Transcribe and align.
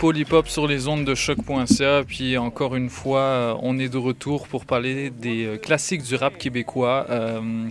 Polypop 0.00 0.48
sur 0.48 0.66
les 0.66 0.88
ondes 0.88 1.04
de 1.04 1.14
choc.ca, 1.14 2.04
puis 2.06 2.38
encore 2.38 2.74
une 2.74 2.88
fois, 2.88 3.20
euh, 3.20 3.54
on 3.60 3.78
est 3.78 3.90
de 3.90 3.98
retour 3.98 4.48
pour 4.48 4.64
parler 4.64 5.10
des 5.10 5.44
euh, 5.44 5.56
classiques 5.58 6.02
du 6.02 6.14
rap 6.14 6.38
québécois. 6.38 7.04
Euh, 7.10 7.68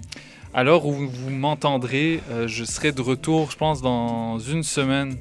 alors 0.53 0.85
où 0.85 0.91
vous 0.91 1.31
m'entendrez, 1.31 2.21
euh, 2.29 2.47
je 2.47 2.65
serai 2.65 2.91
de 2.91 3.01
retour, 3.01 3.49
je 3.49 3.57
pense, 3.57 3.81
dans 3.81 4.37
une 4.37 4.61
semaine. 4.61 5.17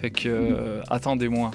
Fait 0.00 0.12
que 0.12 0.80
attendez-moi. 0.88 1.50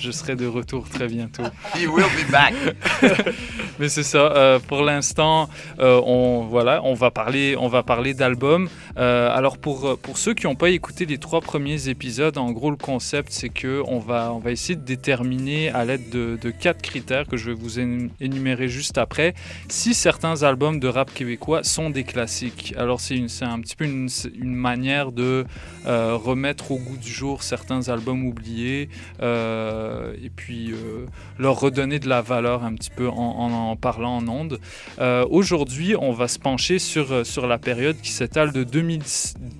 Je 0.00 0.10
serai 0.10 0.36
de 0.36 0.46
retour 0.46 0.88
très 0.88 1.08
bientôt. 1.08 1.42
He 1.74 1.86
will 1.86 2.04
be 2.04 2.30
back. 2.30 2.54
Mais 3.78 3.88
c'est 3.88 4.02
ça. 4.02 4.18
euh, 4.32 4.58
pour 4.58 4.82
l'instant, 4.82 5.48
euh, 5.78 6.00
on 6.04 6.42
voilà, 6.48 6.80
on 6.84 6.94
va 6.94 7.10
parler, 7.10 7.56
on 7.58 7.68
va 7.68 7.82
parler 7.82 8.12
d'albums. 8.14 8.68
Euh, 8.96 9.30
alors 9.36 9.58
pour 9.58 9.98
pour 9.98 10.18
ceux 10.18 10.34
qui 10.34 10.46
n'ont 10.46 10.54
pas 10.56 10.70
écouté 10.70 11.04
les 11.06 11.18
trois 11.18 11.40
premiers 11.40 11.88
épisodes, 11.88 12.38
en 12.38 12.50
gros 12.52 12.70
le 12.70 12.76
concept 12.76 13.28
c'est 13.32 13.48
que 13.48 13.82
on 13.86 13.98
va 13.98 14.32
on 14.32 14.38
va 14.38 14.50
essayer 14.50 14.74
de 14.76 14.84
déterminer 14.84 15.70
à 15.70 15.84
l'aide 15.84 16.10
de, 16.10 16.38
de 16.40 16.50
quatre 16.50 16.82
critères 16.82 17.26
que 17.26 17.36
je 17.36 17.50
vais 17.50 17.56
vous 17.56 17.78
énu- 17.78 18.10
énumérer 18.20 18.68
juste 18.68 18.98
après 18.98 19.34
si 19.68 19.94
certains 19.94 20.42
albums 20.42 20.80
de 20.80 20.88
rap 20.88 21.12
québécois 21.14 21.62
sont 21.64 21.90
des 21.90 22.04
classiques. 22.04 22.74
Alors 22.76 23.00
c'est 23.00 23.16
une 23.16 23.28
c'est 23.28 23.44
un 23.44 23.60
petit 23.60 23.76
peu 23.76 23.84
une, 23.84 24.08
une 24.34 24.54
manière 24.54 25.12
de 25.12 25.44
remettre 25.86 26.70
au 26.72 26.76
goût 26.78 26.96
du 26.96 27.10
jour 27.10 27.42
certains 27.42 27.88
albums 27.88 28.26
oubliés 28.26 28.88
euh, 29.22 29.87
et 30.22 30.30
puis 30.30 30.72
euh, 30.72 31.06
leur 31.38 31.58
redonner 31.60 31.98
de 31.98 32.08
la 32.08 32.22
valeur 32.22 32.64
un 32.64 32.74
petit 32.74 32.90
peu 32.90 33.08
en, 33.08 33.14
en, 33.52 33.76
parlant 33.76 34.16
en 34.16 34.28
ondes. 34.28 34.58
Euh, 34.98 35.24
Aujourd'hui, 35.30 35.94
on 35.96 36.12
va 36.12 36.28
se 36.28 36.38
pencher 36.38 36.78
sur, 36.78 37.12
euh, 37.12 37.24
sur 37.24 37.46
la 37.46 37.58
période 37.58 37.96
qui 38.00 38.10
s'étale 38.10 38.52
de 38.52 38.64
2000 38.64 39.02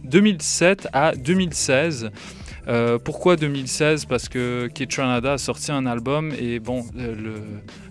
2007 0.05 0.89
à 0.93 1.15
2016. 1.15 2.11
Euh, 2.69 2.99
pourquoi 2.99 3.37
2016 3.37 4.05
Parce 4.05 4.29
que 4.29 4.69
Kid 4.75 4.91
Tranada 4.91 5.35
a 5.35 5.39
sorti 5.39 5.73
un 5.73 5.87
album 5.87 6.33
et 6.39 6.61
bon, 6.61 6.85
euh, 6.99 7.39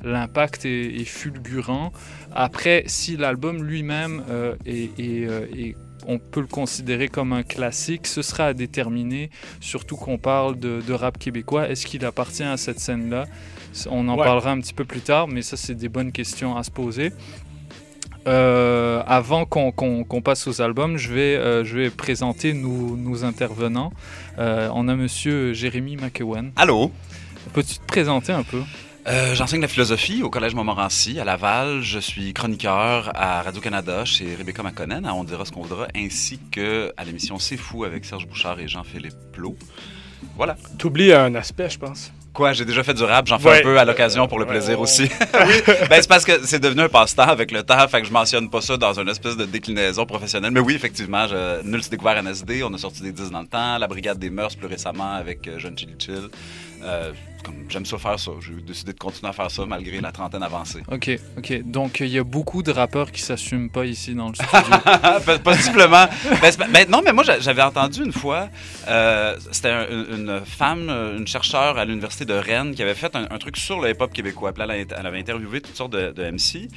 l'impact 0.03 0.65
est, 0.65 1.03
fulgurant. 1.05 1.91
Après, 2.33 2.83
si 2.85 3.17
l'album 3.17 3.63
lui-même 3.63 4.23
euh, 4.29 4.55
euh, 4.67 5.45
est- 5.55 5.75
on 6.07 6.17
peut 6.19 6.39
le 6.41 6.47
considérer 6.47 7.07
comme 7.09 7.33
un 7.33 7.43
classique, 7.43 8.07
ce 8.07 8.21
sera 8.21 8.45
à 8.47 8.53
déterminer, 8.53 9.29
surtout 9.61 9.95
qu'on 9.97 10.17
parle 10.17 10.57
de, 10.57 10.81
de 10.81 10.93
rap 10.93 11.17
québécois. 11.19 11.69
Est-ce 11.69 11.85
qu'il 11.85 12.03
appartient 12.05 12.43
à 12.43 12.57
cette 12.57 12.79
scène-là? 12.79 13.25
On 13.91 14.07
en 14.07 14.17
Ouais. 14.17 14.23
parlera 14.23 14.51
un 14.51 14.59
petit 14.59 14.73
peu 14.73 14.85
plus 14.85 15.01
tard, 15.01 15.27
mais 15.27 15.41
ça, 15.41 15.57
c'est 15.57 15.75
des 15.75 15.89
bonnes 15.89 16.11
questions 16.11 16.55
à 16.57 16.63
se 16.63 16.71
poser. 16.71 17.11
Euh, 18.27 19.01
avant 19.07 19.45
qu'on 19.45 20.21
passe 20.21 20.47
aux 20.47 20.61
albums, 20.61 20.97
je 20.97 21.13
vais, 21.13 21.35
euh, 21.37 21.63
je 21.63 21.77
vais 21.77 21.89
présenter 21.89 22.51
nos, 22.53 22.97
nos 22.97 23.23
intervenants. 23.23 23.93
Euh, 24.37 24.69
on 24.73 24.87
a 24.89 24.95
monsieur 24.95 25.53
Jérémy 25.53 25.95
McEwen. 25.95 26.51
Allô? 26.57 26.91
Peux-tu 27.53 27.75
te 27.79 27.85
présenter 27.85 28.33
un 28.33 28.43
peu? 28.43 28.61
Euh, 29.07 29.35
J'enseigne 29.35 29.61
la 29.61 29.69
philosophie 29.69 30.21
au 30.21 30.29
Collège 30.29 30.53
Montmorency 30.53 31.17
à 31.19 31.23
Laval. 31.23 31.81
Je 31.81 31.97
suis 31.99 32.33
chroniqueur 32.33 33.09
à 33.15 33.41
Radio-Canada 33.41 34.03
chez 34.03 34.35
Rebecca 34.35 34.63
McConnell 34.63 35.05
à 35.05 35.13
On 35.13 35.23
dira 35.23 35.45
ce 35.45 35.51
qu'on 35.51 35.61
voudra, 35.61 35.87
ainsi 35.95 36.39
que 36.51 36.91
à 36.97 37.05
l'émission 37.05 37.39
C'est 37.39 37.55
fou 37.55 37.85
avec 37.85 38.03
Serge 38.03 38.27
Bouchard 38.27 38.59
et 38.59 38.67
Jean-Philippe 38.67 39.15
Plot. 39.31 39.55
Voilà. 40.35 40.57
T'oublies 40.77 41.13
un 41.13 41.35
aspect, 41.35 41.69
je 41.69 41.79
pense. 41.79 42.11
Quoi, 42.33 42.51
j'ai 42.53 42.65
déjà 42.65 42.83
fait 42.83 42.93
du 42.93 43.03
rap, 43.03 43.25
j'en 43.27 43.39
fais 43.39 43.49
Ouais. 43.49 43.59
un 43.61 43.63
peu 43.63 43.79
à 43.79 43.85
l'occasion 43.85 44.27
pour 44.27 44.37
le 44.39 44.45
Ouais, 44.45 44.51
plaisir 44.51 44.75
ouais, 44.77 44.83
aussi. 44.83 45.03
oui, 45.47 45.55
ben 45.89 46.01
c'est 46.01 46.07
parce 46.07 46.23
que 46.25 46.45
c'est 46.45 46.59
devenu 46.59 46.81
un 46.81 46.89
passe-temps 46.89 47.23
avec 47.23 47.51
le 47.51 47.63
temps, 47.63 47.87
fait 47.87 48.01
que 48.01 48.07
je 48.07 48.11
mentionne 48.13 48.49
pas 48.49 48.61
ça 48.61 48.77
dans 48.77 48.99
une 48.99 49.07
espèce 49.09 49.37
de 49.37 49.45
déclinaison 49.45 50.05
professionnelle. 50.05 50.51
Mais 50.51 50.59
oui, 50.59 50.75
effectivement, 50.75 51.27
je, 51.27 51.63
nul 51.63 51.81
s'est 51.81 51.89
découvert 51.89 52.21
NSD, 52.21 52.61
on 52.63 52.73
a 52.73 52.77
sorti 52.77 53.01
des 53.01 53.11
10 53.11 53.31
dans 53.31 53.41
le 53.41 53.47
temps, 53.47 53.77
la 53.79 53.87
Brigade 53.87 54.19
des 54.19 54.29
Mœurs 54.29 54.55
plus 54.55 54.67
récemment 54.67 55.13
avec 55.13 55.47
euh, 55.47 55.57
Jeune 55.57 55.75
Chili 55.77 55.95
Chill. 55.97 56.27
Euh, 56.83 57.11
comme 57.43 57.65
j'aime 57.69 57.85
ça 57.85 57.97
faire 57.97 58.19
ça, 58.19 58.31
j'ai 58.41 58.53
décidé 58.61 58.93
de 58.93 58.97
continuer 58.99 59.29
à 59.29 59.33
faire 59.33 59.49
ça 59.51 59.65
malgré 59.65 59.99
la 60.01 60.11
trentaine 60.11 60.43
avancée. 60.43 60.81
Ok, 60.91 61.09
ok. 61.37 61.61
Donc, 61.63 61.99
il 61.99 62.07
y 62.09 62.17
a 62.19 62.23
beaucoup 62.23 62.63
de 62.63 62.71
rappeurs 62.71 63.11
qui 63.11 63.21
s'assument 63.21 63.69
pas 63.69 63.85
ici 63.85 64.13
dans 64.15 64.29
le 64.29 64.35
studio. 64.35 65.37
Possiblement. 65.43 66.07
Ben, 66.41 66.51
ben, 66.71 66.89
non, 66.89 67.01
mais 67.03 67.13
moi, 67.13 67.23
j'a- 67.23 67.39
j'avais 67.39 67.61
entendu 67.61 68.03
une 68.03 68.11
fois, 68.13 68.49
euh, 68.87 69.35
c'était 69.51 69.69
un- 69.69 69.87
une, 69.89 70.41
femme, 70.45 70.87
euh, 70.89 71.17
une 71.17 71.27
chercheure 71.27 71.77
à 71.77 71.85
l'Université 71.85 72.25
de 72.25 72.33
Rennes 72.33 72.73
qui 72.75 72.81
avait 72.81 72.95
fait 72.95 73.15
un, 73.15 73.27
un 73.29 73.37
truc 73.37 73.57
sur 73.57 73.79
le 73.81 73.89
hip-hop 73.91 74.11
québécois. 74.13 74.53
Puis 74.53 74.65
là, 74.65 74.75
elle, 74.77 75.05
avait 75.05 75.19
interviewé 75.19 75.61
toutes 75.61 75.75
sortes 75.75 75.93
de, 75.93 76.11
de 76.11 76.23
MC. 76.31 76.67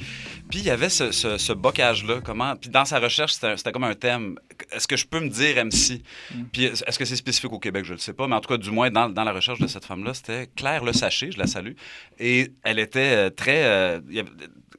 Puis 0.49 0.59
il 0.59 0.63
y 0.65 0.69
avait 0.69 0.89
ce, 0.89 1.11
ce, 1.11 1.37
ce 1.37 1.53
bocage-là. 1.53 2.15
Comment... 2.23 2.55
Puis 2.55 2.69
dans 2.69 2.85
sa 2.85 2.99
recherche, 2.99 3.33
c'était 3.33 3.71
comme 3.71 3.83
un 3.85 3.95
thème. 3.95 4.37
Est-ce 4.71 4.87
que 4.87 4.97
je 4.97 5.05
peux 5.05 5.19
me 5.19 5.29
dire 5.29 5.63
MC? 5.65 6.01
Mm. 6.33 6.43
Puis 6.51 6.65
est-ce 6.65 6.99
que 6.99 7.05
c'est 7.05 7.15
spécifique 7.15 7.51
au 7.53 7.59
Québec? 7.59 7.85
Je 7.85 7.91
ne 7.91 7.95
le 7.97 8.01
sais 8.01 8.13
pas. 8.13 8.27
Mais 8.27 8.35
en 8.35 8.41
tout 8.41 8.49
cas, 8.49 8.57
du 8.57 8.71
moins, 8.71 8.89
dans, 8.91 9.09
dans 9.09 9.23
la 9.23 9.31
recherche 9.33 9.59
de 9.59 9.67
cette 9.67 9.85
femme-là, 9.85 10.13
c'était 10.13 10.47
Claire 10.55 10.83
Le 10.83 10.93
Sachet, 10.93 11.31
je 11.31 11.37
la 11.39 11.47
salue. 11.47 11.73
Et 12.19 12.51
elle 12.63 12.79
était 12.79 12.99
euh, 13.15 13.29
très... 13.29 13.63
euh, 13.63 13.99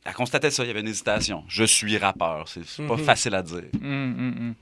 elle 0.05 0.15
constatait 0.15 0.51
ça, 0.51 0.65
il 0.65 0.67
y 0.67 0.71
avait 0.71 0.81
une 0.81 0.89
hésitation. 0.89 1.45
Je 1.49 1.63
suis 1.65 1.97
rappeur. 1.97 2.49
C'est 2.49 2.87
pas 2.89 2.97
Mhm. 2.97 3.05
facile 3.05 3.35
à 3.37 3.43
dire. 3.43 3.63
Hum, 3.83 4.35
hum. 4.39 4.55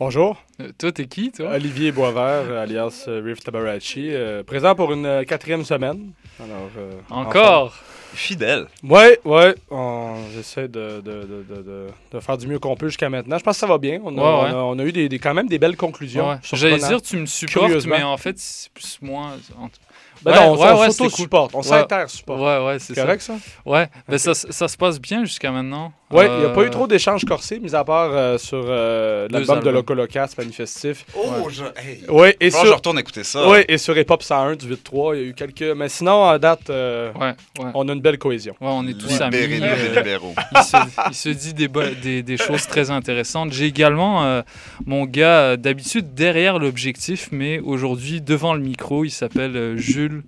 Bonjour, 0.00 0.42
Euh, 0.62 0.70
toi, 0.78 0.92
t'es 0.92 1.04
qui, 1.04 1.30
toi? 1.30 1.50
Olivier 1.52 1.92
Boisvert, 1.92 2.22
euh, 2.50 2.62
alias 2.62 3.04
euh, 3.06 3.20
Riff 3.22 3.40
Tabarachi, 3.40 4.08
euh, 4.14 4.42
présent 4.42 4.74
pour 4.74 4.92
une 4.94 5.04
euh, 5.04 5.24
quatrième 5.24 5.62
semaine. 5.62 6.12
Alors, 6.42 6.70
euh, 6.78 6.92
Encore? 7.10 7.74
Fidèle. 8.14 8.66
Ouais, 8.82 9.20
ouais, 9.26 9.54
on 9.70 10.14
essaie 10.38 10.68
de, 10.68 11.00
de, 11.04 11.12
de, 11.22 11.44
de, 11.48 11.62
de- 11.62 11.86
de 12.12 12.20
faire 12.20 12.38
du 12.38 12.46
mieux 12.48 12.58
qu'on 12.58 12.76
peut 12.76 12.88
jusqu'à 12.88 13.10
maintenant. 13.10 13.36
Je 13.38 13.44
pense 13.44 13.56
que 13.56 13.60
ça 13.60 13.66
va 13.66 13.76
bien. 13.78 14.00
On 14.02 14.16
a, 14.16 14.20
Ouais, 14.20 14.44
ouais. 14.48 14.50
on 14.54 14.58
a, 14.58 14.62
on 14.74 14.78
a 14.78 14.84
eu 14.84 14.90
des, 14.92 15.08
des- 15.10 15.18
quand 15.18 15.34
même 15.34 15.48
des 15.48 15.58
belles 15.58 15.76
conclusions. 15.76 16.30
Ouais. 16.30 16.36
J'allais 16.42 16.78
dire, 16.78 17.00
tu 17.02 17.18
me 17.18 17.26
supportes, 17.26 17.84
mais 17.86 18.02
en 18.02 18.16
fait, 18.16 18.38
c'est 18.38 18.72
plus 18.72 18.98
moi. 19.02 19.32
en- 19.60 19.68
Ben 20.22 20.32
Ouais, 20.32 20.36
non, 20.38 20.52
on, 20.52 20.56
ouais, 20.58 20.70
on 20.72 20.90
s'auto-supporte, 20.90 21.54
on 21.54 21.60
cool. 21.60 21.66
S'inter-supporte. 21.68 22.40
Ouais, 22.40 22.66
ouais, 22.66 22.78
c'est 22.78 22.88
C'est 22.88 22.94
ça. 22.94 23.02
correct, 23.02 23.22
ça? 23.22 23.34
Ouais, 23.64 23.88
ben 24.08 24.18
ça, 24.18 24.34
ça 24.34 24.68
se 24.68 24.76
passe 24.76 25.00
bien 25.00 25.24
jusqu'à 25.24 25.50
maintenant. 25.50 25.92
Ouais, 26.10 26.26
il 26.26 26.38
n'y 26.40 26.44
a 26.44 26.48
pas 26.48 26.62
Euh, 26.62 26.66
eu 26.66 26.70
trop 26.70 26.88
d'échanges 26.88 27.24
corsés, 27.24 27.60
mis 27.60 27.72
à 27.72 27.84
part 27.84 28.10
euh, 28.12 28.36
sur 28.36 28.64
euh, 28.68 29.28
l'album 29.30 29.56
de 29.60 29.68
albums. 29.68 29.74
Locolocast 29.74 30.36
manifestif. 30.38 31.06
Oh, 31.16 31.48
je, 31.48 31.62
hey. 31.80 32.04
Ouais, 32.08 32.36
et 32.40 32.50
que 32.50 32.56
je 32.56 32.60
sur, 32.66 32.74
retourne 32.74 32.98
écouter 32.98 33.22
ça. 33.22 33.48
ouais, 33.48 33.64
et 33.68 33.78
sur 33.78 33.96
Hip 33.96 34.06
Hop 34.10 34.20
101 34.22 34.56
du 34.56 34.66
8-3, 34.74 35.14
il 35.14 35.20
y 35.20 35.24
a 35.24 35.26
eu 35.28 35.34
quelques. 35.34 35.62
Mais 35.76 35.88
sinon, 35.88 36.26
à 36.26 36.38
date, 36.40 36.68
euh, 36.68 37.12
Ouais, 37.12 37.34
ouais. 37.60 37.70
on 37.74 37.88
a 37.88 37.92
une 37.92 38.00
belle 38.00 38.18
cohésion. 38.18 38.54
Ouais, 38.60 38.68
on 38.72 38.86
est 38.88 38.98
tous 38.98 39.20
amis. 39.20 39.36
Euh, 39.36 39.94
libéraux. 39.96 40.34
il, 40.56 40.62
se, 40.64 40.76
il 41.10 41.14
se 41.14 41.28
dit 41.28 41.54
des, 41.54 41.68
bo- 41.68 41.94
des, 42.02 42.24
des 42.24 42.36
choses 42.36 42.66
très 42.66 42.90
intéressantes. 42.90 43.52
J'ai 43.52 43.66
également 43.66 44.24
euh, 44.24 44.42
mon 44.86 45.04
gars, 45.04 45.38
euh, 45.40 45.56
d'habitude 45.56 46.12
derrière 46.14 46.58
l'objectif, 46.58 47.28
mais 47.30 47.60
aujourd'hui 47.60 48.20
devant 48.20 48.54
le 48.54 48.60
micro, 48.60 49.04
il 49.04 49.10
s'appelle 49.10 49.56
euh, 49.56 49.76
Jules. 50.10 50.22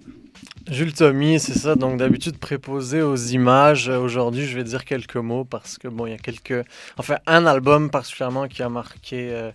Jules 0.71 0.95
Tommy, 0.95 1.41
c'est 1.41 1.59
ça. 1.59 1.75
Donc 1.75 1.99
d'habitude 1.99 2.39
préposé 2.39 3.03
aux 3.03 3.17
images. 3.17 3.89
Euh, 3.89 3.99
Aujourd'hui, 3.99 4.47
je 4.47 4.57
vais 4.57 4.65
dire 4.65 4.85
quelques 4.85 5.17
mots 5.17 5.45
parce 5.45 5.77
que 5.79 5.89
bon, 5.89 6.07
il 6.07 6.11
y 6.11 6.15
a 6.15 6.19
quelques, 6.19 6.65
enfin 6.97 7.17
un 7.27 7.47
album 7.47 7.91
particulièrement 7.91 8.49
qui 8.49 8.63
a 8.63 8.69
marqué 8.69 9.31
euh, 9.33 9.51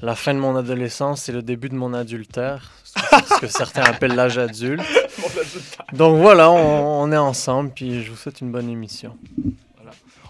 la 0.00 0.14
fin 0.14 0.34
de 0.34 0.38
mon 0.38 0.56
adolescence 0.56 1.28
et 1.28 1.32
le 1.32 1.42
début 1.42 1.68
de 1.68 1.74
mon 1.74 1.92
adultère, 1.92 2.72
ce 2.84 3.40
que 3.40 3.46
certains 3.46 3.82
appellent 3.82 4.14
l'âge 4.14 4.38
adulte. 4.38 4.82
Donc 5.92 6.18
voilà, 6.18 6.50
on, 6.50 7.02
on 7.02 7.12
est 7.12 7.16
ensemble, 7.16 7.70
puis 7.74 8.02
je 8.02 8.10
vous 8.10 8.16
souhaite 8.16 8.40
une 8.40 8.50
bonne 8.50 8.70
émission. 8.70 9.16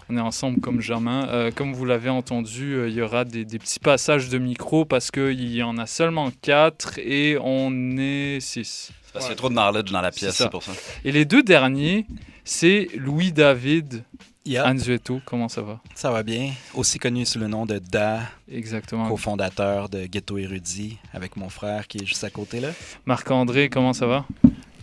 On 0.09 0.17
est 0.17 0.21
ensemble 0.21 0.59
comme 0.59 0.81
jamais. 0.81 1.23
Euh, 1.29 1.51
comme 1.51 1.73
vous 1.73 1.85
l'avez 1.85 2.09
entendu, 2.09 2.73
euh, 2.73 2.89
il 2.89 2.93
y 2.95 3.01
aura 3.01 3.23
des, 3.23 3.45
des 3.45 3.57
petits 3.57 3.79
passages 3.79 4.29
de 4.29 4.37
micro 4.37 4.85
parce 4.85 5.11
qu'il 5.11 5.53
y 5.53 5.63
en 5.63 5.77
a 5.77 5.85
seulement 5.85 6.29
quatre 6.41 6.99
et 6.99 7.37
on 7.41 7.97
est 7.97 8.39
six. 8.41 8.91
Parce 9.13 9.25
qu'il 9.25 9.31
y 9.31 9.33
a 9.33 9.37
trop 9.37 9.49
de 9.49 9.53
knowledge 9.53 9.91
dans 9.91 10.01
la 10.01 10.11
pièce, 10.11 10.35
C'est 10.35 10.49
pour 10.49 10.63
ça. 10.63 10.71
Et 11.05 11.11
les 11.11 11.25
deux 11.25 11.43
derniers, 11.43 12.05
c'est 12.43 12.89
Louis-David 12.95 14.03
Yeah, 14.45 14.67
Anzueto. 14.69 15.21
Comment 15.23 15.47
ça 15.47 15.61
va? 15.61 15.79
ça 15.95 16.11
va 16.11 16.21
bien. 16.21 16.51
Aussi 16.73 16.99
connu 16.99 17.25
sous 17.25 17.39
le 17.39 17.47
nom 17.47 17.65
de 17.65 17.79
Da, 17.79 18.19
Exactement. 18.51 19.07
cofondateur 19.07 19.87
de 19.87 20.05
Ghetto 20.05 20.37
Érudit, 20.37 20.97
avec 21.13 21.37
mon 21.37 21.47
frère 21.47 21.87
qui 21.87 21.99
est 21.99 22.05
juste 22.05 22.25
à 22.25 22.29
côté 22.29 22.59
là. 22.59 22.67
Marc-André, 23.05 23.69
comment 23.69 23.93
ça 23.93 24.05
va? 24.05 24.25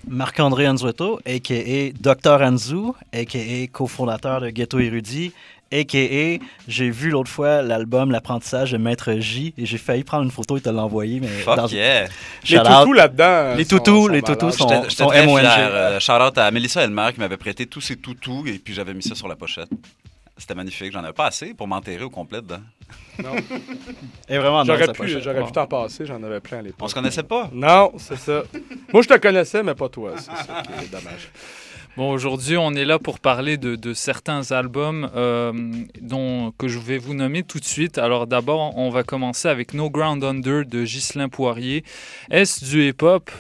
Marc-André 0.09 0.67
Anzueto, 0.67 1.21
a.k.a. 1.27 1.93
Dr. 1.93 2.43
Anzu, 2.43 2.93
a.k.a. 3.13 3.67
cofondateur 3.71 4.41
de 4.41 4.49
Ghetto 4.49 4.79
Érudit, 4.79 5.33
a.k.a. 5.73 6.45
j'ai 6.69 6.91
vu 6.91 7.11
l'autre 7.11 7.31
fois 7.31 7.63
l'album 7.63 8.11
L'apprentissage 8.11 8.73
de 8.73 8.77
Maître 8.79 9.13
J 9.19 9.55
et 9.57 9.67
j'ai 9.67 9.79
failli 9.79 10.03
prendre 10.05 10.25
une 10.25 10.31
photo 10.31 10.57
et 10.57 10.61
te 10.61 10.69
l'envoyer, 10.69 11.21
mais 11.21 11.29
Fuck 11.29 11.57
dans- 11.57 11.67
yeah. 11.69 12.07
Les 12.49 12.59
toutous 12.59 12.93
là-dedans. 12.93 13.55
Les 13.57 13.65
sont- 13.65 13.77
toutous, 13.79 14.07
sont 14.07 14.09
les 14.09 14.23
toutous 14.23 14.51
sont- 14.53 14.89
sont 14.89 15.07
très 15.09 15.25
MONG. 15.27 15.41
Euh, 15.45 16.01
shout 16.01 16.13
out 16.13 16.37
à 16.39 16.51
Mélissa 16.51 16.83
Elmer 16.83 17.09
qui 17.15 17.21
m'avait 17.21 17.37
prêté 17.37 17.67
tous 17.67 17.81
ses 17.81 17.97
toutous 17.97 18.45
et 18.47 18.59
puis 18.59 18.75
j'avais 18.75 18.95
mis 18.95 19.03
ça 19.03 19.15
sur 19.15 19.29
la 19.29 19.37
pochette. 19.37 19.69
C'était 20.37 20.55
magnifique. 20.55 20.91
J'en 20.93 21.05
avais 21.05 21.13
pas 21.13 21.27
assez 21.27 21.53
pour 21.53 21.69
m'enterrer 21.69 22.03
au 22.03 22.09
complet 22.11 22.41
dedans. 22.41 22.61
Et 24.29 24.39
vraiment, 24.39 24.65
non, 24.65 24.75
J'aurais 24.75 24.93
pu, 24.93 25.21
j'aurais 25.23 25.45
pu 25.45 25.53
t'en 25.53 25.67
passer, 25.67 26.07
j'en 26.07 26.23
avais 26.23 26.41
plein 26.41 26.59
à 26.59 26.61
On 26.61 26.65
l'époque. 26.65 26.89
se 26.89 26.95
connaissait 26.95 27.23
pas? 27.23 27.51
Non, 27.53 27.93
c'est 27.99 28.17
ça. 28.17 28.43
Moi, 28.93 29.03
je 29.03 29.09
te 29.09 29.19
connaissais, 29.19 29.63
mais 29.63 29.75
pas 29.75 29.89
toi. 29.91 30.13
C'est 30.17 30.25
ça 30.47 30.63
qui 30.63 30.85
est 30.85 30.89
dommage. 30.89 31.29
Bon, 31.97 32.13
aujourd'hui, 32.13 32.57
on 32.57 32.73
est 32.73 32.85
là 32.85 32.99
pour 32.99 33.19
parler 33.19 33.57
de, 33.57 33.95
certains 33.95 34.53
albums 34.53 35.11
euh, 35.17 35.53
dont, 36.01 36.53
que 36.57 36.69
je 36.69 36.79
vais 36.79 36.99
vous 36.99 37.15
nommer 37.15 37.43
tout 37.43 37.59
de 37.59 37.65
suite. 37.65 37.99
Alors 37.99 38.27
d'abord, 38.27 38.77
on 38.79 38.91
va 38.91 39.03
commencer 39.03 39.49
avec 39.49 39.75
No 39.75 39.91
Ground 39.91 40.23
Under 40.23 40.65
de 40.65 40.85
Ghislain 40.85 41.29
Poirier. 41.29 41.85
Est-ce 42.31 42.65
du 42.65 42.89
hip-hop? 42.89 43.31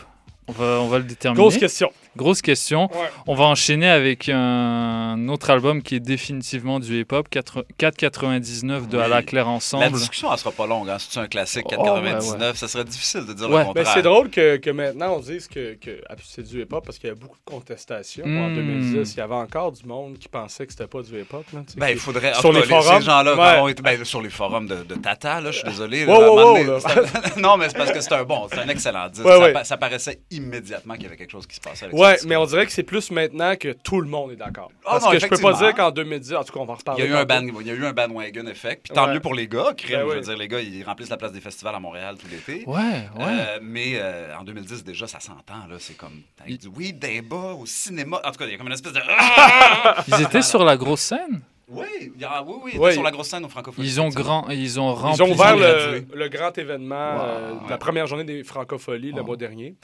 On 0.49 0.52
va, 0.52 0.81
on 0.81 0.88
va 0.88 0.99
le 0.99 1.05
déterminer. 1.05 1.41
Grosse 1.41 1.58
question. 1.58 1.93
Grosse 2.17 2.43
question. 2.43 2.91
Ouais. 2.93 3.09
On 3.29 3.35
va 3.35 3.45
enchaîner 3.45 3.89
avec 3.89 4.29
un 4.29 5.29
autre 5.29 5.51
album 5.51 5.81
qui 5.83 5.95
est 5.95 6.01
définitivement 6.01 6.81
du 6.81 7.01
hip-hop, 7.01 7.29
4 7.29 7.65
4,99 7.79 8.89
de 8.89 8.97
Oui. 8.97 9.03
À 9.05 9.09
la 9.09 9.23
Claire 9.23 9.45
La 9.45 9.51
Ensemble. 9.53 9.93
discussion, 9.93 10.29
elle 10.33 10.39
sera 10.39 10.51
pas 10.51 10.67
longue. 10.67 10.89
Hein. 10.91 10.97
C'est 10.99 11.21
un 11.21 11.27
classique 11.29 11.67
Oh, 11.77 11.83
4,99. 11.85 12.39
ouais, 12.41 12.55
Ça 12.55 12.67
serait 12.69 12.85
difficile 12.85 13.27
de 13.27 13.33
dire 13.33 13.49
Ouais. 13.49 13.61
le 13.61 13.65
contraire. 13.67 13.91
c'est 13.95 14.03
drôle 14.03 14.29
que, 14.31 14.57
que 14.57 14.71
maintenant 14.71 15.15
on 15.17 15.21
dise 15.21 15.47
que, 15.47 15.75
que 15.75 16.01
ah, 16.09 16.15
c'est 16.25 16.43
du 16.43 16.62
hip-hop 16.62 16.85
parce 16.85 16.99
qu'il 16.99 17.09
y 17.09 17.12
a 17.12 17.15
beaucoup 17.15 17.37
de 17.39 17.51
contestations. 17.51 18.25
En 18.25 18.49
Hmm. 18.51 18.57
2010, 18.57 19.15
il 19.15 19.19
y 19.19 19.21
avait 19.21 19.35
encore 19.35 19.71
du 19.73 19.85
monde 19.87 20.19
qui 20.19 20.29
pensait 20.29 20.67
que 20.67 20.73
c'était 20.73 20.87
pas 20.89 21.03
du 21.03 21.19
hip-hop. 21.21 21.45
Ben, 21.77 21.89
il 21.91 21.99
faudrait. 21.99 22.35
Sur 22.35 22.53
les 22.53 22.62
forums? 22.62 22.99
Ces 23.01 23.07
gens-là, 23.07 23.62
Ouais. 23.62 23.75
ben, 23.75 24.05
sur 24.05 24.21
les 24.21 24.31
forums 24.31 24.67
de, 24.67 24.83
de 24.83 24.95
Tata, 24.97 25.41
là, 25.41 25.51
je 25.53 25.59
suis 25.59 25.69
désolé. 25.69 26.05
Wow, 26.07 26.21
là, 26.21 26.31
wow, 26.33 26.59
wow, 26.67 26.81
non, 27.39 27.57
mais 27.57 27.69
c'est 27.69 27.77
parce 27.79 27.93
que 27.93 28.01
c'est 28.01 28.12
un 28.15 28.25
bon, 28.25 28.49
c'est 28.51 28.59
un 28.59 28.69
excellent 28.69 29.09
disque. 29.12 29.25
Ouais, 29.25 29.33
ça, 29.33 29.39
ouais. 29.41 29.53
pa- 29.53 29.65
ça 29.65 29.77
paraissait 29.77 30.21
immédiatement 30.31 30.95
qu'il 30.95 31.05
y 31.05 31.07
avait 31.07 31.17
quelque 31.17 31.31
chose 31.31 31.47
qui 31.47 31.55
se 31.57 31.61
passait 31.61 31.85
avec 31.87 31.97
Ouais, 32.00 32.17
mais 32.26 32.37
on 32.37 32.47
dirait 32.47 32.67
que 32.67 32.73
c'est 32.73 32.82
plus 32.82 33.11
maintenant 33.11 33.55
que 33.56 33.73
tout 33.73 34.00
le 34.00 34.08
monde 34.08 34.32
est 34.32 34.37
d'accord. 34.37 34.70
Ah 34.85 34.93
Parce 34.93 35.05
non, 35.05 35.11
que 35.12 35.19
je 35.19 35.26
peux 35.26 35.37
pas 35.38 35.52
dire 35.55 35.75
qu'en 35.75 35.91
2010, 35.91 36.35
en 36.35 36.44
tout 36.44 36.52
cas, 36.52 36.61
on 36.61 36.64
va 36.64 36.73
en 36.73 36.76
Il 36.76 36.79
reparler. 36.79 37.02
y, 37.05 37.06
a 37.06 37.11
eu 37.11 37.14
un 37.14 37.25
ban, 37.25 37.43
il 37.61 37.67
y 37.67 37.70
a 37.70 37.75
eu 37.75 37.85
un 37.85 37.93
bandwagon 37.93 38.47
effect. 38.47 38.85
Puis 38.85 38.94
tant 38.94 39.06
Ouais. 39.06 39.14
mieux 39.14 39.20
pour 39.20 39.35
les 39.35 39.47
gars. 39.49 39.73
Crime, 39.76 39.97
Ben 39.97 40.00
je 40.00 40.06
veux 40.12 40.19
oui. 40.19 40.25
dire, 40.25 40.37
les 40.37 40.49
gars, 40.49 40.61
ils 40.61 40.82
remplissent 40.85 41.11
la 41.11 41.17
place 41.17 41.32
des 41.32 41.41
festivals 41.41 41.75
à 41.75 41.81
Montréal 41.81 42.17
tout 42.19 42.26
l'été. 42.31 42.64
Ouais, 42.67 42.76
ouais. 42.76 43.25
Euh, 43.25 43.58
mais 43.62 43.93
euh, 43.97 44.37
en 44.38 44.44
2010, 44.44 44.85
déjà, 44.85 45.06
ça 45.06 45.20
s'entend. 45.20 45.67
là. 45.69 45.76
C'est 45.79 45.97
comme 45.97 46.20
avec 46.41 46.58
du 46.61 46.69
oui, 46.69 46.93
des 46.93 47.23
bas 47.23 47.55
au 47.58 47.67
cinéma. 47.67 48.20
En 48.25 48.31
tout 48.31 48.38
cas, 48.38 48.47
il 48.47 48.52
y 48.52 48.55
a 48.55 48.58
comme 48.58 48.67
une 48.69 48.73
espèce 48.73 48.93
de. 48.93 49.00
Ils 50.08 50.23
étaient 50.23 50.43
sur 50.43 50.64
la 50.64 50.76
grosse 50.76 51.00
scène? 51.00 51.43
oui, 51.73 51.87
il 52.17 52.20
y 52.20 52.25
a- 52.25 52.43
oui, 52.43 52.55
oui, 52.64 52.70
il 52.75 52.81
Ouais. 52.81 52.87
était 52.88 52.94
sur 52.94 53.02
la 53.05 53.12
grosse 53.12 53.29
scène 53.29 53.44
au 53.44 53.49
Francophonie. 53.49 53.87
Ils 53.87 54.00
ont 54.00 54.08
grand, 54.08 54.49
ils 54.50 54.81
ont 54.81 54.93
Ils 54.93 54.99
rempli. 54.99 55.23
ont 55.23 55.31
ouvert 55.32 55.55
Ils 55.55 55.55
ont 55.55 55.58
le, 55.58 55.73
gradué. 56.00 56.06
le 56.14 56.29
grand 56.29 56.58
événement 56.58 57.14
Wow. 57.14 57.23
euh, 57.23 57.52
de 57.67 57.70
la 57.70 57.79
première 57.79 58.06
journée 58.08 58.25
des 58.25 58.43
Francopholies 58.43 59.12
le 59.12 59.20
Wow. 59.20 59.26
mois 59.26 59.37
dernier. 59.37 59.76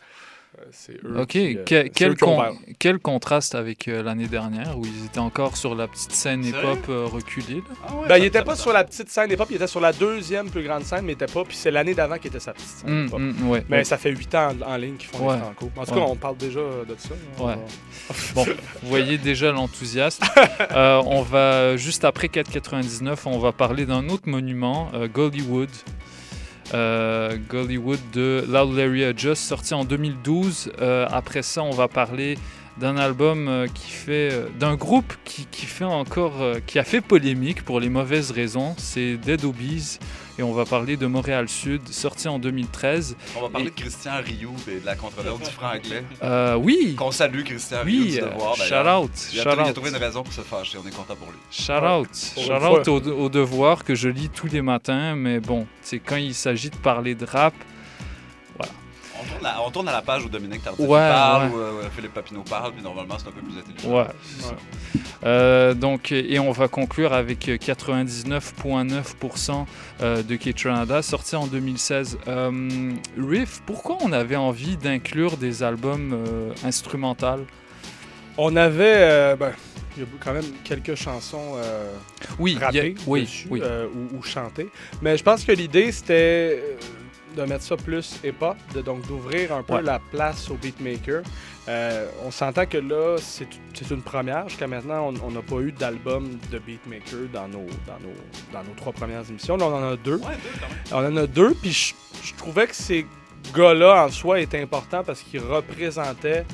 Euh, 0.58 0.64
c'est 0.72 0.92
eux 1.04 1.20
Ok, 1.20 1.26
qui, 1.28 1.56
euh, 1.58 1.64
que- 1.64 1.88
quel, 1.88 2.12
eux 2.12 2.14
qui 2.14 2.24
ont 2.24 2.28
con- 2.28 2.38
ouvert. 2.38 2.52
quel 2.78 2.98
contraste 2.98 3.54
avec 3.54 3.88
euh, 3.88 4.02
l'année 4.02 4.26
dernière 4.26 4.78
où 4.78 4.86
ils 4.86 5.04
étaient 5.04 5.18
encore 5.18 5.56
sur 5.56 5.74
la 5.74 5.86
petite 5.86 6.12
scène 6.12 6.44
hip-hop 6.44 6.78
euh, 6.88 7.04
reculée. 7.04 7.56
là? 7.56 7.62
Ah 7.86 7.94
ouais, 7.94 8.02
Ben, 8.02 8.08
ça- 8.08 8.18
il 8.18 8.24
était 8.24 8.38
ça- 8.38 8.44
pas 8.44 8.56
ça- 8.56 8.62
sur 8.62 8.72
la 8.72 8.84
petite 8.84 9.10
scène 9.10 9.30
hip-hop, 9.30 9.48
il 9.50 9.56
était 9.56 9.66
sur 9.66 9.80
la 9.80 9.92
deuxième 9.92 10.48
plus 10.50 10.62
grande 10.62 10.84
scène, 10.84 11.04
mais 11.04 11.12
il 11.12 11.16
était 11.16 11.26
pas. 11.26 11.44
Puis 11.44 11.56
c'est 11.56 11.70
l'année 11.70 11.92
d'avant 11.94 12.16
qui 12.16 12.28
était 12.28 12.40
sa 12.40 12.54
petite 12.54 12.68
scène 12.68 13.08
hum, 13.12 13.50
ouais. 13.50 13.64
Mais 13.68 13.84
ça 13.84 13.98
fait 13.98 14.10
8 14.10 14.34
ans 14.34 14.52
en, 14.62 14.72
en 14.72 14.76
ligne 14.76 14.96
qu'ils 14.96 15.10
font 15.10 15.28
Ouais. 15.28 15.34
les 15.36 15.40
Franco. 15.42 15.70
En 15.76 15.84
tout 15.84 15.92
Ouais. 15.92 16.00
cas, 16.00 16.06
on 16.08 16.16
parle 16.16 16.36
déjà 16.38 16.60
de 16.60 16.96
ça. 16.96 17.10
Ouais. 17.44 17.54
va- 17.54 17.58
Bon, 18.34 18.44
vous 18.44 18.88
voyez 18.88 19.18
déjà 19.18 19.52
l'enthousiasme. 19.52 20.24
Euh, 20.72 21.02
on 21.06 21.22
va 21.22 21.76
juste 21.76 22.04
après 22.04 22.28
4,99, 22.28 23.26
on 23.26 23.38
va 23.38 23.52
parler 23.52 23.86
d'un 23.86 24.08
autre 24.08 24.28
monument, 24.28 24.88
euh, 24.94 25.06
Gollywood. 25.08 25.68
Euh, 26.74 27.36
Gollywood 27.48 28.00
de 28.12 28.44
Loud 28.48 28.76
Larry 28.76 29.04
Adjust, 29.04 29.42
sorti 29.42 29.74
en 29.74 29.84
2012. 29.84 30.72
Euh, 30.80 31.06
après 31.10 31.42
ça, 31.42 31.62
on 31.62 31.70
va 31.70 31.88
parler 31.88 32.38
d'un 32.78 32.96
album 32.96 33.48
euh, 33.48 33.66
qui 33.72 33.90
fait, 33.90 34.32
d'un 34.58 34.74
groupe 34.74 35.14
qui, 35.24 35.46
qui 35.46 35.66
fait 35.66 35.84
encore, 35.84 36.34
qui 36.66 36.78
a 36.78 36.84
fait 36.84 37.00
polémique 37.00 37.64
pour 37.64 37.80
les 37.80 37.88
mauvaises 37.88 38.30
raisons. 38.30 38.74
C'est 38.78 39.16
Dead 39.16 39.44
Obies 39.44 39.98
et 40.38 40.42
on 40.42 40.52
va 40.52 40.64
parler 40.64 40.96
de 40.96 41.06
Montréal 41.06 41.48
Sud, 41.48 41.88
sorti 41.88 42.28
en 42.28 42.38
2013. 42.38 43.16
On 43.36 43.42
va 43.42 43.48
parler 43.48 43.70
de 43.70 43.74
Christian 43.74 44.12
Rioux 44.22 44.54
et 44.68 44.80
de 44.80 44.86
la 44.86 44.94
contrôleur 44.94 45.38
du 45.38 45.44
franc-anglais. 45.50 46.04
Euh, 46.22 46.54
oui, 46.56 46.94
Qu'on 46.96 47.10
salue, 47.10 47.42
Christian 47.42 47.78
Rioux 47.84 48.02
oui, 48.04 48.10
du 48.12 48.22
euh, 48.22 48.30
devoir. 48.30 48.56
shout 48.56 48.74
out, 48.74 49.10
Il 49.32 49.40
a, 49.40 49.42
shout 49.42 49.50
il 49.54 49.60
a 49.60 49.68
out. 49.68 49.72
trouvé 49.74 49.90
une 49.90 49.96
raison 49.96 50.22
pour 50.22 50.32
se 50.32 50.42
fâcher. 50.42 50.78
On 50.82 50.86
est 50.86 50.94
content 50.94 51.16
pour 51.16 51.30
lui. 51.30 51.38
Shout 51.50 51.72
out, 51.72 52.08
shout 52.36 52.52
out 52.64 52.88
au, 52.88 53.00
au 53.00 53.28
devoir 53.28 53.84
que 53.84 53.94
je 53.94 54.08
lis 54.08 54.28
tous 54.28 54.48
les 54.48 54.62
matins, 54.62 55.14
mais 55.16 55.40
bon, 55.40 55.66
c'est 55.82 55.98
quand 55.98 56.16
il 56.16 56.34
s'agit 56.34 56.70
de 56.70 56.76
parler 56.76 57.14
de 57.14 57.24
rap. 57.24 57.54
On 59.26 59.38
tourne, 59.38 59.46
à, 59.46 59.62
on 59.66 59.70
tourne 59.70 59.88
à 59.88 59.92
la 59.92 60.02
page 60.02 60.24
où 60.24 60.28
Dominique 60.28 60.62
Tardif 60.62 60.86
Ouais, 60.86 60.98
parle, 60.98 61.48
ouais. 61.50 61.54
où 61.54 61.58
euh, 61.58 61.82
Philippe 61.94 62.14
Papineau 62.14 62.42
parle, 62.42 62.72
puis 62.72 62.82
normalement 62.82 63.16
c'est 63.18 63.28
un 63.28 63.32
peu 63.32 63.40
plus 63.40 63.58
intelligent. 63.58 63.96
Ouais. 63.96 64.06
Euh, 65.24 65.74
donc, 65.74 66.12
et 66.12 66.38
on 66.38 66.52
va 66.52 66.68
conclure 66.68 67.12
avec 67.12 67.46
99,9% 67.48 69.66
euh, 70.02 70.22
de 70.22 70.36
K-Tranada, 70.36 71.02
sorti 71.02 71.36
en 71.36 71.46
2016. 71.46 72.18
Euh, 72.28 72.92
Riff, 73.18 73.62
pourquoi 73.66 73.98
on 74.02 74.12
avait 74.12 74.36
envie 74.36 74.76
d'inclure 74.76 75.36
des 75.36 75.62
albums 75.62 76.12
euh, 76.12 76.52
instrumentaux 76.64 77.46
On 78.36 78.54
avait. 78.56 78.96
euh, 78.98 79.36
ben, 79.36 79.52
il 79.96 80.02
y 80.02 80.04
a 80.04 80.08
quand 80.22 80.34
même 80.34 80.44
quelques 80.62 80.94
chansons 80.94 81.54
euh, 81.56 81.90
Oui, 82.38 82.58
a- 82.60 82.70
oui, 83.06 83.22
dessus, 83.22 83.48
oui. 83.50 83.62
euh, 83.64 83.86
ou, 84.12 84.18
ou 84.18 84.22
chantées. 84.22 84.68
Mais 85.00 85.16
je 85.16 85.22
pense 85.24 85.42
que 85.42 85.52
l'idée, 85.52 85.90
c'était 85.90 86.60
euh, 86.62 86.76
de 87.36 87.42
mettre 87.44 87.62
ça 87.64 87.76
plus 87.76 88.16
hip-hop, 88.24 88.56
de, 88.74 88.80
donc 88.80 89.06
d'ouvrir 89.06 89.52
un 89.54 89.62
peu 89.62 89.74
Ouais. 89.74 89.82
la 89.82 89.98
place 89.98 90.50
au 90.50 90.54
beatmaker. 90.54 91.22
Euh, 91.68 92.08
on 92.24 92.30
s'entend 92.30 92.64
que 92.66 92.78
là, 92.78 93.16
c'est 93.18 93.46
c'est 93.74 93.90
une 93.90 94.02
première. 94.02 94.48
Jusqu'à 94.48 94.66
maintenant, 94.66 95.12
on 95.22 95.30
n'a 95.30 95.42
pas 95.42 95.56
eu 95.56 95.70
d'album 95.72 96.38
de 96.50 96.58
beatmaker 96.58 97.28
dans 97.32 97.46
nos, 97.48 97.66
dans, 97.86 98.00
nos, 98.00 98.14
dans 98.52 98.64
nos 98.64 98.74
trois 98.76 98.92
premières 98.92 99.28
émissions. 99.28 99.56
Là, 99.56 99.66
on 99.66 99.74
en 99.74 99.92
a 99.92 99.96
deux. 99.96 100.16
Ouais, 100.16 100.36
deux, 100.42 100.60
quand 100.90 101.00
même. 101.02 101.12
On 101.14 101.18
en 101.18 101.22
a 101.22 101.26
deux, 101.26 101.54
puis 101.54 101.72
je, 101.72 101.94
je 102.22 102.34
trouvais 102.34 102.66
que 102.66 102.74
ces 102.74 103.06
gars-là 103.54 104.06
en 104.06 104.10
soi 104.10 104.40
étaient 104.40 104.60
importants 104.62 105.04
parce 105.04 105.20
qu'ils 105.22 105.40
représentaient 105.42 106.44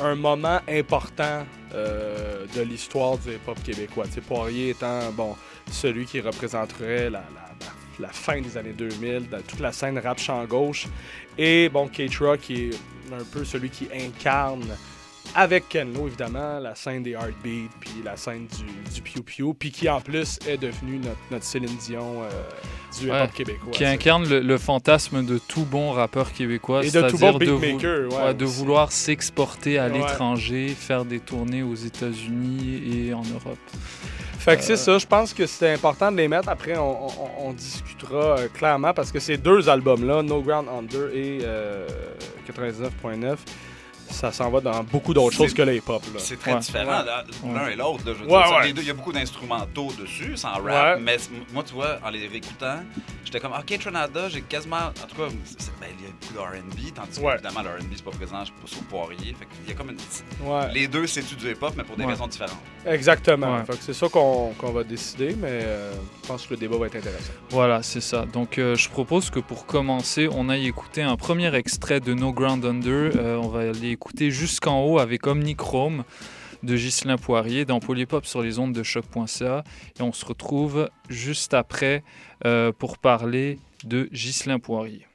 un 0.00 0.14
moment 0.14 0.60
important 0.68 1.44
euh, 1.74 2.46
de 2.56 2.62
l'histoire 2.62 3.18
du 3.18 3.30
hip-hop 3.32 3.62
québécois. 3.62 4.06
Tu 4.06 4.12
sais, 4.14 4.20
Poirier 4.22 4.70
étant 4.70 5.10
bon, 5.12 5.36
celui 5.70 6.06
qui 6.06 6.20
représenterait 6.20 7.10
la, 7.10 7.18
la- 7.34 7.49
la- 8.00 8.08
fin 8.08 8.40
des 8.40 8.56
années 8.56 8.74
2000, 8.76 9.28
dans 9.30 9.40
toute 9.42 9.60
la 9.60 9.72
scène 9.72 9.98
rap 9.98 10.18
chant 10.18 10.44
gauche, 10.46 10.86
et 11.38 11.68
bon, 11.68 11.88
K-Tra 11.88 12.36
qui 12.38 12.64
est 12.66 12.70
un 13.12 13.24
peu 13.32 13.44
celui 13.44 13.70
qui 13.70 13.88
incarne 13.94 14.64
avec 15.34 15.68
Ken 15.68 15.92
Lo, 15.92 16.08
évidemment, 16.08 16.58
la 16.58 16.74
scène 16.74 17.04
des 17.04 17.12
Heartbeat, 17.12 17.70
puis 17.78 17.90
la 18.04 18.16
scène 18.16 18.48
du, 18.48 18.90
du 18.92 19.00
Pew 19.00 19.22
Pew, 19.22 19.54
puis 19.56 19.70
qui 19.70 19.88
en 19.88 20.00
plus 20.00 20.40
est 20.48 20.56
devenu 20.56 20.96
notre, 20.98 21.18
notre 21.30 21.44
Céline 21.44 21.76
Dion 21.86 22.22
euh, 22.24 22.28
du 22.98 23.06
hip-hop 23.06 23.14
Ouais, 23.20 23.28
québécois. 23.36 23.70
qui 23.70 23.84
incarne 23.84 24.28
le, 24.28 24.40
le 24.40 24.58
fantasme 24.58 25.24
de 25.24 25.38
tout 25.38 25.64
bon 25.64 25.92
rappeur 25.92 26.32
québécois, 26.32 26.80
tout 26.80 26.86
bon 26.86 26.90
c'est-à-dire 26.92 27.38
de, 27.38 27.44
vou- 27.46 27.58
beatmaker, 27.60 28.08
ouais, 28.12 28.22
ouais, 28.26 28.34
de 28.34 28.44
vouloir 28.44 28.90
s'exporter 28.90 29.78
à 29.78 29.88
l'étranger, 29.88 30.68
faire 30.76 31.04
des 31.04 31.20
tournées 31.20 31.62
aux 31.62 31.76
États-Unis 31.76 32.82
et 33.08 33.14
en 33.14 33.22
Europe. 33.22 33.58
Fait 34.40 34.56
que 34.56 34.62
Euh, 34.62 34.64
c'est 34.64 34.76
ça, 34.76 34.96
je 34.98 35.06
pense 35.06 35.34
que 35.34 35.46
c'était 35.46 35.70
important 35.72 36.10
de 36.10 36.16
les 36.16 36.26
mettre. 36.28 36.48
Après, 36.48 36.76
on, 36.76 37.08
on- 37.46 37.52
discutera 37.52 38.38
euh, 38.38 38.48
clairement 38.48 38.94
parce 38.94 39.12
que 39.12 39.20
ces 39.20 39.36
deux 39.36 39.68
albums-là, 39.68 40.22
No 40.22 40.40
Ground 40.40 40.66
Under 40.68 41.08
et 41.14 41.40
euh, 41.42 41.86
99.9, 42.50 43.36
ça 44.10 44.32
s'en 44.32 44.50
va 44.50 44.60
dans 44.60 44.82
beaucoup 44.84 45.14
d'autres 45.14 45.32
C'est- 45.36 45.44
choses 45.44 45.54
que 45.54 45.62
le 45.62 45.76
hip-hop. 45.76 46.02
là. 46.12 46.18
C'est 46.18 46.38
très 46.38 46.52
Ouais. 46.54 46.60
différent 46.60 47.02
là, 47.02 47.24
l'un 47.54 47.68
et 47.68 47.76
l'autre. 47.76 48.04
Ouais, 48.26 48.32
ouais. 48.32 48.70
Il 48.70 48.84
y 48.84 48.90
a 48.90 48.94
beaucoup 48.94 49.12
d'instrumentaux 49.12 49.88
dessus, 49.98 50.36
sans 50.36 50.52
rap. 50.54 50.96
Ouais. 50.96 51.02
Mais 51.02 51.16
moi, 51.52 51.62
tu 51.66 51.74
vois, 51.74 51.98
en 52.04 52.10
les 52.10 52.26
réécoutant, 52.26 52.80
j'étais 53.24 53.40
comme, 53.40 53.52
OK, 53.52 53.78
Tronada, 53.78 54.28
j'ai 54.28 54.42
quasiment. 54.42 54.76
En 54.76 55.06
tout 55.08 55.16
cas, 55.16 55.28
c'est- 55.44 55.70
ben, 55.80 55.86
il 55.98 56.04
y 56.06 56.08
a 56.08 56.12
beaucoup 56.20 56.34
de 56.34 56.38
RB, 56.38 56.92
tandis 56.94 57.20
Ouais. 57.20 57.32
qu'évidemment, 57.32 57.62
le 57.62 57.70
RB, 57.80 57.92
c'est 57.94 58.04
pas 58.04 58.10
présent 58.10 58.40
je 58.40 58.44
suis 58.46 58.54
pas 58.54 58.66
sur 58.66 58.82
Poirier. 58.84 59.34
Fait 59.38 59.46
qu'il 59.46 59.68
y 59.68 59.72
a 59.72 59.74
comme 59.74 59.90
une. 59.90 60.46
Ouais, 60.48 60.72
Les 60.72 60.88
deux, 60.88 61.06
c'est-tu 61.06 61.34
du 61.36 61.50
hip-hop, 61.50 61.72
mais 61.76 61.84
pour 61.84 61.96
des 61.96 62.04
Ouais. 62.04 62.12
raisons 62.12 62.26
différentes. 62.26 62.56
exactement. 62.86 63.54
Ouais. 63.56 63.64
Fait 63.64 63.76
que 63.76 63.82
c'est 63.82 63.92
ça 63.94 64.08
qu'on 64.08 64.52
qu'on 64.58 64.72
va 64.72 64.82
décider, 64.84 65.34
mais 65.40 65.48
euh, 65.62 65.92
je 66.22 66.28
pense 66.28 66.46
que 66.46 66.54
le 66.54 66.56
débat 66.60 66.76
va 66.76 66.86
être 66.86 66.96
intéressant. 66.96 67.32
Voilà, 67.50 67.82
c'est 67.82 68.00
ça. 68.00 68.24
Donc, 68.26 68.58
euh, 68.58 68.74
je 68.74 68.88
propose 68.88 69.30
que 69.30 69.38
pour 69.40 69.66
commencer, 69.66 70.28
on 70.32 70.48
aille 70.48 70.66
écouter 70.66 71.02
un 71.02 71.16
premier 71.16 71.54
extrait 71.54 72.00
de 72.00 72.14
No 72.14 72.32
Ground 72.32 72.64
Under. 72.64 73.12
Euh, 73.16 73.36
on 73.36 73.48
va 73.48 73.60
aller 73.60 73.92
écouter 74.00 74.30
jusqu'en 74.30 74.82
haut 74.82 74.98
avec 74.98 75.26
Omnichrome 75.26 76.04
de 76.62 76.74
Ghislain 76.74 77.18
Poirier 77.18 77.66
dans 77.66 77.80
Polypop 77.80 78.24
sur 78.24 78.40
les 78.40 78.58
ondes 78.58 78.72
de 78.72 78.82
choc.ca. 78.82 79.62
Et 79.98 80.02
on 80.02 80.14
se 80.14 80.24
retrouve 80.24 80.88
juste 81.10 81.52
après 81.52 82.02
euh, 82.46 82.72
pour 82.72 82.96
parler 82.96 83.58
de 83.84 84.08
Ghislain 84.10 84.58
Poirier. 84.58 85.06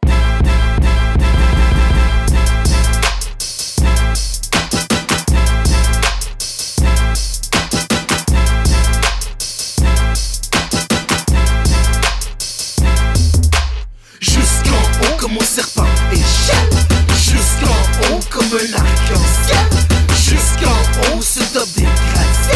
Jusqu'en 14.21 14.69
haut 15.01 15.17
comme 15.17 15.31
un 15.31 15.43
serpent 15.43 15.87
échelle 16.11 16.94
Jusqu'en 17.35 18.15
haut 18.15 18.19
comme 18.29 18.45
un 18.53 18.73
arc-en-ciel 18.79 19.67
Jusqu'en 20.15 21.17
haut 21.17 21.21
se 21.21 21.41
top 21.53 21.67
des 21.75 21.83
gratte 21.83 22.55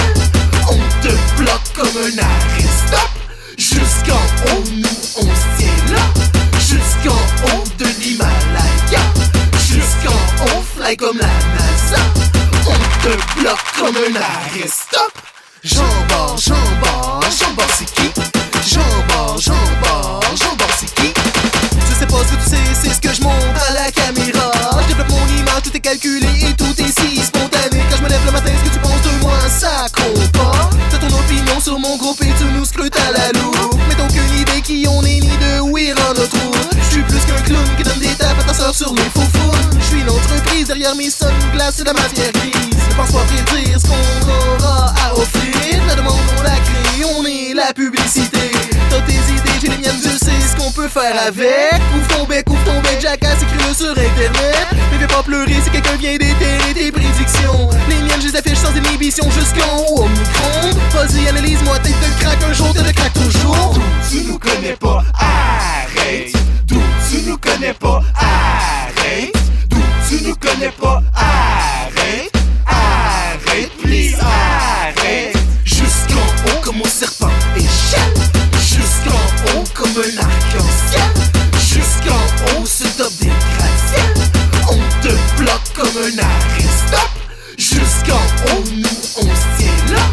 On 0.69 0.79
te 1.01 1.13
bloque 1.37 1.69
comme 1.75 1.97
un 2.01 2.17
arrêt-stop 2.17 3.09
Jusqu'en 3.57 4.23
haut 4.47 4.63
nous 4.71 4.99
on 5.17 5.23
se 5.23 5.57
tient 5.57 5.93
là. 5.93 6.03
Jusqu'en 6.59 7.19
haut 7.45 7.63
de 7.77 7.85
l'Himalaya. 7.99 9.03
Jusqu'en 9.67 10.45
haut 10.45 10.63
fly 10.77 10.95
comme 10.95 11.17
la 11.17 11.27
NASA. 11.27 12.01
On 12.65 13.03
te 13.03 13.39
bloque 13.39 13.57
comme 13.77 13.97
un 13.97 14.15
arrêt-stop 14.15 15.11
Jambard, 15.61 16.37
jambard, 16.37 17.19
jambard 17.37 17.67
c'est 17.77 17.93
qui? 17.93 18.09
Jambard, 18.73 19.37
jambard, 19.37 20.21
jambard 20.37 20.69
c'est 20.79 20.93
qui? 20.95 21.13
Je 21.89 21.95
sais 21.99 22.05
pas 22.05 22.17
ce 22.23 22.31
que 22.33 22.43
tu 22.43 22.49
sais, 22.49 22.57
c'est 22.81 22.93
ce 22.93 23.01
que 23.01 23.13
je 23.13 23.21
montre 23.21 23.61
à 23.69 23.73
la 23.73 23.91
caméra. 23.91 24.68
Mon 25.07 25.27
image, 25.37 25.63
tout 25.63 25.75
est 25.75 25.79
calculé 25.79 26.27
et 26.41 26.53
tout 26.53 26.75
est 26.77 26.99
si 26.99 27.21
spontané. 27.21 27.81
Quand 27.89 27.97
je 27.97 28.03
me 28.03 28.09
lève 28.09 28.25
le 28.25 28.31
matin, 28.31 28.51
ce 28.57 28.69
que 28.69 28.73
tu 28.73 28.79
penses 28.79 29.01
de 29.01 29.21
moi, 29.21 29.37
ça 29.47 29.85
compte 29.95 30.31
pas? 30.33 30.69
T'as 30.91 30.97
ton 30.97 31.07
opinion 31.07 31.59
sur 31.59 31.79
mon 31.79 31.97
groupe 31.97 32.21
et 32.21 32.33
tu 32.37 32.45
nous 32.53 32.65
scrutes 32.65 32.95
à 32.97 33.11
la 33.11 33.31
loupe. 33.39 33.75
Mais 33.87 33.95
aucune 34.03 34.39
idée 34.39 34.61
qui 34.61 34.85
on 34.89 35.01
est 35.03 35.19
ni 35.19 35.37
de 35.37 35.61
où 35.61 35.77
est 35.77 35.93
rend 35.93 36.13
notre. 36.13 36.37
Je 36.81 36.89
suis 36.91 37.03
plus 37.03 37.25
qu'un 37.25 37.41
clown 37.41 37.65
qui 37.77 37.83
donne 37.83 37.99
des 37.99 38.13
tapes 38.15 38.39
à 38.39 38.43
ta 38.43 38.53
soeur 38.53 38.75
sur 38.75 38.93
les 38.93 39.09
faux. 39.13 39.21
Je 39.79 39.85
suis 39.85 40.03
l'entreprise 40.03 40.67
derrière 40.67 40.95
mes 40.95 41.09
sunglasses, 41.09 41.75
c'est 41.77 41.85
la 41.85 41.93
matière 41.93 42.31
grise. 42.33 42.53
Ne 42.53 42.95
pense 42.95 43.11
pas 43.11 43.23
prédire 43.25 43.79
ce 43.79 43.87
qu'on 43.87 44.63
aura 44.63 44.93
à 45.05 45.13
offrir. 45.13 45.85
La 45.87 45.95
demande, 45.95 46.19
on 46.37 46.41
la 46.43 46.51
crée, 46.51 47.05
on 47.17 47.25
est 47.25 47.53
la 47.55 47.73
publicité. 47.73 48.51
Tes 49.59 49.65
j'ai 49.65 49.71
les 49.73 49.77
miennes, 49.79 49.99
je 50.01 50.09
sais 50.09 50.39
ce 50.39 50.55
qu'on 50.55 50.71
peut 50.71 50.87
faire 50.87 51.21
avec. 51.27 51.81
Ouvre 51.93 52.07
ton 52.07 52.23
bec, 52.25 52.49
ouvre 52.49 52.63
ton 52.63 52.79
bec, 52.81 52.99
jackass, 53.01 53.41
écris-le 53.41 53.73
sur 53.73 53.91
internet. 53.91 54.67
Mais 54.91 54.99
fais 54.99 55.07
pas 55.07 55.21
pleurer 55.21 55.55
si 55.61 55.69
quelqu'un 55.69 55.97
vient 55.97 56.13
déterrer 56.13 56.73
tes 56.73 56.91
prédictions. 56.91 57.69
Les 57.89 57.95
miennes, 57.95 58.21
je 58.21 58.27
les 58.27 58.35
affiche 58.37 58.57
sans 58.57 58.73
inhibition 58.73 59.25
jusqu'en 59.31 59.77
haut 59.79 60.03
au 60.03 60.07
micro. 60.07 60.79
Vas-y, 60.93 61.27
analyse-moi, 61.27 61.77
tête 61.79 61.91
de 61.91 62.23
crack, 62.23 62.37
un 62.41 62.53
jour, 62.53 62.73
tête 62.73 62.87
de 62.87 62.91
crack 62.91 63.13
toujours. 63.13 63.77
Tu 64.09 64.23
nous 64.23 64.39
connais 64.39 64.77
pas, 64.77 65.03
arrête. 65.13 66.33
D'où 66.65 66.81
tu 67.09 67.29
nous 67.29 67.37
connais 67.37 67.73
pas, 67.73 68.01
arrête. 68.15 69.33
D'où 69.67 69.81
tu 70.07 70.23
nous 70.23 70.35
connais 70.35 70.71
pas, 70.71 71.01
arrête. 71.13 72.31
Arrête, 72.65 73.71
please, 73.81 74.15
arrête. 74.21 75.35
Jusqu'en 75.65 76.25
haut 76.47 76.61
comme 76.61 76.81
un 76.85 76.89
serpent 76.89 77.31
échelle. 77.57 78.38
Comme 79.73 80.03
un 80.03 80.17
arc-en-ciel. 80.21 81.13
Jusqu'en 81.57 82.59
haut 82.59 82.65
se 82.65 82.83
top 82.97 83.13
des 83.21 83.27
gratte-ciel. 83.27 84.13
On 84.67 84.77
te 85.01 85.13
bloque 85.37 85.69
comme 85.73 85.97
un 86.03 86.19
arrêt 86.19 86.71
stop. 86.85 87.09
Jusqu'en 87.57 88.23
haut, 88.47 88.63
nous 88.75 88.99
on 89.17 89.21
se 89.21 89.47
tient 89.57 89.95
là. 89.95 90.03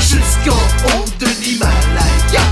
Jusqu'en 0.00 0.62
haut 0.86 1.04
de 1.18 1.26
l'Himalaya. 1.42 2.44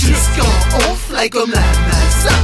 Jusqu'en 0.00 0.52
haut, 0.78 0.96
fly 1.08 1.30
comme 1.30 1.52
la 1.52 1.60
NASA. 1.60 2.36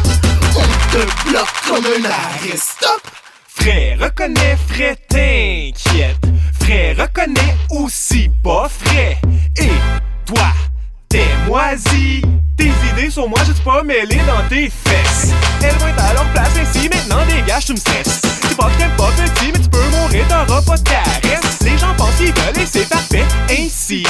On 0.57 0.69
te 0.93 1.29
bloque 1.29 1.61
comme 1.69 1.85
un 1.85 2.05
arrêt 2.09 2.57
stop. 2.57 3.03
Frère, 3.55 3.99
reconnais, 4.01 4.57
frère, 4.67 4.97
t'inquiète. 5.09 6.17
Frère, 6.59 6.97
reconnais 6.97 7.57
aussi 7.71 8.31
pas 8.43 8.69
frais. 8.69 9.19
Et 9.59 9.73
toi, 10.25 10.53
t'es 11.09 11.27
moisi. 11.47 12.23
Tes 12.57 12.73
idées 12.93 13.11
sur 13.11 13.29
moi, 13.29 13.39
je 13.47 13.53
suis 13.53 13.63
pas 13.63 13.83
mêlé 13.83 14.17
dans 14.27 14.47
tes 14.49 14.69
fesses. 14.69 15.33
Elles 15.63 15.75
vont 15.77 15.87
être 15.87 16.05
à 16.05 16.13
leur 16.13 16.25
place 16.33 16.51
ainsi, 16.61 16.89
maintenant 16.89 17.25
dégage, 17.27 17.67
tu 17.67 17.73
me 17.73 17.77
stresses. 17.77 18.21
Tu 18.49 18.55
pas 18.55 18.69
que 18.71 18.79
t'aimes 18.79 18.97
pas 18.97 19.11
petit, 19.13 19.53
mais 19.53 19.61
tu 19.61 19.69
peux 19.69 19.89
mourir, 19.91 20.25
t'auras 20.29 20.63
pas 20.63 20.77
de 20.77 20.83
caresse. 20.83 21.61
Les 21.63 21.79
gens 21.79 21.95
pensent 21.97 22.17
qu'ils 22.17 22.33
veulent 22.33 22.63
et 22.63 22.67
c'est 22.67 22.89
parfait 22.89 23.25
ainsi. 23.51 24.05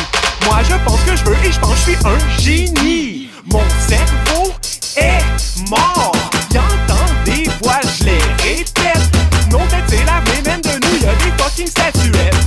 Moi, 0.45 0.59
je 0.62 0.75
pense 0.85 1.00
que 1.02 1.17
je 1.17 1.25
veux 1.25 1.37
et 1.45 1.52
je 1.52 1.61
pense 1.61 1.85
que 1.85 1.93
je 1.93 1.97
suis 1.97 2.07
un 2.07 2.40
génie. 2.40 3.28
Mon 3.47 3.62
cerveau 3.87 4.52
est 4.97 5.69
mort. 5.69 6.17
Il 6.50 6.59
entend 6.59 7.07
des 7.25 7.45
voix, 7.62 7.81
je 7.99 8.05
les 8.05 8.23
répète. 8.43 9.09
Non, 9.50 9.61
peut-être 9.69 9.85
c'est 9.88 10.05
la 10.05 10.21
même 10.21 10.61
de 10.62 10.87
nous, 10.87 11.05
y'a 11.05 11.14
des 11.17 11.43
fucking 11.43 11.67
statuettes. 11.67 12.38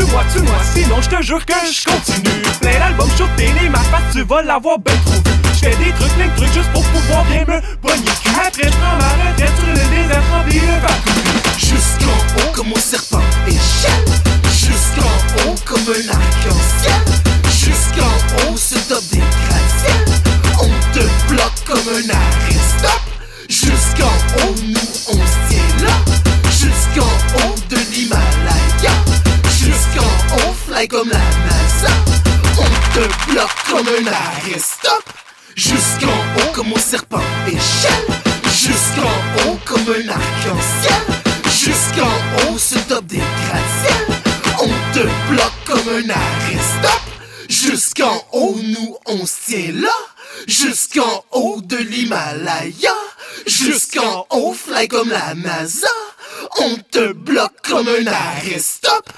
Tue-moi, 0.00 0.22
tue-moi, 0.32 0.42
tue-moi, 0.42 0.58
sinon 0.74 1.02
je 1.02 1.08
te 1.10 1.22
jure 1.22 1.44
que 1.44 1.52
je 1.52 1.84
continue. 1.84 2.42
Plein 2.62 2.78
d'albums 2.78 3.10
sur 3.16 3.28
télé, 3.36 3.68
ma 3.68 3.80
face, 3.80 4.00
tu 4.12 4.22
vas 4.22 4.40
l'avoir 4.40 4.78
ben 4.78 4.94
trop 5.04 5.12
vu. 5.12 5.36
J'fais 5.54 5.76
des 5.76 5.92
trucs, 5.92 6.12
plein 6.14 6.26
de 6.26 6.36
trucs 6.36 6.52
juste 6.54 6.72
pour 6.72 6.82
pouvoir 6.84 7.22
bien 7.26 7.40
me 7.40 7.60
pogner 7.82 8.04
le 8.06 8.22
cul. 8.22 8.34
Après, 8.34 8.70
j'prends 8.70 8.96
ma 8.96 9.12
le 9.20 9.36
désert 9.36 10.22
de 10.46 10.86
partout. 10.86 11.20
Jusqu'en 11.58 12.16
haut 12.38 12.52
comme 12.54 12.72
un 12.74 12.80
serpent 12.80 13.20
échelle. 13.46 14.14
Jusqu'en 14.50 15.50
haut 15.50 15.54
comme 15.66 15.80
un 15.80 16.08
arc-en-ciel. 16.08 17.04
Jusqu'en 17.52 18.48
haut 18.48 18.56
se 18.56 18.76
top 18.88 19.04
des 19.12 19.18
gratte-ciel. 19.18 20.04
On 20.60 20.94
te 20.94 21.04
bloque 21.28 21.60
comme 21.66 21.88
un 21.92 22.08
arrêt 22.08 22.60
stop. 22.78 23.02
Jusqu'en 23.50 24.14
haut, 24.38 24.54
nous 24.66 24.90
on 25.08 25.39
Comme 30.88 31.10
la. 31.10 31.18
On 32.58 32.94
te 32.94 33.30
bloque 33.30 33.50
comme 33.68 33.86
un 33.86 34.58
stop. 34.58 35.04
Jusqu'en 35.54 36.06
haut 36.08 36.52
comme 36.54 36.72
un 36.74 36.80
serpent 36.80 37.20
échelle. 37.46 38.16
Jusqu'en 38.46 39.50
haut 39.50 39.58
comme 39.66 39.82
un 39.82 40.08
arc-en-ciel. 40.08 41.02
Jusqu'en 41.44 42.50
haut 42.50 42.56
se 42.56 42.78
top 42.88 43.04
des 43.04 43.18
gratte-ciel. 43.18 44.16
On 44.60 44.94
te 44.94 45.02
bloque 45.30 45.52
comme 45.66 45.94
un 45.96 46.08
arrêt 46.08 46.64
stop. 46.78 47.02
Jusqu'en 47.50 48.24
haut, 48.32 48.56
nous 48.62 48.96
on 49.04 49.26
se 49.26 49.50
tient 49.50 49.72
là. 49.74 49.96
Jusqu'en 50.48 51.24
haut 51.32 51.60
de 51.60 51.76
l'Himalaya. 51.76 52.94
Jusqu'en 53.46 54.26
haut, 54.30 54.54
fly 54.54 54.88
comme 54.88 55.10
la 55.10 55.34
NASA. 55.34 55.88
On 56.58 56.76
te 56.90 57.12
bloque 57.12 57.60
comme 57.68 57.88
un 57.88 58.06
arrêt 58.06 58.58
stop. 58.58 59.12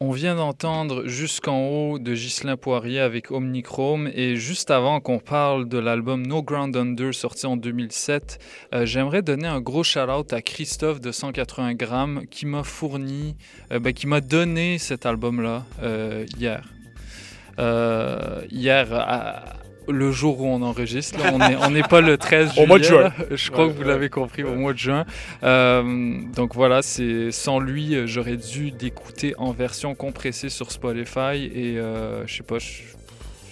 On 0.00 0.10
vient 0.10 0.34
d'entendre 0.34 1.06
Jusqu'en 1.06 1.68
haut 1.68 1.98
de 1.98 2.14
Ghislain 2.14 2.56
Poirier 2.56 2.98
avec 3.00 3.30
Omnichrome 3.30 4.10
et 4.12 4.34
juste 4.36 4.70
avant 4.70 5.00
qu'on 5.00 5.18
parle 5.20 5.68
de 5.68 5.78
l'album 5.78 6.26
No 6.26 6.42
Ground 6.42 6.76
Under 6.76 7.14
sorti 7.14 7.46
en 7.46 7.56
2007, 7.56 8.38
euh, 8.74 8.84
j'aimerais 8.86 9.22
donner 9.22 9.46
un 9.46 9.60
gros 9.60 9.84
shout-out 9.84 10.32
à 10.32 10.42
Christophe 10.42 11.00
de 11.00 11.12
180 11.12 11.74
grammes 11.74 12.24
qui 12.28 12.44
m'a 12.44 12.64
fourni, 12.64 13.36
euh, 13.72 13.78
ben, 13.78 13.92
qui 13.92 14.06
m'a 14.08 14.20
donné 14.20 14.78
cet 14.78 15.06
album-là 15.06 15.64
euh, 15.82 16.26
hier. 16.36 16.64
Hier, 18.50 18.88
à- 18.92 19.44
le 19.88 20.10
jour 20.12 20.40
où 20.40 20.46
on 20.46 20.62
enregistre, 20.62 21.18
là, 21.18 21.32
on 21.62 21.70
n'est 21.70 21.82
pas 21.82 22.00
le 22.00 22.16
13 22.16 22.50
juillet. 22.52 22.62
Au 22.64 22.66
mois 22.66 22.78
de 22.78 22.84
juin. 22.84 23.12
Je 23.30 23.50
crois 23.50 23.66
Ouais, 23.66 23.72
que 23.72 23.76
vous 23.76 23.82
ouais. 23.82 23.88
l'avez 23.88 24.08
compris, 24.08 24.42
au 24.42 24.54
mois 24.54 24.72
de 24.72 24.78
juin. 24.78 25.04
Euh, 25.42 26.20
donc 26.34 26.54
voilà, 26.54 26.82
c'est 26.82 27.30
sans 27.32 27.58
lui, 27.58 27.94
euh, 27.94 28.06
j'aurais 28.06 28.36
dû 28.36 28.70
d'écouter 28.70 29.34
en 29.38 29.52
version 29.52 29.94
compressée 29.94 30.48
sur 30.48 30.70
Spotify 30.70 31.50
et 31.54 31.78
euh, 31.78 32.26
je 32.26 32.36
sais 32.36 32.42
pas, 32.42 32.56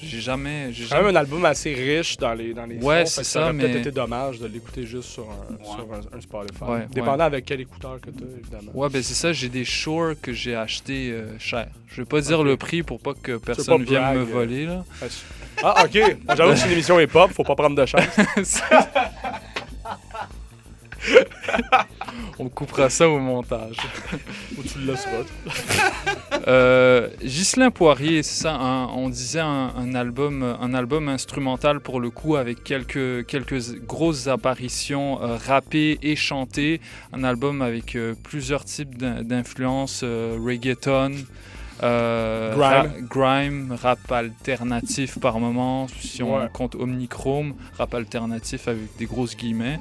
j'ai 0.04 0.18
jamais, 0.20 0.72
j'ai 0.72 0.84
jamais- 0.86 1.10
un 1.10 1.14
album 1.16 1.44
assez 1.44 1.72
riche 1.74 2.16
dans 2.16 2.34
les, 2.34 2.54
dans 2.54 2.66
les 2.66 2.78
Ouais, 2.78 3.06
c'est 3.06 3.20
que 3.20 3.26
ça, 3.26 3.42
aurait 3.44 3.52
peut-être 3.52 3.72
mais- 3.74 3.80
été 3.80 3.90
dommage 3.92 4.40
de 4.40 4.46
l'écouter 4.48 4.84
juste 4.84 5.08
sur 5.10 5.24
un, 5.30 5.64
sur 5.64 5.86
un, 5.92 6.16
un 6.16 6.20
Spotify. 6.20 6.64
Ouais, 6.64 6.86
Dépendant 6.92 7.24
avec 7.24 7.44
quel 7.44 7.60
écouteur 7.60 8.00
que 8.00 8.10
tu 8.10 8.24
as, 8.24 8.38
évidemment. 8.40 8.72
Ouais, 8.74 8.88
ben 8.88 9.00
c'est 9.02 9.14
ça, 9.14 9.32
j'ai 9.32 9.48
des 9.48 9.64
Shure 9.64 10.14
que 10.20 10.32
j'ai 10.32 10.56
acheté 10.56 11.10
euh, 11.12 11.38
cher. 11.38 11.68
Je 11.88 12.00
vais 12.00 12.04
pas 12.06 12.20
dire 12.20 12.42
le 12.42 12.56
prix 12.56 12.82
pour 12.82 12.98
pas 13.00 13.12
que 13.14 13.36
personne 13.36 13.84
vienne 13.84 14.14
me 14.14 14.22
voler 14.24 14.66
là. 14.66 14.84
Ah, 15.62 15.84
ok. 15.84 16.16
J'avoue 16.36 16.50
que 16.52 16.56
c'est 16.58 16.66
une 16.66 16.72
émission 16.72 16.98
hip-hop, 17.00 17.30
faut 17.32 17.44
pas 17.44 17.54
prendre 17.54 17.76
de 17.76 17.86
chance. 17.86 18.60
On 22.38 22.48
coupera 22.48 22.88
ça 22.88 23.08
au 23.08 23.18
montage. 23.18 23.76
Ou 24.56 24.62
tu 24.62 24.78
le. 24.78 24.94
Euh, 26.48 27.08
Ghislain 27.22 27.70
Poirier, 27.70 28.22
c'est 28.22 28.42
ça, 28.44 28.54
un- 28.54 28.86
on 28.88 29.08
disait 29.08 29.40
un, 29.40 29.72
un 29.76 29.94
album, 29.94 30.42
un 30.60 30.74
album 30.74 31.08
instrumental 31.08 31.80
pour 31.80 32.00
le 32.00 32.10
coup 32.10 32.36
avec 32.36 32.62
quelques, 32.62 33.26
quelques 33.26 33.80
grosses 33.86 34.28
apparitions 34.28 35.20
euh, 35.22 35.36
rappées 35.36 35.98
et 36.02 36.14
chantées. 36.16 36.80
Un 37.12 37.24
album 37.24 37.62
avec 37.62 37.96
euh, 37.96 38.14
plusieurs 38.22 38.64
types 38.64 38.96
d'in- 38.96 39.22
d'influences, 39.22 40.02
euh, 40.04 40.36
reggaeton, 40.40 41.12
euh, 41.82 42.52
Grime. 42.54 42.62
ra- 42.62 42.86
grime, 43.00 43.76
rap 43.82 43.98
alternatif 44.12 45.18
par 45.18 45.38
moment, 45.40 45.86
si 45.88 46.22
on 46.22 46.36
Ouais. 46.36 46.48
compte 46.52 46.74
Omnichrome, 46.74 47.54
rap 47.76 47.94
alternatif 47.94 48.68
avec 48.68 48.96
des 48.98 49.06
grosses 49.06 49.36
guillemets, 49.36 49.80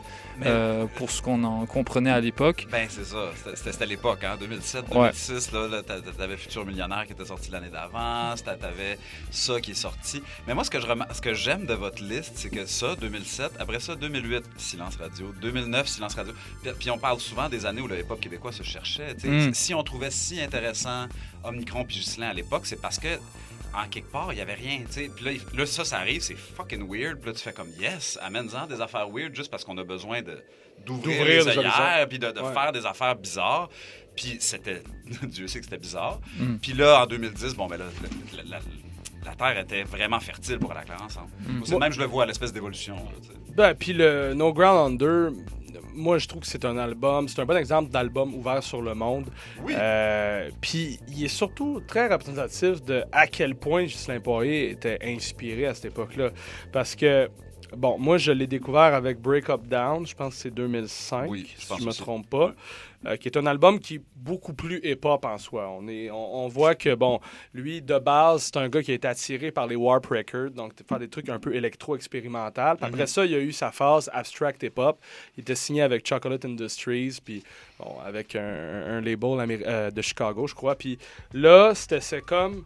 euh, 0.49 0.85
pour 0.95 1.11
ce 1.11 1.21
qu'on 1.21 1.43
en 1.43 1.65
comprenait 1.65 2.11
à 2.11 2.19
l'époque. 2.19 2.67
Ben, 2.71 2.87
c'est 2.89 3.05
ça. 3.05 3.29
C'était- 3.55 3.83
à 3.83 3.85
l'époque, 3.85 4.23
hein. 4.23 4.35
2007, 4.39 4.85
Ouais. 4.89 5.09
2006, 5.11 5.51
là, 5.51 5.67
là, 5.67 5.81
t'a- 5.83 6.01
t'avais 6.01 6.37
Futur 6.37 6.65
Millionnaire 6.65 7.05
qui 7.07 7.13
était 7.13 7.25
sorti 7.25 7.49
l'année 7.51 7.69
d'avant, 7.69 8.35
t'a- 8.43 8.55
t'avais 8.55 8.97
ça 9.31 9.59
qui 9.59 9.71
est 9.71 9.75
sorti. 9.75 10.21
Mais 10.47 10.53
moi, 10.53 10.63
ce 10.63 10.69
que 10.69 10.79
je 10.79 10.87
ce 11.13 11.21
que 11.21 11.33
j'aime 11.33 11.65
de 11.65 11.73
votre 11.73 12.03
liste, 12.03 12.33
c'est 12.35 12.49
que 12.49 12.65
ça, 12.65 12.95
2007, 12.95 13.51
après 13.59 13.79
ça, 13.79 13.95
2008, 13.95 14.43
Silence 14.57 14.97
Radio, 14.97 15.33
2009, 15.41 15.87
Silence 15.87 16.15
Radio. 16.15 16.33
Puis, 16.61 16.71
puis 16.77 16.89
on 16.91 16.97
parle 16.97 17.19
souvent 17.19 17.49
des 17.49 17.65
années 17.65 17.81
où 17.81 17.87
le 17.87 17.99
hip-hop 17.99 18.19
québécois 18.19 18.51
se 18.51 18.63
cherchait. 18.63 19.15
Mm. 19.23 19.53
Si 19.53 19.73
on 19.73 19.83
trouvait 19.83 20.11
si 20.11 20.41
intéressant 20.41 21.07
Omnicron 21.43 21.85
puis 21.85 21.97
Ghislain 21.97 22.29
à 22.29 22.33
l'époque, 22.33 22.65
c'est 22.65 22.79
parce 22.81 22.99
que 22.99 23.07
en 23.73 23.87
quelque 23.89 24.11
part, 24.11 24.33
il 24.33 24.39
y 24.39 24.41
avait 24.41 24.53
rien, 24.53 24.79
tu 24.87 24.91
sais. 24.93 25.09
Puis 25.15 25.25
là, 25.25 25.31
là, 25.55 25.65
ça, 25.65 25.85
ça 25.85 25.97
arrive, 25.99 26.21
c'est 26.21 26.35
fucking 26.37 26.87
weird. 26.89 27.19
Puis 27.19 27.29
là, 27.31 27.33
tu 27.37 27.41
fais 27.43 27.53
comme, 27.53 27.69
yes, 27.79 28.17
amène-en 28.21 28.67
des 28.67 28.81
affaires 28.81 29.09
weird 29.09 29.35
juste 29.35 29.49
parce 29.51 29.63
qu'on 29.63 29.77
a 29.77 29.83
besoin 29.83 30.21
de 30.21 30.37
d'ouvrir 30.85 31.23
les 31.25 31.47
œillères, 31.47 32.07
puis 32.09 32.17
de, 32.17 32.31
de 32.31 32.39
Ouais. 32.41 32.53
faire 32.53 32.71
des 32.71 32.85
affaires 32.87 33.15
bizarres. 33.15 33.69
Puis 34.15 34.37
c'était, 34.39 34.81
Dieu 35.23 35.47
sait 35.47 35.59
que 35.59 35.65
c'était 35.65 35.77
bizarre. 35.77 36.19
Mm. 36.39 36.55
Puis 36.57 36.73
là, 36.73 37.03
en 37.03 37.05
2010, 37.05 37.53
bon, 37.55 37.67
ben 37.67 37.77
là, 37.77 37.85
la, 38.35 38.43
la- 38.57 38.59
la 39.23 39.35
Terre 39.35 39.59
était 39.59 39.83
vraiment 39.83 40.19
fertile 40.19 40.57
pour 40.57 40.73
la 40.73 40.81
claire 40.81 41.01
ensemble. 41.03 41.29
Mm. 41.47 41.61
C'est 41.65 41.77
même, 41.77 41.93
je 41.93 41.99
le 41.99 42.07
vois, 42.07 42.25
l'espèce 42.25 42.51
d'évolution. 42.51 42.95
là. 42.95 43.33
Ben, 43.55 43.75
puis 43.75 43.93
le 43.93 44.33
No 44.33 44.51
Ground 44.51 44.93
Under, 44.99 45.29
moi, 45.93 46.17
je 46.17 46.27
trouve 46.27 46.41
que 46.41 46.47
c'est 46.47 46.65
un 46.65 46.77
album, 46.77 47.27
c'est 47.27 47.41
un 47.41 47.45
bon 47.45 47.57
exemple 47.57 47.91
d'album 47.91 48.33
ouvert 48.35 48.61
sur 48.63 48.81
le 48.81 48.93
monde. 48.93 49.25
Oui. 49.63 49.73
Euh, 49.77 50.49
puis 50.61 50.99
il 51.09 51.23
est 51.25 51.27
surtout 51.27 51.81
très 51.87 52.07
représentatif 52.07 52.83
de 52.83 53.03
à 53.11 53.27
quel 53.27 53.55
point 53.55 53.83
Ghislain 53.83 54.19
Poirier 54.19 54.71
était 54.71 54.99
inspiré 55.03 55.65
à 55.67 55.73
cette 55.73 55.85
époque-là. 55.85 56.29
Parce 56.71 56.95
que, 56.95 57.29
bon, 57.75 57.97
moi, 57.99 58.17
je 58.17 58.31
l'ai 58.31 58.47
découvert 58.47 58.93
avec 58.93 59.19
Break 59.19 59.49
Up 59.49 59.61
Down, 59.67 60.05
je 60.07 60.15
pense 60.15 60.35
que 60.35 60.41
c'est 60.41 60.51
2005, 60.53 61.29
Oui, 61.29 61.49
je 61.57 61.61
si 61.65 61.73
je 61.79 61.83
me 61.83 61.89
aussi. 61.89 62.01
trompe 62.01 62.29
pas. 62.29 62.53
Euh, 63.05 63.17
qui 63.17 63.27
est 63.27 63.37
un 63.37 63.45
album 63.45 63.79
qui 63.79 63.95
est 63.95 64.01
beaucoup 64.15 64.53
plus 64.53 64.79
hip-hop 64.83 65.25
en 65.25 65.37
soi. 65.37 65.69
On, 65.69 65.87
est, 65.87 66.09
on, 66.11 66.45
on 66.45 66.47
voit 66.47 66.75
que, 66.75 66.93
bon, 66.93 67.19
lui, 67.53 67.81
de 67.81 67.97
base, 67.97 68.43
c'est 68.43 68.57
un 68.57 68.69
gars 68.69 68.83
qui 68.83 68.91
a 68.91 68.93
été 68.93 69.07
attiré 69.07 69.51
par 69.51 69.67
les 69.67 69.75
Warp 69.75 70.05
Records, 70.05 70.51
donc 70.51 70.73
faire 70.87 70.99
des 70.99 71.07
trucs 71.07 71.29
un 71.29 71.39
peu 71.39 71.55
électro-expérimental. 71.55 72.77
Après 72.81 73.07
ça, 73.07 73.25
il 73.25 73.31
y 73.31 73.35
a 73.35 73.39
eu 73.39 73.51
sa 73.51 73.71
phase 73.71 74.09
abstract 74.13 74.63
hip-hop. 74.63 74.99
Il 75.37 75.41
était 75.41 75.55
signé 75.55 75.81
avec 75.81 76.07
Chocolate 76.07 76.45
Industries, 76.45 77.17
puis 77.23 77.43
bon, 77.79 77.95
avec 78.05 78.35
un, 78.35 78.97
un 78.97 79.01
label 79.01 79.61
euh, 79.65 79.91
de 79.91 80.01
Chicago, 80.01 80.47
je 80.47 80.55
crois. 80.55 80.75
Puis 80.75 80.97
là, 81.33 81.73
c'était 81.73 82.01
c'est 82.01 82.21
comme... 82.21 82.63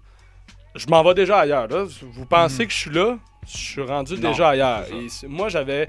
Je 0.75 0.87
m'en 0.87 1.03
vais 1.03 1.13
déjà 1.13 1.39
ailleurs. 1.39 1.67
Là. 1.67 1.85
Vous 1.85 2.25
pensez 2.25 2.65
que 2.67 2.73
je 2.73 2.77
suis 2.77 2.91
là? 2.91 3.17
Je 3.47 3.57
suis 3.57 3.81
rendu 3.81 4.15
Non, 4.15 4.31
déjà 4.31 4.49
ailleurs. 4.49 4.85
Et 4.91 5.07
moi, 5.27 5.47
j'avais... 5.47 5.87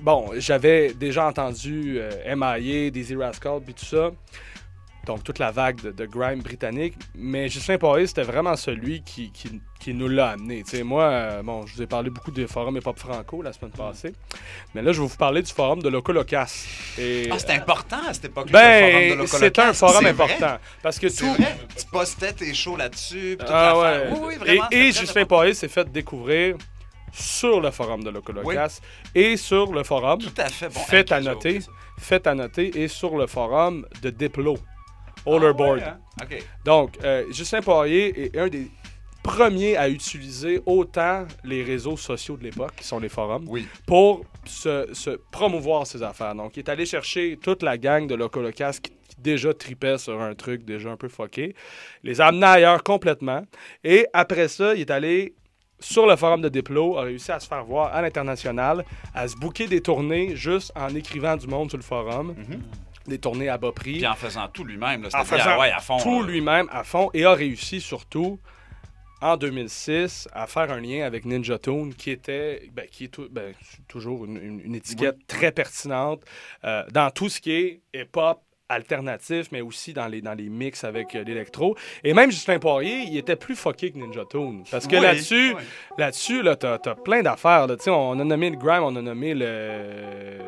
Bon, 0.00 0.30
j'avais 0.36 0.94
déjà 0.94 1.26
entendu 1.26 1.96
euh, 1.98 2.10
MIA, 2.34 2.90
Dizzy 2.90 3.14
Rascal, 3.16 3.60
puis 3.64 3.74
tout 3.74 3.84
ça. 3.84 4.10
Donc, 5.06 5.24
toute 5.24 5.38
la 5.38 5.50
vague 5.50 5.80
de, 5.80 5.90
de 5.92 6.04
grime 6.06 6.40
britannique. 6.42 6.94
Mais 7.14 7.48
Justin 7.48 7.78
Poirier, 7.78 8.06
c'était 8.06 8.22
vraiment 8.22 8.54
celui 8.54 9.02
qui, 9.02 9.32
qui, 9.32 9.60
qui 9.80 9.94
nous 9.94 10.08
l'a 10.08 10.30
amené. 10.32 10.62
Tu 10.62 10.76
sais, 10.76 10.82
moi, 10.82 11.04
euh, 11.04 11.42
bon, 11.42 11.66
je 11.66 11.74
vous 11.74 11.82
ai 11.82 11.86
parlé 11.86 12.10
beaucoup 12.10 12.30
des 12.30 12.46
forums 12.46 12.76
hip-hop 12.76 12.98
franco 12.98 13.40
la 13.40 13.52
semaine 13.54 13.72
passée. 13.72 14.12
Mais 14.74 14.82
là, 14.82 14.92
je 14.92 15.00
vais 15.00 15.06
vous 15.08 15.16
parler 15.16 15.40
du 15.42 15.50
forum 15.52 15.82
de 15.82 15.88
Loco 15.88 16.12
Locas. 16.12 16.66
Et, 16.98 17.28
Ah, 17.32 17.38
c'était 17.38 17.54
important 17.54 17.96
à 18.08 18.12
cette 18.12 18.26
époque-là, 18.26 18.80
le 18.80 18.92
forum 18.92 19.10
de 19.10 19.16
ben, 19.16 19.26
c'est 19.26 19.58
un 19.58 19.72
forum 19.72 20.02
vrai. 20.02 20.10
important. 20.10 20.58
Parce 20.82 20.98
que 20.98 21.06
tout. 21.06 21.32
vrai, 21.34 21.56
tu 21.76 21.86
postais 21.90 22.32
tes 22.34 22.52
shows 22.52 22.76
là-dessus. 22.76 23.38
Ah 23.48 23.78
ouais. 23.78 24.08
Oui, 24.12 24.18
oui, 24.22 24.36
vraiment. 24.36 24.68
et 24.70 24.76
et 24.88 24.92
c'était 24.92 25.06
Justin 25.06 25.24
Poirier 25.24 25.54
s'est 25.54 25.68
fait 25.68 25.90
découvrir 25.90 26.56
sur 27.12 27.60
le 27.60 27.70
forum 27.70 28.02
de 28.04 28.10
Loco 28.10 28.32
Locas 28.32 28.80
et 29.14 29.36
sur 29.36 29.72
le 29.72 29.82
forum, 29.84 30.18
Tout 30.20 30.30
à 30.36 30.48
fait 30.48 30.68
bon. 30.68 30.80
Fait 30.80 31.10
à 31.12 31.20
noter. 31.20 31.60
fait 31.98 32.26
à 32.26 32.34
noter, 32.34 32.80
et 32.82 32.88
sur 32.88 33.16
le 33.16 33.26
forum 33.26 33.86
de 34.02 34.10
Diplo, 34.10 34.56
Ah 35.26 35.30
Overboard. 35.30 35.78
ouais, 35.78 35.84
hein? 35.84 36.26
Donc, 36.64 36.96
euh, 37.04 37.24
Justin 37.30 37.60
Poirier 37.60 38.24
est 38.26 38.36
un 38.38 38.48
des 38.48 38.70
premiers 39.22 39.76
à 39.76 39.88
utiliser 39.88 40.62
autant 40.64 41.26
les 41.44 41.62
réseaux 41.62 41.96
sociaux 41.98 42.36
de 42.38 42.44
l'époque, 42.44 42.72
qui 42.76 42.84
sont 42.84 42.98
les 42.98 43.10
forums, 43.10 43.44
Oui. 43.48 43.66
pour 43.86 44.24
se, 44.46 44.88
se 44.94 45.10
promouvoir 45.30 45.86
ses 45.86 46.02
affaires. 46.02 46.34
Donc, 46.34 46.56
il 46.56 46.60
est 46.60 46.68
allé 46.70 46.86
chercher 46.86 47.38
toute 47.42 47.62
la 47.62 47.76
gang 47.76 48.06
de 48.06 48.14
Locolocas 48.14 48.78
qui, 48.82 48.90
qui 48.92 49.16
déjà 49.18 49.52
tripait 49.52 49.98
sur 49.98 50.18
un 50.22 50.34
truc 50.34 50.64
déjà 50.64 50.88
un 50.90 50.96
peu 50.96 51.08
fucké, 51.08 51.54
les 52.02 52.20
a 52.22 52.28
amenés 52.28 52.46
ailleurs 52.46 52.82
complètement. 52.82 53.42
Et 53.84 54.06
après 54.14 54.48
ça, 54.48 54.74
il 54.74 54.80
est 54.80 54.90
allé 54.90 55.34
sur 55.80 56.06
le 56.06 56.14
forum 56.16 56.40
de 56.42 56.48
Diplo, 56.48 56.98
a 56.98 57.02
réussi 57.02 57.32
à 57.32 57.40
se 57.40 57.48
faire 57.48 57.64
voir 57.64 57.92
à 57.94 58.02
l'international, 58.02 58.84
à 59.14 59.26
se 59.28 59.36
booker 59.36 59.66
des 59.66 59.80
tournées 59.80 60.36
juste 60.36 60.72
en 60.76 60.94
écrivant 60.94 61.36
du 61.36 61.46
monde 61.46 61.68
sur 61.70 61.78
le 61.78 61.82
forum, 61.82 62.34
des 63.06 63.18
tournées 63.18 63.48
à 63.48 63.58
bas 63.58 63.72
prix 63.72 63.94
Puis 63.98 64.06
en 64.06 64.14
faisant 64.14 64.46
tout 64.48 64.64
lui-même. 64.64 65.06
en 65.12 65.24
faisant 65.24 65.56
DIY 65.58 65.70
à 65.70 65.80
fond. 65.80 65.98
tout 65.98 66.22
lui-même 66.22 66.68
à 66.70 66.84
fond 66.84 67.10
et 67.14 67.24
a 67.24 67.32
réussi 67.32 67.80
surtout 67.80 68.38
en 69.22 69.36
2006 69.36 70.28
à 70.32 70.46
faire 70.46 70.70
un 70.70 70.80
lien 70.80 71.04
avec 71.04 71.24
Ninja 71.24 71.58
Tune 71.58 71.94
qui 71.94 72.10
était 72.10 72.70
ben, 72.72 72.86
qui 72.90 73.04
est 73.04 73.20
ben, 73.30 73.52
toujours 73.88 74.24
une, 74.24 74.36
une- 74.36 74.60
une 74.60 74.74
étiquette 74.74 75.26
très 75.26 75.52
pertinente 75.52 76.22
euh, 76.64 76.84
dans 76.90 77.10
tout 77.10 77.28
ce 77.28 77.40
qui 77.40 77.52
est 77.52 77.80
hip-hop 77.94 78.40
alternatif, 78.70 79.48
mais 79.52 79.60
aussi 79.60 79.92
dans 79.92 80.06
les, 80.06 80.22
dans 80.22 80.34
les 80.34 80.48
mix 80.48 80.84
avec 80.84 81.14
euh, 81.14 81.22
l'électro. 81.24 81.76
Et 82.04 82.14
même 82.14 82.30
Justin 82.30 82.58
Poirier, 82.58 83.00
il 83.08 83.16
était 83.18 83.36
plus 83.36 83.56
fucké 83.56 83.90
que 83.90 83.98
Ninja 83.98 84.24
Tune. 84.30 84.64
Parce 84.70 84.86
que 84.86 84.96
Oui, 84.96 85.02
là-dessus, 85.02 85.54
oui. 85.56 85.62
là-dessus, 85.98 86.42
là, 86.42 86.56
t'as, 86.56 86.78
t'as 86.78 86.94
plein 86.94 87.22
d'affaires. 87.22 87.66
Là. 87.66 87.76
Tu 87.76 87.84
sais, 87.84 87.90
On 87.90 88.18
a 88.18 88.24
nommé 88.24 88.48
le 88.50 88.56
grime, 88.56 88.82
on 88.82 88.96
a 88.96 89.02
nommé 89.02 89.34
le, 89.34 90.38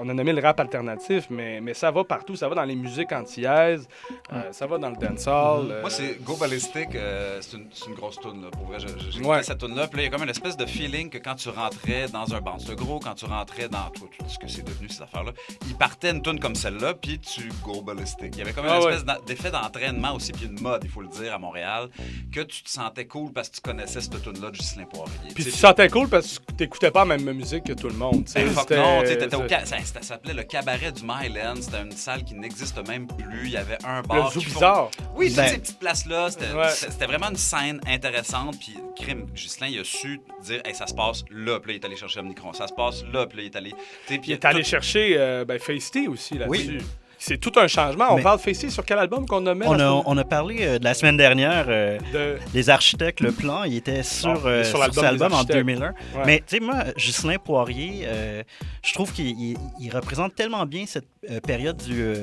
on 0.00 0.08
a 0.08 0.14
nommé 0.14 0.32
le 0.32 0.40
rap 0.42 0.60
alternatif, 0.60 1.26
mais, 1.30 1.60
mais 1.60 1.74
ça 1.74 1.90
va 1.90 2.04
partout. 2.04 2.36
Ça 2.36 2.48
va 2.48 2.54
dans 2.54 2.64
les 2.64 2.76
musiques 2.76 3.12
antillaises, 3.12 3.88
euh, 4.32 4.52
ça 4.52 4.66
va 4.66 4.78
dans 4.78 4.90
le 4.90 4.96
dancehall. 4.96 5.70
euh, 5.70 5.80
Moi, 5.80 5.90
c'est 5.90 6.22
Go 6.22 6.36
Ballistic, 6.36 6.94
euh, 6.94 7.38
c'est 7.40 7.56
une, 7.56 7.68
c'est 7.72 7.86
une 7.88 7.94
grosse 7.94 8.18
tune 8.20 8.42
là, 8.42 8.50
pour 8.50 8.66
vrai. 8.66 8.78
J'ai 8.80 9.20
Ouais. 9.24 9.42
cette 9.42 9.58
tune 9.58 9.74
là 9.74 9.86
puis 9.88 9.96
là, 9.98 10.02
il 10.02 10.06
y 10.06 10.08
a 10.08 10.10
comme 10.10 10.22
une 10.22 10.30
espèce 10.30 10.56
de 10.56 10.66
feeling 10.66 11.10
que 11.10 11.18
quand 11.18 11.34
tu 11.34 11.48
rentrais 11.48 12.06
dans 12.12 12.32
un 12.34 12.40
bounce 12.40 12.70
gros, 12.74 12.98
quand 13.00 13.14
tu 13.14 13.24
rentrais 13.24 13.68
dans 13.68 13.90
tout, 13.94 14.08
tout 14.18 14.28
ce 14.28 14.38
que 14.38 14.48
c'est 14.48 14.62
devenu 14.64 14.88
ces 14.88 15.02
affaires-là, 15.02 15.32
il 15.66 15.74
partait 15.76 16.10
une 16.10 16.22
tune 16.22 16.38
comme 16.38 16.54
celle-là, 16.54 16.94
puis 16.94 17.18
tu 17.34 17.48
Go 17.62 17.82
Ballistic. 17.82 18.30
Il 18.34 18.38
y 18.38 18.42
avait 18.42 18.52
comme 18.52 18.64
une 18.66 18.70
Ah 18.72 18.80
ouais. 18.82 18.94
espèce 18.94 19.24
d'effet 19.26 19.50
d'entraînement 19.50 20.14
aussi, 20.14 20.32
puis 20.32 20.46
une 20.46 20.60
mode, 20.60 20.82
il 20.84 20.90
faut 20.90 21.00
le 21.02 21.08
dire, 21.08 21.32
à 21.34 21.38
Montréal, 21.38 21.88
que 22.32 22.40
tu 22.40 22.62
te 22.62 22.70
sentais 22.70 23.06
cool 23.06 23.32
parce 23.32 23.48
que 23.48 23.56
tu 23.56 23.60
connaissais 23.60 24.00
cette 24.00 24.22
tune-là 24.22 24.50
de 24.50 24.54
Justin 24.54 24.84
Poirier. 24.84 25.12
Puis 25.34 25.44
Tu 25.44 25.44
tu 25.44 25.50
te 25.52 25.56
sentais 25.56 25.88
cool 25.88 26.08
parce 26.08 26.38
que 26.38 26.52
t'écoutais 26.52 26.90
pas 26.90 27.04
la 27.04 27.16
même 27.16 27.32
musique 27.36 27.64
que 27.64 27.72
tout 27.72 27.88
le 27.88 27.94
monde. 27.94 28.24
tu 28.24 28.32
sais. 28.32 28.44
Ben, 28.44 28.50
fuck 28.50 28.62
C'était- 28.68 28.76
non, 28.76 29.02
tu 29.02 29.08
t'étais 29.18 29.36
au 29.36 29.48
ca- 29.48 29.64
ça, 29.66 29.76
ça 29.84 30.02
s'appelait 30.02 30.34
le 30.34 30.42
cabaret 30.44 30.92
du 30.92 31.02
Myland. 31.02 31.56
C'était 31.60 31.82
une 31.82 31.92
salle 31.92 32.24
qui 32.24 32.34
n'existe 32.34 32.86
même 32.88 33.06
plus. 33.06 33.46
Il 33.46 33.50
y 33.52 33.56
avait 33.56 33.78
un 33.84 34.02
Le 34.02 34.08
bar. 34.08 34.32
zoo 34.32 34.40
qui 34.40 34.46
font- 34.46 34.54
bizarre. 34.60 34.90
Oui, 35.14 35.28
toutes 35.28 35.36
Ben- 35.36 35.48
ces 35.48 35.58
petites 35.58 35.78
places-là, 35.78 36.30
c'était 36.30 36.52
Ouais. 36.52 37.06
vraiment 37.06 37.28
une 37.30 37.36
scène 37.36 37.80
intéressante. 37.86 38.56
Puis, 38.58 38.76
crime, 38.96 39.26
Ghislain, 39.34 39.68
il 39.68 39.80
a 39.80 39.84
su 39.84 40.20
dire, 40.42 40.60
hey, 40.64 40.74
ça 40.74 40.86
se 40.86 40.94
passe 40.94 41.24
là, 41.30 41.60
puis 41.60 41.72
là, 41.72 41.78
il 41.78 41.80
est 41.82 41.84
allé 41.86 41.96
chercher 41.96 42.20
Omnicron. 42.20 42.52
Ça 42.52 42.66
se 42.68 42.72
passe 42.72 43.04
là, 43.12 43.26
puis 43.26 43.38
là, 43.38 43.42
il 43.44 43.46
est 43.46 43.56
allé. 43.56 43.70
tu 44.06 44.18
puis 44.18 44.30
Il 44.30 44.32
est 44.32 44.44
allé 44.44 44.62
tout- 44.62 44.68
chercher 44.68 45.14
euh, 45.18 45.44
ben, 45.44 45.58
Feisty 45.58 46.08
aussi 46.08 46.38
là-dessus. 46.38 46.78
Oui. 46.78 46.84
C'est 47.18 47.38
tout 47.38 47.52
un 47.56 47.66
changement. 47.66 48.06
On 48.12 48.16
Mais- 48.16 48.22
parle 48.22 48.38
Feisty 48.38 48.70
sur 48.70 48.84
quel 48.84 48.98
album 48.98 49.26
qu'on 49.26 49.44
On 49.44 49.46
a, 49.48 49.54
semaine- 49.54 50.02
on 50.06 50.16
a 50.16 50.24
parlé 50.24 50.58
euh, 50.60 50.78
de 50.78 50.84
la 50.84 50.94
semaine 50.94 51.16
dernière, 51.16 51.66
euh, 51.68 51.98
de... 52.12 52.36
les 52.54 52.70
architectes, 52.70 53.20
le 53.20 53.32
plan, 53.32 53.64
il 53.64 53.76
était 53.76 54.02
sur, 54.04 54.46
est 54.48 54.50
euh, 54.50 54.64
sur 54.64 54.70
sur, 54.72 54.78
l'album 54.78 54.94
cet 54.94 55.04
album 55.04 55.32
en 55.32 55.36
architectes. 55.36 55.58
2001. 55.58 55.86
Ouais. 55.88 55.94
Mais 56.26 56.38
tu 56.46 56.56
sais, 56.56 56.60
moi, 56.60 56.84
Ghislain 56.96 57.36
Poirier, 57.44 58.02
euh, 58.06 58.42
je 58.84 58.94
trouve 58.94 59.12
qu'il 59.12 59.26
il- 59.28 59.56
il 59.80 59.90
représente 59.90 60.34
tellement 60.34 60.64
bien 60.64 60.84
cette 60.86 61.06
période 61.46 61.76
du, 61.76 62.14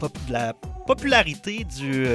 pop- 0.00 0.16
de 0.26 0.32
la 0.32 0.54
popularité 0.86 1.64
du 1.78 2.06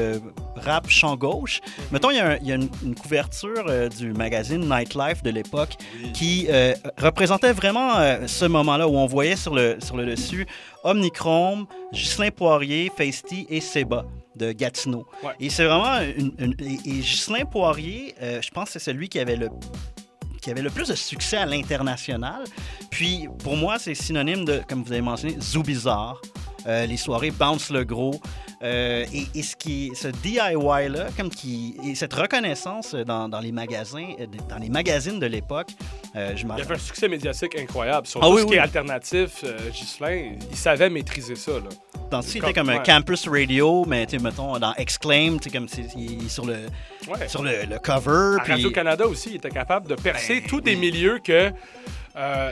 rap 0.55 0.89
champ 0.89 1.15
gauche. 1.15 1.61
Mettons, 1.91 2.09
il 2.09 2.17
y 2.17 2.19
a, 2.19 2.29
un- 2.31 2.37
il 2.37 2.47
y 2.47 2.51
a 2.51 2.55
une, 2.55 2.69
une 2.83 2.95
couverture 2.95 3.63
du 3.95 4.11
magazine 4.13 4.67
Nightlife 4.67 5.21
de 5.23 5.29
l'époque 5.29 5.75
qui 6.13 6.47
représentait 6.97 7.53
vraiment 7.53 7.91
ce 8.25 8.45
moment-là 8.45 8.87
où 8.87 8.97
on 8.97 9.05
voyait 9.05 9.35
sur 9.35 9.53
le, 9.53 9.77
sur 9.79 9.95
le 9.97 10.05
dessus 10.07 10.47
Omnichrome, 10.83 11.65
Ghislain 11.91 12.29
Poirier, 12.31 12.91
Feisty 12.95 13.45
et 13.49 13.61
Seba 13.61 14.05
de 14.35 14.51
Gatineau. 14.51 15.05
Ouais. 15.23 15.31
Et 15.39 15.49
c'est 15.49 15.65
vraiment 15.65 15.99
une, 16.17 16.33
une- 16.39 16.55
et, 16.59 16.73
et 16.85 16.99
Ghislain 17.01 17.45
Poirier, 17.45 18.15
euh, 18.21 18.41
je 18.41 18.49
pense 18.51 18.65
que 18.65 18.73
c'est 18.79 18.91
celui 18.91 19.09
qui 19.09 19.19
avait 19.19 19.35
le 19.35 19.49
qui 20.41 20.51
avait 20.51 20.61
le 20.61 20.69
plus 20.69 20.89
de 20.89 20.95
succès 20.95 21.37
à 21.37 21.45
l'international. 21.45 22.43
Puis 22.89 23.29
pour 23.43 23.55
moi, 23.55 23.79
c'est 23.79 23.95
synonyme 23.95 24.43
de, 24.43 24.61
comme 24.67 24.83
vous 24.83 24.91
avez 24.91 24.99
mentionné, 25.01 25.37
Zoo 25.39 25.63
Bizarre, 25.63 26.19
euh, 26.67 26.85
les 26.85 26.97
soirées 26.97 27.31
Bounce 27.31 27.69
le 27.69 27.85
Gros. 27.85 28.19
Euh, 28.63 29.05
et, 29.13 29.25
et 29.37 29.43
ce 29.43 29.55
qui 29.55 29.91
ce 29.95 30.07
DIY-là, 30.07 31.07
comme 31.17 31.29
qui, 31.29 31.75
et 31.85 31.95
cette 31.95 32.13
reconnaissance 32.13 32.95
dans, 32.95 33.27
dans 33.29 33.39
les 33.39 33.51
magasins, 33.51 34.07
euh, 34.19 34.25
dans 34.49 34.57
les 34.57 34.69
magazines 34.69 35.19
de 35.19 35.25
l'époque, 35.25 35.67
euh, 36.15 36.33
je 36.35 36.45
m'en 36.45 36.55
Il 36.57 36.61
avait 36.61 36.75
un 36.75 36.79
succès 36.79 37.07
médiatique 37.07 37.57
incroyable. 37.59 38.07
Sur 38.07 38.23
Ah 38.23 38.27
tout 38.27 38.33
oui, 38.35 38.41
ce 38.41 38.45
qui 38.47 38.53
est 38.53 38.59
alternatif, 38.59 39.43
euh, 39.43 39.57
Ghislain, 39.71 40.31
il 40.51 40.57
savait 40.57 40.89
maîtriser 40.89 41.35
ça. 41.35 41.51
Là. 41.53 41.59
dans 42.11 42.21
ce 42.21 42.37
Comme- 42.37 42.49
était 42.49 42.59
comme 42.59 42.69
un 42.69 42.77
ouais. 42.77 42.83
campus 42.85 43.27
radio, 43.27 43.85
mais 43.87 44.05
tu 44.05 44.19
mettons 44.19 44.57
dans 44.59 44.73
Exclaim, 44.75 45.37
tu 45.41 45.49
comme 45.49 45.67
c'est 45.67 45.87
il 45.97 46.25
est 46.25 46.29
sur 46.29 46.45
le 46.45 46.57
Ouais. 47.09 47.27
sur 47.27 47.41
le, 47.43 47.51
le 47.69 47.79
cover. 47.79 48.37
Puis- 48.43 48.53
Radio-Canada 48.53 49.05
aussi, 49.07 49.29
il 49.31 49.35
était 49.37 49.49
capable 49.49 49.87
de 49.89 49.95
percer 49.95 50.39
Ben, 50.41 50.47
tous 50.47 50.61
des 50.61 50.75
milieux 50.75 51.19
que. 51.23 51.51
Euh, 52.15 52.51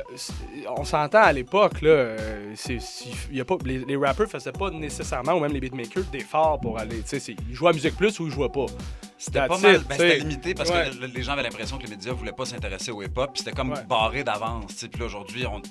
on 0.78 0.84
s'entend 0.84 1.22
à 1.22 1.32
l'époque, 1.34 1.82
là, 1.82 1.90
euh, 1.90 2.54
c'est- 2.56 2.80
c'est- 2.82 3.10
il 3.30 3.38
y 3.38 3.42
a 3.42 3.46
pas, 3.46 3.58
les, 3.64 3.80
les 3.80 3.96
rappers 3.96 4.28
faisaient 4.28 4.52
pas 4.52 4.70
nécessairement, 4.72 5.34
ou 5.34 5.40
même 5.40 5.52
les 5.54 5.60
beatmakers, 5.60 6.04
d'efforts 6.12 6.60
pour 6.60 6.80
aller. 6.80 7.02
tu 7.02 7.08
sais, 7.08 7.20
c'est- 7.20 7.36
Ils 7.50 7.56
jouaient 7.56 7.70
à 7.70 7.74
Musique 7.74 7.96
Plus 7.96 8.20
ou 8.20 8.26
ils 8.28 8.32
jouaient 8.32 8.50
pas. 8.50 8.66
C'était 9.18 9.46
pas 9.48 9.58
mal. 9.60 9.80
ben, 9.88 9.98
c'était 9.98 10.18
limité 10.20 10.54
parce 10.56 10.70
Ouais. 10.72 10.90
que 10.90 11.02
le- 11.02 11.08
les 11.08 11.22
gens 11.22 11.34
avaient 11.34 11.44
l'impression 11.44 11.78
que 11.78 11.84
les 11.84 11.90
médias 11.92 12.12
voulaient 12.14 12.32
pas 12.32 12.46
s'intéresser 12.46 12.92
au 12.92 13.04
hip-hop. 13.04 13.32
puis 13.34 13.44
C'était 13.44 13.56
comme 13.56 13.72
Ouais. 13.72 13.84
barré 13.88 14.24
d'avance. 14.24 14.74
Puis 14.92 15.00
là, 15.00 15.06
aujourd'hui, 15.06 15.46
on... 15.46 15.62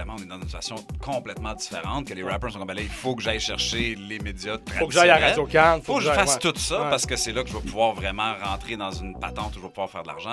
évidemment, 0.00 0.16
on 0.18 0.22
est 0.22 0.26
dans 0.26 0.36
une 0.36 0.42
situation 0.48 0.76
complètement 1.04 1.54
différente, 1.54 2.06
que 2.08 2.14
les 2.14 2.22
rappers 2.22 2.50
sont 2.50 2.58
comme, 2.58 2.68
ben 2.68 2.74
là, 2.74 2.82
il 2.82 2.88
faut 2.88 3.14
que 3.14 3.22
j'aille 3.22 3.40
chercher 3.40 3.94
les 3.96 4.18
médias 4.18 4.56
Faut 4.78 4.86
que 4.86 4.92
j'aille 4.94 5.10
à 5.10 5.18
traditionnels. 5.18 5.48
Radio 5.50 5.78
Can. 5.78 5.80
faut 5.84 5.96
que 5.96 6.02
je 6.04 6.10
fasse 6.10 6.34
ouais. 6.34 6.40
tout 6.52 6.58
ça 6.58 6.82
Ouais. 6.84 6.90
parce 6.90 7.06
que 7.06 7.16
c'est 7.16 7.32
là 7.32 7.42
que 7.42 7.48
je 7.50 7.54
vais 7.54 7.60
pouvoir 7.62 7.94
vraiment 7.94 8.34
rentrer 8.42 8.76
dans 8.76 8.90
une 8.90 9.18
patente 9.18 9.50
où 9.56 9.58
je 9.58 9.62
vais 9.62 9.68
pouvoir 9.68 9.90
faire 9.90 10.02
de 10.02 10.08
l'argent. 10.08 10.30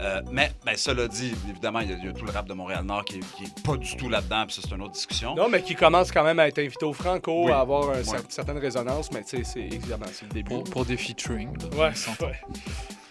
Euh, 0.00 0.22
mais 0.30 0.52
ben, 0.64 0.76
cela 0.76 1.08
dit, 1.08 1.34
évidemment, 1.48 1.80
il 1.80 1.90
y, 1.90 1.92
a- 1.92 1.96
il 1.96 2.04
y 2.04 2.08
a 2.08 2.12
tout 2.12 2.24
le 2.24 2.30
rap 2.32 2.46
de 2.46 2.54
Montréal-Nord 2.54 3.04
qui, 3.04 3.16
est- 3.18 3.34
qui 3.36 3.44
est 3.44 3.62
pas 3.64 3.76
du 3.76 3.96
tout 3.96 4.08
là-dedans, 4.08 4.44
puis 4.46 4.54
ça, 4.56 4.62
c'est 4.68 4.74
une 4.74 4.82
autre 4.82 4.92
discussion. 4.92 5.34
Non, 5.34 5.48
mais 5.48 5.62
qui 5.62 5.74
commence 5.74 6.12
quand 6.12 6.24
même 6.24 6.38
à 6.38 6.46
être 6.48 6.58
invité 6.58 6.84
au 6.84 6.92
Franco, 6.92 7.46
Oui. 7.46 7.52
à 7.52 7.60
avoir 7.60 7.90
un 7.90 7.94
Ouais. 7.94 8.02
cer- 8.02 8.24
certaine 8.28 8.58
résonance, 8.58 9.10
mais 9.12 9.22
tu 9.24 9.38
sais, 9.38 9.44
c'est 9.44 9.60
évidemment, 9.60 10.06
c'est 10.12 10.26
le 10.26 10.32
début. 10.32 10.50
Pour, 10.50 10.64
pour 10.64 10.84
des 10.84 10.96
featuring. 10.96 11.48
Ouais, 11.76 11.90
ouais. 12.20 12.40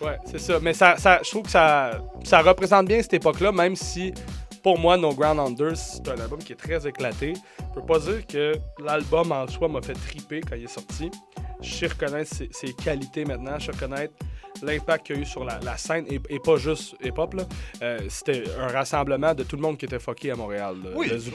Ouais, 0.02 0.18
c'est 0.26 0.40
ça. 0.40 0.60
Mais 0.62 0.74
ça, 0.74 0.96
ça, 0.98 1.20
je 1.24 1.30
trouve 1.30 1.44
que 1.44 1.50
ça, 1.52 1.92
ça 2.24 2.42
représente 2.42 2.86
bien 2.88 3.02
cette 3.02 3.16
époque-là, 3.16 3.52
même 3.52 3.76
si, 3.76 4.14
pour 4.62 4.78
moi, 4.80 4.98
No 4.98 5.14
Ground 5.14 5.40
Under, 5.40 5.76
c'est 5.76 6.08
un 6.08 6.20
album 6.20 6.40
qui 6.40 6.54
est 6.54 6.58
très 6.58 6.88
éclaté. 6.88 7.34
Je 7.60 7.80
peux 7.80 7.86
pas 7.86 8.00
dire 8.00 8.26
que 8.28 8.54
l'album 8.84 9.32
en 9.32 9.48
soi 9.48 9.68
m'a 9.68 9.82
fait 9.82 9.94
triper 9.94 10.42
quand 10.42 10.56
il 10.56 10.64
est 10.66 10.68
sorti. 10.68 11.10
Je 11.62 11.74
sais 11.74 11.88
reconnaître 11.88 12.34
ses, 12.34 12.50
ses 12.52 12.74
qualités 12.74 13.26
maintenant, 13.26 13.60
je 13.60 13.66
sais 13.66 13.72
reconnaître 13.72 14.14
l'impact 14.62 15.06
qu'il 15.08 15.16
y 15.16 15.20
a 15.20 15.22
eu 15.22 15.26
sur 15.26 15.44
la, 15.46 15.60
la 15.60 15.78
scène, 15.78 16.06
et, 16.10 16.20
et 16.30 16.40
pas 16.40 16.58
juste 16.58 16.96
hip-hop. 17.04 17.36
Euh, 17.82 18.00
c'était 18.10 18.44
un 18.60 18.68
rassemblement 18.68 19.34
de 19.34 19.44
tout 19.44 19.56
le 19.56 19.62
monde 19.62 19.78
qui 19.78 19.86
était 19.86 20.00
fucké 20.00 20.32
à 20.32 20.36
Montréal. 20.36 20.76
là, 20.84 20.90
Oui, 20.96 21.08
le 21.08 21.16
oui. 21.16 21.32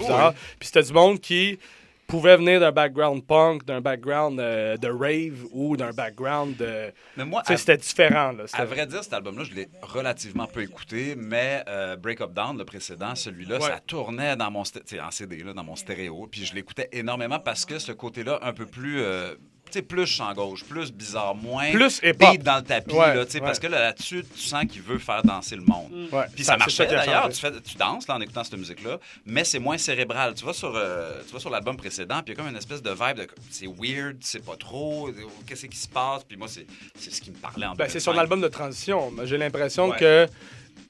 Puis 0.59 0.67
c'était 0.67 0.83
du 0.83 0.93
monde 0.93 1.21
qui 1.21 1.59
pouvait 2.07 2.37
venir 2.37 2.61
d'un 2.61 2.73
background 2.73 3.25
punk, 3.27 3.65
d'un 3.65 3.81
background 3.81 4.39
euh, 4.39 4.77
de 4.77 4.89
rave 4.89 5.45
ou 5.53 5.77
d'un 5.77 5.91
background 5.93 6.57
de... 6.57 6.93
Mais 7.17 7.25
moi, 7.25 7.43
à- 7.47 7.57
c'était 7.57 7.77
différent. 7.77 8.33
Là. 8.33 8.45
À 8.53 8.65
vrai 8.65 8.87
dire, 8.87 9.03
cet 9.03 9.13
album-là, 9.15 9.45
je 9.45 9.55
l'ai 9.55 9.69
relativement 9.83 10.47
peu 10.47 10.63
écouté, 10.63 11.15
mais 11.17 11.65
euh, 11.69 11.97
Break 11.97 12.21
Up 12.21 12.33
Down, 12.33 12.59
le 12.59 12.65
précédent, 12.65 13.15
celui-là, 13.15 13.57
Ouais. 13.57 13.69
ça 13.69 13.81
tournait 13.87 14.37
dans 14.37 14.51
mon, 14.51 14.61
en 14.63 15.11
CD, 15.11 15.39
là, 15.43 15.53
dans 15.55 15.65
mon 15.65 15.77
stéréo, 15.77 16.29
puis 16.31 16.45
je 16.45 16.55
l'écoutais 16.55 16.89
énormément 16.93 17.39
parce 17.39 17.65
que 17.65 17.79
ce 17.79 17.93
côté-là, 17.93 18.39
un 18.43 18.53
peu 18.53 18.67
plus, 18.67 19.01
euh, 19.01 19.35
sais, 19.75 19.83
plus 19.83 20.07
champ 20.07 20.33
gauche, 20.33 20.65
plus 20.65 20.91
bizarre, 20.93 21.35
moins 21.35 21.71
Plus 21.73 22.01
dans 22.43 22.57
le 22.57 22.63
tapis, 22.63 22.95
Ouais, 22.95 23.15
là, 23.15 23.25
tu 23.25 23.33
sais, 23.33 23.39
ouais. 23.41 23.45
parce 23.47 23.59
que 23.59 23.67
là, 23.67 23.81
là-dessus, 23.81 24.25
tu 24.35 24.41
sens 24.43 24.65
qu'il 24.65 24.83
veut 24.83 24.99
faire 24.99 25.23
danser 25.23 25.57
le 25.57 25.63
monde. 25.63 25.91
Ouais, 26.13 26.25
Puis 26.35 26.45
ça, 26.45 26.53
c'est 26.53 26.59
marchait 26.59 26.87
d'ailleurs, 26.87 27.29
tu, 27.29 27.77
danses 27.77 28.09
là, 28.09 28.17
en 28.17 28.21
écoutant 28.21 28.45
cette 28.45 28.59
musique-là, 28.59 28.99
mais 29.27 29.45
c'est 29.45 29.59
moins 29.59 29.79
cérébral. 29.79 30.35
Tu 30.35 30.45
vas 30.45 30.53
sur, 30.53 30.73
euh, 30.75 31.21
tu 31.27 31.33
vas 31.33 31.41
sur 31.41 31.51
l'album 31.51 31.77
précédent, 31.77 32.23
puis 32.25 32.33
il 32.35 32.37
y 32.37 32.41
a 32.41 32.43
comme 32.43 32.51
une 32.51 32.59
espèce 32.59 32.83
de 32.83 32.91
vibe 32.91 33.17
de 33.19 33.27
c'est 33.51 33.67
weird, 33.67 34.17
c'est 34.21 34.45
pas 34.45 34.57
trop, 34.57 35.11
qu'est-ce 35.47 35.67
qui 35.67 35.77
se 35.77 35.89
passe, 35.89 36.25
puis 36.25 36.37
moi, 36.37 36.49
c'est 36.49 36.67
c'est 36.99 37.13
ce 37.13 37.21
qui 37.21 37.31
me 37.31 37.37
parlait 37.37 37.67
en 37.67 37.75
Ben, 37.75 37.89
c'est 37.89 38.01
son 38.01 38.13
2005. 38.13 38.21
album 38.23 38.41
de 38.41 38.49
transition. 38.49 39.11
Mais 39.11 39.27
J'ai 39.27 39.39
l'impression 39.39 39.89
Ouais. 39.91 39.99
que 39.99 40.27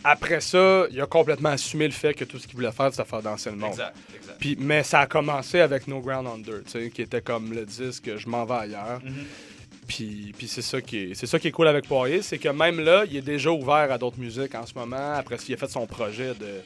après 0.02 0.40
ça, 0.40 0.84
il 0.90 1.00
a 1.00 1.06
complètement 1.06 1.50
assumé 1.50 1.86
le 1.86 1.92
fait 1.92 2.14
que 2.14 2.24
tout 2.24 2.38
ce 2.38 2.46
qu'il 2.46 2.56
voulait 2.56 2.72
faire, 2.72 2.90
c'était 2.92 3.08
faire 3.08 3.22
danser 3.22 3.50
le 3.50 3.56
monde. 3.56 3.70
Exact, 3.70 3.96
exact. 4.14 4.23
Puis, 4.38 4.56
mais 4.60 4.82
ça 4.82 5.00
a 5.00 5.06
commencé 5.06 5.60
avec 5.60 5.88
No 5.88 6.00
Ground 6.00 6.26
Under, 6.26 6.62
qui 6.90 7.02
était 7.02 7.20
comme 7.22 7.52
le 7.52 7.64
disque 7.64 8.10
Je 8.16 8.28
m'en 8.28 8.44
vais 8.44 8.54
ailleurs. 8.54 9.00
Mhm. 9.04 9.12
Puis, 9.86 10.32
puis 10.36 10.48
c'est 10.48 10.62
ça 10.62 10.80
qui 10.80 10.96
est, 10.98 11.14
c'est 11.14 11.26
ça 11.26 11.38
qui 11.38 11.48
est 11.48 11.50
cool 11.50 11.68
avec 11.68 11.86
Poirier, 11.86 12.22
c'est 12.22 12.38
que 12.38 12.48
même 12.48 12.80
là, 12.80 13.04
il 13.08 13.16
est 13.18 13.22
déjà 13.22 13.50
ouvert 13.50 13.92
à 13.92 13.98
d'autres 13.98 14.18
musiques 14.18 14.54
en 14.54 14.64
ce 14.64 14.72
moment. 14.74 15.12
Après, 15.14 15.36
il 15.46 15.54
a 15.54 15.56
fait 15.58 15.70
son 15.70 15.86
projet 15.86 16.28
de 16.34 16.62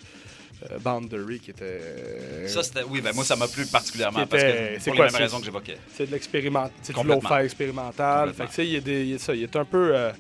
euh, 0.71 0.79
Boundary 0.79 1.41
qui 1.41 1.51
était. 1.51 1.65
euh, 1.83 2.47
Ça, 2.49 2.63
c'était. 2.63 2.83
Oui, 2.89 3.01
ben 3.01 3.13
moi, 3.15 3.25
ça 3.25 3.35
m'a 3.35 3.49
plu 3.49 3.67
particulièrement 3.67 4.21
Qui 4.23 4.27
parce 4.27 4.43
était- 4.45 4.53
que 4.77 4.81
c'est 4.83 4.91
pour 4.91 4.97
quoi, 4.97 5.07
les 5.07 5.11
mêmes 5.13 5.17
c'est- 5.19 5.23
raisons 5.25 5.39
que 5.41 5.45
j'évoquais. 5.45 5.79
c'est 5.95 6.07
de 6.07 6.13
l'expérimental, 6.13 6.71
c'est 6.83 6.93
du 6.93 6.99
Complètement. 6.99 7.29
low-fi 7.31 7.45
expérimental. 7.45 8.33
Fait 8.35 8.45
que 8.45 8.49
tu 8.51 8.55
sais, 8.55 8.67
il 8.69 8.75
est, 8.77 8.81
des- 8.81 9.05
il 9.05 9.13
est 9.15 9.19
ça, 9.19 9.35
il 9.35 9.43
est 9.43 9.57
un 9.57 9.65
peu 9.65 9.97
euh, 9.97 10.11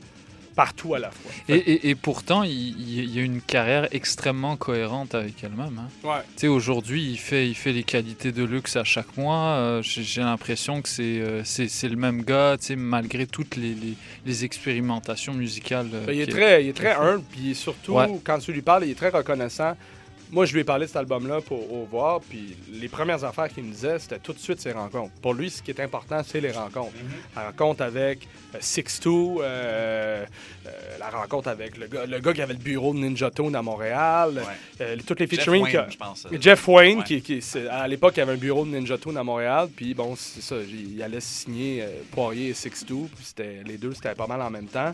partout 0.59 0.95
à 0.95 0.99
la 0.99 1.13
fois. 1.13 1.31
Et, 1.49 1.55
et- 1.57 1.89
et 1.91 1.95
pourtant, 1.95 2.43
il, 2.43 3.15
y 3.15 3.21
a 3.21 3.23
une 3.23 3.41
carrière 3.41 3.87
extrêmement 3.93 4.57
cohérente 4.57 5.15
avec 5.15 5.37
elle-même. 5.45 5.79
hein. 5.79 5.89
Ouais. 6.09 6.23
Tu 6.35 6.41
sais, 6.41 6.49
aujourd'hui, 6.49 7.03
il 7.13 7.17
fait, 7.17 7.49
il 7.49 7.55
fait 7.55 7.73
les 7.73 7.85
qualités 7.85 8.33
de 8.33 8.43
luxe 8.43 8.75
à 8.75 8.83
chaque 8.83 9.17
mois. 9.17 9.51
Euh, 9.55 9.83
J'ai 9.83 10.21
l'impression 10.21 10.83
que 10.83 10.89
c'est 10.89 11.21
euh, 11.21 11.43
c'est 11.45 11.69
c'est 11.69 11.89
le 11.89 11.95
même 11.95 12.23
gars, 12.25 12.57
tu 12.59 12.67
sais, 12.67 12.77
malgré 12.77 13.25
toutes 13.29 13.55
les, 13.55 13.73
les, 13.75 13.95
les 14.27 14.45
expérimentations 14.45 15.33
musicales. 15.33 15.91
euh, 15.95 16.07
Ben, 16.07 16.13
il, 16.17 16.23
est 16.23 16.27
très, 16.27 16.65
il 16.65 16.69
est 16.71 16.73
très 16.83 16.93
humble, 16.93 17.23
puis 17.31 17.55
surtout, 17.55 17.93
Ouais. 17.95 18.09
quand 18.25 18.41
tu 18.41 18.53
lui 18.53 18.63
parles, 18.63 18.85
il 18.85 18.91
est 18.91 18.95
très 18.97 19.11
reconnaissant. 19.11 19.77
Moi, 20.31 20.45
je 20.45 20.53
lui 20.53 20.61
ai 20.61 20.65
parlé 20.65 20.85
de 20.85 20.89
cet 20.89 20.97
album-là 20.99 21.41
pour 21.41 21.73
au 21.73 21.87
voir, 21.87 22.21
puis 22.21 22.55
les 22.71 22.89
premières 22.89 23.25
affaires 23.25 23.49
qu'il 23.49 23.65
me 23.65 23.73
disait, 23.73 23.99
c'était 23.99 24.19
tout 24.19 24.35
de 24.35 24.39
suite 24.39 24.61
ses 24.61 24.73
rencontres. 24.73 25.13
Pour 25.23 25.33
lui, 25.33 25.49
ce 25.49 25.63
qui 25.63 25.71
est 25.71 25.81
important, 25.81 26.21
c'est 26.27 26.41
les 26.41 26.51
rencontres. 26.51 26.93
Mm-hmm. 26.93 27.37
La 27.37 27.47
rencontre 27.47 27.83
avec 27.83 28.29
euh, 28.55 28.59
Six-Two, 28.61 29.41
euh, 29.43 30.27
euh, 30.67 30.71
la 30.99 31.09
rencontre 31.09 31.49
avec 31.49 31.79
le 31.79 31.87
gars, 31.87 32.05
le 32.05 32.19
gars 32.19 32.35
qui 32.35 32.43
avait 32.43 32.53
le 32.53 32.59
bureau 32.59 32.93
de 32.93 32.99
Ninja 32.99 33.31
Tune 33.31 33.55
à 33.57 33.63
Montréal, 33.63 34.35
Ouais. 34.37 34.53
euh, 34.83 34.97
toutes 35.07 35.21
les 35.21 35.27
Jeff 35.27 35.39
featuring 35.39 35.63
Wayne, 35.63 35.87
que- 35.87 35.93
je 35.93 35.97
pense. 35.97 36.27
euh, 36.27 36.37
Jeff 36.39 36.69
Wayne, 36.69 36.99
Ouais. 37.09 37.21
qui, 37.21 37.43
à 37.71 37.89
l'époque, 37.89 38.15
il 38.19 38.21
avait 38.21 38.33
un 38.33 38.37
bureau 38.37 38.67
de 38.67 38.71
Ninja 38.71 38.99
Tune 38.99 39.17
à 39.17 39.25
Montréal, 39.25 39.69
puis 39.75 39.95
bon, 39.95 40.15
c'est 40.15 40.43
ça, 40.43 40.57
il 40.57 41.03
allait 41.03 41.21
signer 41.21 41.83
euh, 41.83 41.89
Poirier 42.13 42.49
et 42.51 42.55
Six-Two, 42.55 43.09
puis 43.17 43.25
c'était- 43.25 43.63
les 43.65 43.79
deux, 43.79 43.95
c'était 43.95 44.15
pas 44.15 44.27
mal 44.27 44.43
en 44.43 44.51
même 44.51 44.67
temps. 44.67 44.93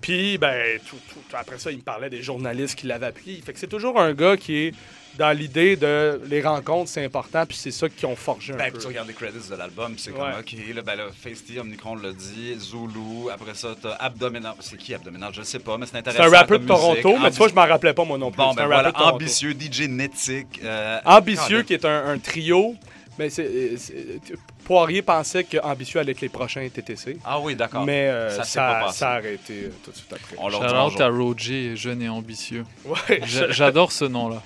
Puis, 0.00 0.38
ben, 0.38 0.78
tout, 0.88 0.96
tout- 1.12 1.36
après 1.36 1.58
ça, 1.58 1.70
il 1.72 1.78
me 1.78 1.82
parlait 1.82 2.08
des 2.10 2.22
journalistes 2.22 2.78
qui 2.78 2.86
l'avaient 2.86 3.06
appuyé. 3.06 3.40
Fait 3.44 3.52
que 3.52 3.58
c'est 3.58 3.66
toujours 3.66 3.98
un 4.00 4.14
gars 4.14 4.36
qui 4.36 4.56
est 4.56 4.74
dans 5.18 5.36
l'idée 5.36 5.74
de 5.74 6.20
les 6.30 6.40
rencontres, 6.40 6.88
c'est 6.90 7.04
important, 7.04 7.44
puis 7.44 7.56
c'est 7.56 7.72
ça 7.72 7.88
qui 7.88 8.06
ont 8.06 8.14
forgé 8.14 8.52
un 8.52 8.56
Ben, 8.56 8.66
peu. 8.66 8.72
puis 8.74 8.80
tu 8.82 8.86
regardes 8.86 9.08
les 9.08 9.14
credits 9.14 9.48
de 9.50 9.56
l'album, 9.56 9.94
c'est 9.98 10.12
Ouais. 10.12 10.18
comme, 10.18 10.28
OK, 10.38 10.54
là, 10.76 10.82
ben 10.82 10.94
là, 10.94 11.06
Feisty, 11.12 11.58
Omnicron 11.58 11.96
l'a 11.96 12.12
dit, 12.12 12.54
Zulu, 12.60 13.28
après 13.32 13.54
ça, 13.54 13.74
t'as 13.82 13.94
Abdominal. 13.94 14.54
C'est 14.60 14.76
qui 14.76 14.94
Abdominal? 14.94 15.32
Je 15.34 15.40
ne 15.40 15.44
sais 15.44 15.58
pas, 15.58 15.76
mais 15.76 15.86
c'est 15.86 15.92
C'est 15.92 15.98
intéressant. 15.98 16.32
un 16.32 16.38
rappeur 16.38 16.60
de. 16.60 16.66
Toronto, 16.66 17.16
mais 17.20 17.30
tu 17.32 17.36
vois, 17.38 17.48
je 17.48 17.54
m'en 17.54 17.66
rappelais 17.66 17.94
pas, 17.94 18.04
moi 18.04 18.16
non 18.18 18.30
plus. 18.30 18.36
Bon, 18.38 18.50
C'est 18.52 18.56
ben 18.58 18.62
un 18.64 18.66
voilà, 18.66 18.92
ambitieux, 19.12 19.52
DJ 19.58 19.88
Netic. 19.88 20.60
euh, 20.62 21.00
Ambitieux, 21.04 21.62
qui 21.64 21.74
est 21.74 21.84
un, 21.84 22.06
un 22.10 22.18
trio. 22.18 22.76
Mais 23.18 23.30
c'est, 23.30 23.76
c'est- 23.76 24.20
Poirier 24.68 25.02
pensait 25.02 25.44
que 25.44 25.56
Ambitieux 25.56 25.98
allait 25.98 26.12
être 26.12 26.20
les 26.20 26.28
prochains 26.28 26.68
TTC. 26.68 27.16
Ah 27.24 27.40
oui, 27.40 27.56
d'accord. 27.56 27.84
Mais 27.86 28.06
euh, 28.08 28.30
Ça 28.30 28.36
ça, 28.36 28.44
s'est 28.44 28.58
pas 28.58 28.80
passé. 28.84 28.98
ça 28.98 29.10
a 29.12 29.14
arrêté 29.16 29.64
euh, 29.64 29.70
tout 29.82 29.90
de 29.90 29.96
suite 29.96 30.12
après. 30.12 30.36
On 30.38 30.48
leur 30.48 30.90
Shout 30.92 31.00
à 31.02 31.08
Roger, 31.08 31.74
jeune 31.74 32.02
et 32.02 32.08
ambitieux. 32.10 32.64
Ouais, 32.84 33.20
J'a- 33.26 33.50
J'adore 33.50 33.90
ce 33.90 34.04
nom-là. 34.04 34.42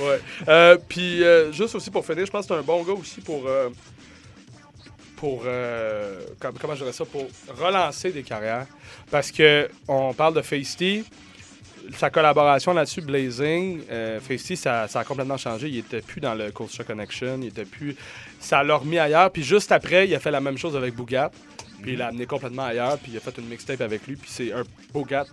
ouais. 0.00 0.20
Euh, 0.48 0.78
puis 0.88 1.22
euh, 1.22 1.52
juste 1.52 1.74
aussi 1.74 1.90
pour 1.90 2.04
finir, 2.06 2.24
je 2.26 2.30
pense 2.30 2.46
que 2.46 2.54
c'est 2.54 2.58
un 2.58 2.62
bon 2.62 2.82
gars 2.82 2.94
aussi 2.94 3.20
pour 3.20 3.46
euh, 3.46 3.68
pour 5.16 5.42
euh, 5.46 6.20
comme- 6.40 6.58
comment 6.58 6.74
je 6.74 6.80
dirais 6.80 6.92
ça 6.92 7.04
pour 7.04 7.26
relancer 7.58 8.12
des 8.12 8.22
carrières 8.22 8.66
parce 9.10 9.30
que 9.30 9.68
on 9.88 10.12
parle 10.12 10.34
de 10.34 10.42
Feisty 10.42 11.04
sa 11.96 12.10
collaboration 12.10 12.72
là-dessus, 12.74 13.00
Blazing, 13.00 13.80
euh, 13.92 14.18
Feisty, 14.18 14.56
ça, 14.56 14.88
ça 14.88 14.98
a 15.00 15.04
complètement 15.04 15.36
changé. 15.36 15.68
Il 15.68 15.78
était 15.78 16.00
plus 16.00 16.20
dans 16.20 16.34
le 16.34 16.50
Culture 16.50 16.84
Connection. 16.84 17.38
Il 17.40 17.46
était 17.46 17.64
plus. 17.64 17.94
Ça 18.40 18.62
l'a 18.62 18.76
remis 18.76 18.98
ailleurs. 18.98 19.30
Puis 19.30 19.42
juste 19.42 19.72
après, 19.72 20.06
il 20.06 20.14
a 20.14 20.20
fait 20.20 20.30
la 20.30 20.40
même 20.40 20.58
chose 20.58 20.76
avec 20.76 20.94
Bougat. 20.94 21.30
Puis 21.82 21.92
il 21.92 21.98
l'a 21.98 22.08
amené 22.08 22.26
complètement 22.26 22.64
ailleurs. 22.64 22.98
Puis 22.98 23.12
il 23.12 23.16
a 23.16 23.20
fait 23.20 23.36
une 23.38 23.48
mixtape 23.48 23.80
avec 23.80 24.06
lui. 24.06 24.16
Puis 24.16 24.30
c'est 24.32 24.52
un 24.52 24.62
Bougat 24.92 25.26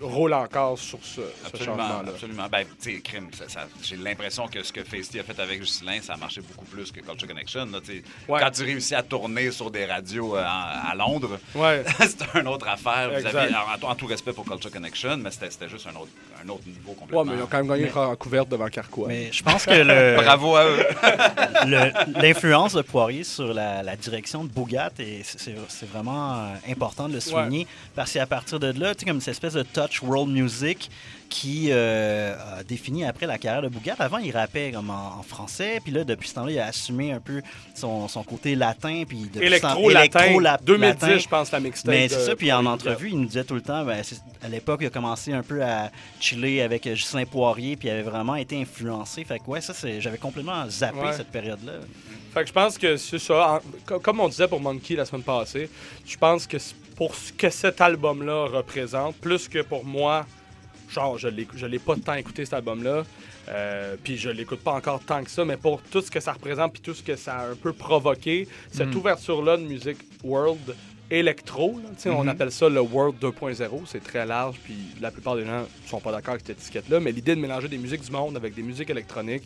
roule 0.00 0.34
encore 0.34 0.78
sur 0.78 0.98
ce, 1.02 1.20
ce 1.20 1.46
Absolument, 1.46 1.76
changement-là. 1.78 2.08
absolument. 2.10 2.46
Ben, 2.50 2.64
tu 2.82 2.94
sais, 2.94 3.00
crime, 3.00 3.28
ça- 3.32 3.48
ça- 3.48 3.66
j'ai 3.82 3.96
l'impression 3.96 4.46
que 4.48 4.62
ce 4.62 4.72
que 4.72 4.82
Feisty 4.84 5.20
a 5.20 5.22
fait 5.22 5.38
avec 5.40 5.60
Juscelin, 5.60 6.00
ça 6.02 6.14
a 6.14 6.16
marché 6.16 6.40
beaucoup 6.40 6.64
plus 6.64 6.90
que 6.92 7.00
Culture 7.00 7.28
Connection. 7.28 7.66
là. 7.66 7.78
Ouais. 8.28 8.40
Quand 8.40 8.50
tu 8.50 8.62
réussis 8.64 8.94
à 8.94 9.02
tourner 9.02 9.50
sur 9.50 9.70
des 9.70 9.86
radios 9.86 10.36
euh, 10.36 10.44
en- 10.44 10.90
à 10.90 10.94
Londres, 10.96 11.38
Ouais. 11.54 11.84
c'est 12.00 12.38
une 12.40 12.48
autre 12.48 12.68
affaire. 12.68 13.10
Vous 13.10 13.16
Exact. 13.16 13.34
avez- 13.36 13.54
en, 13.54 13.90
en 13.90 13.94
tout 13.94 14.06
respect 14.06 14.32
pour 14.32 14.44
Culture 14.44 14.70
Connection, 14.70 15.16
mais 15.16 15.30
c'était 15.30 15.50
c'était 15.50 15.68
juste 15.68 15.86
un 15.86 15.96
autre, 15.96 16.10
un 16.44 16.48
autre 16.48 16.66
niveau 16.66 16.92
complètement. 16.92 17.22
Ouais, 17.22 17.28
mais 17.30 17.36
ils 17.38 17.42
ont 17.42 17.46
quand 17.46 17.58
même 17.58 17.68
gagné 17.68 17.90
en 17.94 18.16
couverte 18.16 18.48
devant 18.48 18.68
Carquois. 18.68 19.08
Mais 19.08 19.30
je 19.32 19.42
pense 19.42 19.64
que 19.66 19.70
le, 19.72 20.16
Bravo 20.22 20.56
à 20.56 20.64
eux. 20.66 20.86
le- 21.66 22.20
l'influence 22.20 22.72
de 22.74 22.82
Poirier 22.82 23.24
sur 23.24 23.52
la, 23.54 23.82
la 23.82 23.96
direction 23.96 24.44
de 24.44 24.48
Bougat, 24.48 24.90
c'est- 24.96 25.54
vraiment 25.84 26.34
euh, 26.34 26.54
important 26.70 27.08
de 27.08 27.14
le 27.14 27.20
souligner, 27.20 27.66
parce 27.94 28.12
qu'à 28.12 28.26
partir 28.26 28.58
de 28.58 28.68
là, 28.78 28.94
tu 28.94 29.00
sais, 29.00 29.06
comme 29.10 29.20
cette 29.20 29.32
espèce 29.32 29.52
de 29.54 29.62
touch 29.86 30.02
world 30.02 30.30
music 30.30 30.90
qui 31.30 31.68
euh, 31.70 32.36
a 32.58 32.62
défini 32.62 33.04
après 33.04 33.26
la 33.26 33.38
carrière 33.38 33.62
de 33.62 33.68
Bougat. 33.68 33.96
Avant, 33.98 34.18
il 34.18 34.30
rappait 34.30 34.70
comme 34.72 34.90
en, 34.90 35.18
en 35.18 35.22
français, 35.24 35.80
puis 35.82 35.92
là, 35.92 36.04
depuis 36.04 36.28
ce 36.28 36.34
temps-là, 36.34 36.52
il 36.52 36.58
a 36.60 36.66
assumé 36.66 37.10
un 37.12 37.18
peu 37.18 37.42
son, 37.74 38.06
son 38.06 38.22
côté 38.22 38.54
latin, 38.54 39.02
puis 39.08 39.28
Électro-latin. 39.40 40.20
électro-la- 40.24 40.58
2010, 40.62 40.86
latin. 41.06 41.18
je 41.18 41.28
pense, 41.28 41.50
la 41.50 41.58
mixtape. 41.60 41.90
Mais 41.92 42.08
c'est 42.08 42.24
ça, 42.24 42.36
puis 42.36 42.52
en 42.52 42.64
entrevue, 42.66 43.08
il 43.10 43.18
nous 43.18 43.26
disait 43.26 43.42
tout 43.42 43.54
le 43.54 43.62
temps, 43.62 43.84
ben, 43.84 44.00
à 44.44 44.48
l'époque, 44.48 44.80
il 44.82 44.86
a 44.86 44.90
commencé 44.90 45.32
un 45.32 45.42
peu 45.42 45.60
à 45.64 45.90
chiller 46.20 46.62
avec 46.62 46.84
Justin 46.94 47.24
Poirier, 47.24 47.74
puis 47.76 47.88
il 47.88 47.90
avait 47.90 48.02
vraiment 48.02 48.36
été 48.36 48.60
influencé. 48.60 49.24
Fait 49.24 49.40
que 49.40 49.44
ouais, 49.46 49.60
ça, 49.60 49.72
j'avais 49.98 50.18
complètement 50.18 50.68
zappé 50.70 50.98
Ouais. 51.00 51.12
cette 51.14 51.32
période-là. 51.32 51.72
Fait 52.32 52.42
que 52.42 52.48
je 52.48 52.52
pense 52.52 52.78
que 52.78 52.96
c'est 52.96 53.18
ça. 53.18 53.60
Comme 53.86 54.20
on 54.20 54.28
disait 54.28 54.46
pour 54.48 54.60
Monkey 54.60 54.94
la 54.94 55.04
semaine 55.04 55.22
passée, 55.22 55.68
je 56.06 56.16
pense 56.16 56.46
que 56.46 56.58
c'est 56.58 56.74
pour 56.96 57.14
ce 57.14 57.32
que 57.32 57.50
cet 57.50 57.80
album-là 57.80 58.46
représente, 58.46 59.16
plus 59.16 59.48
que 59.48 59.60
pour 59.62 59.84
moi, 59.84 60.26
genre, 60.90 61.18
je 61.18 61.28
l'ai, 61.28 61.46
je 61.56 61.66
l'ai 61.66 61.78
pas 61.78 61.96
tant 61.96 62.14
écouté 62.14 62.44
cet 62.44 62.54
album-là, 62.54 63.02
euh, 63.48 63.96
puis 64.02 64.16
je 64.16 64.30
l'écoute 64.30 64.60
pas 64.60 64.72
encore 64.72 65.00
tant 65.00 65.22
que 65.24 65.30
ça, 65.30 65.44
mais 65.44 65.56
pour 65.56 65.82
tout 65.82 66.00
ce 66.00 66.10
que 66.10 66.20
ça 66.20 66.32
représente, 66.32 66.72
puis 66.72 66.82
tout 66.82 66.94
ce 66.94 67.02
que 67.02 67.16
ça 67.16 67.36
a 67.38 67.50
un 67.50 67.56
peu 67.56 67.72
provoqué, 67.72 68.46
cette 68.70 68.94
Mm. 68.94 68.96
ouverture-là 68.98 69.56
de 69.56 69.62
musique 69.62 69.98
world 70.22 70.74
électro. 71.10 71.78
là. 71.82 72.10
On 72.12 72.22
Mhm. 72.22 72.28
appelle 72.30 72.50
ça 72.50 72.68
le 72.68 72.80
World 72.80 73.16
2.0. 73.20 73.82
C'est 73.86 74.02
très 74.02 74.24
large, 74.24 74.56
puis 74.64 74.74
la 75.00 75.10
plupart 75.10 75.36
des 75.36 75.44
gens 75.44 75.60
ne 75.60 75.88
sont 75.88 76.00
pas 76.00 76.10
d'accord 76.10 76.34
avec 76.34 76.46
cette 76.46 76.58
étiquette-là. 76.58 76.98
Mais 77.00 77.12
l'idée 77.12 77.34
de 77.36 77.40
mélanger 77.40 77.68
des 77.68 77.76
musiques 77.78 78.02
du 78.02 78.10
monde 78.10 78.36
avec 78.36 78.54
des 78.54 78.62
musiques 78.62 78.88
électroniques, 78.88 79.44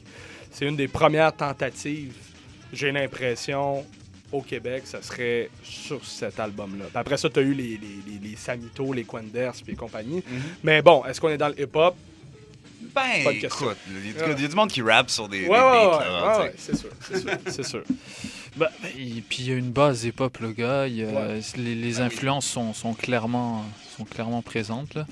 c'est 0.53 0.67
une 0.67 0.77
des 0.77 0.87
premières 0.89 1.35
tentatives, 1.35 2.15
j'ai 2.73 2.93
l'impression, 2.93 3.85
au 4.33 4.43
Québec, 4.43 4.83
ça 4.87 5.01
serait 5.03 5.51
sur 5.63 6.05
cet 6.05 6.39
album-là. 6.39 6.87
Après 6.95 7.17
ça, 7.17 7.29
tu 7.31 7.39
as 7.39 7.43
eu 7.43 7.55
les, 7.55 7.79
les, 7.79 7.79
les, 8.21 8.29
les 8.31 8.37
Samito, 8.37 8.93
les 8.93 9.05
Quenders, 9.05 9.53
puis 9.65 9.75
compagnie. 9.77 10.23
Mhm. 10.29 10.43
Mais 10.63 10.83
bon, 10.83 11.05
est-ce 11.07 11.21
qu'on 11.21 11.31
est 11.31 11.39
dans 11.39 11.49
le 11.49 11.61
hip-hop? 11.61 11.95
Ben, 12.95 13.25
Pas 13.25 13.33
de 13.33 13.39
question. 13.41 13.67
écoute, 13.67 13.79
il 13.89 13.95
y, 13.95 14.23
a- 14.23 14.33
il 14.37 14.43
y 14.43 14.45
a 14.45 14.49
du 14.49 14.55
monde 14.55 14.71
qui 14.71 14.83
rappe 14.83 15.11
sur 15.11 15.29
des, 15.29 15.47
Ouais, 15.47 15.47
des 15.47 15.51
ouais, 15.53 15.59
beats, 15.61 15.99
ouais, 15.99 16.05
là, 16.05 16.39
ouais, 16.41 16.53
tu 16.57 16.63
sais. 16.63 16.73
ouais, 16.73 16.75
c'est 16.75 16.77
sûr, 16.77 16.91
c'est 17.01 17.19
sûr, 17.21 17.31
c'est 17.47 17.67
sûr. 17.67 17.83
Bah, 18.57 18.71
et 18.99 19.21
puis 19.29 19.39
il 19.41 19.49
y 19.51 19.53
a 19.53 19.55
une 19.55 19.71
base 19.71 20.03
hip-hop, 20.05 20.39
le 20.39 20.51
gars. 20.51 20.81
a-. 20.83 20.89
Les, 20.89 21.75
les 21.77 22.01
influences 22.01 22.47
sont, 22.47 22.73
sont, 22.75 22.93
clairement, 22.93 23.65
sont 23.97 24.05
clairement 24.05 24.43
présentes. 24.43 24.95
Là. 24.95 25.07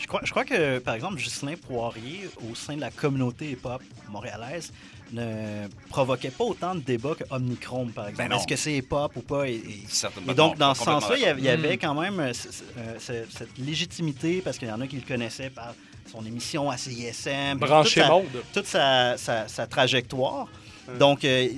Je 0.00 0.06
crois, 0.08 0.20
je 0.24 0.30
crois 0.32 0.44
que, 0.44 0.78
par 0.80 0.94
exemple, 0.94 1.14
Ghislain 1.16 1.54
Poirier, 1.54 2.28
au 2.50 2.56
sein 2.56 2.74
de 2.74 2.80
la 2.80 2.90
communauté 2.90 3.50
hip-hop 3.52 3.80
montréalaise, 4.08 4.72
ne 5.12 5.68
provoquait 5.88 6.30
pas 6.30 6.44
autant 6.44 6.74
de 6.74 6.80
débats 6.80 7.14
que 7.14 7.24
Omnichrome, 7.30 7.90
par 7.92 8.08
exemple. 8.08 8.28
Ben. 8.30 8.36
Est-ce 8.36 8.46
que 8.46 8.56
c'est 8.56 8.74
hip-hop 8.74 9.12
ou 9.16 9.20
pas? 9.20 9.48
Et, 9.48 9.54
et- 9.54 9.84
Certainement. 9.88 10.32
et 10.32 10.34
donc, 10.34 10.52
Non, 10.58 10.68
dans 10.68 10.74
ce 10.74 10.84
sens-là, 10.84 11.16
il 11.16 11.22
y 11.22 11.26
avait, 11.26 11.40
il 11.40 11.44
y 11.44 11.48
avait 11.48 11.74
Mm. 11.76 11.78
quand 11.78 11.94
même 12.00 12.20
euh, 12.20 12.32
euh, 12.78 12.94
ce- 12.98 13.30
cette 13.36 13.58
légitimité, 13.58 14.40
parce 14.42 14.58
qu'il 14.58 14.68
y 14.68 14.72
en 14.72 14.80
a 14.80 14.86
qui 14.86 14.96
le 14.96 15.02
connaissaient 15.06 15.50
par 15.50 15.74
son 16.10 16.24
émission 16.26 16.70
à 16.70 16.76
CISM. 16.76 17.58
Branché 17.58 18.00
toute 18.00 18.02
sa- 18.02 18.08
monde. 18.12 18.42
toute 18.52 18.66
sa, 18.66 19.16
sa- 19.18 19.48
sa 19.48 19.66
trajectoire. 19.66 20.48
Ouais. 20.88 20.98
Donc, 20.98 21.24
euh, 21.24 21.48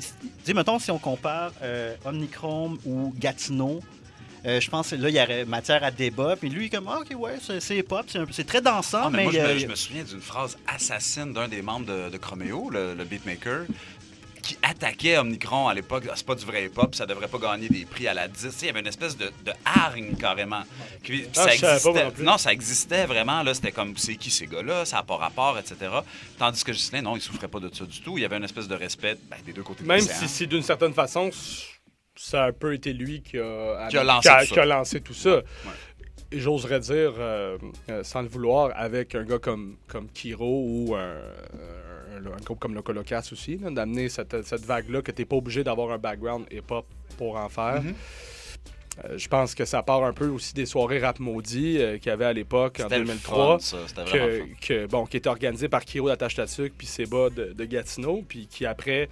dis, 0.45 0.53
mettons, 0.55 0.79
si 0.79 0.91
on 0.91 0.99
compare 0.99 1.53
euh, 1.63 1.95
Omnichrome 2.05 2.79
ou 2.85 3.15
Gatineau, 3.19 3.81
euh, 4.47 4.61
je 4.61 4.71
pense 4.71 4.91
que 4.91 4.97
là, 4.97 5.09
il 5.09 5.15
y 5.17 5.21
aurait 5.21 5.45
matière 5.45 5.83
à 5.85 5.91
débat. 5.91 6.37
Puis 6.37 6.49
lui, 6.51 6.65
il 6.65 6.67
est 6.67 6.71
comme, 6.71 6.89
ah, 6.89 7.01
OK, 7.01 7.19
ouais, 7.19 7.37
c'est 7.61 7.77
hip-hop, 7.77 8.07
c'est 8.31 8.47
très 8.47 8.61
dansant, 8.61 9.05
Ah, 9.05 9.11
mais 9.11 9.19
mais, 9.19 9.25
moi, 9.25 9.33
je, 9.33 9.39
me, 9.55 9.59
je 9.59 9.67
me 9.67 9.75
souviens 9.75 10.05
d'une 10.05 10.21
phrase 10.21 10.57
assassine 10.67 11.33
d'un 11.33 11.49
des 11.49 11.63
membres 11.63 11.87
de, 11.87 12.11
de 12.11 12.17
Chromeo, 12.19 12.71
le, 12.71 12.95
le 12.95 13.05
beatmaker, 13.05 13.65
qui 14.43 14.59
attaquait 14.63 15.17
Omnicron 15.17 15.69
à 15.69 15.73
l'époque. 15.73 16.05
Ah, 16.11 16.13
C'est 16.17 16.27
pas 16.27 16.35
du 16.35 16.45
vrai 16.45 16.67
hip-hop, 16.67 16.95
ça 16.95 17.07
devrait 17.07 17.29
pas 17.29 17.39
gagner 17.39 17.71
des 17.71 17.87
prix 17.87 18.07
à 18.07 18.13
la 18.13 18.29
10. 18.29 18.43
Tu 18.43 18.51
sais, 18.51 18.57
Il 18.63 18.67
y 18.67 18.69
avait 18.69 18.81
une 18.81 18.87
espèce 18.87 19.17
de, 19.17 19.33
de 19.43 19.53
hargne 19.65 20.15
carrément. 20.17 20.65
Puis, 21.03 21.23
puis 21.23 21.31
Ah, 21.37 21.45
ça 21.45 21.55
existait. 21.55 22.05
non 22.05 22.11
plus. 22.11 22.25
non, 22.25 22.37
ça 22.37 22.53
existait 22.53 23.07
vraiment. 23.07 23.43
là 23.43 23.55
C'était 23.55 23.73
comme, 23.73 23.97
c'est 23.97 24.17
qui 24.17 24.29
ces 24.31 24.47
gars-là, 24.47 24.85
ça 24.85 24.97
n'a 24.97 25.03
pas 25.03 25.17
rapport, 25.17 25.59
etc. 25.59 25.77
Tandis 26.39 26.63
que 26.63 26.73
Ghislain, 26.73 27.01
non, 27.01 27.17
il 27.17 27.23
souffrait 27.23 27.49
pas 27.49 27.59
de 27.61 27.75
ça 27.75 27.87
du 27.87 28.03
tout. 28.03 28.19
Il 28.19 28.21
y 28.21 28.25
avait 28.27 28.37
une 28.37 28.45
espèce 28.45 28.69
de 28.69 28.75
respect 28.75 29.17
ben, 29.31 29.39
des 29.47 29.55
deux 29.55 29.63
côtés 29.63 29.83
de 29.83 29.89
Même 29.89 30.01
l'océan. 30.01 30.15
si, 30.19 30.29
si 30.29 30.47
d'une 30.47 30.63
certaine 30.63 30.93
façon, 30.93 31.31
ça 32.17 32.45
a 32.45 32.49
un 32.49 32.53
peu 32.53 32.75
été 32.75 32.93
lui 32.93 33.23
qui 33.23 33.39
a, 33.39 33.89
Qui 33.89 33.97
a 33.99 34.05
lancé 34.05 34.29
qui 34.29 34.35
a- 34.35 34.41
tout 34.41 34.47
ça. 34.47 34.55
qui 34.55 34.61
a 34.61 34.65
lancé 34.67 35.01
tout 35.01 35.15
ça. 35.15 35.43
Et 36.33 36.41
j'oserais 36.41 36.81
dire, 36.81 37.13
euh, 37.19 37.59
euh, 37.91 38.03
sans 38.03 38.23
le 38.23 38.29
vouloir, 38.29 38.73
avec 38.75 39.15
un 39.15 39.25
gars 39.25 39.39
comme, 39.39 39.77
comme 39.87 40.09
Kiro 40.09 40.65
ou 40.67 40.95
un, 40.97 41.15
un- 41.15 42.27
un 42.27 42.43
groupe 42.45 42.59
comme 42.59 42.75
le 42.75 42.83
Colocas 42.83 43.29
aussi, 43.33 43.57
d'amener 43.57 44.09
cette, 44.09 44.43
cette 44.45 44.65
vague-là 44.65 45.03
que 45.03 45.13
tu 45.13 45.23
n'es 45.23 45.27
pas 45.27 45.37
obligé 45.37 45.63
d'avoir 45.63 45.91
un 45.93 45.99
background 45.99 46.47
hip-hop 46.51 46.87
pour 47.19 47.37
en 47.37 47.49
faire. 47.49 47.83
Mhm. 47.83 47.95
Euh, 49.05 49.19
je 49.19 49.29
pense 49.29 49.55
que 49.57 49.65
ça 49.65 49.83
part 49.83 50.05
un 50.05 50.13
peu 50.13 50.29
aussi 50.29 50.55
des 50.55 50.67
soirées 50.67 51.01
rap 51.01 51.19
maudit 51.19 51.79
euh, 51.79 51.99
qu'il 51.99 52.07
y 52.07 52.11
avait 52.11 52.25
à 52.27 52.33
l'époque 52.33 52.79
en 52.79 52.85
C'était 52.85 53.01
le 53.01 53.05
2003 53.07 53.37
fun, 53.37 53.59
ça. 53.59 53.77
C'était 53.89 54.03
vraiment 54.05 54.27
le 54.27 54.33
que, 54.33 54.39
fun. 54.39 54.47
que, 54.63 54.87
bon, 54.87 55.07
qui 55.07 55.17
était 55.17 55.29
organisé 55.29 55.69
par 55.69 55.85
Kiro 55.85 56.09
d'Attache 56.09 56.37
Tatuc 56.37 56.73
puis 56.79 56.87
Seba 56.87 57.29
de, 57.31 57.53
de 57.53 57.65
Gatineau, 57.65 58.23
puis 58.27 58.47
qui 58.47 58.65
après, 58.67 59.09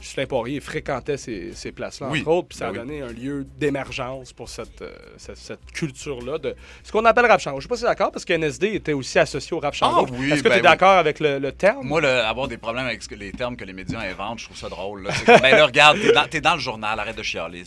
Justin 0.00 0.26
Poirier 0.26 0.58
fréquentait 0.60 1.16
ces, 1.16 1.52
ces 1.54 1.70
places-là, 1.70 2.08
Oui. 2.10 2.20
entre 2.22 2.28
autres, 2.30 2.48
puis 2.48 2.58
ça 2.58 2.68
a 2.68 2.72
Ben 2.72 2.80
oui. 2.80 2.86
donné 2.88 3.02
un 3.02 3.12
lieu 3.12 3.46
d'émergence 3.56 4.32
pour 4.32 4.48
cette, 4.48 4.82
euh, 4.82 4.90
cette, 5.16 5.36
cette 5.36 5.70
culture-là 5.72 6.38
de 6.38 6.56
ce 6.82 6.90
qu'on 6.90 7.04
appelle 7.04 7.26
rap 7.26 7.40
chango. 7.40 7.60
Je 7.60 7.64
sais 7.64 7.68
pas 7.68 7.76
si 7.76 7.84
d'accord, 7.84 8.10
parce 8.10 8.24
que 8.24 8.32
NSD 8.32 8.74
était 8.74 8.92
aussi 8.94 9.18
associé 9.20 9.56
au 9.56 9.60
rap 9.60 9.74
chango. 9.74 10.06
Ah 10.08 10.14
oui, 10.18 10.32
Est-ce 10.32 10.42
que 10.42 10.48
ben 10.48 10.54
tu 10.54 10.58
es 10.58 10.62
d'accord 10.62 10.98
avec 10.98 11.20
le, 11.20 11.38
le 11.38 11.52
terme? 11.52 11.86
Moi, 11.86 12.00
le- 12.00 12.08
avoir 12.08 12.48
des 12.48 12.58
problèmes 12.58 12.86
avec 12.86 13.08
les 13.12 13.30
termes 13.30 13.56
que 13.56 13.64
les 13.64 13.72
médias 13.72 14.00
inventent, 14.00 14.40
je 14.40 14.46
trouve 14.46 14.56
ça 14.58 14.68
drôle. 14.68 15.04
là. 15.04 15.10
Comme, 15.24 15.38
ben 15.40 15.56
là, 15.56 15.66
regarde, 15.66 16.00
t'es 16.00 16.12
dans, 16.12 16.26
t'es 16.26 16.40
dans 16.40 16.54
le 16.54 16.60
journal, 16.60 16.98
arrête 16.98 17.16
de 17.16 17.22
chialer. 17.22 17.62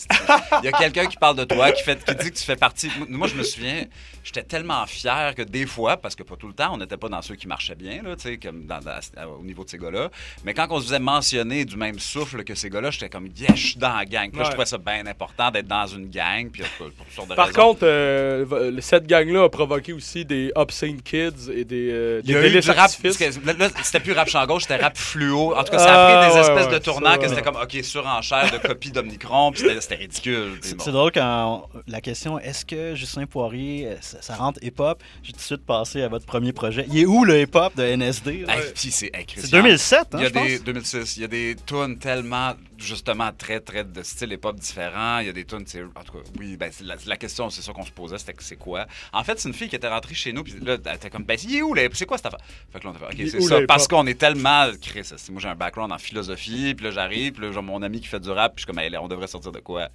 Il 0.61 0.65
y 0.65 0.67
a 0.67 0.71
quelqu'un 0.73 1.05
qui 1.05 1.15
parle 1.17 1.37
de 1.37 1.45
toi, 1.45 1.71
qui, 1.71 1.83
fait, 1.83 2.03
qui 2.03 2.15
dit 2.15 2.31
que 2.31 2.37
tu 2.37 2.43
fais 2.43 2.57
partie. 2.57 2.91
Moi, 3.07 3.27
je 3.27 3.35
me 3.35 3.43
souviens, 3.43 3.85
j'étais 4.25 4.43
tellement 4.43 4.85
fier 4.87 5.33
que 5.35 5.43
des 5.43 5.65
fois, 5.67 5.95
parce 5.97 6.15
que 6.15 6.23
pas 6.23 6.35
tout 6.35 6.47
le 6.47 6.53
temps, 6.53 6.73
on 6.73 6.77
n'était 6.77 6.97
pas 6.97 7.07
dans 7.07 7.21
ceux 7.21 7.35
qui 7.35 7.47
marchaient 7.47 7.75
bien, 7.75 8.01
là, 8.03 8.15
tu 8.17 8.23
sais, 8.23 8.37
comme 8.37 8.65
dans- 8.65 8.79
dans- 8.79 9.29
au 9.39 9.43
niveau 9.43 9.63
de 9.63 9.69
ces 9.69 9.77
gars-là. 9.77 10.09
Mais 10.43 10.53
quand 10.53 10.67
on 10.71 10.79
se 10.79 10.85
faisait 10.87 10.99
mentionner 10.99 11.63
du 11.63 11.77
même 11.77 11.99
souffle 11.99 12.43
que 12.43 12.55
ces 12.55 12.69
gars-là, 12.69 12.89
j'étais 12.91 13.07
comme, 13.07 13.27
yes, 13.27 13.55
je 13.55 13.67
suis 13.67 13.75
dans 13.79 13.95
la 13.95 14.03
gang. 14.05 14.29
Puis 14.29 14.39
là, 14.39 14.39
Ouais. 14.39 14.45
je 14.45 14.51
trouvais 14.51 14.65
ça 14.65 14.77
bien 14.79 15.05
important 15.05 15.51
d'être 15.51 15.67
dans 15.67 15.85
une 15.87 16.09
gang, 16.09 16.49
puis 16.49 16.63
pour, 16.77 16.87
pour 16.91 17.05
toutes 17.05 17.13
sortes 17.15 17.29
de 17.29 17.35
Par 17.35 17.47
raisons. 17.47 17.61
contre, 17.61 17.79
euh, 17.83 18.45
v- 18.49 18.81
cette 18.81 19.05
gang-là 19.07 19.43
a 19.43 19.49
provoqué 19.49 19.93
aussi 19.93 20.25
des 20.25 20.51
Obscene 20.55 21.01
Kids 21.01 21.51
et 21.53 21.63
des, 21.63 21.89
euh, 21.91 22.21
Il 22.23 22.27
des 22.27 22.33
y 22.33 22.35
a 22.35 22.39
eu 22.39 22.43
délices 22.49 22.65
du 22.65 22.71
rap, 22.71 22.89
c'était 22.89 23.99
plus 23.99 24.13
rap 24.13 24.27
champ 24.27 24.45
gauche, 24.47 24.63
c'était 24.63 24.77
rap 24.77 24.97
fluo. 24.97 25.55
En 25.55 25.63
tout 25.63 25.71
cas, 25.71 25.77
ça 25.79 25.85
a 25.93 26.05
pris 26.07 26.15
Ah, 26.15 26.27
des 26.29 26.33
ouais, 26.33 26.39
espèces 26.41 26.67
ouais, 26.67 26.73
de 26.73 26.83
tournants 26.83 27.11
ça, 27.11 27.17
que 27.19 27.27
c'était 27.27 27.41
comme, 27.43 27.57
OK, 27.61 27.77
surenchère 27.83 28.51
de 28.51 28.57
copies 28.57 28.91
d'Omnicron, 28.91 29.51
puis 29.51 29.63
c'était 29.79 29.95
ridicule. 29.95 30.53
C'est 30.61 30.75
bon. 30.77 30.91
drôle 30.91 31.11
quand 31.11 31.69
on- 31.73 31.79
la 31.87 32.01
question 32.01 32.39
est-ce 32.39 32.65
que 32.65 32.95
Justin 32.95 33.25
Poirier, 33.27 33.87
euh, 33.87 33.95
ça, 34.15 34.21
ça 34.21 34.35
rentre 34.35 34.59
hip-hop 34.63 35.01
J'ai 35.23 35.31
tout 35.33 35.37
de 35.37 35.43
suite 35.43 35.65
passé 35.65 36.01
à 36.01 36.07
votre 36.07 36.25
premier 36.25 36.53
projet. 36.53 36.85
Il 36.89 36.97
est 36.99 37.05
où 37.05 37.23
le 37.23 37.41
hip-hop 37.41 37.75
de 37.75 37.83
NSD? 37.83 38.45
Hey, 38.47 38.61
c'est 38.75 38.91
C'est 38.91 39.11
Christian, 39.25 39.61
2007, 39.61 39.99
hein, 39.99 40.05
Il 40.17 40.23
y 40.23 40.25
a 40.25 40.29
des 40.29 40.59
2006, 40.59 41.17
il 41.17 41.21
y 41.21 41.25
a 41.25 41.27
des 41.27 41.55
tunes 41.65 41.97
tellement 41.97 42.53
justement 42.77 43.31
très 43.37 43.59
très 43.61 43.83
de 43.85 44.03
style 44.03 44.33
hip-hop 44.33 44.55
différent. 44.59 45.19
Il 45.19 45.27
y 45.27 45.29
a 45.29 45.33
des 45.33 45.45
tunes, 45.45 45.63
c'est- 45.65 45.81
en 45.83 46.03
tout 46.03 46.11
cas, 46.13 46.19
oui, 46.39 46.57
ben, 46.57 46.69
c'est 46.73 46.83
la, 46.83 46.95
la 47.05 47.17
question, 47.17 47.49
c'est 47.49 47.61
ça 47.61 47.71
qu'on 47.71 47.85
se 47.85 47.91
posait, 47.91 48.17
c'était 48.17 48.33
que 48.33 48.43
c'est 48.43 48.57
quoi? 48.57 48.85
En 49.13 49.23
fait, 49.23 49.39
c'est 49.39 49.47
une 49.47 49.55
fille 49.55 49.69
qui 49.69 49.75
était 49.77 49.87
rentrée 49.87 50.13
chez 50.13 50.33
nous, 50.33 50.43
puis 50.43 50.53
là, 50.61 50.75
elle 50.85 50.95
était 50.95 51.09
comme, 51.09 51.23
ben, 51.23 51.37
il 51.43 51.55
est 51.55 51.61
où 51.61 51.73
C'est 51.93 52.05
quoi 52.05 52.17
cette 52.17 52.25
affaire? 52.27 52.41
Fait 52.73 52.79
que 52.79 52.85
là, 52.85 52.91
on 52.93 52.95
a 52.95 52.99
fait, 53.11 53.23
ok, 53.23 53.29
c'est 53.29 53.41
ça, 53.41 53.55
parce 53.67 53.87
qu'on 53.87 54.05
est 54.07 54.19
tellement, 54.19 54.67
Chris, 54.81 55.01
c'est- 55.05 55.29
moi 55.31 55.41
j'ai 55.41 55.47
un 55.47 55.55
background 55.55 55.91
en 55.93 55.97
philosophie, 55.97 56.73
puis 56.75 56.85
là 56.85 56.91
j'arrive, 56.91 57.33
puis 57.33 57.45
là 57.45 57.51
j'ai 57.53 57.61
mon 57.61 57.81
ami 57.81 58.01
qui 58.01 58.07
fait 58.07 58.19
du 58.19 58.29
rap, 58.29 58.55
puis 58.55 58.61
je 58.61 58.65
suis 58.65 58.67
comme, 58.67 58.79
Hey, 58.79 58.95
on 58.97 59.07
devrait 59.07 59.27
sortir 59.27 59.51
de 59.51 59.59
quoi? 59.59 59.87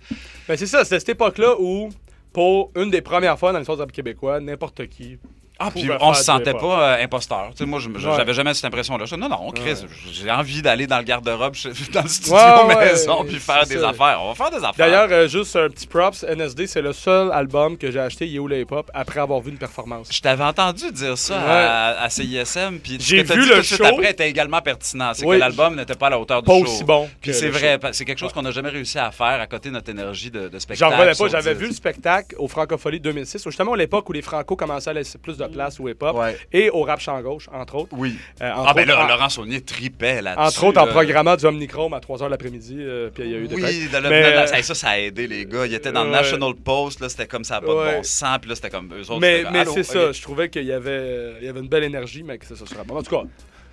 Ben, 0.48 0.56
c'est 0.56 0.66
ça, 0.66 0.84
c'était 0.84 0.98
cette 1.00 1.10
époque-là 1.10 1.56
où, 1.60 1.90
pour 2.32 2.70
une 2.76 2.90
des 2.90 3.02
premières 3.02 3.38
fois 3.38 3.52
dans 3.52 3.58
l'histoire 3.58 3.76
du 3.76 3.82
rap 3.82 3.92
québécois, 3.92 4.40
n'importe 4.40 4.86
qui. 4.88 5.18
Ah, 5.62 5.70
puis 5.70 5.88
on 6.00 6.14
se 6.14 6.24
sentait 6.24 6.54
pas 6.54 6.96
euh, 6.98 7.04
imposteur. 7.04 7.50
Tu 7.50 7.58
sais, 7.58 7.66
moi, 7.66 7.78
Ouais. 7.80 8.00
j'avais 8.16 8.32
jamais 8.32 8.54
cette 8.54 8.64
impression-là. 8.64 9.04
Non, 9.18 9.28
non, 9.28 9.50
Chris, 9.50 9.72
Ouais. 9.72 9.88
j'ai 10.10 10.30
envie 10.30 10.62
d'aller 10.62 10.86
dans 10.86 10.96
le 10.98 11.04
garde-robe, 11.04 11.54
dans 11.92 12.02
le 12.02 12.08
studio 12.08 12.34
Ouais, 12.34 12.76
maison, 12.76 13.24
puis 13.24 13.38
faire 13.38 13.66
des 13.66 13.78
ça. 13.78 13.90
affaires. 13.90 14.20
On 14.22 14.28
va 14.32 14.34
faire 14.34 14.50
des 14.50 14.64
affaires. 14.64 14.72
D'ailleurs, 14.78 15.08
euh, 15.10 15.28
juste 15.28 15.54
un 15.56 15.68
petit 15.68 15.86
props, 15.86 16.24
NSD, 16.24 16.66
c'est 16.66 16.80
le 16.80 16.92
seul 16.94 17.30
album 17.30 17.76
que 17.76 17.90
j'ai 17.90 18.00
acheté, 18.00 18.26
Yo 18.26 18.48
hip-hop, 18.48 18.90
après 18.94 19.20
avoir 19.20 19.40
vu 19.40 19.50
une 19.50 19.58
performance. 19.58 20.08
je 20.10 20.20
t'avais 20.20 20.44
entendu 20.44 20.90
dire 20.92 21.18
ça 21.18 21.38
à, 21.40 22.04
à 22.04 22.08
CISM, 22.08 22.78
puis 22.82 22.96
J'ai 22.98 23.22
que 23.22 23.28
t'as 23.28 23.34
vu 23.34 23.42
dit 23.42 23.48
le 23.50 23.62
show. 23.62 23.84
après 23.84 24.10
était 24.12 24.30
également 24.30 24.62
pertinent. 24.62 25.12
C'est 25.14 25.26
Oui. 25.26 25.36
que 25.36 25.40
l'album 25.40 25.76
n'était 25.76 25.94
pas 25.94 26.06
à 26.06 26.10
la 26.10 26.18
hauteur 26.18 26.42
du 26.42 26.46
Pas 26.46 26.54
show. 26.58 26.62
aussi 26.62 26.84
bon. 26.84 27.08
Puis 27.20 27.34
c'est 27.34 27.50
vrai, 27.50 27.78
c'est 27.92 28.04
quelque 28.06 28.18
chose 28.18 28.32
qu'on 28.32 28.42
n'a 28.42 28.50
jamais 28.50 28.70
réussi 28.70 28.98
à 28.98 29.10
faire 29.10 29.40
à 29.40 29.46
côté 29.46 29.68
de 29.68 29.74
notre 29.74 29.90
énergie 29.90 30.30
de, 30.30 30.48
de 30.48 30.50
J'en 30.52 30.58
spectacle. 30.60 30.94
revenais 30.94 31.14
pas, 31.14 31.28
j'avais 31.28 31.54
vu 31.54 31.66
le 31.66 31.74
spectacle 31.74 32.34
au 32.38 32.48
Francophonie 32.48 33.00
2006, 33.00 33.42
justement 33.44 33.74
à 33.74 33.76
l'époque 33.76 34.08
où 34.08 34.12
les 34.12 34.22
Franco 34.22 34.56
commençaient 34.56 34.90
à 34.90 34.94
laisser 34.94 35.18
plus 35.18 35.36
de 35.36 35.42
place 35.50 35.78
au 35.80 35.88
hip-hop 35.88 36.16
Ouais. 36.16 36.36
et 36.52 36.70
au 36.70 36.82
rap 36.82 37.00
champ 37.00 37.20
gauche, 37.20 37.48
entre 37.52 37.74
autres. 37.76 37.90
Oui. 37.92 38.16
Euh, 38.40 38.50
entre 38.52 38.68
Ah, 38.70 38.74
ben 38.74 38.86
là, 38.86 39.04
en- 39.04 39.08
Laurent 39.08 39.28
Saunier 39.28 39.60
tripait 39.60 40.22
là-dessus. 40.22 40.46
Entre 40.46 40.64
autres, 40.64 40.80
en 40.80 40.86
programmant 40.86 41.36
du 41.36 41.44
Omnichrome 41.46 41.92
à 41.94 42.00
3h 42.00 42.28
l'après-midi, 42.28 42.76
euh, 42.78 43.10
puis 43.12 43.24
il 43.24 43.30
y 43.30 43.34
a 43.34 43.38
eu 43.38 43.48
des. 43.48 43.54
Oui, 43.56 43.88
le- 43.92 44.08
Mais, 44.08 44.24
euh, 44.24 44.46
ça, 44.62 44.74
ça 44.74 44.88
a 44.90 44.98
aidé 44.98 45.26
les 45.26 45.46
gars. 45.46 45.66
Ils 45.66 45.74
étaient 45.74 45.92
dans 45.92 46.04
le. 46.04 46.10
National 46.10 46.54
Post, 46.54 47.00
là, 47.00 47.08
c'était 47.08 47.26
comme 47.26 47.44
ça, 47.44 47.60
pas 47.60 47.66
de 47.66 47.96
bon 47.96 48.02
sens. 48.02 48.38
Puis 48.40 48.48
là, 48.48 48.54
c'était 48.54 48.70
comme 48.70 48.88
eux 48.94 49.00
autres. 49.10 49.20
Mais, 49.20 49.44
mais 49.52 49.64
c'est 49.66 49.82
ça, 49.84 50.12
je 50.12 50.22
trouvais 50.22 50.48
qu'il 50.48 50.64
y 50.64 50.72
avait, 50.72 51.34
il 51.40 51.46
y 51.46 51.48
avait 51.48 51.60
une 51.60 51.68
belle 51.68 51.84
énergie, 51.84 52.22
mais 52.22 52.38
que 52.38 52.46
ça, 52.46 52.56
ça 52.56 52.66
serait 52.66 52.84
bon. 52.84 52.96
En 52.96 53.02
tout 53.02 53.10
cas, 53.16 53.22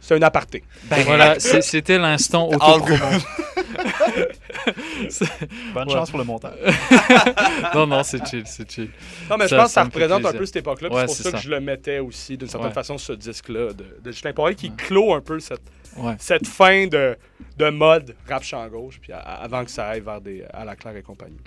c'est 0.02 0.16
un 0.16 0.22
aparté. 0.22 0.64
Ben, 0.86 1.04
Voilà, 1.04 1.40
c'était 1.62 1.98
l'instant 1.98 2.48
autopromo. 2.50 2.96
Bonne 5.74 5.88
Ouais. 5.88 5.94
chance 5.94 6.10
pour 6.10 6.20
le 6.20 6.26
montage. 6.26 6.54
non, 7.76 7.88
non, 7.88 8.04
c'est 8.04 8.26
chill, 8.28 8.44
c'est 8.46 8.70
chill. 8.70 8.90
Non, 9.30 9.38
mais 9.38 9.48
Ça- 9.48 9.56
je 9.56 9.62
pense 9.62 9.68
que 9.68 9.74
ça 9.74 9.84
représente 9.84 10.26
un 10.26 10.34
peu 10.34 10.46
cette 10.46 10.56
époque-là. 10.58 10.90
Ouais, 10.90 11.02
c'est 11.02 11.06
pour 11.08 11.16
ça, 11.16 11.24
ça. 11.24 11.32
que 11.32 11.38
je 11.44 11.50
le 11.50 11.60
mettais 11.60 12.00
aussi, 12.00 12.38
d'une 12.38 12.48
certaine 12.48 12.70
Ouais. 12.70 12.74
façon, 12.74 12.98
ce 12.98 13.14
disque-là 13.14 13.74
de, 13.74 13.86
de 14.04 14.12
Justin 14.12 14.34
Poirier 14.34 14.56
qui 14.56 14.72
clôt 14.72 15.14
un 15.14 15.22
peu 15.22 15.40
cette, 15.40 15.62
Ouais. 15.98 16.16
cette 16.20 16.48
fin 16.48 16.88
de, 16.88 17.18
de 17.58 17.70
mode 17.70 18.16
rap 18.30 18.44
champ 18.44 18.68
gauche, 18.68 19.00
puis 19.02 19.12
à- 19.14 19.18
avant 19.20 19.64
que 19.66 19.72
ça 19.72 19.88
aille 19.88 20.02
vers 20.02 20.22
des, 20.22 20.44
à 20.54 20.64
la 20.66 20.76
Claire 20.76 20.96
et 20.96 21.02
compagnie. 21.02 21.38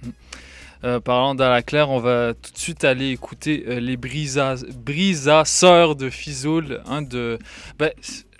Euh, 0.83 0.99
parlant 0.99 1.35
d'À 1.35 1.51
la 1.51 1.63
Claire, 1.63 1.91
on 1.91 2.01
va 2.01 2.33
tout 2.33 2.53
de 2.53 2.59
suite 2.59 2.85
aller 2.85 3.11
écouter 3.11 3.65
euh, 3.69 3.81
les 3.81 3.97
brisa- 3.99 4.65
brisasseurs 4.75 5.95
de 5.95 6.09
Fizoul. 6.09 6.81
Un 6.87 7.03
de, 7.03 7.39
ben, 7.79 7.91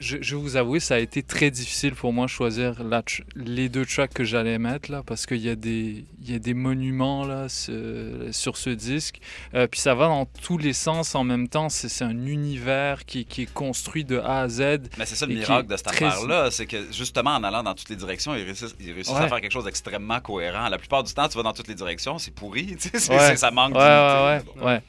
je, 0.01 0.17
je 0.21 0.35
vous 0.35 0.57
avouer, 0.57 0.81
ça 0.81 0.95
a 0.95 0.99
été 0.99 1.23
très 1.23 1.51
difficile 1.51 1.95
pour 1.95 2.13
moi 2.13 2.25
de 2.27 2.31
choisir 2.31 2.83
la 2.83 3.03
les 3.37 3.69
deux 3.69 3.85
tracks 3.87 4.13
que 4.13 4.25
j'allais 4.25 4.59
mettre 4.59 4.91
là, 4.91 5.03
parce 5.07 5.27
qu'il 5.27 5.39
y, 5.39 5.49
a 5.49 5.55
des- 5.57 6.05
il 6.23 6.31
y 6.31 6.35
a 6.35 6.39
des 6.39 6.55
monuments 6.55 7.25
là, 7.27 7.49
ce- 7.49 8.29
sur 8.33 8.57
ce 8.57 8.71
disque. 8.71 9.21
Euh, 9.55 9.67
puis 9.67 9.79
ça 9.81 9.95
va 9.95 10.07
dans 10.07 10.27
tous 10.27 10.59
les 10.59 10.73
sens 10.73 11.15
en 11.15 11.23
même 11.25 11.49
temps. 11.49 11.69
C'est 11.69 11.89
c'est 11.89 12.05
un 12.05 12.27
univers 12.27 13.05
qui, 13.05 13.25
qui 13.27 13.43
est 13.43 13.53
construit 13.53 14.05
de 14.05 14.19
A 14.19 14.41
à 14.41 14.49
Z. 14.49 14.61
Mais 14.99 15.07
c'est 15.07 15.15
ça 15.17 15.27
le 15.27 15.35
miracle 15.35 15.69
de 15.69 15.77
cette 15.77 15.87
très- 15.87 16.07
affaire-là, 16.07 16.51
c'est 16.51 16.67
que 16.67 16.91
justement 16.93 17.31
en 17.37 17.45
allant 17.45 17.63
dans 17.63 17.75
toutes 17.75 17.89
les 17.91 17.97
directions, 17.97 18.35
ils 18.35 18.45
réussissent, 18.45 18.75
ils 18.81 18.93
réussissent 18.93 19.15
Ouais. 19.15 19.21
à 19.25 19.29
faire 19.29 19.41
quelque 19.41 19.53
chose 19.53 19.65
d'extrêmement 19.65 20.21
cohérent. 20.21 20.69
La 20.69 20.79
plupart 20.79 21.03
du 21.05 21.13
temps, 21.13 21.29
tu 21.29 21.37
vas 21.37 21.43
dans 21.43 21.53
toutes 21.53 21.69
les 21.69 21.75
directions, 21.75 22.19
c'est 22.19 22.35
pourri, 22.35 22.77
Ouais. 23.11 23.37
ça 23.37 23.51
manque 23.51 23.75
Ouais, 23.75 23.81
ouais, 23.81 24.41
d'unité. 24.41 24.85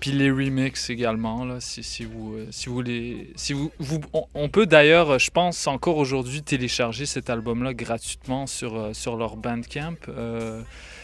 Puis 0.00 0.12
les 0.12 0.30
remixes 0.30 0.88
également, 0.90 1.44
là, 1.44 1.60
si, 1.60 1.82
si 1.82 2.04
vous, 2.04 2.34
euh, 2.34 2.46
si 2.50 2.68
vous 2.70 2.80
les, 2.80 3.32
si 3.36 3.52
vous, 3.52 3.70
vous- 3.78 4.00
on, 4.14 4.24
on 4.34 4.48
peut 4.48 4.66
d'ailleurs, 4.66 5.10
euh, 5.10 5.18
je 5.18 5.30
pense 5.30 5.66
encore 5.66 5.98
aujourd'hui 5.98 6.42
télécharger 6.42 7.04
cet 7.06 7.28
album-là 7.30 7.74
gratuitement 7.74 8.46
sur 8.46 8.74
euh, 8.76 8.92
sur 8.94 9.16
leur 9.16 9.36
Bandcamp. 9.36 9.96
Euh, 10.08 10.62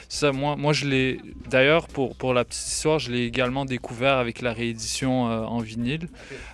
ça, 0.08 0.30
moi, 0.30 0.54
moi, 0.56 0.72
je 0.72 0.86
l'ai. 0.86 1.20
D'ailleurs, 1.50 1.88
pour 1.88 2.16
pour 2.16 2.32
la 2.32 2.44
petite 2.44 2.64
histoire, 2.68 2.98
je 3.00 3.10
l'ai 3.10 3.24
également 3.26 3.64
découvert 3.64 4.18
avec 4.18 4.40
la 4.40 4.52
réédition 4.52 5.28
euh, 5.28 5.40
en 5.42 5.58
vinyle. 5.58 6.08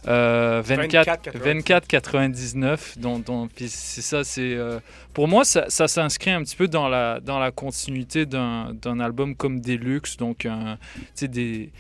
Euh, 0.09 0.63
24 0.65 1.31
24,99. 1.39 1.63
24,99. 1.63 2.99
dont, 2.99 3.19
dont- 3.19 3.49
puis 3.55 3.69
c'est 3.69 4.01
ça, 4.01 4.25
c'est 4.25 4.55
euh, 4.55 4.81
pour 5.13 5.29
moi 5.29 5.45
ça, 5.45 5.67
ça 5.69 5.87
s'inscrit 5.87 6.31
un 6.31 6.43
petit 6.43 6.57
peu 6.57 6.67
dans 6.67 6.89
la 6.89 7.21
dans 7.21 7.39
la 7.39 7.51
continuité 7.51 8.25
d'un 8.27 8.73
d'un 8.75 9.01
album 9.01 9.37
comme 9.37 9.61
Deluxe, 9.61 10.17
donc 10.17 10.47
un, 10.47 10.79
des 11.21 11.71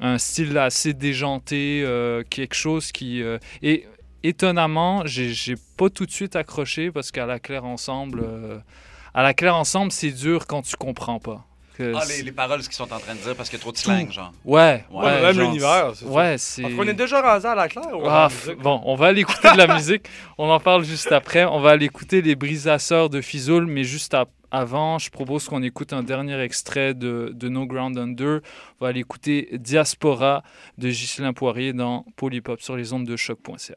un 0.00 0.18
style 0.18 0.56
assez 0.58 0.94
déjanté, 0.94 1.82
euh, 1.84 2.22
quelque 2.28 2.54
chose 2.54 2.90
qui 2.92 3.22
euh, 3.22 3.38
et 3.62 3.86
étonnamment, 4.22 5.02
j'ai 5.06 5.54
pas 5.76 5.90
tout 5.90 6.06
de 6.06 6.10
suite 6.10 6.36
accroché 6.36 6.90
parce 6.90 7.10
qu'à 7.10 7.26
la 7.26 7.38
claire 7.38 7.64
ensemble, 7.64 8.20
euh, 8.22 8.58
à 9.14 9.22
la 9.22 9.34
claire 9.34 9.56
ensemble, 9.56 9.92
c'est 9.92 10.12
dur 10.12 10.46
quand 10.46 10.62
tu 10.62 10.76
comprends 10.76 11.18
pas. 11.18 11.46
Que 11.80 11.92
Ah, 11.96 12.02
les, 12.08 12.22
les 12.22 12.32
paroles, 12.32 12.62
ce 12.62 12.68
qu'ils 12.68 12.76
sont 12.76 12.92
en 12.92 12.98
train 12.98 13.14
de 13.14 13.20
dire, 13.20 13.34
parce 13.34 13.48
qu'il 13.48 13.58
y 13.58 13.60
a 13.60 13.62
trop 13.62 13.72
de 13.72 13.78
slang, 13.78 14.10
genre. 14.12 14.32
Ouais, 14.44 14.84
Ouais, 14.90 15.04
ouais, 15.04 15.22
même 15.22 15.34
genre, 15.34 15.44
l'univers, 15.46 15.92
c'est. 15.94 16.04
Ouais, 16.04 16.36
c'est. 16.38 16.62
Parce 16.62 16.74
qu'on 16.74 16.86
est 16.86 16.94
déjà 16.94 17.20
rasé 17.22 17.48
à 17.48 17.54
la 17.54 17.68
claire. 17.68 17.96
ou 17.98 18.02
Ah, 18.06 18.28
f- 18.30 18.54
bon, 18.54 18.80
on 18.84 18.94
va 18.96 19.06
aller 19.06 19.22
écouter 19.22 19.50
de 19.52 19.56
la 19.56 19.66
musique. 19.74 20.06
On 20.36 20.48
en 20.50 20.60
parle 20.60 20.84
juste 20.84 21.10
après. 21.12 21.44
On 21.44 21.60
va 21.60 21.70
aller 21.70 21.86
écouter 21.86 22.22
les 22.22 22.34
brisasseurs 22.36 23.08
de 23.08 23.20
Fizoul, 23.20 23.66
mais 23.66 23.84
juste 23.84 24.12
à- 24.14 24.26
avant, 24.52 24.98
je 24.98 25.10
propose 25.10 25.48
qu'on 25.48 25.62
écoute 25.62 25.92
un 25.92 26.02
dernier 26.02 26.40
extrait 26.40 26.92
de, 26.92 27.30
de 27.34 27.48
No 27.48 27.66
Ground 27.66 27.96
Under. 27.96 28.40
On 28.80 28.84
va 28.84 28.88
aller 28.90 29.00
écouter 29.00 29.48
Diaspora 29.52 30.42
de 30.76 30.88
Ghislain 30.88 31.32
Poirier 31.32 31.72
dans 31.72 32.04
Polypop 32.16 32.60
sur 32.60 32.76
les 32.76 32.92
ondes 32.92 33.06
de 33.06 33.16
choc.ca. 33.16 33.74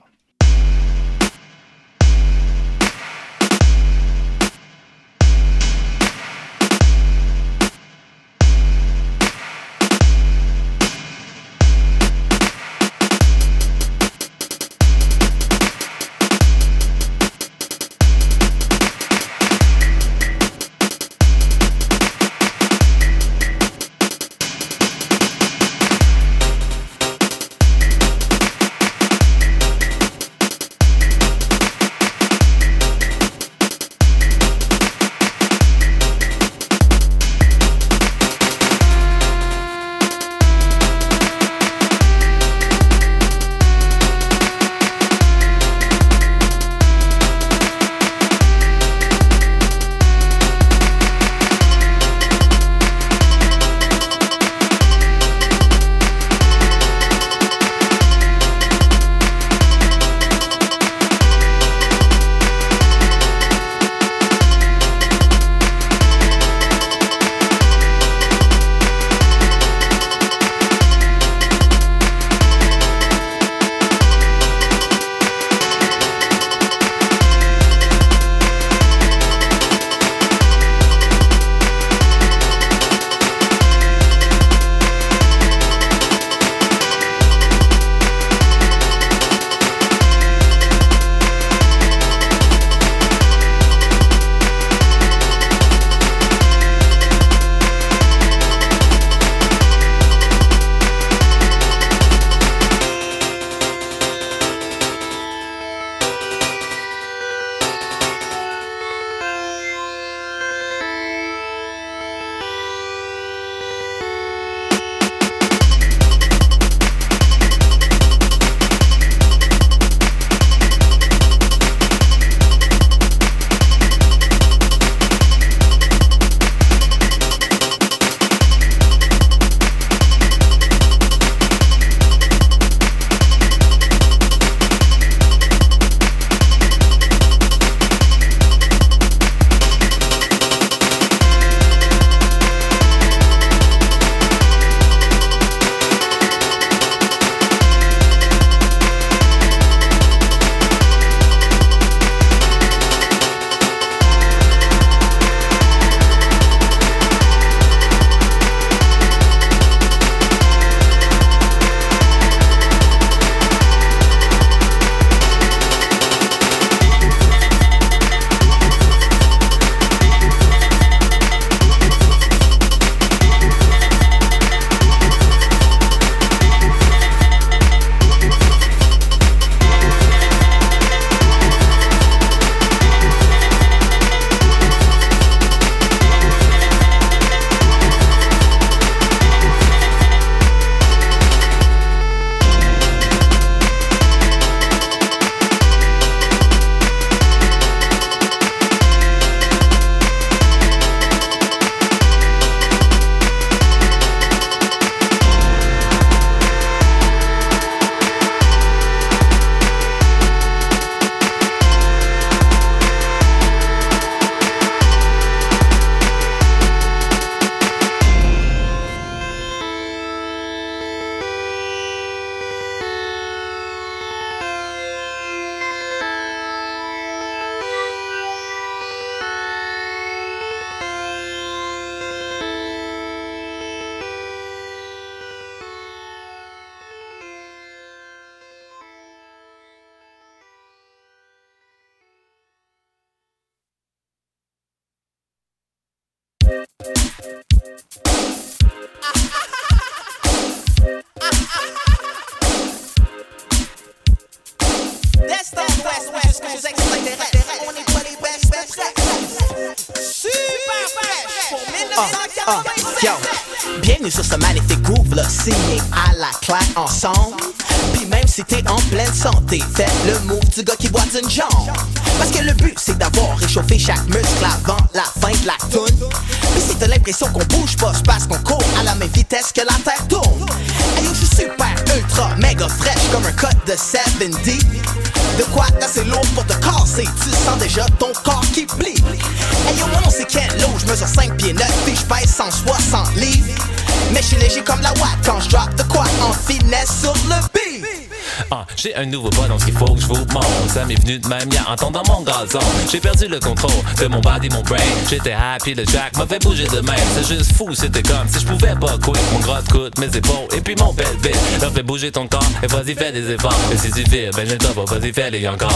un 299.03 299.05
nouveau 299.07 299.29
pas, 299.29 299.47
donc 299.47 299.61
il 299.67 299.73
faut 299.73 299.93
que 299.93 299.99
je 299.99 300.07
vous 300.07 300.15
montre. 300.15 300.47
Ça 300.67 300.85
m'est 300.85 300.99
venu 301.01 301.19
de 301.19 301.27
même, 301.27 301.49
y'a 301.51 301.69
en 301.69 301.91
dans 301.91 302.03
mon 302.07 302.21
gazon. 302.21 302.59
J'ai 302.91 302.99
perdu 302.99 303.27
le 303.27 303.39
contrôle 303.39 303.71
de 303.99 304.07
mon 304.07 304.19
body, 304.19 304.49
mon 304.49 304.61
brain. 304.61 304.77
J'étais 305.09 305.33
happy, 305.33 305.73
le 305.73 305.83
jack 305.85 306.15
m'a 306.17 306.25
fait 306.25 306.41
bouger 306.41 306.67
de 306.67 306.79
même. 306.79 306.95
C'est 307.15 307.35
juste 307.35 307.53
fou, 307.53 307.73
c'était 307.73 308.01
comme 308.01 308.27
si 308.27 308.39
je 308.39 308.45
pouvais 308.45 308.75
pas 308.75 308.97
quitter. 308.97 309.19
Mon 309.33 309.39
gros 309.39 309.61
coude, 309.69 309.99
mes 309.99 310.15
épaules, 310.15 310.47
et 310.55 310.61
puis 310.61 310.75
mon 310.79 310.93
pelvis. 310.93 311.37
Leur 311.61 311.71
fait 311.71 311.83
bouger 311.83 312.11
ton 312.11 312.27
corps, 312.27 312.43
et 312.61 312.67
vas-y, 312.67 312.95
fais 312.95 313.11
des 313.11 313.31
efforts. 313.31 313.59
Et 313.73 313.77
si 313.77 313.91
tu 313.91 314.09
fais, 314.09 314.29
ben 314.35 314.47
je 314.47 314.55
pas, 314.55 314.95
vas-y, 314.95 315.11
fais-les 315.11 315.47
encore. 315.47 315.73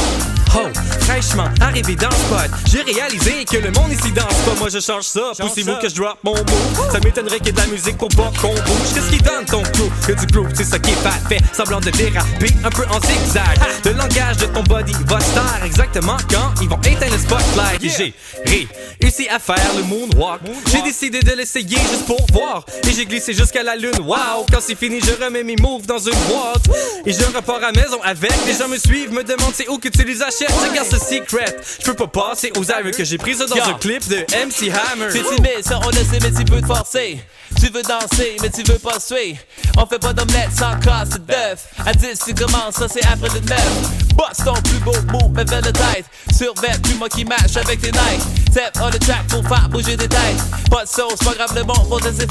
Oh, 0.56 0.68
fraîchement 1.02 1.50
arrivé 1.62 1.96
dans 1.96 2.10
le 2.10 2.16
spot, 2.16 2.50
j'ai 2.66 2.82
réalisé 2.82 3.46
que 3.46 3.58
le 3.58 3.72
monde 3.72 3.92
ici 3.92 4.12
danse 4.12 4.34
pas. 4.46 4.56
Moi 4.58 4.70
je 4.70 4.80
change 4.80 5.04
ça, 5.04 5.32
poussez-vous 5.38 5.76
que 5.82 5.90
je 5.90 5.96
drop 5.96 6.18
mon 6.24 6.34
mot. 6.34 6.77
Ça 6.92 7.00
m'étonnerait 7.00 7.38
qu'il 7.38 7.48
y 7.48 7.50
ait 7.50 7.54
de 7.54 7.60
la 7.60 7.68
musique 7.68 7.98
pour 7.98 8.10
pas 8.10 8.32
qu'on 8.42 8.54
bouge. 8.54 8.94
Qu'est-ce 8.94 9.10
qui 9.10 9.22
donne 9.22 9.46
ton 9.46 9.62
crew? 9.62 9.90
Que 10.08 10.14
du 10.14 10.26
groove, 10.28 10.50
c'est 10.54 10.64
ça 10.64 10.80
qui 10.80 10.92
est 10.92 11.04
parfait. 11.04 11.40
Semblant 11.54 11.80
de 11.80 11.90
déraper 11.92 12.50
un 12.64 12.70
peu 12.70 12.84
en 12.90 13.00
zigzag. 13.02 13.60
Le 13.86 13.92
langage 13.92 14.38
de 14.38 14.46
ton 14.46 14.64
body 14.64 14.94
va 15.06 15.20
se 15.20 15.34
taire 15.34 15.64
exactement 15.66 16.18
quand 16.30 16.62
ils 16.62 16.70
vont 16.70 16.80
éteindre 16.82 17.14
le 17.14 17.20
spotlight. 17.20 17.82
J'ai 17.82 18.14
à 19.30 19.40
faire 19.40 19.74
le 19.76 19.84
moonwalk. 19.84 20.42
J'ai 20.72 20.82
décidé 20.82 21.20
de 21.20 21.32
l'essayer 21.32 21.78
juste 21.78 22.06
pour 22.06 22.26
voir. 22.32 22.66
Et 22.88 22.92
j'ai 22.94 23.06
glissé 23.06 23.34
jusqu'à 23.34 23.64
la 23.64 23.76
lune. 23.76 24.00
Wow, 24.02 24.46
quand 24.52 24.60
c'est 24.62 24.76
fini, 24.76 25.00
je 25.02 25.24
remets 25.24 25.44
mes 25.44 25.56
moves 25.56 25.86
dans 25.86 25.98
une 25.98 26.20
boîte. 26.28 26.66
Et 27.06 27.14
je 27.14 27.24
repars 27.24 27.58
à 27.58 27.72
la 27.72 27.82
maison 27.82 28.00
avec. 28.04 28.32
Les 28.46 28.54
gens 28.54 28.68
me 28.68 28.78
suivent, 28.78 29.12
me 29.12 29.24
demandent 29.24 29.54
c'est 29.56 29.68
où 29.70 29.78
que 29.78 29.90
tu 29.90 30.04
les 30.04 30.22
achètes. 30.22 30.52
Je 30.64 30.74
garde 30.74 30.88
ce 30.90 31.00
secret. 31.00 31.56
Je 31.80 31.92
peux 31.92 32.08
pas 32.08 32.08
passer 32.08 32.52
aux 32.58 32.72
arrêts 32.72 32.92
que 32.92 33.04
j'ai 33.04 33.18
pris 33.18 33.36
ça 33.36 33.46
dans 33.46 33.56
Yo. 33.56 33.64
un 33.64 33.74
clip 33.74 34.08
de 34.08 34.18
MC 34.18 34.72
Hammer. 34.72 35.08
C'est 35.12 35.24
timide, 35.24 35.64
ça 35.64 35.80
on 35.84 35.90
le 35.90 35.96
sait, 35.96 36.20
mais 36.22 36.32
tu 36.32 36.46
peux 36.46 36.62
te 36.62 36.68
forcer. 36.68 37.20
Tu 37.60 37.68
veux 37.72 37.82
danser, 37.82 38.36
mais 38.42 38.50
tu 38.50 38.64
veux 38.64 38.78
pas 38.78 39.00
suer. 39.00 39.38
On 39.78 39.86
fait 39.86 40.00
pas 40.00 40.14
d'omelette 40.14 40.52
sans 40.58 40.78
casse 40.80 41.20
d'œuf. 41.20 41.68
À 41.86 41.94
10, 41.94 42.20
tu 42.26 42.34
commences, 42.34 42.76
ça 42.76 42.88
c'est 42.88 43.06
après 43.06 43.30
le 43.30 43.40
9. 43.40 43.58
Boss 44.16 44.38
ton 44.44 44.54
plus 44.62 44.80
beau 44.80 44.94
move, 45.12 45.32
mais 45.34 45.44
vers 45.46 45.62
le 45.62 45.72
tête. 45.72 46.06
Survêt, 46.36 46.78
plus 46.84 46.96
moi 46.96 47.10
qui 47.10 47.24
match 47.26 47.56
avec 47.56 47.82
tes 47.82 47.92
nights. 47.92 48.47
Tap 48.58 48.76
on 48.82 48.90
the 48.90 48.98
track 48.98 49.28
pour 49.28 49.48
faire 49.48 49.70
bouger 49.70 49.96
des 49.96 50.08
têtes. 50.08 50.42
Pas 50.72 50.84
de 50.84 50.90
sauce, 50.90 51.20
pas 51.24 51.36
grave, 51.36 51.54
le 51.56 51.64
bon 51.64 51.76
pour 51.88 52.02
te 52.02 52.12
faire. 52.12 52.28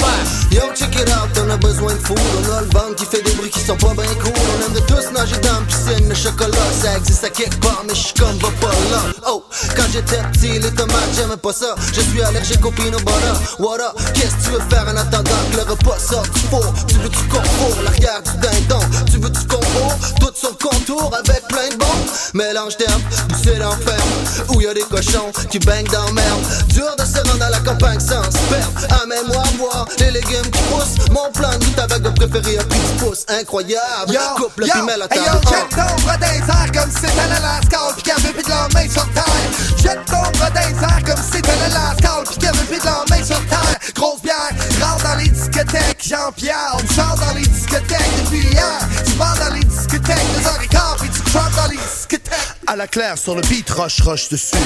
Yo, 0.51 0.63
check 0.75 0.93
it 0.97 1.09
out, 1.09 1.31
on 1.39 1.51
a 1.51 1.57
besoin 1.57 1.95
de 1.95 2.01
food. 2.01 2.19
On 2.19 2.53
a 2.53 2.63
le 2.63 2.67
ventre 2.67 2.97
qui 2.97 3.05
fait 3.05 3.23
des 3.23 3.31
bruits 3.35 3.49
qui 3.49 3.61
sont 3.61 3.77
pas 3.77 3.95
bien 3.95 4.13
cool. 4.21 4.33
On 4.35 4.67
aime 4.67 4.73
de 4.73 4.81
tous 4.81 5.13
nager 5.13 5.39
dans 5.39 5.61
la 5.61 5.67
piscine, 5.67 6.09
le 6.09 6.15
chocolat, 6.17 6.59
ça 6.83 6.97
existe 6.97 7.23
à 7.23 7.31
quelque 7.31 7.61
part, 7.61 7.85
mais 7.87 7.95
j'suis 7.95 8.13
comme 8.15 8.37
va 8.39 8.49
pas 8.61 8.75
là. 8.91 9.03
Oh, 9.29 9.45
quand 9.77 9.85
j'étais 9.93 10.21
petit, 10.33 10.59
les 10.59 10.75
tomates, 10.75 11.15
j'aimais 11.15 11.37
pas 11.37 11.53
ça. 11.53 11.77
Je 11.95 12.01
suis 12.01 12.21
allergique 12.21 12.65
au 12.67 12.73
peanut 12.73 12.99
butter. 13.05 13.61
What 13.61 13.77
up, 13.77 13.95
qu'est-ce 14.13 14.35
que 14.35 14.45
tu 14.47 14.51
veux 14.51 14.69
faire 14.69 14.85
en 14.89 14.97
attendant 14.97 15.31
que 15.53 15.57
le 15.59 15.63
repas 15.63 15.99
sorte 16.01 16.33
du 16.33 16.41
four? 16.51 16.75
Tu 16.89 16.97
veux 16.97 17.09
du 17.09 17.23
concours, 17.29 17.83
l'arrière 17.85 18.21
du 18.23 18.33
dindon. 18.39 18.85
Tu 19.07 19.19
veux 19.19 19.31
du 19.31 19.47
concours, 19.47 19.95
tout 20.19 20.33
le 20.43 20.69
contour 20.69 21.13
avec 21.17 21.47
plein 21.47 21.69
de 21.69 21.77
bons. 21.77 21.87
Mélange 22.35 22.77
d'herbes, 22.79 23.03
poussé 23.29 23.55
ferme, 23.55 24.55
où 24.55 24.61
y 24.61 24.67
a 24.67 24.75
des 24.75 24.83
cochons 24.83 25.31
qui 25.51 25.61
baignent 25.61 25.87
dans 25.87 26.16
merde. 26.17 26.43
Dur 26.69 26.91
de 26.99 27.05
se 27.05 27.19
rendre 27.29 27.45
à 27.45 27.51
la 27.51 27.61
campagne 27.61 28.01
sans 28.01 28.25
se 28.25 28.39
perdre. 28.51 29.03
Amène-moi 29.03 29.43
voir 29.59 29.87
les 29.99 30.11
légumes 30.11 30.51
qui 30.51 30.63
poussent. 30.71 31.09
Mon 31.11 31.31
plan 31.33 31.51
de 31.53 31.65
goût 31.65 31.81
avec 31.81 32.03
de 32.03 32.09
préféré 32.11 32.59
a 32.59 32.65
pris 32.65 32.79
du 32.79 33.05
pouce. 33.05 33.25
Incroyable, 33.29 34.13
Yo, 34.13 34.21
coupe 34.37 34.57
le 34.59 34.67
yo, 34.67 34.73
piment 34.75 35.05
à 35.05 35.09
table. 35.09 35.21
yo, 35.27 35.51
jette 35.51 35.71
ton 35.71 36.03
bras 36.05 36.17
les 36.21 36.39
airs 36.39 36.73
comme 36.73 36.91
si 36.91 37.01
c'était 37.01 37.29
le 37.29 37.39
lascar 37.43 37.95
pis 37.97 38.03
qu'il 38.03 38.13
y 38.13 38.17
avait 38.17 38.33
plus 38.33 38.43
de 38.43 38.49
la 38.49 38.69
main 38.75 38.89
sur 38.91 39.07
terre. 39.13 39.43
Jette 39.83 40.05
ton 40.07 40.23
bras 40.39 40.51
les 40.51 40.75
airs 40.83 41.03
comme 41.07 41.23
si 41.25 41.31
c'était 41.33 41.59
le 41.63 41.75
lascar 41.75 42.23
pis 42.25 42.35
qu'il 42.35 42.45
y 42.45 42.49
avait 42.49 42.67
plus 42.67 42.79
de 42.81 42.85
la 42.85 43.05
main 43.11 43.25
sur 43.25 43.41
terre. 43.47 43.79
Grosse 43.95 44.23
bière, 44.23 44.51
rentre 44.83 45.05
dans 45.05 45.17
les 45.17 45.29
discothèques, 45.29 46.03
Jean-Pierre. 46.07 46.75
On 46.75 46.79
chante 46.95 47.21
dans 47.21 47.35
les 47.35 47.47
discothèques 47.47 48.13
depuis 48.25 48.47
hier. 48.49 48.79
Tu 49.05 49.13
vas 49.13 49.35
dans 49.45 49.55
les 49.55 49.65
discothèques, 49.65 50.27
deux 50.37 50.47
heures 50.47 50.61
et 50.63 50.69
quart 50.69 50.97
pis 51.01 51.11
tu 51.11 51.26
discothèques. 51.71 52.33
À 52.69 52.75
la 52.75 52.89
claire 52.89 53.17
sur 53.17 53.37
le 53.37 53.43
beat, 53.43 53.71
rush, 53.71 54.01
rush 54.01 54.29
dessus, 54.29 54.57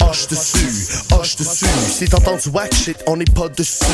hoche 0.00 0.28
dessus, 0.28 1.02
hoche 1.10 1.34
dessus. 1.34 1.66
Si 1.90 2.08
t'entends 2.08 2.36
du 2.36 2.76
shit, 2.76 2.96
on 3.08 3.16
n'est 3.16 3.24
pas 3.24 3.48
dessus, 3.48 3.84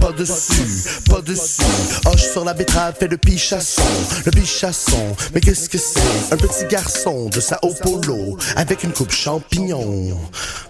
pas 0.00 0.12
dessus, 0.12 1.02
pas 1.10 1.20
dessus. 1.20 1.62
Hoche 2.06 2.30
sur 2.32 2.44
la 2.44 2.54
betterave, 2.54 2.94
fait 2.98 3.08
le 3.08 3.16
pichasson, 3.16 3.82
le 4.24 4.30
pichasson. 4.30 5.16
Mais 5.34 5.40
qu'est-ce 5.40 5.68
que 5.68 5.78
c'est? 5.78 6.32
Un 6.32 6.36
petit 6.36 6.64
garçon 6.70 7.28
de 7.28 7.40
Sao 7.40 7.74
Paulo, 7.82 8.38
avec 8.54 8.84
une 8.84 8.92
coupe 8.92 9.10
champignon. 9.10 10.16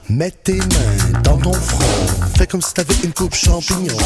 Mets 0.09 0.31
tes 0.31 0.55
mains 0.55 1.21
dans 1.23 1.37
ton 1.37 1.53
front, 1.53 2.07
fais 2.39 2.47
comme 2.47 2.63
si 2.63 2.73
t'avais 2.73 2.95
une 3.05 3.13
coupe 3.13 3.35
champignon. 3.35 3.97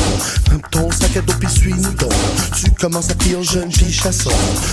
Ton 0.73 0.91
sac 0.91 1.17
à 1.17 1.21
dos 1.21 1.35
puis 1.39 1.49
suis-nous 1.49 1.93
donc. 1.95 2.13
Tu 2.57 2.71
commences 2.73 3.11
à 3.11 3.15
pire 3.15 3.41
jeune 3.45 3.71
pichasson. 3.71 4.31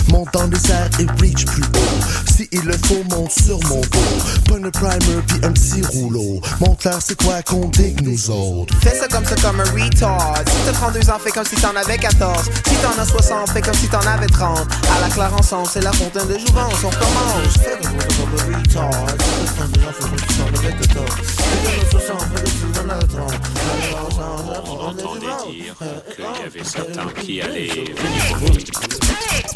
Monte 0.07 0.33
dans 0.33 0.47
les 0.47 0.71
airs 0.71 0.89
et 0.99 1.21
reach 1.21 1.45
plus 1.45 1.61
haut. 1.61 2.28
Si 2.35 2.47
il 2.51 2.61
le 2.61 2.77
faut, 2.85 3.03
monte 3.09 3.31
sur 3.31 3.59
mon 3.67 3.81
dos. 3.81 3.99
Pogne 4.47 4.63
le 4.63 4.71
primer 4.71 5.21
puis 5.27 5.39
un 5.43 5.51
petit 5.51 5.81
rouleau. 5.83 6.41
Montre-leur 6.59 7.01
c'est 7.01 7.21
quoi 7.21 7.41
qu'on 7.41 7.67
digue 7.67 8.01
nous 8.01 8.29
autres. 8.29 8.73
Fais 8.81 8.95
ça 8.95 9.07
comme 9.07 9.25
ça 9.25 9.35
comme 9.35 9.59
un 9.59 9.63
retard. 9.71 10.35
Si 10.45 10.55
t'as 10.65 10.73
32 10.73 11.09
ans, 11.09 11.19
fais 11.19 11.31
comme 11.31 11.45
si 11.45 11.55
t'en 11.55 11.75
avais 11.75 11.97
14. 11.97 12.49
Si 12.67 12.75
t'en 12.75 13.01
as 13.01 13.05
60, 13.05 13.49
fais 13.51 13.61
comme 13.61 13.73
si 13.73 13.87
t'en 13.87 13.99
avais 13.99 14.27
30. 14.27 14.59
À 14.59 15.01
la 15.01 15.09
claire 15.13 15.33
ensemble, 15.37 15.67
c'est 15.71 15.83
la 15.83 15.91
fontaine 15.91 16.27
de 16.27 16.37
jouvence. 16.39 16.83
On 16.83 16.89
recommence. 16.89 17.57
Fais 17.61 17.77
comme 17.81 17.99
ça 17.99 18.07
comme 18.19 18.53
un 18.53 18.57
retard. 18.57 19.07
Si 19.19 19.45
t'as 19.45 19.63
32 19.65 19.81
ans, 19.81 19.93
fais 19.93 20.03
comme 20.03 20.19
si 20.19 20.37
t'en 20.37 20.47
avais 20.47 20.73
14. 20.87 21.05
Si 21.21 21.35
t'en 21.63 21.81
as 21.81 21.91
60, 21.91 22.21
fais 22.21 22.41
comme 22.41 22.47
si 22.47 22.67
t'en 22.73 22.89
avais 22.89 23.07
30. 23.07 23.49
On 24.65 24.79
entendait 24.87 25.25
dire 25.51 25.75
qu'il 26.15 26.25
y 26.25 26.45
avait 26.45 26.63
certains 26.63 27.09
qui 27.21 27.41
allaient 27.41 27.67
venir 27.67 28.37
monde 28.39 28.59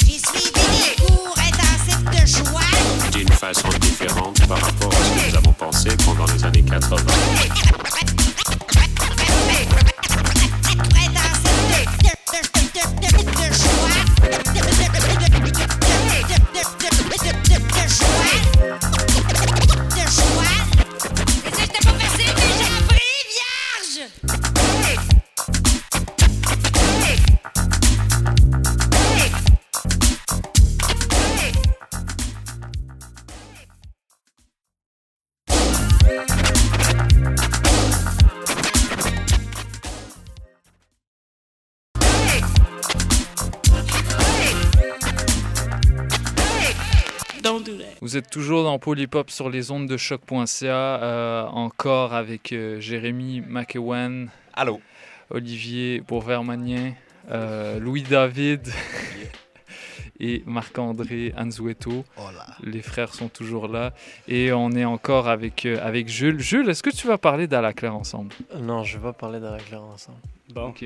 J'ai 0.06 1.13
de 2.12 2.28
joie. 2.28 2.62
d'une 3.12 3.30
façon 3.30 3.70
différente 3.80 4.46
par 4.48 4.60
rapport 4.60 4.92
à 4.92 4.96
ce 4.96 5.26
que 5.26 5.30
nous 5.32 5.38
avons 5.38 5.54
pensé 5.54 5.90
pendant 6.06 6.26
les 6.34 6.44
années 6.46 6.64
80. 6.64 7.04
Vous 48.02 48.18
êtes 48.18 48.30
toujours 48.30 48.64
dans 48.64 48.80
Polypop 48.80 49.30
sur 49.30 49.50
les 49.50 49.72
ondes 49.72 49.88
de 49.88 49.98
choc.ca, 49.98 50.66
euh, 50.68 51.44
encore 51.44 52.14
avec 52.14 52.52
euh, 52.52 52.80
Jérémy 52.80 53.42
McEwen. 53.42 54.30
Allô. 54.54 54.82
Olivier 55.30 56.02
Beauvermanien, 56.02 56.94
euh, 57.32 57.80
Louis-David 57.80 58.68
et 60.20 60.44
Marc-André 60.46 61.34
Anzueto. 61.38 62.06
Hola. 62.18 62.46
Les 62.62 62.82
frères 62.82 63.14
sont 63.14 63.30
toujours 63.30 63.68
là. 63.68 63.94
Et 64.28 64.52
on 64.52 64.72
est 64.72 64.86
encore 64.86 65.28
avec, 65.28 65.66
euh, 65.66 65.80
avec 65.82 66.08
Jules. 66.08 66.40
Jules, 66.40 66.70
est-ce 66.70 66.84
que 66.84 66.90
tu 66.90 67.08
vas 67.08 67.18
parler 67.18 67.48
d'À 67.48 67.62
la 67.62 67.74
claire 67.74 67.96
ensemble? 67.96 68.34
Non, 68.60 68.84
je 68.84 68.98
vais 68.98 69.04
pas 69.04 69.14
parler 69.14 69.40
d'À 69.40 69.52
la 69.52 69.60
claire 69.60 69.84
ensemble. 69.84 70.20
Bon, 70.54 70.68
Ok, 70.70 70.86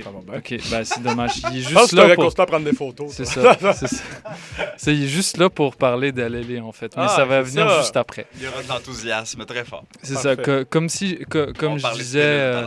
bah, 0.70 0.86
c'est 0.86 1.02
dommage. 1.02 1.32
Il 1.52 1.58
est 1.58 1.62
juste 1.62 1.92
là 1.94 2.14
pour... 2.16 2.34
prendre 2.34 2.60
des 2.64 2.74
photos. 2.74 3.12
C'est 3.12 3.26
ça. 3.26 3.58
c'est 3.74 3.88
ça. 3.88 4.92
Il 4.92 5.04
est 5.04 5.08
juste 5.08 5.38
là 5.38 5.50
pour 5.50 5.76
parler 5.76 6.12
d'Alélé, 6.12 6.60
en 6.60 6.72
fait. 6.72 6.96
Mais 6.96 7.04
Ah, 7.06 7.10
ça 7.10 7.26
va 7.26 7.42
venir 7.42 7.68
ça. 7.68 7.80
juste 7.80 7.98
après. 7.98 8.28
Il 8.36 8.44
y 8.44 8.48
aura 8.48 8.62
de 8.62 8.68
l'enthousiasme 8.70 9.46
très 9.46 9.66
fort. 9.66 9.84
C'est 10.04 10.16
ça, 10.16 10.36
que- 10.36 10.64
comme 10.64 10.90
si, 10.90 11.18
que- 11.30 11.52
comme 11.54 11.74
On 11.74 11.78
je 11.80 11.94
disais, 11.96 12.22
euh, 12.24 12.66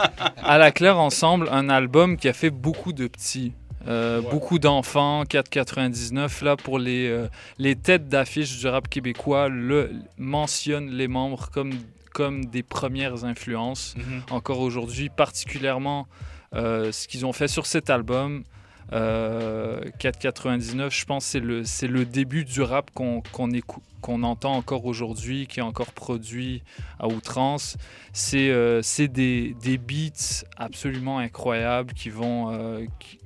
à, 0.43 0.53
à 0.53 0.57
la 0.57 0.71
claire 0.71 0.99
ensemble, 0.99 1.47
un 1.51 1.69
album 1.69 2.17
qui 2.17 2.27
a 2.27 2.33
fait 2.33 2.49
beaucoup 2.49 2.91
de 2.93 3.07
petits, 3.07 3.53
euh, 3.87 4.19
Ouais. 4.21 4.29
beaucoup 4.29 4.59
d'enfants, 4.59 5.23
4,99 5.23 6.43
là 6.43 6.55
pour 6.57 6.77
les 6.77 7.07
euh, 7.07 7.27
les 7.57 7.75
têtes 7.75 8.09
d'affiche 8.09 8.57
du 8.59 8.67
rap 8.67 8.87
québécois 8.89 9.49
le 9.49 9.91
mentionnent 10.17 10.89
les 10.91 11.07
membres 11.07 11.49
comme 11.51 11.71
comme 12.13 12.45
des 12.45 12.63
premières 12.63 13.25
influences 13.25 13.95
Mhm. 13.97 14.21
encore 14.31 14.59
aujourd'hui, 14.59 15.09
particulièrement 15.09 16.07
euh, 16.55 16.91
ce 16.91 17.07
qu'ils 17.07 17.25
ont 17.25 17.33
fait 17.33 17.47
sur 17.47 17.65
cet 17.65 17.89
album. 17.89 18.43
Euh, 18.91 19.81
4,99, 19.99 20.91
je 20.91 21.05
pense 21.05 21.25
que 21.25 21.31
c'est 21.31 21.39
le, 21.39 21.63
c'est 21.63 21.87
le 21.87 22.05
début 22.05 22.45
du 22.45 22.61
rap 22.61 22.91
qu'on 22.91 23.21
écou- 23.51 23.81
qu'on 24.01 24.21
entend 24.23 24.53
encore 24.53 24.85
aujourd'hui, 24.85 25.47
qui 25.47 25.59
est 25.61 25.63
encore 25.63 25.93
produit 25.93 26.61
à 26.99 27.07
outrance. 27.07 27.77
C'est 28.11 28.49
euh, 28.51 28.81
des, 29.07 29.55
des 29.63 29.77
beats 29.77 30.43
absolument 30.57 31.17
incroyables 31.19 31.93
qui 31.93 32.09
vont 32.09 32.51
euh, 32.51 32.85
qui- 32.99 33.19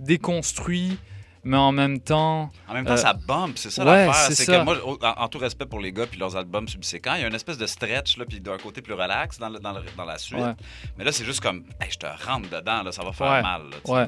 déconstruits, 0.00 0.96
mais 1.44 1.56
en 1.56 1.72
même 1.72 2.00
temps... 2.00 2.50
En 2.68 2.74
même 2.74 2.84
temps, 2.86 2.92
euh, 2.92 2.96
ça 2.96 3.12
bump, 3.12 3.56
c'est 3.58 3.70
ça 3.70 3.84
ouais, 3.84 4.06
l'affaire. 4.06 4.32
c'est 4.36 4.46
que 4.46 4.62
moi, 4.64 4.76
en, 5.02 5.22
en 5.24 5.28
tout 5.28 5.38
respect 5.38 5.66
pour 5.66 5.80
les 5.80 5.92
gars 5.92 6.06
puis 6.06 6.18
leurs 6.18 6.36
albums 6.36 6.66
subséquents, 6.68 7.14
il 7.14 7.20
y 7.22 7.24
a 7.24 7.28
une 7.28 7.34
espèce 7.34 7.58
de 7.58 7.66
stretch, 7.66 8.16
là, 8.16 8.24
puis 8.24 8.40
d'un 8.40 8.58
côté 8.58 8.80
plus 8.82 8.94
relax 8.94 9.38
dans, 9.38 9.48
le- 9.50 9.58
dans, 9.60 9.72
le- 9.72 9.82
dans 9.96 10.04
la 10.04 10.18
suite. 10.18 10.38
Ouais. 10.40 10.54
Mais 10.98 11.04
là, 11.04 11.12
c'est 11.12 11.24
juste 11.24 11.40
comme, 11.40 11.64
hey, 11.80 11.88
je 11.90 11.98
te 11.98 12.06
rentre 12.26 12.48
dedans, 12.48 12.82
là, 12.82 12.92
ça 12.92 13.02
va 13.04 13.12
faire 13.12 13.30
Ouais, 13.30 13.42
mal. 13.42 13.62
là. 13.86 14.06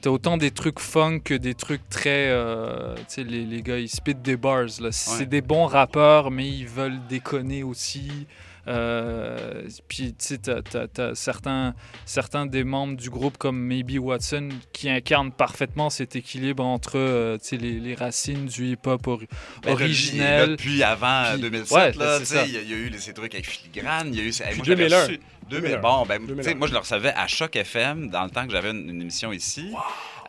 T'as 0.00 0.10
autant 0.10 0.36
des 0.36 0.50
trucs 0.50 0.80
funk 0.80 1.20
que 1.24 1.32
des 1.32 1.54
trucs 1.54 1.88
très. 1.88 2.28
euh, 2.28 2.94
tu 2.96 3.02
sais, 3.08 3.24
les, 3.24 3.46
les 3.46 3.62
gars, 3.62 3.78
ils 3.78 3.88
spit 3.88 4.14
des 4.14 4.36
bars. 4.36 4.66
là. 4.80 4.92
C'est 4.92 5.24
des 5.24 5.40
bons 5.40 5.64
rappeurs, 5.64 6.30
mais 6.30 6.46
ils 6.46 6.66
veulent 6.68 7.00
déconner 7.08 7.62
aussi. 7.62 8.26
Euh, 8.66 9.62
puis, 9.88 10.08
tu 10.14 10.24
sais, 10.26 10.38
t'as- 10.38 10.62
t'as- 10.62 10.88
t'as 10.88 11.14
certains, 11.14 11.74
certains 12.06 12.46
des 12.46 12.64
membres 12.64 12.96
du 12.96 13.10
groupe, 13.10 13.36
comme 13.38 13.58
Maybe 13.58 13.98
Watson, 13.98 14.48
qui 14.72 14.88
incarnent 14.88 15.32
parfaitement 15.32 15.90
cet 15.90 16.16
équilibre 16.16 16.64
entre 16.64 16.98
euh, 16.98 17.38
les, 17.52 17.80
les 17.80 17.94
racines 17.94 18.46
du 18.46 18.72
hip-hop 18.72 19.06
ori- 19.06 19.28
Ben, 19.62 19.72
originel. 19.72 20.50
Depuis 20.50 20.82
avant 20.82 21.24
Puis- 21.32 21.40
2007, 21.42 21.72
ouais, 21.76 21.92
là, 22.04 22.18
il 22.46 22.52
y, 22.52 22.56
a- 22.56 22.60
il 22.62 22.70
y 22.70 22.74
a 22.74 22.76
eu 22.76 22.88
les- 22.88 22.98
ces 22.98 23.12
trucs 23.12 23.34
avec 23.34 23.46
Filigrane, 23.46 24.08
il 24.12 24.16
y 24.18 24.20
a 24.20 24.24
eu... 24.24 24.28
hey, 24.28 24.56
moi, 24.56 24.64
j'avais 24.64 24.88
2001. 24.88 25.06
reçu- 25.06 25.20
2000, 25.50 25.70
2001. 25.72 25.80
bon, 25.80 26.06
ben, 26.06 26.18
tu 26.20 26.26
sais, 26.28 26.34
2001. 26.34 26.54
moi, 26.54 26.68
je 26.68 26.72
le 26.72 26.78
recevais 26.78 27.12
à 27.14 27.26
Choc 27.26 27.54
FM 27.56 28.08
dans 28.08 28.24
le 28.24 28.30
temps 28.30 28.46
que 28.46 28.52
j'avais 28.52 28.70
une, 28.70 28.88
une 28.88 29.02
émission 29.02 29.32
ici. 29.32 29.72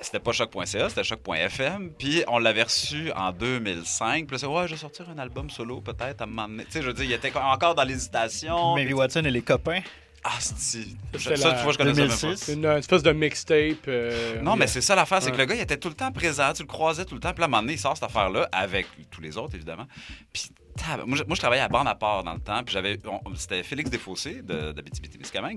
C'était 0.01 0.19
pas 0.19 0.31
choc.ca, 0.31 0.89
c'était 0.89 1.03
choc.fm. 1.03 1.89
Puis 1.97 2.23
on 2.27 2.37
l'avait 2.39 2.63
reçu 2.63 3.11
en 3.13 3.31
2005. 3.31 4.27
Puis 4.27 4.35
là, 4.35 4.37
c'est 4.39 4.45
ouais, 4.45 4.67
je 4.67 4.73
vais 4.73 4.79
sortir 4.79 5.09
un 5.09 5.17
album 5.19 5.49
solo 5.49 5.81
peut-être 5.81 6.21
à 6.21 6.23
un 6.25 6.27
moment 6.27 6.47
donné. 6.47 6.65
Tu 6.65 6.71
sais, 6.71 6.81
je 6.81 6.87
veux 6.87 6.93
dire, 6.93 7.05
il 7.05 7.13
était 7.13 7.31
encore 7.37 7.75
dans 7.75 7.83
l'hésitation. 7.83 8.75
Puis- 8.75 8.93
Watson 8.93 9.23
et 9.25 9.31
les 9.31 9.41
copains. 9.41 9.81
Ah, 10.27 10.31
c'est. 10.39 10.79
C'était 11.17 11.37
Ça, 11.37 11.49
la- 11.49 11.57
tu 11.57 11.63
vois, 11.63 11.73
je 11.73 11.77
connais 11.77 11.93
ça 11.93 12.01
même 12.01 12.09
pas. 12.09 12.15
2006. 12.21 12.47
Une, 12.53 12.65
une 12.65 12.77
espèce 12.77 13.03
de 13.03 13.11
mixtape. 13.11 13.87
euh, 13.87 14.41
Non, 14.41 14.55
mais 14.55 14.65
c'est 14.65 14.81
ça 14.81 14.95
l'affaire, 14.95 15.21
c'est 15.21 15.31
que 15.31 15.37
le 15.37 15.45
gars, 15.45 15.53
il 15.55 15.61
était 15.61 15.77
tout 15.77 15.89
le 15.89 15.93
temps 15.93 16.11
présent, 16.11 16.51
tu 16.53 16.63
le 16.63 16.67
croisais 16.67 17.05
tout 17.05 17.13
le 17.13 17.19
temps. 17.21 17.31
Puis 17.31 17.41
là, 17.41 17.45
à 17.45 17.47
un 17.47 17.51
moment 17.51 17.61
donné, 17.61 17.73
il 17.73 17.79
sort 17.79 17.93
cette 17.95 18.05
affaire-là 18.05 18.49
avec 18.51 18.87
tous 19.11 19.21
les 19.21 19.37
autres, 19.37 19.53
évidemment. 19.55 19.85
Puis, 20.33 20.49
moi, 21.05 21.17
je, 21.17 21.23
moi, 21.23 21.35
je 21.35 21.39
travaillais 21.39 21.61
à 21.61 21.67
bande 21.69 21.87
à 21.87 21.95
part 21.95 22.23
dans 22.23 22.33
le 22.33 22.39
temps. 22.39 22.63
Puis 22.63 22.73
j'avais. 22.73 22.99
C'était 23.35 23.63
Félix 23.63 23.89
Desfossés 23.89 24.41
de, 24.41 24.71
de 24.71 24.81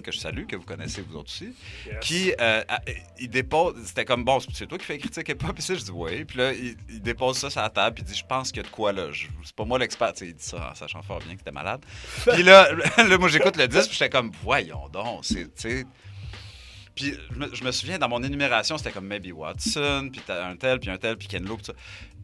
que 0.03 0.13
je 0.13 0.19
salue, 0.19 0.47
que 0.47 0.57
vous 0.57 0.65
connaissez 0.65 1.03
vous 1.03 1.17
autres 1.17 1.31
aussi. 1.31 1.55
Yes. 1.87 1.97
Qui, 2.01 2.33
euh, 2.41 2.63
a- 2.69 2.81
il 3.19 3.29
dépose. 3.29 3.75
C'était 3.85 4.05
comme, 4.05 4.25
bon, 4.25 4.39
c'est 4.53 4.67
toi 4.67 4.79
qui 4.79 4.85
fais 4.85 4.99
critique 4.99 5.29
hip-hop. 5.29 5.53
Puis 5.55 5.63
ça, 5.63 5.75
je 5.75 5.85
dis, 5.85 5.91
oui. 5.91 6.25
Puis 6.25 6.39
là, 6.39 6.53
il, 6.53 6.77
il 6.89 7.01
dépose 7.03 7.39
ça 7.39 7.51
sur 7.51 7.61
la 7.61 7.71
table. 7.71 7.95
Puis 7.95 8.05
il 8.07 8.13
dit, 8.13 8.19
je 8.19 8.25
pense 8.27 8.49
qu'il 8.51 8.59
y 8.59 8.61
a 8.61 8.69
de 8.69 8.73
quoi 8.75 8.93
là. 8.93 9.07
C'est 9.45 9.55
pas 9.57 9.65
moi 9.65 9.79
l'expert. 9.79 10.13
Tu 10.13 10.19
sais, 10.21 10.27
il 10.29 10.35
dit 10.35 10.45
ça 10.45 10.71
en 10.71 10.75
sachant 10.75 11.03
fort 11.03 11.21
bien 11.21 11.37
que 11.37 11.43
t'es 11.43 11.53
malade. 11.53 11.81
Puis 12.33 12.43
là, 12.43 12.69
là, 12.97 13.19
moi, 13.19 13.29
j'écoute 13.29 13.57
le 13.57 13.69
disque. 13.69 13.89
Puis 13.89 13.99
j'étais 13.99 14.11
comme, 14.11 14.31
voyons 14.43 14.89
donc. 14.89 15.25
C'est. 15.25 15.53
tu 15.55 15.87
puis 16.95 17.15
je 17.31 17.39
me, 17.39 17.55
je 17.55 17.63
me 17.63 17.71
souviens, 17.71 17.97
dans 17.97 18.09
mon 18.09 18.21
énumération, 18.25 18.77
c'était 18.77 18.91
comme 18.91 19.07
Maybe 19.07 19.31
Watson, 19.33 20.09
puis 20.11 20.21
t'as 20.27 20.49
un 20.49 20.57
tel, 20.57 20.81
puis 20.81 20.91
un 20.91 20.99
tel, 20.99 21.17
puis 21.17 21.29
Ken 21.29 21.45
Lo, 21.45 21.55
puis 21.57 21.67
ça. 21.67 21.73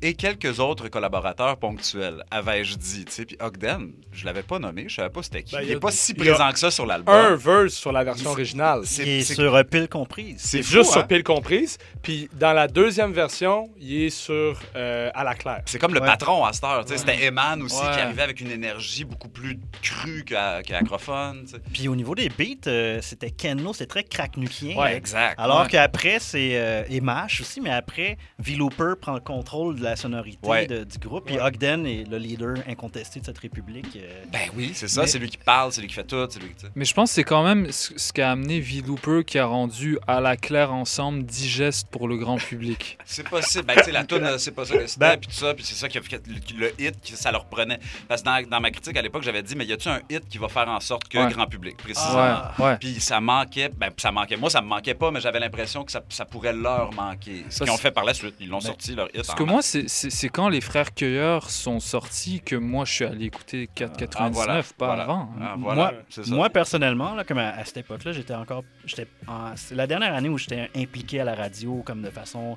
Et 0.02 0.14
quelques 0.14 0.60
autres 0.60 0.88
collaborateurs 0.88 1.56
ponctuels, 1.56 2.22
avais-je 2.30 2.76
dit. 2.76 3.04
Puis 3.26 3.36
Ogden, 3.40 3.92
je 4.12 4.24
l'avais 4.26 4.42
pas 4.42 4.58
nommé, 4.58 4.84
je 4.88 4.96
savais 4.96 5.08
pas 5.08 5.22
c'était 5.22 5.42
qui. 5.42 5.54
Ben, 5.54 5.62
il 5.62 5.68
il 5.68 5.72
est 5.72 5.76
a- 5.76 5.80
pas 5.80 5.90
si 5.90 6.12
il 6.12 6.18
présent 6.18 6.52
que 6.52 6.58
ça 6.58 6.70
sur 6.70 6.84
l'album. 6.84 7.14
un 7.14 7.36
verse 7.36 7.72
sur 7.74 7.90
la 7.92 8.04
version 8.04 8.30
Il- 8.30 8.32
originale. 8.32 8.80
Il 8.82 8.86
C'est 8.86 9.08
est 9.08 9.22
c'est- 9.22 9.34
sur 9.34 9.54
euh, 9.54 9.62
pile 9.62 9.88
comprise. 9.88 10.36
c'est 10.40 10.58
C'est 10.58 10.62
fou, 10.62 10.72
juste 10.72 10.90
hein? 10.90 10.92
sur 11.00 11.06
pile 11.06 11.22
comprise. 11.24 11.78
Puis 12.02 12.28
dans 12.34 12.52
la 12.52 12.68
deuxième 12.68 13.12
version, 13.12 13.70
il 13.80 14.02
est 14.02 14.10
sur 14.10 14.60
euh, 14.76 15.10
à 15.14 15.24
la 15.24 15.34
claire. 15.34 15.62
C'est 15.66 15.78
comme 15.78 15.94
le 15.94 16.00
Ouais. 16.00 16.06
patron 16.06 16.44
à 16.44 16.52
cette 16.52 16.64
heure. 16.64 16.84
C'était 16.86 17.24
Eman 17.26 17.62
aussi 17.62 17.76
Ouais. 17.80 17.92
qui 17.94 18.00
arrivait 18.00 18.22
avec 18.22 18.40
une 18.40 18.50
énergie 18.50 19.04
beaucoup 19.04 19.28
plus 19.28 19.58
crue 19.80 20.24
qu'à- 20.24 20.62
qu'acrophone. 20.62 21.46
Puis 21.72 21.88
au 21.88 21.96
niveau 21.96 22.14
des 22.14 22.28
beats, 22.28 22.66
euh, 22.68 22.98
c'était 23.00 23.30
Kenlo, 23.30 23.72
c'est 23.72 23.86
très 23.86 24.04
cracknuckien. 24.04 24.76
Ouais, 24.76 24.96
exact. 24.96 25.38
Alors 25.38 25.62
Ouais. 25.62 25.68
qu'après, 25.68 26.18
c'est 26.18 26.58
euh, 26.58 26.82
Emash 26.90 27.40
aussi, 27.40 27.60
mais 27.62 27.70
après, 27.70 28.18
V-Looper 28.38 28.94
prend 29.00 29.14
le 29.14 29.20
contrôle 29.20 29.76
de 29.78 29.83
la 29.84 29.96
sonorité 29.96 30.46
Ouais. 30.48 30.66
de- 30.66 30.84
du 30.84 30.98
groupe. 30.98 31.26
Puis. 31.26 31.38
Ogden 31.38 31.86
est 31.86 32.04
le 32.10 32.18
leader 32.18 32.54
incontesté 32.68 33.20
de 33.20 33.24
cette 33.26 33.38
république. 33.38 33.96
euh. 33.96 34.24
Ben 34.32 34.48
oui, 34.56 34.72
c'est 34.74 34.88
ça. 34.88 35.02
Mais- 35.02 35.06
C'est 35.06 35.18
lui 35.18 35.28
qui 35.30 35.36
parle, 35.38 35.72
c'est 35.72 35.80
lui 35.80 35.88
qui 35.88 35.94
fait 35.94 36.04
tout. 36.04 36.26
C'est 36.28 36.40
lui 36.40 36.48
qui. 36.54 36.64
Mais 36.74 36.84
je 36.84 36.94
pense 36.94 37.10
que 37.10 37.14
c'est 37.16 37.24
quand 37.24 37.44
même 37.44 37.70
ce, 37.70 37.92
ce 37.98 38.12
qui 38.12 38.20
a 38.22 38.30
amené 38.32 38.60
V-Looper 38.60 39.22
qui 39.24 39.38
a 39.38 39.46
rendu 39.46 39.98
à 40.06 40.20
la 40.20 40.36
claire 40.36 40.72
ensemble 40.72 41.24
digeste 41.24 41.88
pour 41.90 42.08
le 42.08 42.16
grand 42.16 42.36
public. 42.38 42.98
C'est 43.04 43.28
possible. 43.28 43.64
Ben, 43.66 43.74
tu 43.76 43.84
sais, 43.84 43.92
la 43.92 44.04
tune, 44.04 44.24
euh, 44.24 44.38
c'est 44.38 44.50
pas 44.52 44.64
ça 44.64 44.76
que 44.76 44.86
c'était, 44.86 45.00
Ben- 45.00 45.16
puis 45.18 45.28
tout 45.28 45.34
ça, 45.34 45.54
puis 45.54 45.64
c'est 45.64 45.74
ça 45.74 45.88
qui 45.88 45.98
a 45.98 46.02
fait 46.02 46.20
le, 46.26 46.34
le 46.58 46.72
hit, 46.80 47.00
qui, 47.00 47.12
ça 47.16 47.30
leur 47.30 47.44
prenait. 47.46 47.78
Parce 48.08 48.22
que 48.22 48.26
dans, 48.26 48.48
dans 48.48 48.60
ma 48.60 48.70
critique 48.70 48.96
à 48.96 49.02
l'époque, 49.02 49.22
j'avais 49.22 49.42
dit, 49.42 49.54
mais 49.56 49.64
y 49.66 49.72
a-tu 49.72 49.88
un 49.88 50.00
hit 50.10 50.28
qui 50.28 50.38
va 50.38 50.48
faire 50.48 50.68
en 50.68 50.80
sorte 50.80 51.08
que 51.08 51.18
Ouais. 51.18 51.30
grand 51.32 51.46
public, 51.46 51.76
précisément? 51.76 52.14
Ouais, 52.58 52.64
ouais. 52.64 52.76
Puis 52.78 53.00
ça 53.00 53.20
manquait, 53.20 53.68
ben 53.76 53.90
ça 53.96 54.10
manquait. 54.10 54.36
Moi, 54.36 54.50
ça 54.50 54.60
me 54.60 54.66
manquait 54.66 54.94
pas, 54.94 55.10
mais 55.10 55.20
j'avais 55.20 55.40
l'impression 55.40 55.84
que 55.84 55.92
ça, 55.92 56.02
ça 56.08 56.24
pourrait 56.24 56.52
leur 56.52 56.92
manquer. 56.94 57.44
Ce 57.50 57.62
qu'ils 57.62 57.72
ont 57.72 57.76
fait 57.76 57.90
par 57.90 58.04
la 58.04 58.14
suite, 58.14 58.34
ils 58.40 58.48
l'ont 58.48 58.58
Ben, 58.58 58.66
sorti 58.66 58.94
leur 58.94 59.08
hit. 59.14 59.16
Parce 59.26 59.34
que 59.38 59.42
moi, 59.44 59.62
c'est- 59.86 60.28
quand 60.28 60.48
les 60.48 60.60
frères 60.60 60.94
Cueilleurs 60.94 61.50
sont 61.50 61.80
sortis 61.80 62.40
que 62.40 62.56
moi, 62.56 62.84
je 62.84 62.92
suis 62.92 63.04
allé 63.04 63.26
écouter 63.26 63.68
4,99, 63.74 64.16
Ah, 64.16 64.28
voilà, 64.32 64.62
pas 64.62 64.86
voilà. 64.86 65.02
avant. 65.04 65.28
Ah, 65.40 65.54
voilà, 65.58 65.74
moi, 65.82 65.92
c'est 66.10 66.24
ça. 66.24 66.34
moi, 66.34 66.50
personnellement, 66.50 67.14
là, 67.14 67.24
comme 67.24 67.38
à, 67.38 67.50
à 67.50 67.64
cette 67.64 67.78
époque-là, 67.78 68.12
j'étais 68.12 68.34
encore. 68.34 68.64
j'étais 68.86 69.06
en- 69.26 69.56
C'est 69.56 69.74
la 69.74 69.86
dernière 69.86 70.14
année 70.14 70.28
où 70.28 70.38
j'étais 70.38 70.70
impliqué 70.76 71.20
à 71.20 71.24
la 71.24 71.34
radio 71.34 71.82
comme 71.84 72.02
de 72.02 72.10
façon 72.10 72.56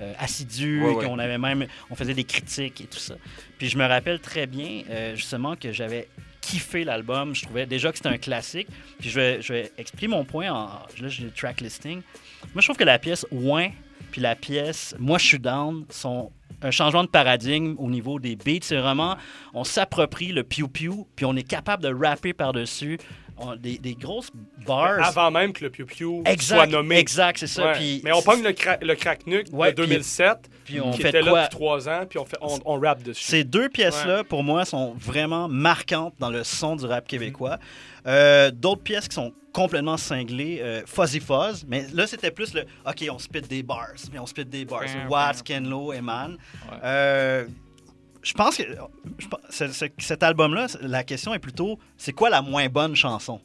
euh, 0.00 0.12
assidue, 0.18 0.82
Ouais, 0.82 1.04
qu'on 1.04 1.18
avait 1.18 1.38
même. 1.38 1.66
On 1.90 1.94
faisait 1.94 2.12
des 2.14 2.24
critiques 2.24 2.82
et 2.82 2.84
tout 2.84 2.98
ça. 2.98 3.14
Puis 3.56 3.68
je 3.70 3.78
me 3.78 3.86
rappelle 3.86 4.20
très 4.20 4.46
bien, 4.46 4.82
euh, 4.90 5.16
justement, 5.16 5.56
que 5.56 5.72
j'avais 5.72 6.08
kiffé 6.42 6.84
l'album. 6.84 7.34
Je 7.34 7.42
trouvais 7.44 7.64
déjà 7.66 7.90
que 7.90 7.96
c'était 7.96 8.10
un 8.10 8.18
classique. 8.18 8.68
Puis 8.98 9.08
je 9.08 9.14
vais, 9.18 9.40
je 9.42 9.52
vais 9.54 9.72
expliquer 9.78 10.08
mon 10.08 10.24
point. 10.26 10.50
En, 10.52 10.66
là, 11.00 11.08
j'ai 11.08 11.24
le 11.24 11.30
track 11.30 11.62
listing. 11.62 12.02
Moi, 12.54 12.60
je 12.60 12.66
trouve 12.66 12.76
que 12.76 12.84
la 12.84 12.98
pièce 12.98 13.26
Ouin 13.30 13.70
puis 14.10 14.20
la 14.20 14.34
pièce 14.34 14.94
Moi, 14.98 15.18
je 15.18 15.26
suis 15.26 15.38
down 15.38 15.84
sont 15.90 16.32
un 16.62 16.70
changement 16.70 17.04
de 17.04 17.08
paradigme 17.08 17.76
au 17.78 17.88
niveau 17.88 18.18
des 18.18 18.36
beats. 18.36 18.60
C'est 18.62 18.78
vraiment, 18.78 19.16
on 19.54 19.64
s'approprie 19.64 20.32
le 20.32 20.42
piou-piou, 20.42 21.06
puis 21.14 21.24
on 21.24 21.36
est 21.36 21.48
capable 21.48 21.82
de 21.82 21.94
rapper 21.94 22.32
par-dessus. 22.32 22.98
On- 23.40 23.56
des, 23.56 23.78
des 23.78 23.94
grosses 23.94 24.30
bars. 24.66 24.98
Avant 25.02 25.30
même 25.30 25.52
que 25.52 25.64
le 25.64 25.70
Piu 25.70 25.84
Piu 25.84 26.22
soit 26.40 26.66
nommé. 26.66 26.96
exact, 26.98 27.38
c'est 27.38 27.46
ça. 27.46 27.66
Ouais. 27.66 27.72
Puis- 27.74 28.00
Mais 28.04 28.12
on 28.12 28.22
pogne 28.22 28.42
le, 28.42 28.52
cra 28.52 28.76
le 28.80 28.94
crack 28.94 29.26
nuke 29.26 29.46
Ouais, 29.52 29.70
de 29.72 29.76
2007, 29.82 30.38
puis 30.64 30.80
on 30.80 30.90
qui 30.90 31.02
fait 31.02 31.08
était 31.10 31.20
quoi? 31.20 31.32
là 31.32 31.44
depuis 31.44 31.56
trois 31.56 31.88
ans, 31.88 32.04
puis 32.08 32.18
on, 32.18 32.24
fait, 32.24 32.36
on, 32.40 32.58
on 32.64 32.80
rappe 32.80 33.02
dessus. 33.02 33.24
Ces 33.24 33.44
deux 33.44 33.68
pièces-là, 33.68 34.24
pour 34.24 34.42
moi, 34.42 34.64
sont 34.64 34.94
vraiment 34.98 35.48
marquantes 35.48 36.14
dans 36.18 36.30
le 36.30 36.44
son 36.44 36.76
du 36.76 36.84
rap 36.86 37.06
québécois. 37.06 37.58
Euh, 38.06 38.50
D'autres 38.50 38.82
pièces 38.82 39.08
qui 39.08 39.14
sont 39.14 39.32
complètement 39.52 39.96
cinglées, 39.96 40.58
euh, 40.62 40.82
Fuzzy 40.86 41.20
Fuzz, 41.20 41.64
mais 41.66 41.86
là, 41.92 42.06
c'était 42.06 42.30
plus 42.30 42.54
le 42.54 42.62
OK, 42.86 43.04
on 43.10 43.18
spit 43.18 43.40
des 43.42 43.62
bars, 43.62 43.88
mais 44.12 44.18
on 44.18 44.26
spit 44.26 44.44
des 44.44 44.64
bars. 44.64 44.82
Watts, 45.08 45.42
Kenlo, 45.42 45.92
Eman. 45.92 46.36
Euh, 46.84 47.46
je 48.28 48.34
pense 48.34 48.58
que 48.58 48.64
cet 49.98 50.22
album-là, 50.22 50.66
la 50.82 51.02
question 51.02 51.32
est 51.34 51.38
plutôt 51.38 51.78
c'est 51.96 52.12
quoi 52.12 52.30
la 52.30 52.42
moins 52.42 52.68
bonne 52.68 52.94
chanson? 52.94 53.40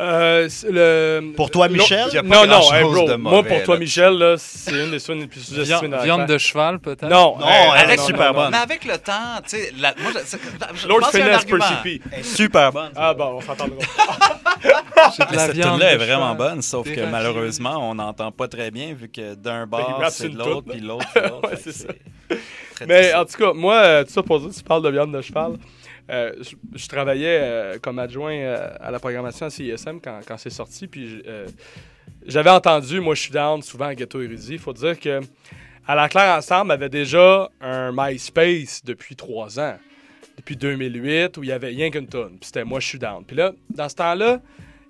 Euh, 0.00 0.48
le... 0.70 1.32
Pour 1.34 1.50
toi, 1.50 1.66
l'autre- 1.66 1.80
Michel? 1.80 2.04
Il 2.08 2.14
y 2.14 2.18
a 2.18 2.22
pas 2.22 2.28
Non, 2.28 2.40
non, 2.42 2.46
grand-chose 2.60 2.72
hey, 2.74 2.82
bro, 2.84 3.08
de 3.08 3.14
moi, 3.16 3.32
pour 3.42 3.42
toi, 3.48 3.56
là-dessus. 3.74 3.78
Michel, 3.80 4.12
là, 4.18 4.34
c'est 4.38 4.70
une 4.70 4.90
des 4.92 5.00
tunes 5.00 5.20
les 5.20 5.26
plus 5.26 5.40
sous-estimées 5.40 5.96
Viande, 6.04 6.26
de 6.26 6.38
cheval, 6.38 6.78
peut-être? 6.78 7.08
Non, 7.08 7.36
Non, 7.38 7.46
hey, 7.48 7.70
elle 7.82 7.90
est 7.90 7.98
super 7.98 8.32
non, 8.32 8.40
bonne. 8.40 8.50
Mais 8.52 8.58
avec 8.58 8.84
le 8.84 8.96
temps, 8.98 9.12
tu 9.42 9.56
sais, 9.56 9.72
la- 9.78 9.94
moi, 9.98 10.12
un 10.12 11.10
Finesse, 11.10 11.34
argument. 11.34 11.58
Percy 11.58 11.74
P. 11.82 12.00
Elle 12.12 12.20
est 12.20 12.22
super 12.22 12.72
bonne. 12.72 12.92
Ah 12.94 13.12
bon, 13.12 13.40
on 13.40 13.40
la 15.32 15.38
cette 15.46 15.52
viande 15.54 15.72
tune-là 15.78 15.92
est 15.92 15.96
vraiment 15.96 16.34
bonne, 16.34 16.62
sauf 16.62 16.88
que 16.92 17.00
malheureusement, 17.10 17.90
on 17.90 17.94
n'entend 17.94 18.30
pas 18.32 18.48
très 18.48 18.70
bien 18.70 18.94
vu 18.94 19.08
que 19.08 19.34
d'un 19.34 19.66
Ben, 19.66 19.78
bord, 19.78 20.02
c'est 20.10 20.28
l'autre, 20.28 20.62
puis 20.70 20.80
là. 20.80 20.86
l'autre, 20.86 21.06
c'est 21.14 21.88
l'autre. 21.88 21.98
Mais 22.86 23.12
en 23.14 23.24
tout 23.24 23.36
cas, 23.36 23.52
moi, 23.52 23.74
euh, 23.74 24.04
tout 24.04 24.12
ça 24.12 24.22
pour 24.22 24.40
dire, 24.40 24.50
tu 24.56 24.62
parles 24.62 24.82
de 24.82 24.90
viande 24.90 25.12
de 25.12 25.20
cheval. 25.20 25.52
Euh, 26.10 26.32
je, 26.74 26.88
travaillais 26.88 27.38
euh, 27.42 27.78
comme 27.78 27.98
adjoint 27.98 28.32
euh, 28.32 28.70
à 28.80 28.90
la 28.90 28.98
programmation 28.98 29.46
à 29.46 29.50
CISM 29.50 30.00
quand, 30.02 30.38
c'est 30.38 30.50
sorti. 30.50 30.86
Puis 30.86 31.22
j'avais 32.26 32.50
entendu, 32.50 33.00
moi 33.00 33.14
je 33.14 33.22
suis 33.22 33.32
down 33.32 33.62
souvent 33.62 33.86
à 33.86 33.94
Ghetto 33.94 34.20
Érudit. 34.20 34.54
Il 34.54 34.58
faut 34.58 34.72
dire 34.72 34.98
que 34.98 35.20
à 35.86 35.94
la 35.94 36.08
Claire 36.08 36.36
Ensemble 36.36 36.72
avait 36.72 36.88
déjà 36.88 37.50
un 37.60 37.92
MySpace 37.94 38.82
depuis 38.84 39.16
trois 39.16 39.58
ans. 39.58 39.78
Depuis 40.36 40.56
2008, 40.56 41.36
où 41.36 41.42
il 41.42 41.48
y 41.48 41.52
avait 41.52 41.68
rien 41.68 41.90
qu'une 41.90 42.06
tonne. 42.06 42.38
C'était 42.42 42.64
moi 42.64 42.78
je 42.78 42.86
suis 42.86 42.98
down. 42.98 43.24
Puis 43.24 43.36
là, 43.36 43.52
dans 43.70 43.88
ce 43.88 43.96
temps-là, 43.96 44.40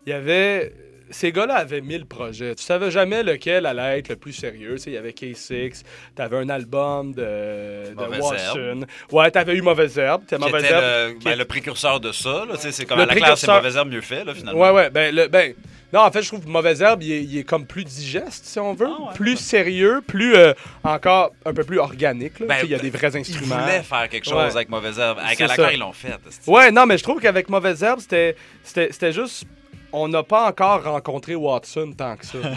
il 0.06 0.10
y 0.10 0.12
avait. 0.12 0.72
Ces 1.10 1.32
gars-là 1.32 1.56
avaient 1.56 1.80
1000 1.80 2.06
projets. 2.06 2.54
Tu 2.54 2.62
savais 2.64 2.90
jamais 2.90 3.22
lequel 3.22 3.66
allait 3.66 3.98
être 3.98 4.08
le 4.10 4.16
plus 4.16 4.32
sérieux. 4.32 4.72
Tu 4.76 4.78
sais, 4.82 4.90
il 4.90 4.94
y 4.94 4.96
avait 4.96 5.10
K6, 5.12 5.82
t'avais 6.14 6.36
un 6.38 6.48
album 6.48 7.12
de, 7.12 7.94
de 7.94 8.20
Watson. 8.20 8.80
Ouais, 9.12 9.30
t'avais 9.30 9.54
eu 9.56 9.62
Mauvaise 9.62 9.98
Herbe. 9.98 10.22
Qui 10.26 10.34
Mauvaise 10.36 10.64
était 10.64 10.74
Herbe. 10.74 10.84
le, 10.84 11.18
qui 11.18 11.24
ben, 11.24 11.38
le 11.38 11.44
précurseur 11.44 12.00
de 12.00 12.12
ça. 12.12 12.44
là, 12.48 12.54
C'est 12.58 12.84
comme 12.86 12.98
Le 12.98 13.04
à 13.04 13.06
la 13.06 13.14
classe, 13.14 13.40
c'est 13.40 13.46
précurseur- 13.46 13.56
mauvaise 13.56 13.76
herbe 13.76 13.88
mieux 13.90 14.00
fait, 14.00 14.24
là, 14.24 14.34
finalement. 14.34 14.60
Ouais, 14.60 14.70
ouais. 14.70 14.90
Ben, 14.90 15.14
le, 15.14 15.28
ben, 15.28 15.54
non, 15.92 16.00
en 16.00 16.10
fait, 16.10 16.20
je 16.20 16.28
trouve 16.28 16.44
que 16.44 16.48
Mauvaise 16.50 16.82
Herbe, 16.82 17.02
il 17.02 17.12
est, 17.12 17.22
il 17.24 17.38
est 17.38 17.44
comme 17.44 17.64
plus 17.66 17.82
digeste, 17.82 18.44
si 18.44 18.58
on 18.58 18.74
veut. 18.74 18.88
Ah, 18.90 19.12
plus 19.14 19.38
sérieux, 19.38 20.02
plus 20.06 20.34
euh, 20.36 20.52
encore 20.84 21.32
un 21.46 21.54
peu 21.54 21.64
plus 21.64 21.78
organique. 21.78 22.40
là. 22.40 22.46
Ben, 22.46 22.56
il 22.64 22.68
y 22.68 22.74
a 22.74 22.78
des 22.78 22.90
vrais 22.90 23.08
Ils 23.14 23.16
instruments. 23.20 23.56
voulaient 23.58 23.82
faire 23.82 24.06
quelque 24.10 24.24
chose 24.26 24.34
Ouais. 24.34 24.50
avec 24.56 24.68
mauvaise 24.68 24.98
herbe. 24.98 25.18
Avec 25.24 25.38
claire, 25.38 25.72
ils 25.72 25.78
l'ont 25.80 25.94
fait. 25.94 26.12
Ouais, 26.46 26.70
non, 26.70 26.84
mais 26.84 26.98
je 26.98 27.02
trouve 27.02 27.20
qu'avec 27.22 27.48
Mauvaise 27.48 27.82
Herbe, 27.82 28.00
c'était 28.00 29.12
juste. 29.12 29.44
On 29.90 30.06
n'a 30.08 30.22
pas 30.22 30.46
encore 30.48 30.82
rencontré 30.84 31.34
Watson 31.34 31.92
tant 31.96 32.16
que 32.16 32.26
ça. 32.26 32.36
Ouais. 32.42 32.44
Tu 32.48 32.54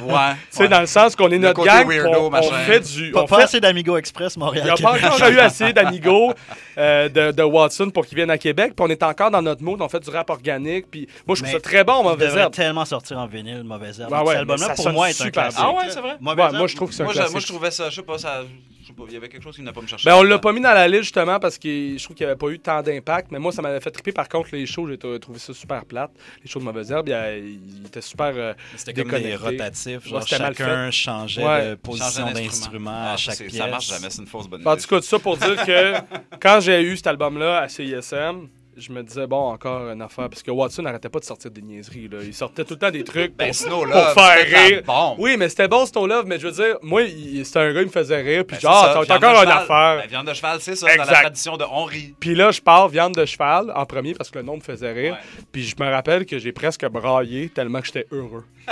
sais, 0.50 0.64
ouais. 0.64 0.68
dans 0.68 0.82
le 0.82 0.86
sens 0.86 1.16
qu'on 1.16 1.28
est 1.28 1.38
Le 1.38 1.38
notre 1.40 1.54
côté 1.56 1.70
gang, 1.70 1.88
weirdo, 1.88 2.30
on, 2.30 2.38
on 2.38 2.52
fait 2.66 2.80
du. 2.82 3.12
Pas, 3.12 3.22
on 3.22 3.26
pas 3.26 3.38
fait- 3.38 3.44
assez 3.44 3.60
d'Amigo 3.62 3.96
Express, 3.96 4.34
Il 4.36 4.40
Montréal. 4.40 4.66
n'y 4.66 4.72
a 4.72 4.76
pas 4.76 4.98
encore 4.98 5.28
eu 5.30 5.40
assez 5.40 5.72
d'amigos 5.74 6.34
euh, 6.78 7.08
de, 7.08 7.32
de 7.32 7.44
Watson 7.44 7.90
pour 7.90 8.06
qu'ils 8.06 8.18
viennent 8.18 8.30
à 8.32 8.38
Québec. 8.38 8.74
Puis 8.76 8.86
on 8.86 8.90
est 8.90 9.02
encore 9.04 9.32
dans 9.32 9.42
notre 9.42 9.64
mood, 9.64 9.82
on 9.82 9.88
fait 9.88 10.00
du 10.02 10.10
rap 10.10 10.30
organique. 10.30 10.92
Puis 10.92 11.08
moi, 11.26 11.36
je 11.36 11.42
trouve 11.44 11.54
ça 11.54 11.60
très 11.62 11.84
bon, 11.86 12.02
Il 12.02 12.10
Mauvaise 12.10 12.36
Herbe. 12.36 12.54
tellement 12.54 12.84
sortir 12.86 13.18
en 13.20 13.28
vinyle, 13.28 13.64
Mauvaise 13.64 14.00
Herbe. 14.02 14.12
Ouais, 14.12 14.20
ouais, 14.20 14.26
Cet 14.28 14.38
album-là, 14.38 14.70
pour 14.76 14.90
moi, 14.92 15.08
est 15.08 15.12
un 15.12 15.14
super 15.26 15.44
classique. 15.44 15.60
bien. 15.62 15.70
Ah 15.74 15.78
ouais, 15.78 15.90
c'est 15.90 16.02
vrai? 16.02 16.16
Mauvaise 16.20 16.52
Ouais, 16.52 16.58
moi, 16.58 16.68
je 16.68 16.76
trouve 16.76 16.90
que 16.90 16.96
c'est 16.96 17.02
un 17.02 17.06
Moi, 17.06 17.14
classique. 17.14 17.32
moi, 17.32 17.40
je 17.42 17.48
trouvais 17.48 17.72
ça, 17.72 17.90
je 17.90 17.96
sais 17.96 18.02
pas, 18.02 18.18
ça, 18.18 18.42
je 18.82 18.88
sais 18.88 18.94
pas, 18.94 19.04
il 19.08 19.14
y 19.14 19.18
avait 19.18 19.30
quelque 19.30 19.44
chose 19.44 19.56
qui 19.56 19.62
n'a 19.62 19.72
pas 19.74 19.82
me 19.82 19.88
chercher. 19.88 20.10
Ben, 20.10 20.16
on 20.16 20.24
l'a 20.24 20.40
pas 20.40 20.52
mis 20.52 20.62
dans 20.62 20.74
la 20.74 20.88
liste 20.88 21.04
justement 21.04 21.40
parce 21.40 21.58
que 21.58 21.68
je 21.98 22.04
trouve 22.04 22.16
qu'il 22.16 22.26
n'y 22.26 22.32
avait 22.32 22.38
pas 22.40 22.48
eu 22.50 22.60
tant 22.60 22.82
d'impact. 22.82 23.32
Mais 23.32 23.40
moi, 23.40 23.52
ça 23.52 23.62
m'avait 23.62 23.80
fait 23.80 23.92
triper. 23.92 24.12
Par 24.12 24.28
contre, 24.28 24.50
les 24.54 24.66
shows, 24.66 24.88
j'ai 24.90 24.98
trouvé 24.98 25.40
ça 25.40 25.54
super 25.54 25.86
plate. 25.86 26.12
Les 26.44 26.50
shows 26.50 26.60
de 26.60 26.66
Mauvaise 26.66 26.92
Herbe, 26.92 27.08
il, 27.08 27.12
y 27.12 27.14
a- 27.14 27.38
il 27.38 27.84
était 27.86 28.02
super. 28.02 28.32
euh, 28.36 28.54
C'était 28.76 28.94
comme 28.94 29.12
des 29.12 29.20
déconnecté. 29.32 29.46
rotatifs, 29.64 30.08
genre 30.08 30.28
chacun 30.28 30.92
changeait 30.92 31.46
Ouais. 31.46 31.70
de 31.72 31.76
position 31.76 32.32
d'instrument. 32.32 32.92
Ah, 32.94 33.14
à 33.14 33.18
ça, 33.18 33.32
chaque 33.34 33.48
pièce. 33.48 33.58
Ça 33.58 33.68
marche 33.68 33.88
jamais, 33.90 34.10
c'est 34.10 34.22
une 34.22 34.28
fausse 34.28 34.48
bonne 34.48 34.62
idée. 34.62 34.70
En 34.70 34.76
tout 34.78 34.88
cas, 34.88 34.98
tout 35.00 35.06
ça 35.06 35.20
pour 35.20 35.38
dire 35.38 35.66
que 35.66 35.94
quand 36.40 36.60
j'ai 36.62 36.82
eu 36.82 36.96
cet 36.98 37.08
album-là 37.08 37.60
à 37.62 37.70
CISM, 37.70 38.48
je 38.78 38.92
me 38.92 39.04
disais, 39.04 39.28
bon, 39.28 39.52
encore 39.52 39.90
une 39.90 40.02
affaire. 40.02 40.30
Parce 40.30 40.42
que 40.44 40.50
Watson 40.52 40.84
n'arrêtait 40.84 41.10
pas 41.10 41.20
de 41.20 41.26
sortir 41.26 41.52
des 41.52 41.62
niaiseries. 41.62 42.08
Là. 42.08 42.20
Il 42.24 42.34
sortait 42.34 42.64
tout 42.64 42.76
le 42.76 42.80
temps 42.80 42.90
des 42.92 43.04
trucs 43.04 43.36
pour, 43.36 43.46
Ben, 43.46 43.54
Snow 43.54 43.84
pour 43.86 43.94
faire 43.94 44.46
rire. 44.68 44.82
bombe. 44.86 45.16
Oui, 45.20 45.36
mais 45.38 45.50
c'était 45.50 45.68
bon, 45.68 45.86
Snow 45.86 46.08
Love. 46.08 46.26
Mais 46.26 46.40
je 46.40 46.48
veux 46.48 46.54
dire, 46.54 46.78
moi, 46.82 47.02
c'était 47.44 47.60
un 47.60 47.74
gars, 47.74 47.82
il 47.82 47.88
me 47.88 47.92
faisait 47.92 48.22
rire. 48.22 48.46
Puis 48.46 48.56
Ben, 48.58 48.62
genre, 48.62 49.06
t'as 49.06 49.16
encore 49.18 49.44
une 49.44 49.50
affaire. 49.50 49.98
Ben, 50.02 50.08
viande 50.10 50.28
de 50.28 50.34
cheval, 50.34 50.60
c'est 50.62 50.76
ça, 50.76 50.88
dans 50.88 50.96
la 50.96 51.04
Exact. 51.04 51.22
tradition 51.22 51.58
de 51.58 51.66
on 51.70 51.84
rit. 51.84 52.16
Puis 52.20 52.34
là, 52.34 52.52
je 52.52 52.62
pars 52.62 52.88
viande 52.88 53.14
de 53.16 53.26
cheval 53.26 53.72
en 53.76 53.86
premier 53.86 54.14
parce 54.14 54.30
que 54.30 54.40
le 54.40 54.46
nom 54.46 54.56
me 54.56 54.62
faisait 54.62 54.92
rire. 54.94 55.18
Puis 55.52 55.64
je 55.64 55.76
me 55.78 55.90
rappelle 55.92 56.26
que 56.26 56.40
j'ai 56.40 56.52
presque 56.52 56.86
braillé 56.88 57.50
tellement 57.50 57.82
que 57.82 57.88
j'étais 57.88 58.08
heureux. 58.12 58.46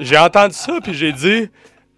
j'ai 0.00 0.18
entendu 0.18 0.54
ça, 0.54 0.78
puis 0.82 0.94
j'ai 0.94 1.12
dit, 1.12 1.48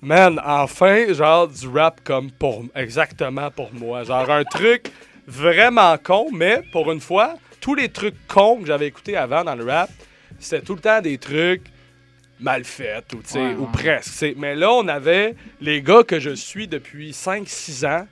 man, 0.01 0.41
enfin, 0.45 1.13
genre 1.13 1.49
du 1.49 1.69
rap 1.69 2.01
comme 2.05 2.31
pour 2.31 2.65
exactement 2.75 3.51
pour 3.51 3.73
moi. 3.73 4.05
Genre 4.05 4.31
un 4.31 4.45
truc 4.45 4.91
vraiment 5.29 5.97
con, 5.99 6.29
mais 6.33 6.63
pour 6.73 6.91
une 6.91 7.01
fois, 7.01 7.35
tous 7.61 7.75
les 7.75 7.91
trucs 7.91 8.15
cons 8.27 8.61
que 8.61 8.67
j'avais 8.67 8.87
écoutés 8.87 9.17
avant 9.17 9.45
dans 9.45 9.55
le 9.55 9.65
rap, 9.65 9.91
c'était 10.41 10.65
tout 10.65 10.75
le 10.75 10.81
temps 10.81 11.01
des 11.01 11.19
trucs 11.19 11.65
mal 12.41 12.65
faits 12.65 13.13
ou, 13.13 13.39
Ouais, 13.39 13.55
ou 13.55 13.67
presque. 13.67 14.25
Mais 14.37 14.55
là, 14.57 14.73
on 14.73 14.89
avait 14.89 15.35
les 15.61 15.83
gars 15.83 16.03
que 16.03 16.19
je 16.19 16.31
suis 16.31 16.67
depuis 16.67 17.11
5-6 17.13 17.85
ans, 17.87 18.07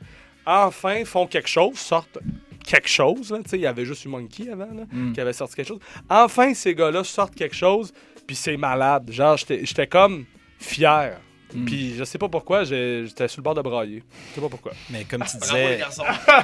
enfin 0.44 1.04
font 1.04 1.26
quelque 1.26 1.48
chose, 1.48 1.76
sortent 1.78 2.18
quelque 2.66 2.88
chose. 2.88 3.32
Il 3.52 3.60
y 3.60 3.66
avait 3.66 3.84
juste 3.84 4.04
eu 4.04 4.08
Monkey 4.08 4.50
avant 4.50 4.66
là, 4.66 4.82
Mm. 4.92 5.12
qui 5.12 5.20
avait 5.20 5.32
sorti 5.32 5.54
quelque 5.56 5.68
chose. 5.68 5.80
Enfin, 6.10 6.52
ces 6.54 6.74
gars-là 6.74 7.02
sortent 7.04 7.34
quelque 7.36 7.54
chose, 7.56 7.92
puis 8.26 8.34
c'est 8.36 8.56
malade. 8.56 9.10
Genre, 9.12 9.36
j'étais 9.36 9.86
comme 9.86 10.24
fier. 10.58 11.18
Mm. 11.54 11.64
Puis 11.64 11.94
je 11.94 12.04
sais 12.04 12.18
pas 12.18 12.28
pourquoi, 12.28 12.64
j'étais 12.64 13.28
sur 13.28 13.40
le 13.40 13.44
bord 13.44 13.54
de 13.54 13.62
brailler. 13.62 14.02
Je 14.30 14.34
sais 14.34 14.40
pas 14.40 14.48
pourquoi. 14.48 14.72
Mais 14.90 15.04
comme 15.04 15.22
tu 15.24 15.36
les 15.36 15.40
disais, 15.40 15.80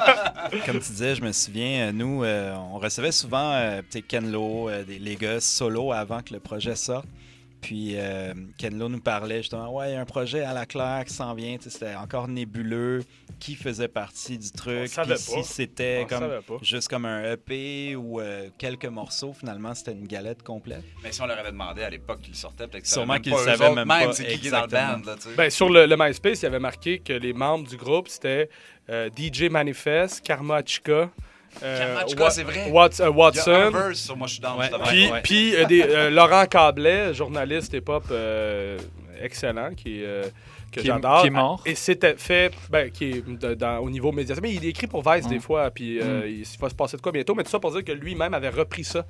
comme 0.67 0.79
tu 0.81 0.91
disais, 0.91 1.15
je 1.17 1.23
me 1.23 1.33
souviens, 1.33 1.89
euh, 1.89 1.93
nous, 1.93 2.23
euh, 2.25 2.55
on 2.55 2.79
recevait 2.79 3.13
souvent 3.13 3.53
euh, 3.53 3.83
Ken 4.07 4.31
Lo, 4.31 4.69
euh, 4.69 4.85
des, 4.85 4.99
les 4.99 5.17
gars 5.17 5.41
solo 5.41 5.93
avant 5.93 6.23
que 6.23 6.33
le 6.35 6.41
projet 6.41 6.77
sorte. 6.77 7.07
Puis 7.61 7.93
euh, 7.95 8.35
Ken 8.59 8.77
Lo 8.77 8.89
nous 8.89 9.01
parlait 9.01 9.39
justement, 9.39 9.73
ouais, 9.73 9.91
il 9.91 9.93
y 9.95 9.97
a 9.97 10.01
un 10.01 10.05
projet 10.05 10.43
à 10.43 10.53
la 10.53 10.67
claire 10.67 11.05
qui 11.07 11.15
s'en 11.15 11.33
vient. 11.35 11.57
Tu 11.57 11.65
sais, 11.65 11.71
C'était 11.71 11.95
encore 11.95 12.29
nébuleux. 12.29 13.05
Qui 13.43 13.57
faisait 13.57 13.89
partie 13.89 14.39
du 14.39 14.53
truc? 14.53 14.89
Puis 14.89 15.17
si 15.19 15.43
c'était 15.43 16.07
comme 16.09 16.31
juste 16.63 16.87
comme 16.89 17.07
un 17.07 17.33
EP 17.33 17.97
ou 17.97 18.21
euh, 18.21 18.49
quelques 18.57 18.87
morceaux, 18.87 19.33
finalement, 19.33 19.75
c'était 19.75 19.91
une 19.91 20.07
galette 20.07 20.45
complète. 20.45 20.85
Mais 21.03 21.11
si 21.11 21.21
on 21.23 21.27
leur 21.27 21.39
avait 21.41 21.51
demandé 21.51 21.83
à 21.83 21.91
l'époque 21.91 22.21
qu'ils 22.23 22.37
sortaient, 22.37 22.69
peut-être 22.69 22.83
que 22.85 22.89
ça 22.89 22.95
Sûrement 22.95 23.15
même 23.15 23.23
qu'ils 23.23 23.35
savaient 23.37 23.75
même 23.75 23.89
même 23.89 23.89
pas 23.89 24.13
c'est 24.13 24.27
qui 24.27 24.39
qui 24.39 24.47
est 24.47 24.51
dans 24.53 24.59
le 24.61 24.65
exactement. 24.67 24.99
band. 24.99 25.07
Là, 25.11 25.15
tu 25.17 25.23
sais. 25.23 25.35
Ben, 25.35 25.51
sur 25.51 25.69
le, 25.71 25.87
le 25.87 25.97
MySpace, 25.99 26.39
il 26.41 26.43
y 26.45 26.47
avait 26.47 26.61
marqué 26.61 27.01
que 27.01 27.13
les 27.15 27.33
membres 27.33 27.67
du 27.69 27.77
groupe, 27.77 28.07
c'était 28.07 28.49
euh, 28.89 29.11
DJ 29.17 29.51
Manifest, 29.51 30.21
Karma 30.25 30.61
Chica, 30.65 31.11
euh, 31.65 32.05
Wa- 32.17 32.31
c'est 32.31 32.45
vrai. 32.45 32.71
Watson, 32.71 33.71
verse 33.73 33.99
sur 33.99 34.17
Moi, 34.17 34.29
je 34.29 34.35
suis 34.35 34.41
dans 34.41 34.57
Ouais. 34.57 34.67
justement. 34.67 34.85
puis, 34.87 35.11
Ouais. 35.11 35.21
puis, 35.23 35.57
euh, 35.57 35.65
des- 35.65 35.83
euh, 35.83 36.11
Laurent 36.11 36.47
Cablet, 36.47 37.13
journaliste 37.13 37.73
hip-hop 37.75 38.05
euh, 38.13 38.79
excellent, 39.21 39.75
qui, 39.75 40.05
euh, 40.05 40.23
que 40.73 40.81
Qui 40.81 40.87
est- 40.89 40.91
j'adore. 40.91 41.21
qui 41.21 41.27
est 41.29 41.31
mort. 41.31 41.63
Et 41.67 41.75
c'était 41.77 42.17
fait, 42.17 42.53
ben, 42.71 42.91
qui 42.91 43.05
est 43.11 43.29
de- 43.29 43.55
dans- 43.55 43.79
au 43.79 43.91
niveau 43.91 44.11
médiatique. 44.11 44.43
Mais 44.43 44.53
il 44.55 44.65
écrit 44.65 44.87
pour 44.89 45.09
Vice 45.09 45.29
des 45.29 45.39
fois, 45.39 45.71
puis 45.71 46.01
euh, 46.01 46.27
il 46.29 46.45
va 46.59 46.69
se 46.69 46.75
passer 46.75 46.97
de 46.97 47.03
quoi 47.03 47.13
bientôt. 47.13 47.35
Mais 47.35 47.45
tout 47.45 47.51
ça 47.51 47.61
pour 47.61 47.71
dire 47.73 47.85
que 47.85 47.93
lui-même 47.93 48.35
avait 48.35 48.49
repris 48.49 48.83
ça. 48.85 49.05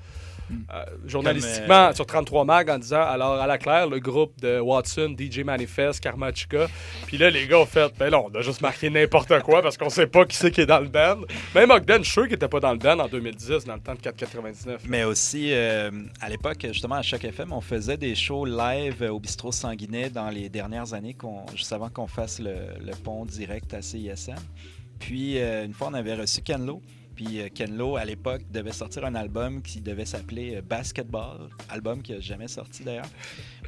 Euh, 0.73 0.85
journalistiquement 1.07 1.67
Comme, 1.67 1.91
euh, 1.91 1.95
sur 1.95 2.07
33 2.07 2.45
Mag 2.45 2.71
en 2.71 2.79
disant 2.79 3.03
alors 3.03 3.41
à 3.41 3.47
la 3.47 3.59
claire 3.59 3.89
le 3.89 3.99
groupe 3.99 4.41
de 4.41 4.59
Watson, 4.61 5.15
DJ 5.19 5.41
Manifest, 5.41 6.01
Karma 6.01 6.33
Chica 6.33 6.67
puis 7.07 7.19
là 7.19 7.31
les 7.31 7.47
gars 7.47 7.59
ont 7.59 7.67
fait 7.67 7.93
ben 7.99 8.11
non 8.11 8.27
on 8.33 8.39
a 8.39 8.43
juste 8.43 8.61
marqué 8.61 8.91
n'importe 8.91 9.41
quoi 9.43 9.63
parce 9.63 9.77
qu'on 9.77 9.91
sait 9.91 10.07
pas 10.07 10.25
qui 10.25 10.37
c'est 10.37 10.51
qui 10.51 10.63
est 10.63 10.67
dans 10.67 10.81
le 10.81 10.89
band 10.89 11.19
même 11.55 11.71
Ogden 11.71 11.99
je 11.99 12.05
suis 12.05 12.13
sûr 12.13 12.25
qu'il 12.25 12.35
était 12.35 12.49
pas 12.49 12.61
dans 12.61 12.73
le 12.73 12.79
band 12.79 12.99
en 12.99 13.09
2010 13.09 13.65
dans 13.67 13.75
le 13.75 13.81
temps 13.81 13.95
de 13.95 14.01
4,99 14.01 14.79
Mais 14.87 15.05
aussi, 15.05 15.53
euh, 15.53 15.91
à 16.21 16.29
l'époque, 16.29 16.67
justement, 16.73 16.97
à 16.97 17.03
chaque 17.03 17.25
FM, 17.25 17.53
on 17.53 17.61
faisait 17.61 17.97
des 17.97 18.15
shows 18.15 18.45
live 18.45 19.03
au 19.11 19.21
bistrot 19.21 19.53
Sanguinet 19.53 20.11
dans 20.11 20.31
les 20.31 20.49
dernières 20.49 20.95
années, 20.95 21.17
juste 21.55 21.73
avant 21.73 21.89
qu'on 21.89 22.07
fasse 22.07 22.39
le, 22.39 22.55
le 22.81 22.93
pont 22.93 23.25
direct 23.25 23.75
à 23.75 23.83
CISM. 23.83 24.35
Puis, 24.99 25.39
euh, 25.39 25.65
une 25.65 25.73
fois, 25.73 25.89
on 25.91 25.95
avait 25.95 26.15
reçu 26.15 26.43
Ken 26.43 26.65
Lo. 26.65 26.81
Puis, 27.15 27.41
euh, 27.41 27.49
Ken 27.53 27.77
Lo, 27.77 27.97
à 27.97 28.05
l'époque, 28.05 28.43
devait 28.51 28.73
sortir 28.73 29.05
un 29.05 29.15
album 29.15 29.63
qui 29.63 29.81
devait 29.81 30.05
s'appeler 30.05 30.57
euh, 30.57 30.63
Basketball, 30.63 31.49
album 31.69 32.03
qui 32.03 32.13
n'a 32.13 32.21
jamais 32.21 32.49
sorti 32.49 32.85
d'ailleurs. 32.85 33.09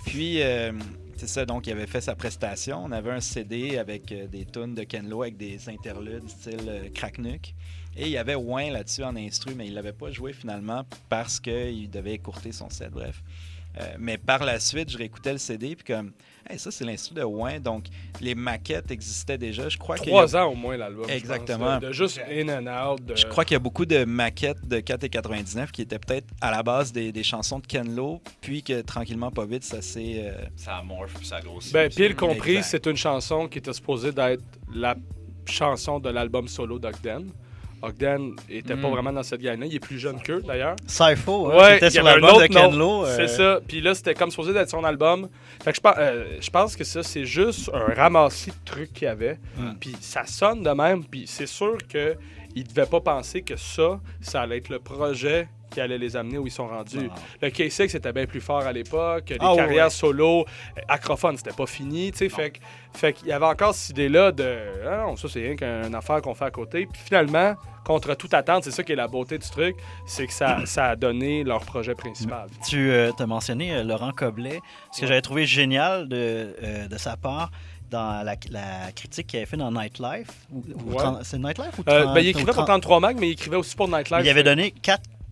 Puis, 0.07 0.43
euh, 0.43 0.73
c'est 1.17 1.29
ça, 1.29 1.45
donc 1.45 1.67
il 1.67 1.73
avait 1.73 1.87
fait 1.87 2.01
sa 2.01 2.15
prestation. 2.15 2.83
On 2.85 2.93
avait 2.93 3.11
un 3.11 3.21
CD 3.21 3.79
avec 3.79 4.13
des 4.31 4.45
tunes 4.45 4.75
de 4.75 4.83
Ken 4.83 5.09
Lo 5.09 5.23
avec 5.23 5.37
des 5.37 5.69
interludes 5.69 6.29
style 6.29 6.91
Cracknuck. 6.95 7.55
Et 7.97 8.07
il 8.07 8.09
y 8.09 8.17
avait 8.17 8.35
Wayne 8.35 8.73
là-dessus 8.73 9.05
en 9.05 9.15
instru, 9.15 9.55
mais 9.55 9.69
il 9.69 9.75
l'avait 9.75 9.93
pas 9.93 10.11
joué 10.11 10.33
finalement 10.33 10.85
parce 11.09 11.39
qu'il 11.39 11.89
devait 11.89 12.15
écourter 12.15 12.51
son 12.51 12.69
set, 12.69 12.91
bref. 12.91 13.23
Mais 13.99 14.19
par 14.19 14.45
la 14.45 14.59
suite, 14.59 14.91
je 14.91 14.99
réécoutais 14.99 15.33
le 15.33 15.39
CD, 15.39 15.77
puis 15.77 15.95
comme, 15.95 16.13
hey, 16.49 16.59
ça 16.59 16.71
c'est 16.71 16.85
l'instru 16.85 17.15
de 17.15 17.23
Wayne, 17.23 17.63
donc 17.63 17.87
les 18.21 18.35
maquettes 18.35 18.91
existaient 18.91 19.39
déjà. 19.39 19.69
Je 19.69 19.79
crois 19.79 19.97
qu'il 19.97 20.09
y 20.09 20.11
a- 20.11 20.13
trois 20.27 20.37
ans 20.37 20.51
au 20.53 20.55
moins 20.55 20.77
l'album 20.77 21.05
je 21.05 21.09
pense, 21.13 21.17
Exactement. 21.17 21.79
de, 21.79 21.87
de 21.89 21.93
juste 21.93 22.21
in 22.31 22.49
and 22.49 22.67
out 22.93 23.05
de- 23.05 23.17
Je 23.17 23.27
crois 23.27 23.45
qu'il 23.45 23.55
y 23.55 23.57
a 23.57 23.61
beaucoup 23.61 23.87
de 23.87 24.05
maquettes 24.05 24.67
de 24.67 24.81
4,99 24.81 25.71
qui 25.71 25.83
étaient 25.83 25.99
peut-être 25.99 26.27
à 26.41 26.51
la 26.51 26.63
base 26.63 26.93
des, 26.93 27.13
des 27.13 27.23
chansons 27.23 27.59
de 27.59 27.67
Ken 27.67 27.95
Lo, 27.95 28.21
puis 28.41 28.63
que 28.63 28.81
tranquillement, 28.83 29.31
pas 29.31 29.47
vite, 29.47 29.65
ça 29.65 29.83
s'est. 29.83 30.15
euh, 30.19 30.45
Ça 30.57 30.83
morphe 30.83 31.15
puis 31.15 31.27
ça 31.27 31.41
grossit. 31.41 31.73
ben 31.73 31.89
pile 31.91 32.15
compris 32.17 32.63
c'est 32.63 32.87
une 32.87 32.97
chanson 32.97 33.49
qui 33.49 33.59
était 33.59 33.73
supposée 33.73 34.13
d'être 34.13 34.43
la 34.75 34.95
chanson 35.47 36.01
de 36.01 36.09
l'album 36.11 36.49
solo 36.49 36.79
d'Ogden 36.79 37.27
Ogden 37.87 38.35
était 38.49 38.77
pas 38.77 38.89
Mm. 38.89 38.93
vraiment 38.93 39.13
dans 39.13 39.23
cette 39.23 39.41
gang-là. 39.43 39.67
Il 39.67 39.75
est 39.75 39.81
plus 39.81 39.99
jeune 39.99 40.21
qu'eux, 40.21 40.43
d'ailleurs. 40.47 40.77
Sypho, 40.87 41.51
hein, 41.51 41.57
Ouais, 41.57 41.77
était 41.77 41.87
il 41.89 41.93
sur 41.93 42.03
l'album 42.05 42.41
de. 42.43 42.47
Ken 42.47 42.77
Lo, 42.77 43.05
euh, 43.05 43.15
C'est 43.17 43.29
ça. 43.29 43.61
Puis 43.67 43.81
là, 43.81 43.95
c'était 43.95 44.15
comme 44.15 44.31
supposé 44.31 44.53
d'être 44.53 44.71
son 44.71 44.85
album. 44.85 45.29
Fait 45.63 45.71
que 45.73 45.77
je 45.77 45.81
pense, 45.81 45.95
euh, 45.99 46.25
je 46.41 46.51
pense 46.51 46.77
que 46.77 46.85
ça, 46.85 47.03
c'est 47.03 47.25
juste 47.25 47.71
un 47.75 47.93
ramassis 47.95 48.51
de 48.51 48.57
trucs 48.65 48.93
qu'il 48.93 49.07
y 49.07 49.11
avait. 49.11 49.39
Puis 49.81 49.97
ça 50.01 50.25
sonne 50.27 50.63
de 50.63 50.71
même. 50.71 51.05
Puis 51.05 51.25
c'est 51.27 51.47
sûr 51.47 51.77
que 51.89 52.15
ils 52.57 52.65
devaient 52.65 52.87
pas 52.87 53.01
penser 53.01 53.43
que 53.43 53.57
ça, 53.57 53.99
ça 54.21 54.43
allait 54.43 54.59
être 54.59 54.69
le 54.69 54.79
projet 54.79 55.49
qui 55.75 55.81
allait 55.81 55.99
les 55.99 56.17
amener 56.17 56.39
où 56.39 56.47
ils 56.47 56.51
sont 56.53 56.69
rendus. 56.69 57.11
Le 57.43 57.49
K6 57.49 57.89
c'était 57.89 58.13
bien 58.13 58.27
plus 58.27 58.41
fort 58.41 58.63
à 58.63 58.73
l'époque. 58.73 59.25
Les 59.31 59.37
Ah, 59.41 59.53
carrières 59.57 59.85
ouais. 59.87 59.91
solo, 59.91 60.41
euh, 60.43 60.81
acrophone, 60.89 61.37
c'était 61.37 61.53
pas 61.55 61.67
fini. 61.67 62.13
Fait, 62.13 62.53
fait 62.95 63.13
qu'il 63.13 63.29
y 63.29 63.33
avait 63.33 63.45
encore 63.47 63.75
cette 63.75 63.91
idée-là 63.91 64.33
de 64.33 64.57
ah 64.89 65.05
non, 65.07 65.17
ça 65.17 65.29
c'est 65.29 65.41
rien 65.41 65.57
qu'une 65.57 65.95
affaire 65.95 66.23
qu'on 66.23 66.35
fait 66.35 66.45
à 66.47 66.51
côté. 66.51 66.87
Puis 66.91 67.03
finalement, 67.05 67.55
contre 67.85 68.15
toute 68.15 68.33
attente, 68.35 68.65
c'est 68.65 68.71
ça 68.71 68.83
qui 68.83 68.93
est 68.93 68.97
la 68.97 69.09
beauté 69.09 69.37
du 69.37 69.49
truc, 69.51 69.77
c'est 70.07 70.27
que 70.27 70.33
ça, 70.33 70.59
ça 70.65 70.87
a 70.87 70.97
donné 70.97 71.45
leur 71.45 71.65
projet 71.65 71.95
principal. 71.95 72.47
Tu 72.69 72.93
as 72.93 73.27
mentionné 73.27 73.75
euh, 73.75 73.83
Laurent 73.85 74.13
Coblet. 74.13 74.61
Ce 74.93 75.01
que 75.01 75.07
j'avais 75.07 75.23
trouvé 75.23 75.45
génial 75.45 76.09
de, 76.09 76.17
euh, 76.63 76.89
de 76.89 76.97
sa 76.99 77.17
part 77.17 77.51
dans 77.91 78.25
la, 78.25 78.35
la 78.51 78.91
critique 78.97 79.27
qu'il 79.27 79.37
avait 79.39 79.47
fait 79.47 79.57
dans 79.57 79.71
Nightlife. 79.71 80.29
ou- 80.53 80.65
ou 80.87 80.91
Ouais. 80.93 80.97
30 80.97 81.19
C'est 81.25 81.39
Nightlife 81.39 81.79
ou 81.79 81.83
Euh, 81.89 82.03
30 82.05 82.15
ben, 82.15 82.21
il 82.21 82.27
ou 82.27 82.31
écrivait 82.31 82.47
pour 82.53 82.65
30? 82.65 82.67
33 82.67 83.01
mag, 83.01 83.17
mais 83.21 83.29
il 83.29 83.33
écrivait 83.33 83.57
aussi 83.57 83.77
pour 83.77 83.89
Nightlife. 83.89 84.21
Il 84.25 84.29
avait 84.31 84.43
donné 84.43 84.73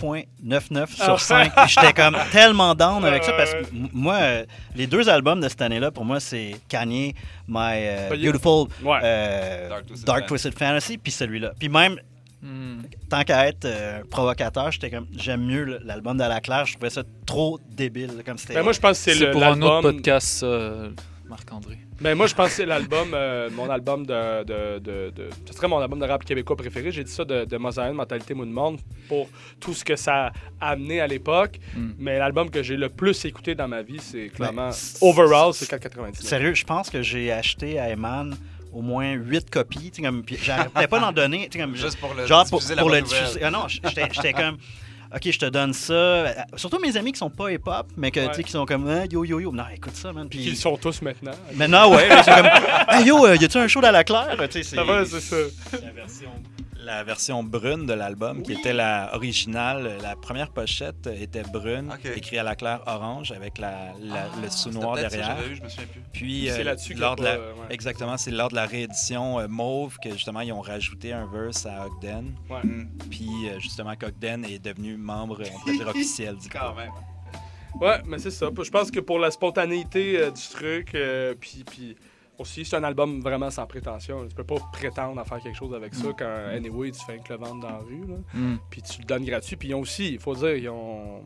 4.99 0.02 0.96
Ah. 1.00 1.04
sur 1.04 1.20
5. 1.20 1.46
Et 1.46 1.68
J'étais 1.68 1.92
comme 1.92 2.16
tellement 2.32 2.74
down 2.74 3.04
avec 3.04 3.24
ça 3.24 3.32
parce 3.32 3.52
que 3.52 3.58
moi, 3.92 4.14
euh, 4.20 4.44
les 4.74 4.86
deux 4.86 5.08
albums 5.08 5.40
de 5.40 5.48
cette 5.48 5.62
année-là, 5.62 5.90
pour 5.90 6.04
moi, 6.04 6.20
c'est 6.20 6.56
Kanye, 6.68 7.14
My 7.48 7.58
euh, 7.76 8.08
Beautiful 8.10 8.68
Ouais. 8.82 8.98
euh, 9.02 9.68
Dark 9.68 9.86
Twisted 9.86 10.06
Dark 10.06 10.18
Fantasy. 10.20 10.28
Twisted 10.28 10.58
Fantasy, 10.58 10.98
puis 10.98 11.12
celui-là. 11.12 11.52
Puis 11.58 11.68
même, 11.68 11.96
Hmm. 12.44 12.80
tant 13.08 13.22
qu'à 13.22 13.46
être 13.46 13.66
euh, 13.66 14.02
provocateur, 14.10 14.72
j'étais 14.72 14.90
comme 14.90 15.06
j'aime 15.16 15.46
mieux 15.46 15.78
l'album 15.84 16.16
de 16.18 16.24
la 16.24 16.40
Claire. 16.40 16.66
Je 16.66 16.72
trouvais 16.72 16.90
ça 16.90 17.04
trop 17.24 17.60
débile. 17.70 18.10
Comme 18.26 18.36
c'était. 18.36 18.54
Ben, 18.54 18.64
moi, 18.64 18.72
je 18.72 18.80
pense 18.80 19.00
que 19.00 19.12
c'est 19.14 19.30
pour 19.30 19.44
un 19.44 19.62
autre 19.62 19.82
podcast, 19.82 20.42
euh, 20.42 20.90
Marc-André. 21.28 21.78
Ben, 22.02 22.16
moi, 22.16 22.26
je 22.26 22.34
pense 22.34 22.48
que 22.48 22.54
c'est 22.54 22.66
l'album, 22.66 23.12
euh, 23.14 23.48
mon 23.52 23.70
album 23.70 24.04
de, 24.04 24.42
de, 24.42 24.78
de, 24.80 25.10
de- 25.10 25.28
Ce 25.48 25.54
serait 25.54 25.68
mon 25.68 25.78
album 25.78 26.00
de 26.00 26.04
rap 26.04 26.24
québécois 26.24 26.56
préféré. 26.56 26.90
J'ai 26.90 27.04
dit 27.04 27.12
ça 27.12 27.24
de, 27.24 27.44
de 27.44 27.56
Mosaïen, 27.56 27.92
Mentalité 27.92 28.34
Moon 28.34 28.46
Monde, 28.46 28.80
pour 29.08 29.28
tout 29.60 29.72
ce 29.72 29.84
que 29.84 29.94
ça 29.94 30.32
a 30.60 30.70
amené 30.72 31.00
à 31.00 31.06
l'époque. 31.06 31.60
Mm. 31.76 31.90
Mais 31.98 32.18
l'album 32.18 32.50
que 32.50 32.60
j'ai 32.62 32.76
le 32.76 32.88
plus 32.88 33.24
écouté 33.24 33.54
dans 33.54 33.68
ma 33.68 33.82
vie, 33.82 34.00
c'est 34.00 34.28
clairement. 34.28 34.70
Ben, 34.70 34.74
Overall, 35.00 35.54
c'est 35.54 35.70
4,99. 35.70 36.22
Sérieux, 36.22 36.54
je 36.54 36.64
pense 36.64 36.90
que 36.90 37.02
j'ai 37.02 37.30
acheté 37.30 37.78
à 37.78 37.88
Eman 37.90 38.34
au 38.72 38.80
moins 38.82 39.12
8 39.12 39.50
copies. 39.50 39.92
j'arrêtais 40.42 40.88
pas 40.88 40.98
d'en 40.98 41.12
donner. 41.12 41.48
Comme, 41.54 41.76
Juste 41.76 42.00
pour 42.00 42.14
le 42.14 42.26
genre 42.26 42.44
pour, 42.48 42.58
diffuser 42.58 42.74
la 42.74 42.82
pour 42.82 42.90
bonne 42.90 43.00
le 43.00 43.06
diffuser. 43.06 43.40
Ah 43.44 43.50
non, 43.50 43.68
j'étais 43.68 44.08
j'étais 44.12 44.32
comme. 44.32 44.56
Ok, 45.14 45.30
je 45.30 45.38
te 45.38 45.44
donne 45.46 45.72
ça. 45.74 45.92
Euh, 45.92 46.32
Surtout 46.56 46.78
mes 46.78 46.96
amis 46.96 47.12
qui 47.12 47.18
sont 47.18 47.28
pas 47.30 47.50
hip-hop, 47.52 47.86
mais 47.96 48.10
que, 48.10 48.26
tu 48.28 48.34
sais, 48.34 48.42
qui 48.44 48.50
sont 48.52 48.64
comme 48.64 48.88
Ah, 48.88 49.04
yo 49.10 49.24
yo 49.24 49.40
yo. 49.40 49.52
Non, 49.52 49.64
écoute 49.74 49.94
ça, 49.94 50.12
man. 50.12 50.28
Puis 50.28 50.38
qu'ils 50.40 50.56
sont 50.56 50.76
tous 50.78 51.02
maintenant. 51.02 51.32
Maintenant, 51.54 51.92
ouais. 51.94 52.08
c'est 52.24 52.34
comme 52.34 52.48
Ah, 52.88 53.00
yo, 53.02 53.26
euh, 53.26 53.36
y 53.36 53.44
a-tu 53.44 53.58
un 53.58 53.68
show 53.68 53.80
dans 53.80 53.90
la 53.90 54.04
Claire? 54.04 54.36
C'est- 54.50 54.62
Ça 54.62 54.82
va, 54.84 55.04
c'est 55.04 55.20
ça. 55.20 55.36
La 55.72 55.90
version, 55.92 56.30
la 56.82 57.04
version 57.04 57.42
brune 57.44 57.86
de 57.86 57.92
l'album, 57.92 58.42
qui 58.42 58.52
était 58.52 58.72
la 58.72 59.10
originale, 59.14 59.98
la 60.02 60.16
première 60.16 60.50
pochette 60.50 61.06
était 61.06 61.42
brune, 61.42 61.90
Ok. 61.92 62.10
écrit 62.16 62.38
à 62.38 62.42
la 62.42 62.54
claire 62.56 62.80
orange 62.86 63.32
avec 63.32 63.58
la, 63.58 63.92
la- 64.00 64.24
Ah, 64.32 64.40
le 64.42 64.50
sous 64.50 64.70
c'était 64.70 64.78
noir 64.84 64.94
peut-être 64.96 65.10
ça, 65.12 65.16
derrière. 65.16 65.54
je 65.54 65.62
me 65.62 65.68
souviens 65.68 65.86
plus. 65.86 66.00
Puis 66.12 66.48
C'est 66.48 66.60
euh, 66.60 66.64
là-dessus 66.64 66.94
lors 66.94 67.16
de 67.16 67.24
la, 67.24 67.30
euh, 67.34 67.52
ouais. 67.54 67.66
exactement, 67.74 68.16
c'est 68.16 68.30
lors 68.30 68.48
de 68.48 68.54
la 68.56 68.66
réédition 68.66 69.38
euh, 69.40 69.46
mauve 69.48 69.96
que 70.02 70.10
justement 70.12 70.40
ils 70.40 70.52
ont 70.52 70.60
rajouté 70.60 71.12
un 71.12 71.26
verse 71.26 71.66
à 71.66 71.86
Ogden. 71.86 72.34
Ouais. 72.50 72.60
Mm. 72.64 72.88
Puis 73.10 73.28
euh, 73.48 73.58
justement 73.60 73.94
qu'Ogden 73.96 74.44
est 74.44 74.58
devenu 74.58 74.96
membre, 74.96 75.40
on 75.54 75.58
pourrait 75.60 75.76
dire 75.76 75.88
officiel 75.94 76.36
du 76.36 76.48
Quand 76.48 76.74
même. 76.74 76.90
Ouais, 77.80 78.02
mais 78.04 78.18
c'est 78.18 78.30
ça. 78.30 78.48
Je 78.62 78.70
pense 78.70 78.90
que 78.90 79.00
pour 79.00 79.18
la 79.18 79.30
spontanéité 79.30 80.18
euh, 80.18 80.30
du 80.30 80.42
truc, 80.50 80.94
euh, 80.94 81.34
puis, 81.40 81.64
puis 81.64 81.96
aussi, 82.42 82.64
c'est 82.64 82.76
un 82.76 82.84
album 82.84 83.20
vraiment 83.20 83.50
sans 83.50 83.66
prétention. 83.66 84.26
Tu 84.28 84.34
peux 84.34 84.44
pas 84.44 84.56
prétendre 84.72 85.20
à 85.20 85.24
faire 85.24 85.40
quelque 85.40 85.56
chose 85.56 85.74
avec 85.74 85.94
ça 85.94 86.08
quand, 86.16 86.46
anyway, 86.54 86.90
tu 86.90 87.04
fais 87.04 87.18
que 87.18 87.32
le 87.32 87.38
vendre 87.38 87.62
dans 87.62 87.70
la 87.70 87.78
rue. 87.78 88.06
Là. 88.06 88.16
Mm. 88.34 88.58
Puis 88.70 88.82
tu 88.82 89.00
le 89.00 89.06
donnes 89.06 89.24
gratuit. 89.24 89.56
Puis 89.56 89.68
ils 89.68 89.74
ont 89.74 89.80
aussi, 89.80 90.12
il 90.12 90.18
faut 90.18 90.34
dire, 90.34 90.56
ils 90.56 90.68
ont. 90.68 91.22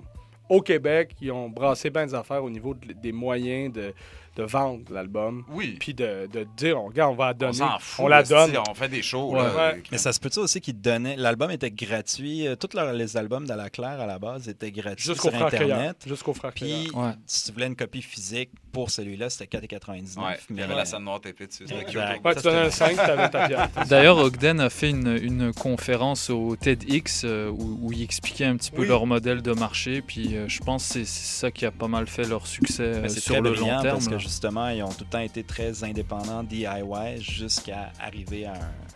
Au 0.48 0.60
Québec, 0.62 1.14
ils 1.20 1.32
ont 1.32 1.48
brassé 1.48 1.90
bien 1.90 2.06
des 2.06 2.14
affaires 2.14 2.42
au 2.44 2.50
niveau 2.50 2.74
de- 2.74 2.92
des 2.92 3.12
moyens 3.12 3.72
de, 3.72 3.92
de 4.36 4.42
vendre 4.42 4.82
l'album. 4.92 5.44
Oui. 5.50 5.76
Puis 5.80 5.94
de, 5.94 6.28
de 6.30 6.46
dire, 6.56 6.78
on, 6.80 6.86
regarde, 6.88 7.12
on 7.12 7.16
va 7.16 7.26
la 7.28 7.32
On 7.32 7.36
donner. 7.38 7.52
s'en 7.54 7.78
fout. 7.78 8.04
on 8.04 8.08
la 8.08 8.22
donne. 8.22 8.52
On 8.68 8.74
fait 8.74 8.88
des 8.88 9.00
shows. 9.02 9.30
Ouais. 9.32 9.42
là. 9.42 9.56
Ouais. 9.72 9.82
Mais 9.90 9.96
ça 9.98 10.12
se 10.12 10.20
peut-tu 10.20 10.38
aussi 10.40 10.60
qu'ils 10.60 10.78
donnaient. 10.78 11.16
L'album 11.16 11.50
était 11.50 11.70
gratuit. 11.70 12.46
euh, 12.46 12.54
Tous 12.54 12.76
leurs- 12.76 12.92
les 12.92 13.16
albums 13.16 13.46
de 13.46 13.54
la 13.54 13.70
Claire 13.70 13.98
à 14.00 14.04
la 14.06 14.18
base 14.18 14.46
étaient 14.48 14.70
gratuits 14.70 15.06
Jusqu'au 15.06 15.30
sur. 15.30 15.42
Internet. 15.46 15.96
Jusqu'au 16.06 16.34
frère 16.34 16.52
Puis, 16.52 16.90
Ouais. 16.94 17.12
si 17.26 17.46
tu 17.46 17.52
voulais 17.52 17.66
une 17.66 17.76
copie 17.76 18.02
physique 18.02 18.50
pour 18.72 18.90
celui-là, 18.90 19.30
c'était 19.30 19.46
4,99. 19.46 20.22
Ouais. 20.22 20.36
Il 20.50 20.56
y 20.56 20.60
avait 20.60 20.68
Mais- 20.68 20.78
la 20.80 20.84
scène 20.84 21.04
noire 21.04 21.20
tapée 21.22 21.46
dessus. 21.46 21.64
Ouais, 21.64 21.84
tu 21.86 21.94
donnais 22.42 22.58
un 22.58 22.70
c'était- 22.70 22.94
5, 22.94 22.96
t'avais 22.96 23.28
ta 23.30 23.48
pierre. 23.48 23.68
D'ailleurs, 23.88 24.18
Ogden 24.18 24.60
a 24.60 24.68
fait 24.68 24.90
une, 24.90 25.16
une 25.22 25.54
conférence 25.54 26.28
au 26.28 26.56
TEDx 26.56 27.22
euh, 27.24 27.48
où, 27.48 27.78
où 27.84 27.92
il 27.92 28.02
expliquait 28.02 28.44
un 28.44 28.56
petit 28.58 28.70
peu 28.70 28.82
Oui. 28.82 28.88
leur 28.88 29.06
modèle 29.06 29.40
de 29.40 29.52
marché. 29.52 30.02
Puis 30.02 30.35
euh, 30.36 30.48
je 30.48 30.60
pense 30.60 30.86
que 30.88 30.92
c'est 30.92 31.04
ça 31.06 31.50
qui 31.50 31.66
a 31.66 31.70
pas 31.70 31.88
mal 31.88 32.06
fait 32.06 32.24
leur 32.24 32.46
succès 32.46 32.82
euh, 32.82 33.08
sur 33.08 33.32
très 33.34 33.40
le 33.40 33.54
long 33.54 33.66
terme. 33.66 33.82
parce 33.82 34.08
que 34.08 34.18
justement, 34.18 34.68
ils 34.68 34.82
ont 34.82 34.88
tout 34.88 35.04
le 35.04 35.10
temps 35.10 35.18
été 35.20 35.42
très 35.44 35.82
indépendants, 35.84 36.42
DIY, 36.42 37.20
jusqu'à 37.20 37.90
arriver 38.00 38.46
à 38.46 38.52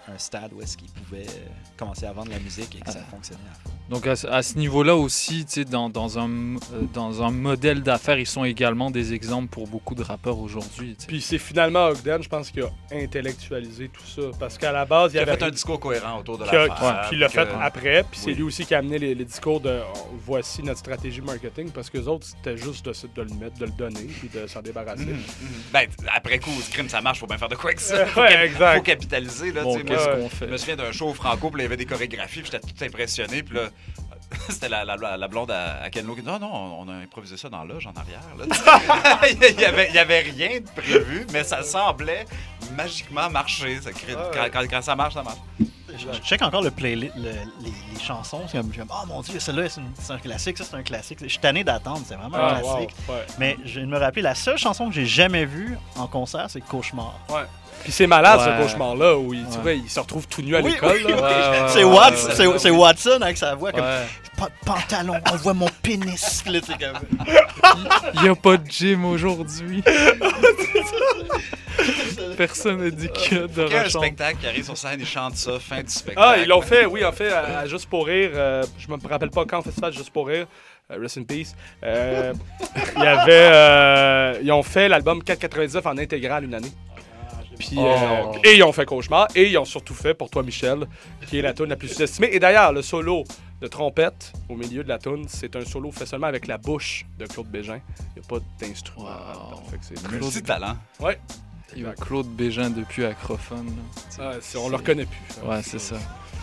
un, 0.08 0.14
un 0.14 0.18
stade 0.18 0.52
où 0.52 0.62
est-ce 0.62 0.76
qu'ils 0.76 0.90
pouvaient 0.90 1.26
euh, 1.28 1.48
commencer 1.76 2.06
à 2.06 2.12
vendre 2.12 2.30
la 2.30 2.38
musique 2.38 2.76
et 2.76 2.80
que 2.80 2.90
ça 2.92 3.00
fonctionnait 3.10 3.40
à 3.50 3.54
fond. 3.54 3.74
Donc 3.90 4.06
à, 4.06 4.14
ce- 4.14 4.26
à 4.28 4.42
ce 4.42 4.56
niveau-là 4.56 4.94
aussi, 4.94 5.44
tu 5.44 5.52
sais, 5.52 5.64
dans, 5.64 5.90
dans, 5.90 6.18
un, 6.18 6.28
euh, 6.30 6.56
dans 6.94 7.22
un 7.24 7.30
modèle 7.32 7.82
d'affaires, 7.82 8.18
ils 8.20 8.26
sont 8.26 8.44
également 8.44 8.90
des 8.92 9.12
exemples 9.14 9.48
pour 9.48 9.66
beaucoup 9.66 9.96
de 9.96 10.02
rappeurs 10.04 10.38
aujourd'hui. 10.38 10.96
Puis 11.08 11.20
c'est 11.20 11.38
finalement 11.38 11.86
Ogden, 11.86 12.22
je 12.22 12.28
pense, 12.28 12.50
qui 12.52 12.60
a 12.60 12.68
intellectualisé 12.92 13.88
tout 13.88 14.06
ça. 14.06 14.30
Parce 14.38 14.56
qu'à 14.58 14.72
la 14.72 14.84
base, 14.84 15.12
il 15.12 15.16
y 15.16 15.18
avait. 15.18 15.36
fait 15.36 15.42
un 15.42 15.50
discours 15.50 15.80
cohérent 15.80 16.18
autour 16.20 16.38
de 16.38 16.44
qui 16.44 16.54
l'affaire. 16.54 17.06
Puis 17.08 17.16
il 17.16 17.18
l'a 17.18 17.28
fait 17.28 17.48
après, 17.60 18.04
puis 18.08 18.18
c'est 18.20 18.26
Oui. 18.30 18.34
lui 18.34 18.42
aussi 18.44 18.64
qui 18.64 18.74
a 18.74 18.78
amené 18.78 18.98
les, 18.98 19.14
les 19.14 19.24
discours 19.24 19.60
de 19.60 19.80
oh, 19.94 19.98
voici 20.24 20.62
notre 20.62 20.78
stratégie 20.78 21.20
marketing, 21.30 21.70
parce 21.70 21.88
que 21.90 21.98
les 21.98 22.08
autres, 22.08 22.26
c'était 22.26 22.56
juste 22.56 22.86
de, 22.86 23.22
le 23.22 23.34
mettre, 23.34 23.58
de 23.58 23.64
le 23.66 23.70
donner, 23.72 24.04
puis 24.18 24.28
de 24.28 24.46
s'en 24.46 24.60
débarrasser. 24.62 25.04
Mhm, 25.04 25.12
mhm. 25.12 25.62
Ben, 25.72 25.86
après 26.14 26.38
coup, 26.38 26.50
crime, 26.72 26.88
ça 26.88 27.00
marche, 27.00 27.18
faut 27.20 27.26
bien 27.26 27.38
faire 27.38 27.48
de 27.48 27.56
quoi 27.56 27.72
que 27.72 27.82
ça. 27.82 28.04
Ouais, 28.04 28.08
Faut 28.08 28.22
exact. 28.22 28.76
Faut 28.76 28.82
capitaliser, 28.82 29.52
là. 29.52 29.62
Bon, 29.62 29.74
tu 29.74 29.80
sais, 29.80 29.84
qu'est-ce 29.86 30.04
moi, 30.04 30.16
qu'on 30.16 30.28
fait? 30.28 30.46
Je 30.46 30.52
me 30.52 30.56
souviens 30.56 30.76
d'un 30.76 30.92
show 30.92 31.08
au 31.08 31.14
franco, 31.14 31.50
puis 31.50 31.58
là, 31.58 31.62
il 31.62 31.64
y 31.64 31.66
avait 31.66 31.76
des 31.76 31.86
chorégraphies, 31.86 32.42
puis 32.42 32.50
j'étais 32.52 32.66
tout 32.66 32.84
impressionné, 32.84 33.42
puis 33.42 33.56
là. 33.56 33.68
C'était 34.48 34.68
la, 34.68 34.84
la, 34.84 35.16
la 35.16 35.28
blonde 35.28 35.50
à, 35.50 35.82
à 35.82 35.90
Ken 35.90 36.06
Lo 36.06 36.14
qui 36.14 36.20
dit 36.22 36.28
Non, 36.28 36.38
non, 36.38 36.52
on 36.78 36.88
a 36.88 36.94
improvisé 36.94 37.36
ça 37.36 37.48
dans 37.48 37.64
l'âge 37.64 37.88
en 37.88 37.92
arrière. 37.92 38.20
Là. 38.38 38.46
il 39.50 39.56
n'y 39.56 39.64
avait, 39.64 39.88
il 39.88 39.94
y 39.96 39.98
avait 39.98 40.20
rien 40.20 40.60
de 40.60 40.68
prévu, 40.80 41.26
mais 41.32 41.42
ça 41.42 41.64
semblait 41.64 42.26
magiquement 42.76 43.28
marcher. 43.28 43.80
Ça 43.80 43.90
crée- 43.92 44.14
Ah 44.16 44.30
quand, 44.32 44.40
ouais. 44.42 44.50
quand- 44.52 44.66
quand 44.70 44.82
ça 44.82 44.94
marche, 44.94 45.14
ça 45.14 45.24
marche. 45.24 45.38
Je 45.98 46.20
check 46.22 46.42
encore 46.42 46.62
le 46.62 46.70
playlist, 46.70 47.12
le- 47.16 47.22
les, 47.62 47.72
les 47.92 48.00
chansons. 48.00 48.42
C'est 48.48 48.58
comme, 48.58 48.70
oh 48.90 49.06
mon 49.06 49.20
dieu, 49.22 49.38
celle-là, 49.38 49.68
c'est 49.68 50.12
un 50.12 50.18
classique, 50.18 50.58
ça, 50.58 50.64
c'est 50.64 50.76
un 50.76 50.82
classique. 50.82 51.18
Je 51.22 51.28
suis 51.28 51.38
tanné 51.38 51.64
d'attendre, 51.64 52.02
c'est 52.06 52.14
vraiment 52.16 52.36
un 52.36 52.40
Ah, 52.56 52.60
wow, 52.62 52.72
classique. 52.76 52.96
ouais. 53.08 53.26
Mais 53.38 53.56
je 53.64 53.80
me 53.80 53.98
rappeler, 53.98 54.22
la 54.22 54.34
seule 54.34 54.58
chanson 54.58 54.88
que 54.88 54.94
j'ai 54.94 55.06
jamais 55.06 55.44
vue 55.44 55.76
en 55.96 56.06
concert, 56.06 56.46
c'est 56.48 56.60
Cauchemar. 56.60 57.18
Ouais. 57.28 57.42
Puis 57.82 57.92
c'est 57.92 58.06
malade, 58.06 58.38
Ouais. 58.40 58.46
ce 58.58 58.62
cauchemar-là, 58.62 59.16
où 59.16 59.32
il, 59.34 59.42
tu 59.44 59.56
Ouais. 59.56 59.62
vois, 59.62 59.72
il 59.72 59.88
se 59.88 59.98
retrouve 60.00 60.26
tout 60.28 60.42
nu 60.42 60.54
à 60.56 60.60
Oui, 60.60 60.72
l'école. 60.72 60.96
oui, 60.96 61.02
oui. 61.06 61.12
Ouais, 61.14 61.20
ouais, 61.22 61.68
c'est 61.68 61.84
ouais, 61.84 61.96
Watson, 61.96 62.28
ouais, 62.28 62.34
c'est- 62.34 62.46
ouais. 62.46 62.58
c'est 62.58 62.70
Watson 62.70 63.18
avec 63.22 63.36
sa 63.38 63.54
voix 63.54 63.72
comme 63.72 63.80
Ouais. 63.84 64.06
pas 64.38 64.46
de 64.46 64.52
pantalon, 64.66 65.14
on 65.32 65.36
voit 65.36 65.54
mon 65.54 65.68
pénis. 65.82 66.44
Là, 66.46 66.60
comme- 66.60 67.26
Il 68.14 68.22
n'y 68.22 68.28
a 68.28 68.34
pas 68.34 68.56
de 68.56 68.70
gym 68.70 69.04
aujourd'hui. 69.06 69.82
Personne 72.36 72.82
n'a 72.84 72.90
dit 72.90 73.08
qu'il 73.08 73.38
y 73.38 73.40
a 73.40 73.46
de 73.46 73.66
Il 73.66 73.72
y 73.72 73.76
a 73.76 73.82
un 73.82 73.88
spectacle 73.88 74.36
qui 74.40 74.46
arrive 74.46 74.64
sur 74.64 74.76
scène, 74.76 74.96
il 75.00 75.06
chante 75.06 75.36
ça, 75.36 75.58
fin 75.58 75.82
du 75.82 75.90
spectacle. 75.90 76.26
Ah, 76.30 76.36
ils 76.38 76.48
l'ont 76.48 76.62
fait, 76.62 76.86
oui, 76.86 77.04
en 77.04 77.12
fait, 77.12 77.30
à, 77.32 77.60
à 77.60 77.66
Juste 77.66 77.88
pour 77.88 78.06
rire. 78.06 78.30
euh, 78.34 78.62
je 78.78 78.88
me 78.88 78.96
rappelle 79.08 79.30
pas 79.30 79.44
quand, 79.44 79.62
festival 79.62 79.92
Juste 79.92 80.10
pour 80.10 80.26
rire. 80.28 80.46
euh, 80.90 80.96
rest 81.00 81.18
in 81.18 81.22
peace. 81.24 81.54
Euh, 81.84 82.32
il 82.96 83.02
y 83.02 83.06
avait. 83.06 83.26
euh, 83.30 84.38
ils 84.42 84.52
ont 84.52 84.62
fait 84.62 84.88
l'album 84.88 85.22
499 85.22 85.86
en 85.86 85.96
intégrale 85.98 86.44
une 86.44 86.54
année. 86.54 86.72
Puis, 87.60 87.78
euh, 87.78 88.22
Oh. 88.24 88.32
et 88.44 88.56
ils 88.56 88.62
ont 88.62 88.72
fait 88.72 88.84
Cauchemar. 88.86 89.28
Et 89.34 89.48
ils 89.50 89.56
ont 89.58 89.64
surtout 89.64 89.94
fait 89.94 90.14
Pour 90.14 90.28
toi, 90.30 90.42
Michel, 90.42 90.86
qui 91.28 91.38
est 91.38 91.42
la 91.42 91.52
tune 91.54 91.66
la 91.66 91.76
plus 91.76 91.88
sous-estimée. 91.88 92.28
Et 92.32 92.40
d'ailleurs, 92.40 92.72
le 92.72 92.82
solo 92.82 93.24
de 93.60 93.66
trompette 93.68 94.32
au 94.48 94.56
milieu 94.56 94.82
de 94.82 94.88
la 94.88 94.98
tune, 94.98 95.26
c'est 95.28 95.54
un 95.56 95.64
solo 95.64 95.90
fait 95.92 96.06
seulement 96.06 96.26
avec 96.26 96.46
la 96.46 96.56
bouche 96.58 97.04
de 97.18 97.26
Claude 97.26 97.46
Bégin. 97.48 97.80
Il 98.16 98.20
n'y 98.20 98.26
a 98.26 98.28
pas 98.28 98.38
d'instrument. 98.60 99.06
Wow. 99.06 99.62
c'est 99.80 99.94
Claude- 100.02 100.22
Multi-talent. 100.22 100.76
Ouais. 100.98 101.20
Il 101.76 101.82
y 101.82 101.86
a 101.86 101.92
Claude 101.92 102.26
Bégin 102.26 102.70
depuis 102.70 103.04
Acrophone. 103.04 103.66
là. 104.18 104.32
Ah, 104.34 104.58
on 104.58 104.68
le 104.70 104.76
reconnaît 104.76 105.06
plus. 105.06 105.46
Ouais, 105.48 105.62
c'est 105.62 105.78
ça. 105.78 105.96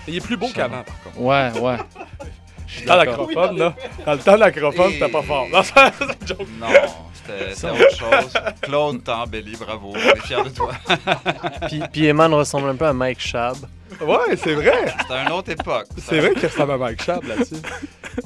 Il 0.08 0.16
est 0.16 0.22
plus 0.22 0.38
beau 0.38 0.48
qu'avant, 0.54 0.84
par 0.84 1.02
contre. 1.04 1.20
Ouais, 1.20 1.52
ouais. 1.60 1.78
Dans 2.86 2.98
D'accord. 2.98 3.28
l'acrophone, 3.28 3.58
là. 3.58 3.76
Dans 4.06 4.14
le 4.14 4.20
temps 4.20 4.34
de 4.36 4.40
l'acrophone, 4.40 4.92
c'était 4.94 5.10
pas 5.10 5.22
fort. 5.22 5.48
Non. 5.52 5.64
C'était 5.64 7.70
autre 7.70 7.98
chose. 7.98 8.34
Claude, 8.62 9.04
t'as 9.04 9.18
embelli, 9.24 9.56
bravo. 9.58 9.94
On 9.94 9.98
est 9.98 10.18
fiers 10.26 10.44
de 10.44 10.50
toi. 10.50 10.72
Puis, 11.68 11.82
puis 11.92 12.06
Eman 12.06 12.34
ressemble 12.34 12.70
un 12.70 12.76
peu 12.76 12.86
à 12.86 12.94
Mike 12.94 13.20
Shab. 13.20 13.58
Ouais, 14.02 14.36
c'est 14.38 14.54
vrai. 14.54 14.94
C'était 15.02 15.22
une 15.26 15.32
autre 15.32 15.52
époque. 15.52 15.88
C'est 15.98 16.20
vrai 16.20 16.34
qu'il 16.34 16.48
ressemble 16.48 16.72
à 16.74 16.78
Mike 16.78 17.02
Schaab 17.04 17.24
là-dessus. 17.26 17.56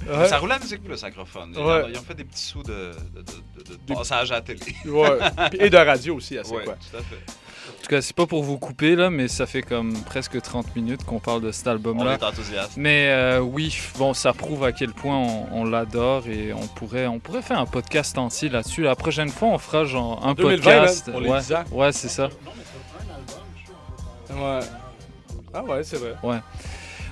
Ouais. 0.10 0.28
Ça 0.28 0.38
roulait 0.38 0.54
la 0.56 0.60
musique, 0.60 0.82
le 0.88 0.98
saxophone. 0.98 1.54
Ils, 1.56 1.62
Ouais. 1.62 1.84
ils 1.90 1.98
ont 1.98 2.02
fait 2.04 2.14
des 2.14 2.24
petits 2.24 2.44
sous 2.46 2.64
de, 2.64 2.92
de, 3.16 3.22
de- 3.22 3.64
de- 3.70 3.80
de 3.88 3.94
passage 3.94 4.32
à 4.32 4.36
la 4.36 4.42
télé. 4.42 4.60
Ouais. 4.86 5.18
Et 5.60 5.70
de 5.70 5.78
radio 5.78 6.16
aussi, 6.16 6.38
à 6.38 6.44
c'est 6.44 6.54
Ouais, 6.54 6.64
quoi. 6.64 6.76
tout 6.76 6.98
à 6.98 7.02
fait. 7.02 7.20
En 7.70 7.82
tout 7.84 7.88
cas, 7.90 8.02
c'est 8.02 8.16
pas 8.16 8.26
pour 8.28 8.44
vous 8.44 8.58
couper 8.58 8.96
là, 8.96 9.10
mais 9.10 9.28
ça 9.28 9.46
fait 9.46 9.62
comme 9.62 9.94
presque 10.04 10.42
30 10.42 10.76
minutes 10.76 11.04
qu'on 11.04 11.20
parle 11.20 11.42
de 11.42 11.52
cet 11.52 11.68
album-là. 11.68 12.04
On 12.04 12.12
est 12.14 12.24
enthousiaste. 12.24 12.74
Mais 12.78 13.08
euh, 13.10 13.40
oui, 13.40 13.78
bon, 13.98 14.14
ça 14.14 14.34
prouve 14.34 14.64
à 14.64 14.72
quel 14.72 14.92
point 14.94 15.18
on, 15.18 15.48
on 15.52 15.64
l'adore 15.66 16.28
et 16.28 16.54
on 16.54 16.68
pourrait, 16.68 17.08
on 17.08 17.20
pourrait 17.20 17.42
faire 17.42 17.60
un 17.60 17.66
podcast 17.66 18.18
entier 18.18 18.50
là-dessus. 18.50 18.84
La 18.84 18.96
prochaine 18.96 19.30
fois, 19.30 19.50
on 19.50 19.58
fera 19.58 19.84
genre 19.86 20.26
un 20.26 20.34
2020, 20.34 20.64
podcast. 20.80 21.12
pour 21.12 21.20
les 21.22 21.30
ouais, 21.30 21.40
10 21.40 21.54
ans. 21.54 21.64
ouais, 21.72 21.92
c'est 21.92 22.10
ça. 22.10 22.30
Ouais. 24.30 24.60
Ah 25.54 25.64
ouais, 25.64 25.84
c'est 25.84 25.98
vrai. 25.98 26.16
Ouais. 26.24 26.38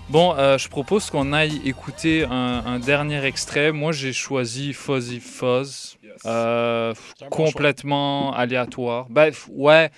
Bon, 0.10 0.34
euh, 0.38 0.58
je 0.58 0.68
propose 0.70 1.10
qu'on 1.10 1.34
aille 1.34 1.62
écouter 1.66 2.24
un, 2.24 2.64
un 2.66 2.80
dernier 2.80 3.24
extrait. 3.26 3.72
Moi, 3.72 3.91
j'ai 3.91 4.14
choisi 4.14 4.74
Fuzzy 4.74 5.20
Fuzz. 5.20 5.97
Euh, 6.26 6.93
bon 7.22 7.28
complètement 7.30 8.34
aléatoire. 8.34 9.06
Ben, 9.10 9.30
f- 9.30 9.47
ouais. 9.52 9.89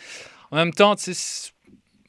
En 0.52 0.58
même 0.58 0.74
temps, 0.74 0.96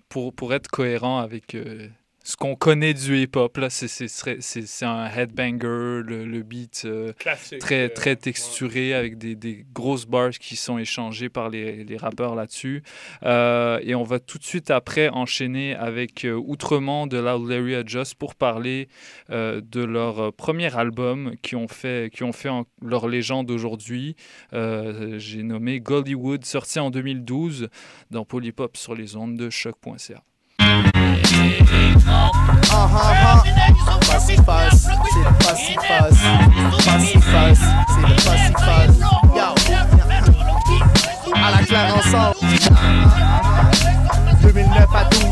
pour, 0.09 0.35
pour 0.35 0.53
être 0.53 0.69
cohérent 0.69 1.19
avec 1.19 1.55
euh, 1.55 1.89
ce 2.25 2.37
qu'on 2.37 2.55
connaît 2.57 2.95
du 2.95 3.19
hip-hop, 3.19 3.57
là, 3.57 3.69
c'est- 3.71 4.85
un 4.85 5.07
headbanger, 5.11 6.03
le, 6.07 6.25
le 6.25 6.43
beat 6.43 6.83
euh, 6.85 7.13
très, 7.59 7.85
euh, 7.87 7.89
très 7.89 8.17
texturé 8.17 8.95
avec 8.95 9.19
des, 9.19 9.35
des 9.35 9.65
grosses 9.73 10.07
bars 10.07 10.31
qui 10.31 10.57
sont 10.57 10.79
échangées 10.79 11.29
par 11.29 11.51
les, 11.51 11.85
les 11.85 11.97
rappeurs 11.97 12.35
là-dessus. 12.35 12.83
Euh, 13.25 13.79
et 13.83 13.95
on 13.95 14.03
va 14.05 14.19
tout 14.21 14.39
de 14.39 14.45
suite 14.45 14.71
après 14.71 15.09
enchaîner 15.09 15.75
avec 15.75 16.25
euh, 16.25 16.35
Outremont 16.35 17.07
de 17.07 17.19
Loud 17.19 17.49
Larry 17.49 17.75
Adjust 17.75 18.15
pour 18.15 18.35
parler 18.35 18.89
de 19.31 19.85
leur 19.85 20.33
premier 20.33 20.75
album 20.77 21.35
qui 21.43 21.57
ont 21.57 21.69
fait, 21.69 22.11
qui 22.13 22.23
ont 22.23 22.33
fait 22.33 22.49
en- 22.49 22.65
leur 22.83 23.09
légende 23.09 23.51
aujourd'hui. 23.51 24.17
J'ai 24.53 25.43
nommé 25.43 25.81
Gollywood, 25.81 26.45
sorti 26.45 26.79
en 26.81 26.91
2012 26.91 27.69
dans 28.11 28.25
Polypop 28.25 28.77
sur 28.77 28.95
les 28.95 29.17
ondes 29.17 29.37
de 29.37 29.51
choc.ca. 29.51 30.23
Ah 32.13 32.89
ah 32.95 33.13
ah. 33.25 33.43
Fussy 34.05 34.37
Fuzz, 34.37 34.83
c'est 34.83 35.19
le 35.19 35.33
Fussy 35.41 35.75
Fuzz. 35.87 36.19
Fussy 36.81 37.19
Fuzz, 37.21 37.61
c'est 37.89 38.03
le 38.09 38.15
Fussy 38.21 38.53
Fuzz. 38.59 38.95
Yo. 39.35 39.49
À 41.35 41.51
la 41.51 41.59
claire 41.65 41.97
ensemble. 41.97 42.37
2009 44.43 44.87
à 44.95 45.05
12. 45.05 45.23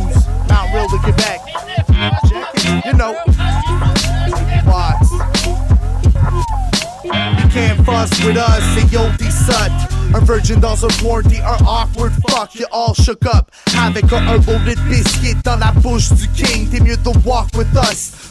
Mount 0.49 0.67
Real 0.73 0.87
de 0.91 0.99
Québec. 1.05 1.41
Check 2.29 2.65
it, 2.65 2.85
you 2.87 2.93
know. 2.95 3.15
What? 4.65 4.97
You 7.05 7.49
can't 7.51 7.85
fuss 7.85 8.25
with 8.25 8.37
us, 8.37 8.63
c'est 8.75 8.93
yo 8.93 9.03
des 9.19 9.31
sut. 9.31 10.00
Un 10.13 10.25
virgin 10.25 10.59
dans 10.59 10.85
un 10.85 10.89
warranty, 11.05 11.39
un 11.39 11.65
awkward 11.65 12.13
fuck, 12.29 12.55
you 12.55 12.67
all 12.73 12.95
shook 12.95 13.25
up. 13.27 13.51
Avec 13.79 14.13
un 14.13 14.27
herbal 14.27 14.75
biscuit 14.89 15.37
dans 15.45 15.57
la 15.57 15.73
bouche 15.73 16.11
du 16.13 16.29
king, 16.29 16.69
t'es 16.69 16.81
mieux 16.81 16.97
de 16.97 17.11
walk 17.25 17.49
with 17.57 17.69
us. 17.75 18.30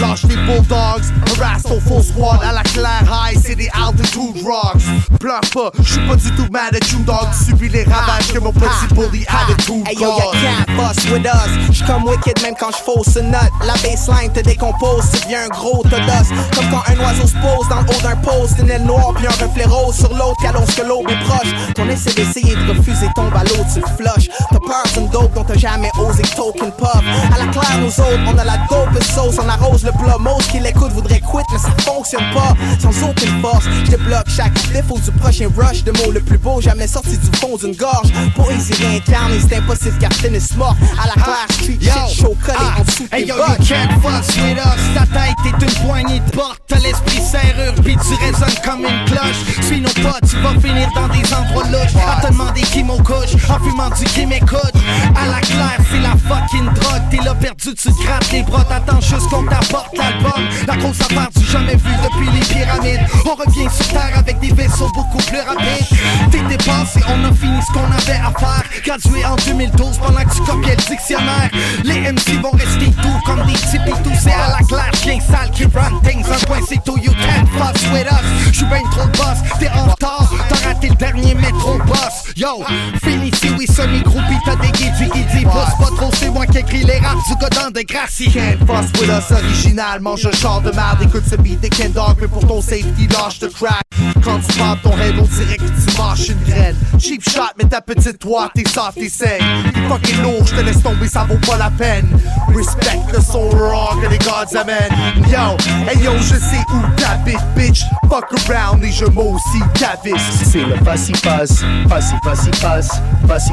Lâche 0.00 0.24
les 0.24 0.36
bulldogs, 0.36 1.04
harass 1.40 1.62
ton 1.62 1.80
full 1.80 2.02
squad 2.02 2.40
à 2.42 2.52
la 2.52 2.62
claire 2.62 3.04
high, 3.10 3.38
c'est 3.42 3.54
des 3.54 3.68
altitude 3.72 4.44
rocks. 4.44 4.82
Pleure 5.18 5.40
pas, 5.52 5.70
j'suis 5.82 6.06
pas 6.06 6.16
du 6.16 6.30
tout 6.32 6.46
mad 6.50 6.74
at 6.74 6.86
you 6.92 6.98
dog, 7.00 7.28
subis 7.32 7.68
les 7.68 7.84
ravages 7.84 8.32
que 8.32 8.38
mon 8.38 8.52
petit 8.52 8.94
bully 8.94 9.26
attitude 9.26 9.86
Hey 9.86 9.96
yo, 9.96 10.16
ya 10.18 10.32
can't 10.32 10.76
fuss 10.76 11.10
with 11.10 11.24
us. 11.24 11.72
J'suis 11.72 11.84
comme 11.84 12.04
wicked 12.04 12.42
même 12.42 12.54
quand 12.58 12.70
j'fausse 12.72 13.16
une 13.16 13.30
note. 13.30 13.50
La 13.64 13.74
baseline 13.74 14.32
te 14.32 14.40
décompose, 14.40 15.04
tu 15.12 15.20
deviens 15.24 15.44
un 15.44 15.48
gros 15.48 15.82
todos. 15.82 16.28
Comme 16.54 16.70
quand 16.70 16.82
un 16.92 16.98
oiseau 17.04 17.26
se 17.26 17.34
pose 17.34 17.68
dans 17.68 17.80
le 17.80 17.88
haut 17.90 18.02
d'un 18.02 18.16
poste, 18.16 18.58
une 18.60 18.70
aile 18.70 18.84
noire 18.84 19.12
puis 19.14 19.26
un 19.26 19.30
reflet 19.30 19.64
rose 19.64 19.96
sur 19.96 20.10
l'autre 20.14 20.36
qui 20.40 20.46
annonce 20.46 20.74
que 20.74 20.82
l'aube 20.82 21.08
est 21.08 21.24
proche. 21.24 21.72
Ton 21.74 21.88
essai 21.88 22.12
d'essayer 22.12 22.54
de 22.54 22.76
refuser 22.76 23.08
tombe 23.14 23.34
à 23.34 23.44
l'eau, 23.44 23.64
tu 23.72 23.80
le 23.80 23.86
flushes. 23.96 24.28
T'as 24.50 24.58
peur 24.58 24.84
d'une 24.94 25.08
dope 25.08 25.32
dont 25.34 25.44
t'as 25.44 25.56
jamais 25.56 25.90
osé 25.98 26.22
token 26.36 26.70
puff. 26.72 27.02
À 27.34 27.38
la 27.38 27.50
claire, 27.50 27.78
nous 27.80 27.88
autres, 27.88 28.20
on 28.26 28.38
a 28.38 28.44
la 28.44 28.58
dope 28.68 28.92
sauce, 29.06 29.36
on 29.42 29.48
arrose 29.48 29.84
le 29.84 29.92
plat. 29.92 30.16
Most 30.18 30.50
qui 30.50 30.60
l'écoute 30.60 30.92
voudrait 30.92 31.20
quit, 31.20 31.44
mais 31.52 31.58
ça 31.58 31.70
fonctionne 31.84 32.24
pas. 32.34 32.54
Sans 32.80 33.08
aucune 33.08 33.40
force, 33.40 33.64
j'débloque 33.84 34.28
chaque 34.28 34.54
défaut 34.72 34.98
du 34.98 35.10
prochain 35.12 35.48
rush. 35.56 35.84
De 35.84 35.92
mots 35.92 36.12
le 36.12 36.20
plus 36.20 36.38
beau, 36.38 36.60
jamais 36.60 36.86
sorti 36.86 37.16
du 37.16 37.38
fond 37.38 37.56
d'une 37.56 37.74
gorge. 37.74 38.08
Poésie 38.34 38.74
réincarnée, 38.82 39.40
c'est 39.40 39.56
impossible 39.56 39.96
car 39.98 40.10
tennis 40.10 40.56
mort. 40.56 40.76
À 41.02 41.06
la 41.06 41.14
claire, 41.14 41.46
street 41.50 41.78
shit 41.80 42.16
show 42.16 42.36
collé 42.44 42.58
en 42.78 42.82
dessous 42.82 43.06
Hey 43.12 43.24
tes 43.24 43.28
yo, 43.28 43.36
you 43.36 43.64
can't 43.66 43.92
fuss 44.02 44.36
with 44.36 44.58
us. 44.58 44.82
Ta 44.94 45.06
tête 45.06 45.36
est 45.46 45.64
une 45.64 45.86
poignée 45.86 46.20
de 46.20 46.30
porte. 46.30 46.60
T'as 46.66 46.78
l'esprit 46.78 47.20
serrure, 47.20 47.74
puis 47.84 47.96
tu 47.96 48.14
résonnes 48.24 48.60
comme 48.64 48.84
une 48.84 49.04
cloche. 49.06 49.64
Suis 49.66 49.80
nos 49.80 49.88
potes, 49.88 50.28
tu 50.28 50.36
vas 50.40 50.58
finir 50.60 50.90
dans 50.94 51.08
des 51.08 51.32
endroits 51.32 51.64
louches. 51.64 51.96
À 52.06 52.26
te 52.26 52.32
demander 52.32 52.62
qui 52.62 52.82
m'en 52.82 52.98
couche, 52.98 53.34
en 53.48 53.62
fumant 53.62 53.90
du 53.90 54.04
qui 54.04 54.26
m'écoute. 54.26 54.74
À 55.14 55.26
la 55.28 55.40
claire, 55.40 55.78
c'est 55.90 56.00
la 56.00 56.14
fucking 56.28 56.66
drogue. 56.74 57.02
T'es 57.10 57.18
là 57.24 57.34
perdu, 57.34 57.74
tu 57.74 57.92
te 57.92 58.02
grattes 58.02 58.32
les 58.32 58.42
bras. 58.42 58.64
T'attends 58.64 58.95
juste 59.00 59.28
qu'on 59.30 59.44
t'apporte 59.44 59.96
l'album. 59.96 60.42
La 60.66 60.76
grosse 60.76 61.00
affaire 61.00 61.28
du 61.34 61.44
jamais 61.46 61.76
vu 61.76 61.90
depuis 62.04 62.28
les 62.32 62.40
pyramides. 62.40 63.00
On 63.24 63.34
revient 63.34 63.68
sur 63.74 63.88
terre 63.88 64.12
avec 64.16 64.38
des 64.40 64.52
vaisseaux 64.52 64.90
beaucoup 64.94 65.18
plus 65.18 65.40
rapides. 65.40 65.86
T'es 66.30 66.40
dépassé, 66.48 67.00
on 67.08 67.24
a 67.24 67.32
fini 67.32 67.60
ce 67.62 67.72
qu'on 67.72 67.84
avait 67.84 68.20
à 68.20 68.32
faire. 68.38 68.62
Gradué 68.84 69.24
en 69.24 69.36
2012 69.36 69.98
pendant 69.98 70.24
que 70.24 70.34
tu 70.34 70.42
copiais 70.42 70.76
le 70.76 70.82
dictionnaire. 70.90 71.50
Les 71.84 72.12
MC 72.12 72.40
vont 72.42 72.50
rester 72.50 72.86
doux 73.02 73.20
comme 73.24 73.44
des 73.46 73.52
petits 73.52 73.78
pitous. 73.78 74.18
C'est 74.22 74.32
à 74.32 74.58
la 74.58 74.66
claire, 74.66 74.92
chien 75.02 75.18
sale 75.20 75.50
qui 75.50 75.64
run 75.64 76.00
things. 76.04 76.24
Un 76.26 76.46
point 76.46 76.60
c'est 76.68 76.82
tout, 76.84 76.98
you 76.98 77.12
can't 77.12 77.48
fuss 77.56 77.90
with 77.92 78.06
us. 78.06 78.52
J'suis 78.52 78.66
ben 78.66 78.82
trop 78.90 79.06
boss, 79.08 79.38
t'es 79.58 79.68
en 79.70 79.84
retard. 79.84 80.30
T'as 80.48 80.68
raté 80.68 80.88
le 80.88 80.94
dernier 80.94 81.34
métro 81.34 81.78
boss. 81.86 82.32
Yo, 82.36 82.64
fini 83.02 83.30
si 83.34 83.48
oui, 83.58 83.66
semi-groupie, 83.66 84.38
t'as 84.44 84.56
des 84.56 84.70
guidis 84.72 85.10
guidis. 85.12 85.44
Pousse 85.44 85.76
pas 85.78 85.96
trop, 85.96 86.10
c'est 86.14 86.30
moi 86.30 86.46
qui 86.46 86.58
écris 86.58 86.84
les 86.84 86.98
raps 86.98 87.26
du 87.28 87.34
godin 87.36 87.70
de 87.70 87.80
Gracie. 87.82 88.30
Can't 88.30 88.66
fuss 88.66 88.85
with 89.00 89.10
us, 89.10 89.30
original. 89.30 90.00
Mange 90.00 90.26
un 90.26 90.32
char 90.32 90.60
de 90.60 90.70
merde, 90.72 91.02
écoute 91.02 91.24
ce 91.28 91.36
beat 91.36 91.60
de 91.60 91.68
Ken 91.68 91.92
Dog. 91.92 92.16
Mais 92.20 92.28
pour 92.28 92.46
ton 92.46 92.60
safety, 92.60 93.08
lâche 93.10 93.38
de 93.40 93.48
crack. 93.48 93.82
Quand 94.22 94.40
tu 94.40 94.58
pars 94.58 94.76
ton 94.82 94.90
dirait 94.90 95.56
que 95.56 95.62
tu 95.62 95.96
marches 95.98 96.28
une 96.28 96.42
graine. 96.44 96.76
Cheap 96.98 97.22
shot, 97.28 97.54
mais 97.58 97.64
ta 97.64 97.80
petite 97.80 98.18
toi, 98.18 98.50
t'es 98.54 98.64
soft, 98.68 98.94
t'es. 98.94 99.08
T'es 99.18 99.88
fucking 99.88 100.22
lourd, 100.22 100.46
j'te 100.46 100.62
laisse 100.64 100.82
tomber, 100.82 101.08
ça 101.08 101.24
vaut 101.28 101.38
pas 101.46 101.56
la 101.56 101.70
peine. 101.70 102.08
Respect 102.54 103.00
le 103.12 103.20
son 103.20 103.48
raw 103.50 103.96
que 104.00 104.08
les 104.08 104.18
gods 104.18 104.56
amènent. 104.58 104.92
Yo, 105.30 105.56
hey 105.88 106.02
yo, 106.02 106.12
je 106.18 106.34
sais 106.34 106.64
où 106.72 106.80
t'habites, 106.96 107.38
bitch. 107.56 107.82
Fuck 108.08 108.26
around, 108.48 108.82
les 108.82 108.92
jeux 108.92 109.08
mots 109.08 109.36
aussi 109.36 109.62
t'habites. 109.74 110.16
C'est 110.44 110.58
le 110.58 110.76
Fuzz, 110.76 111.62
Fussy 111.88 113.50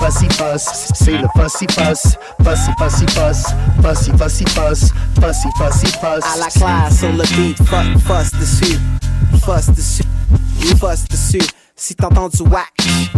Fussy 0.00 0.26
Fuzz. 0.30 0.92
C'est 0.94 1.12
le 1.12 1.26
Fussy 1.36 1.66
Fuzz, 3.08 3.44
Fussy 3.82 4.10
Fussy 4.18 4.44
Fuzz, 4.46 4.92
Fussy 5.20 5.48
Fussy 5.58 5.86
Fuzz. 6.00 6.22
À 6.24 6.38
la 6.38 6.46
classe 6.48 6.98
sur 6.98 7.12
le 7.12 7.24
beat, 7.36 7.56
fuck, 7.64 7.86
fuss 8.04 8.30
dessus, 8.38 8.78
fuss 9.44 9.66
dessus, 9.74 10.04
fuss 10.78 11.04
dessus. 11.08 11.46
Si 11.76 11.94
t'entends 11.94 12.28
du 12.28 12.42
whack, 12.42 12.72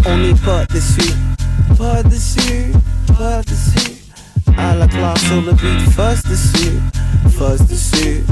on 0.07 0.17
n'est 0.17 0.35
pas 0.35 0.67
dessus, 0.67 1.15
pas 1.79 2.03
dessus, 2.03 2.73
pas 3.17 3.41
dessus. 3.43 3.95
À 4.57 4.75
la 4.75 4.87
classe 4.89 5.21
sur 5.21 5.41
le 5.43 5.53
beat, 5.53 5.81
fuss 5.93 6.23
dessus, 6.25 6.81
fuss 7.37 7.67
dessus, 7.67 8.25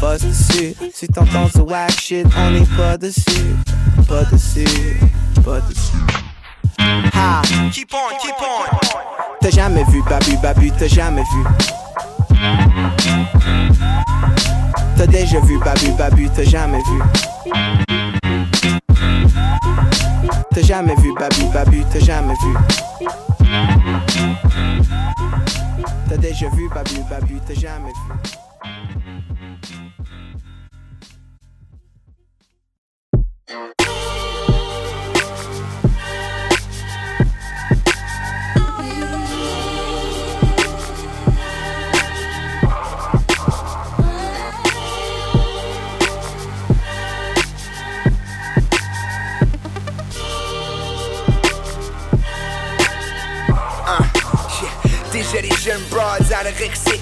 fuss 0.00 0.22
dessus. 0.22 0.74
Si 0.94 1.06
t'entends 1.08 1.48
du 1.54 1.60
whack 1.60 1.90
shit, 2.00 2.26
on 2.36 2.50
n'est 2.50 2.66
pas 2.76 2.96
dessus, 2.96 3.54
pas 4.08 4.24
dessus, 4.24 4.98
pas 5.44 5.60
dessus. 5.60 6.25
Ha, 6.78 7.42
keep 7.72 7.92
on, 7.94 8.16
keep 8.20 8.34
on. 8.40 8.64
T'as 9.40 9.50
jamais 9.50 9.84
vu 9.84 10.02
Babu, 10.02 10.36
Babu, 10.42 10.70
t'as 10.72 10.88
jamais 10.88 11.22
vu. 11.22 11.44
T'as 14.96 15.06
déjà 15.06 15.40
vu 15.40 15.58
Babu 15.58 15.92
Babu, 15.92 16.28
t'as 16.30 16.44
jamais 16.44 16.78
vu. 16.78 17.02
T'as 20.50 20.62
jamais 20.62 20.94
vu 20.96 21.12
Babu 21.18 21.44
Babu, 21.52 21.84
t'as 21.92 22.00
jamais 22.00 22.34
vu. 22.34 22.56
T'as 26.08 26.16
déjà 26.16 26.48
vu 26.50 26.68
Babu 26.74 27.02
Babu, 27.10 27.40
t'as 27.46 27.54
jamais 27.54 27.92
vu. 27.92 28.14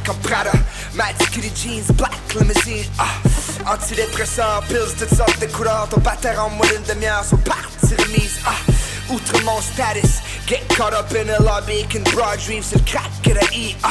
Anorexiques 0.05 0.07
comme 0.07 0.16
Prada. 0.18 0.52
Maticule 0.94 1.50
jeans, 1.55 1.84
black 1.96 2.12
limousine. 2.34 2.84
Ah, 2.98 3.72
antidépresseurs, 3.72 4.62
pills, 4.68 4.94
toutes 4.98 5.14
sortes 5.14 5.40
de 5.40 5.46
couleurs. 5.46 5.88
Ton 5.90 6.00
pater 6.00 6.36
en 6.38 6.50
moins 6.50 6.66
d'une 6.68 6.94
demi-heure 6.94 7.24
sont 7.24 7.36
parties 7.38 7.94
remises. 7.98 8.40
Ah, 8.46 8.52
outre 9.11 9.42
mon 9.44 9.61
status, 9.61 10.20
get 10.46 10.62
caught 10.76 10.94
up 10.94 11.12
in 11.12 11.28
a 11.28 11.42
lobby, 11.42 11.84
can 11.88 12.02
broad 12.14 12.38
dreams, 12.38 12.62
c'est 12.62 12.76
le 12.76 12.84
crack 12.84 13.11
que 13.22 13.30
I. 13.55 13.76
Ah, 13.82 13.90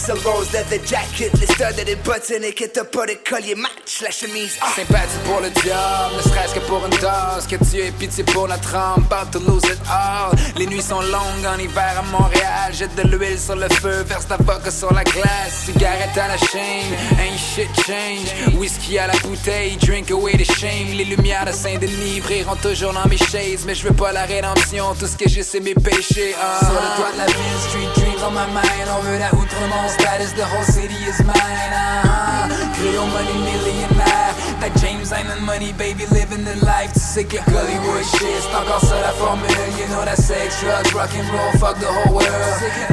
Axel 0.00 0.16
Rose, 0.24 0.50
leather 0.54 0.80
jacket, 0.86 1.30
les 1.38 1.46
studs 1.46 1.78
et 1.78 1.84
les 1.84 1.94
buttons 1.94 2.42
et 2.42 2.54
que 2.54 2.64
t'as 2.64 2.84
pas 2.84 3.04
de 3.04 3.18
collier, 3.28 3.54
match 3.54 4.00
la 4.00 4.10
chemise. 4.10 4.56
Ah. 4.62 4.68
Sympathie 4.74 5.18
pour 5.26 5.40
le 5.40 5.48
job, 5.48 6.16
ne 6.16 6.22
serait-ce 6.22 6.54
que 6.54 6.60
pour 6.60 6.82
une 6.86 6.98
dose. 6.98 7.46
Que 7.46 7.56
Dieu 7.56 7.84
ait 7.84 7.90
pitié 7.90 8.24
pour 8.24 8.48
notre 8.48 8.74
âme, 8.74 9.04
about 9.10 9.30
to 9.30 9.44
lose 9.44 9.62
it 9.64 9.78
all. 9.90 10.34
Les 10.56 10.66
nuits 10.66 10.80
sont 10.80 11.02
longues 11.02 11.44
en 11.46 11.58
hiver 11.58 11.98
à 11.98 12.02
Montréal. 12.18 12.72
Jette 12.72 12.94
de 12.94 13.02
l'huile 13.02 13.38
sur 13.38 13.56
le 13.56 13.68
feu, 13.68 14.02
verse 14.06 14.26
ta 14.26 14.38
vodka 14.38 14.70
sur 14.70 14.90
la 14.90 15.04
glace. 15.04 15.66
Cigarette 15.66 16.16
à 16.16 16.28
la 16.28 16.38
chaîne, 16.38 16.94
ain't 17.18 17.36
shit 17.36 17.68
change. 17.84 18.54
Whisky 18.54 18.98
à 18.98 19.06
la 19.06 19.18
bouteille, 19.18 19.76
drink 19.76 20.10
away 20.10 20.32
the 20.32 20.50
shame. 20.50 20.96
Les 20.96 21.04
lumières 21.04 21.44
de 21.44 21.52
Saint-Denis 21.52 22.20
brilleront 22.20 22.56
toujours 22.56 22.94
dans 22.94 23.06
mes 23.06 23.18
shades. 23.18 23.66
Mais 23.66 23.74
je 23.74 23.86
veux 23.86 23.94
pas 23.94 24.12
la 24.12 24.24
rédemption, 24.24 24.94
tout 24.98 25.06
ce 25.06 25.16
que 25.16 25.28
j'ai 25.28 25.42
c'est 25.42 25.60
mes 25.60 25.74
péchés. 25.74 26.34
Ah. 26.40 26.58
Sur 26.64 26.72
le 26.72 26.96
toit 26.96 27.12
de 27.12 27.18
la 27.18 27.26
ville, 27.26 27.60
street 27.68 28.00
dreams 28.00 28.24
on 28.26 28.30
my 28.30 28.46
mind. 28.54 28.88
On 28.96 29.02
veut 29.02 29.18
la 29.18 29.28
outre-monde, 29.34 29.89
status, 29.90 30.32
the 30.32 30.44
whole 30.44 30.62
city 30.62 30.94
is 30.94 31.22
mine. 31.24 31.36
Ah. 31.36 32.72
Creole 32.76 33.06
money 33.06 33.34
millionnaire. 33.44 34.29
That 34.60 34.76
James 34.76 35.10
ain't 35.12 35.26
Island 35.26 35.46
money, 35.46 35.72
baby, 35.72 36.04
living 36.12 36.44
the 36.44 36.56
life. 36.64 36.92
Sais 36.92 37.24
que 37.24 37.38
Hollywood 37.38 38.04
shit, 38.04 38.42
c'est 38.44 38.54
encore 38.54 38.80
ça 38.80 39.00
la 39.00 39.12
formule. 39.12 39.48
You 39.78 39.86
know 39.88 40.04
that 40.04 40.18
sex, 40.18 40.60
drugs, 40.60 40.92
rock 40.92 41.10
and 41.16 41.28
roll, 41.32 41.52
fuck 41.58 41.78
the 41.80 41.86
whole 41.88 42.14
world. 42.14 42.28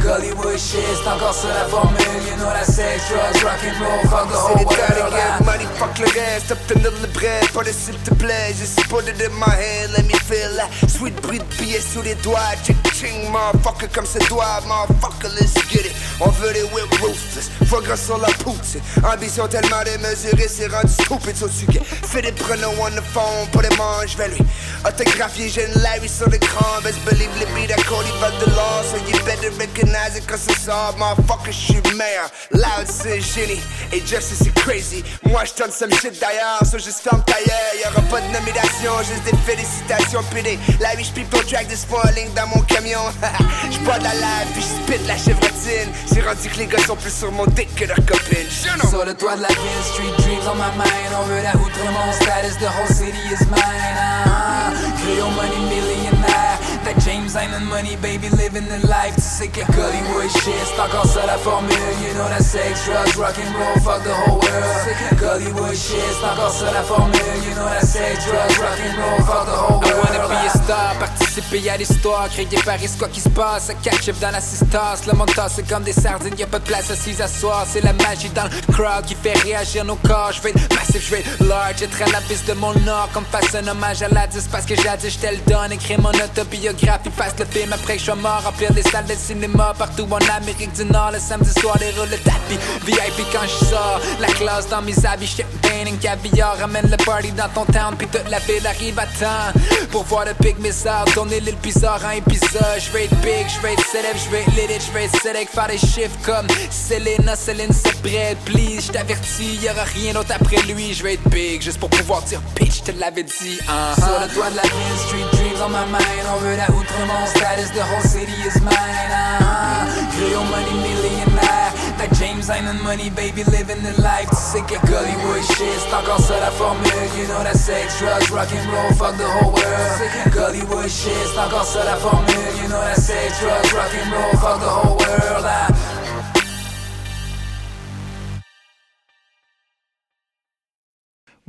Hollywood 0.01 0.57
shit, 0.57 1.05
encore 1.05 1.33
ça 1.33 1.49
la 1.49 1.65
formule. 1.67 2.23
You 2.23 2.37
know 2.37 2.51
that 2.53 2.65
sex, 2.65 3.09
drugs, 3.09 3.43
rock 3.43 3.59
and 3.63 3.75
roll, 3.83 3.99
fuck 4.07 4.29
the 4.29 4.39
whole 4.39 4.57
des 4.57 4.65
world. 4.65 5.11
guerre, 5.11 5.43
money, 5.43 5.65
fuck 5.75 5.97
le 5.99 6.05
reste, 6.05 6.51
obtenir 6.51 6.91
le 7.01 7.07
bread, 7.07 7.43
de 7.65 7.71
s'il 7.71 7.97
te 7.97 8.13
plaît, 8.13 8.53
just 8.57 8.87
put 8.87 9.07
it 9.07 9.19
in 9.21 9.33
my 9.37 9.49
head, 9.49 9.89
let 9.91 10.05
me 10.05 10.13
feel 10.13 10.55
that 10.55 10.69
sweet 10.87 11.15
bruit 11.21 11.39
de 11.39 11.55
billets 11.57 11.81
sous 11.81 12.01
les 12.01 12.15
doigts, 12.15 12.55
ching 12.63 12.77
ching, 12.93 13.31
motherfucker 13.31 13.87
comme 13.93 14.05
c'est 14.05 14.25
doigt, 14.29 14.61
motherfucker, 14.67 15.29
let's 15.39 15.53
get 15.69 15.85
it, 15.85 15.95
on 16.19 16.29
veut 16.29 16.53
les 16.53 16.63
whip 16.63 16.93
roosters, 17.01 17.49
foie 17.67 17.81
gras 17.81 17.97
sur 17.97 18.17
la 18.19 18.29
poutine, 18.43 18.81
ambition 19.03 19.47
tellement 19.47 19.83
démesurée, 19.83 20.47
c'est 20.47 20.67
rendu 20.67 20.91
stupid, 20.91 21.35
fais 21.65 22.21
des 22.21 22.31
pronos 22.31 22.73
on 22.79 22.91
the 22.91 23.03
phone, 23.13 23.47
pour 23.51 23.61
les 23.61 23.69
manches, 23.77 24.11
je 24.13 24.17
vais 24.17 24.29
lui 24.29 24.41
autographier, 24.85 25.49
j'ai 25.49 25.65
une 25.65 25.81
Larry 25.81 26.07
sur 26.07 26.29
l'écran, 26.29 26.81
best 26.83 26.99
believe 27.05 27.29
le 27.39 27.45
beat 27.55 27.71
à 27.71 27.81
Cody 27.83 28.11
va 28.19 28.31
de 28.31 28.51
l'or, 28.51 28.83
so 28.83 28.97
you 29.09 29.17
better 29.25 29.49
recognize 29.59 30.17
it 30.17 30.25
quand 30.27 30.37
c'est 30.37 30.57
ça, 30.57 30.93
motherfucker, 30.97 31.51
je 31.51 31.73
suis 31.73 31.81
meilleur, 31.95 32.29
loud 32.51 32.87
c'est 32.87 33.21
génie, 33.21 33.61
et 33.91 33.99
Justice 33.99 34.43
c'est 34.43 34.53
crazy, 34.53 35.03
moi 35.25 35.43
je 35.45 35.61
donne 35.61 35.71
some 35.71 35.91
shit 35.91 36.19
d'ailleurs, 36.19 36.61
so 36.63 36.77
juste 36.77 37.01
ferme 37.01 37.23
ta 37.25 37.33
gueule, 37.33 37.81
y'aura 37.83 38.01
pas 38.09 38.21
de 38.21 38.27
nomination, 38.33 38.91
juste 38.99 39.23
des 39.25 39.37
félicitations, 39.45 40.23
puis 40.31 40.43
des 40.43 40.59
Larry, 40.79 41.03
j'pipe 41.03 41.29
ton 41.29 41.39
track 41.39 41.67
de 41.67 41.75
spoiling 41.75 42.33
dans 42.33 42.47
mon 42.47 42.61
camion, 42.61 43.01
j'bois 43.71 43.99
de 43.99 44.03
la 44.03 44.13
live, 44.13 44.47
puis 44.53 44.61
j'spit 44.61 45.07
la 45.07 45.17
chevrotine, 45.17 45.91
c'est 46.05 46.21
rendu 46.21 46.49
que 46.49 46.57
les 46.57 46.67
gars 46.67 46.83
sont 46.85 46.95
plus 46.95 47.13
sur 47.13 47.31
mon 47.31 47.45
dick 47.47 47.73
que 47.75 47.85
leurs 47.85 48.05
copines, 48.05 48.47
Je. 48.49 48.87
Sur 48.87 49.05
le 49.05 49.13
toit 49.13 49.35
de 49.35 49.41
la 49.41 49.47
ville, 49.47 49.83
street 49.91 50.13
dreams 50.19 50.47
on 50.47 50.55
my 50.55 50.71
mind. 50.77 51.11
On 51.19 51.23
veut 51.23 51.41
la 51.53 51.59
outre-monde, 51.61 52.13
status, 52.13 52.55
the 52.57 52.69
whole 52.69 52.87
city 52.87 53.23
is 53.31 53.41
mine. 53.47 53.95
Ah, 53.95 54.73
Creole 54.99 55.31
money 55.31 55.59
millionnaire. 55.69 56.57
That 56.83 56.95
James 57.27 57.43
Island 57.43 57.67
money, 57.67 57.97
baby, 57.97 58.29
living 58.29 58.67
the 58.67 58.87
life. 58.87 59.15
Tu 59.15 59.21
sais 59.21 59.47
que 59.49 59.59
Hollywood 59.59 60.31
shit, 60.31 60.53
c'est 60.63 60.79
encore 60.79 61.05
ça 61.05 61.25
la 61.25 61.37
formule. 61.37 61.75
You 62.01 62.13
know 62.13 62.27
that 62.29 62.41
sex, 62.41 62.85
drugs, 62.85 63.17
rock 63.17 63.35
and 63.37 63.53
roll, 63.53 63.75
fuck 63.83 64.03
the 64.03 64.13
whole 64.13 64.39
world. 64.39 65.21
Hollywood 65.21 65.75
shit, 65.75 65.99
c'est 66.19 66.25
encore 66.25 66.51
ça 66.51 66.71
la 66.71 66.83
formule. 66.83 67.19
You 67.43 67.53
know 67.55 67.67
that 67.67 67.85
sex, 67.85 68.25
drugs, 68.25 68.57
rock 68.59 68.79
and 68.79 68.95
roll, 68.97 69.19
fuck 69.25 69.45
the 69.45 69.57
whole 69.57 69.79
world. 69.81 70.15
I 70.15 70.19
wanna 70.19 70.29
be 70.29 70.47
a 70.47 70.49
star, 70.49 70.95
participer 70.99 71.69
à 71.69 71.75
l'histoire, 71.75 72.29
créer 72.29 72.47
Paris, 72.63 72.89
quoi 72.97 73.09
qui 73.09 73.19
se 73.19 73.29
passe? 73.29 73.71
Catch 73.83 74.07
up 74.07 74.19
dans 74.21 74.31
l'assistance, 74.31 75.05
le 75.05 75.11
monde 75.13 75.33
tasse, 75.35 75.53
c'est 75.57 75.67
comme 75.67 75.83
des 75.83 75.91
sardines, 75.91 76.35
y 76.37 76.43
a 76.43 76.47
pas 76.47 76.59
de 76.59 76.63
place 76.63 76.89
assise 76.91 77.19
à 77.19 77.27
soir. 77.27 77.65
C'est 77.69 77.81
la 77.81 77.91
magie 77.91 78.29
dans 78.29 78.45
le 78.45 78.73
crowd 78.73 79.03
qui 79.05 79.15
fait 79.15 79.37
réagir 79.39 79.83
nos 79.83 79.97
corps. 79.97 80.31
Je 80.31 80.41
vais 80.43 80.51
être 80.51 80.73
massif, 80.73 81.05
je 81.05 81.15
vais 81.15 81.23
large, 81.45 81.81
être 81.81 82.01
à 82.03 82.09
la 82.09 82.21
piste 82.21 82.47
de 82.47 82.53
mon 82.53 82.73
nord. 82.85 83.09
Comme 83.13 83.25
face 83.25 83.53
un 83.53 83.67
hommage 83.67 84.01
à 84.01 84.07
la 84.07 84.27
10 84.27 84.47
parce 84.49 84.65
que 84.65 84.75
jadis 84.75 85.11
j'étais 85.11 85.33
le 85.33 85.39
don. 85.45 85.57
Écrire 85.69 85.99
mon 85.99 86.11
autobiographie, 86.11 87.09
fasse 87.17 87.33
le 87.39 87.45
film 87.45 87.73
après 87.73 87.93
que 87.95 87.99
je 87.99 88.05
sois 88.05 88.15
mort. 88.15 88.41
Remplir 88.43 88.71
les 88.73 88.83
salles 88.83 89.05
de 89.05 89.15
cinéma 89.15 89.73
partout 89.77 90.07
en 90.09 90.17
Amérique 90.35 90.73
du 90.73 90.85
Nord. 90.85 91.11
Le 91.11 91.19
samedi 91.19 91.51
soir, 91.59 91.75
les 91.79 91.91
roules 91.91 92.09
le 92.09 92.17
tapis. 92.17 92.57
VIP 92.85 93.25
quand 93.33 93.47
je 93.47 93.65
sors, 93.65 93.99
la 94.19 94.27
classe 94.27 94.67
dans 94.69 94.81
mes 94.81 95.05
habits. 95.05 95.27
Champagne, 95.27 95.97
caviar, 96.01 96.57
ramène 96.59 96.89
le 96.89 96.97
party 97.03 97.31
dans 97.31 97.49
ton 97.49 97.65
town. 97.65 97.95
Puis 97.97 98.07
toute 98.07 98.29
la 98.29 98.39
ville 98.39 98.65
arrive 98.65 98.97
à 98.99 99.05
temps 99.05 99.59
pour 99.91 100.03
voir 100.03 100.25
le 100.25 100.33
big 100.39 100.57
missile. 100.59 100.91
Tourner 101.13 101.39
l'île 101.39 101.57
bizarre 101.57 101.99
en 102.05 102.11
épisode. 102.11 102.79
Je 102.79 102.91
vais 102.91 103.05
être 103.05 103.15
big, 103.21 103.45
je 103.55 103.59
vais 103.61 103.73
être 103.73 103.85
célèbre, 103.87 104.19
je 104.23 104.29
vais 104.29 104.41
être 104.41 104.55
lit, 104.55 104.85
je 104.87 104.91
vais 104.93 105.05
être 105.05 105.21
sélect. 105.21 105.53
Faire 105.53 105.67
des 105.67 105.77
chiffres 105.77 106.17
comme 106.25 106.47
Selena, 106.69 107.35
Céline, 107.35 107.73
c'est 107.73 107.99
prêt, 108.01 108.35
please. 108.45 108.87
Je 108.87 108.91
t'avertis, 108.91 109.59
y'aura 109.63 109.83
rien 109.83 110.13
d'autre 110.13 110.31
après 110.39 110.61
lui. 110.71 110.93
Je 110.93 111.03
vais 111.03 111.13
être 111.15 111.29
big 111.29 111.61
juste 111.61 111.79
pour 111.79 111.89
pouvoir 111.89 112.21
dire 112.23 112.41
bitch, 112.55 112.77
je 112.85 112.91
te 112.91 112.99
l'avais 112.99 113.23
dit. 113.23 113.59
hein. 113.67 113.93
Sur 113.95 114.19
le 114.19 114.27
toit 114.33 114.49
de 114.51 114.55
la 114.57 114.61
ville, 114.61 114.97
street 115.05 115.25
dreams 115.33 115.61
on 115.65 115.69
my 115.69 115.85
mind. 115.91 116.25
On 116.35 116.39
veut 116.39 116.55
la 116.55 116.67
outre-monde, 117.07 117.27
status, 117.27 117.69
the 117.71 117.83
whole 117.83 118.01
city 118.01 118.31
is 118.45 118.59
mine. 118.61 118.73
ah. 119.11 119.87
Creole 120.15 120.43
money 120.45 120.73
millionnaire. 120.81 121.71
That 121.97 122.11
James 122.13 122.49
Island 122.49 122.81
money, 122.83 123.09
baby, 123.09 123.43
living 123.45 123.81
the 123.83 123.93
life. 124.01 124.29
Tu 124.29 124.35
sais 124.35 124.61
que 124.61 124.75
Hollywood 124.75 125.43
shit, 125.55 125.79
c'est 125.79 125.93
encore 125.93 126.19
ça 126.19 126.39
la 126.39 126.51
formule. 126.51 127.09
You 127.17 127.27
know 127.27 127.41
that 127.43 127.55
sex, 127.57 127.99
drugs, 127.99 128.29
rock 128.31 128.49
and 128.53 128.69
roll, 128.71 128.91
fuck 128.93 129.17
the 129.17 129.25
whole 129.27 129.53
world. 129.53 130.33
Hollywood 130.35 130.89
shit, 130.89 131.13
c'est 131.33 131.39
encore 131.39 131.65
ça 131.65 131.83
la 131.83 131.95
formule. 131.95 132.53
You 132.61 132.67
know 132.69 132.81
that 132.81 132.97
sex, 132.97 133.39
drugs, 133.39 133.71
rock 133.73 133.91
and 133.93 134.11
roll, 134.11 134.33
fuck 134.41 134.59
the 134.59 134.69
whole 134.69 134.97
world. 134.97 135.45
ah. 135.45 135.67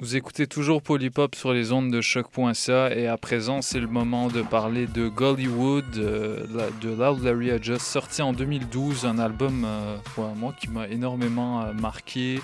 Vous 0.00 0.14
écoutez 0.14 0.46
toujours 0.46 0.80
Polypop 0.80 1.34
sur 1.34 1.52
les 1.52 1.72
ondes 1.72 1.90
de 1.90 2.00
choc.ca 2.00 2.94
et 2.94 3.08
à 3.08 3.16
présent 3.16 3.62
c'est 3.62 3.80
le 3.80 3.88
moment 3.88 4.28
de 4.28 4.42
parler 4.42 4.86
de 4.86 5.08
Gollywood 5.08 5.84
euh, 5.96 6.46
de 6.80 6.90
Loud 6.90 7.24
Larry 7.24 7.50
Adjust 7.50 7.80
sorti 7.80 8.22
en 8.22 8.32
2012 8.32 9.06
un 9.06 9.18
album 9.18 9.64
euh, 9.66 9.96
moi 10.36 10.54
qui 10.56 10.68
m'a 10.70 10.86
énormément 10.86 11.62
euh, 11.62 11.72
marqué 11.72 12.38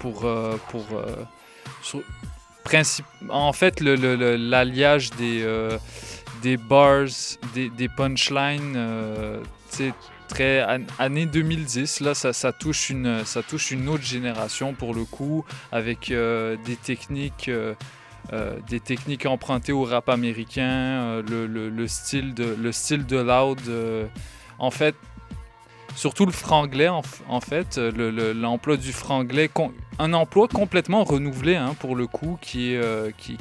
pour 0.00 0.26
pour 0.70 0.86
en 3.28 3.52
fait 3.52 3.80
l'alliage 3.82 5.10
des 5.10 6.56
bars 6.56 7.08
des, 7.54 7.68
des 7.68 7.88
punchlines 7.90 8.78
très 10.26 10.62
an- 10.62 10.84
année 10.98 11.26
2010 11.26 12.00
là 12.00 12.14
ça, 12.14 12.32
touche 12.52 12.90
une 12.90 13.24
ça 13.24 13.42
touche 13.42 13.70
une 13.70 13.88
autre 13.88 14.04
génération 14.04 14.74
pour 14.74 14.94
le 14.94 15.04
coup 15.04 15.44
avec 15.72 16.10
euh, 16.10 16.56
des 16.64 16.76
techniques 16.76 17.48
euh, 17.48 17.74
euh, 18.32 18.56
des 18.68 18.80
techniques 18.80 19.26
empruntées 19.26 19.72
au 19.72 19.84
rap 19.84 20.08
américain 20.08 21.22
le, 21.28 21.46
le- 21.46 21.68
le 21.70 21.88
style 21.88 22.34
de 22.34 22.56
le 22.60 22.72
style 22.72 23.06
de 23.06 23.18
loud 23.18 23.60
en 24.58 24.70
fait 24.70 24.94
surtout 25.94 26.26
le 26.26 26.32
franglais 26.32 26.88
en, 26.88 27.02
fait 27.40 27.78
le- 27.78 28.10
le- 28.10 28.32
l'emploi 28.32 28.76
du 28.76 28.92
franglais 28.92 29.48
un 29.98 30.12
emploi 30.12 30.48
complètement 30.48 31.04
renouvelé 31.04 31.56
hein, 31.56 31.74
pour 31.78 31.96
le 31.96 32.06
coup 32.06 32.36
qui 32.42 32.72
est 32.72 33.16
qui, 33.16 33.36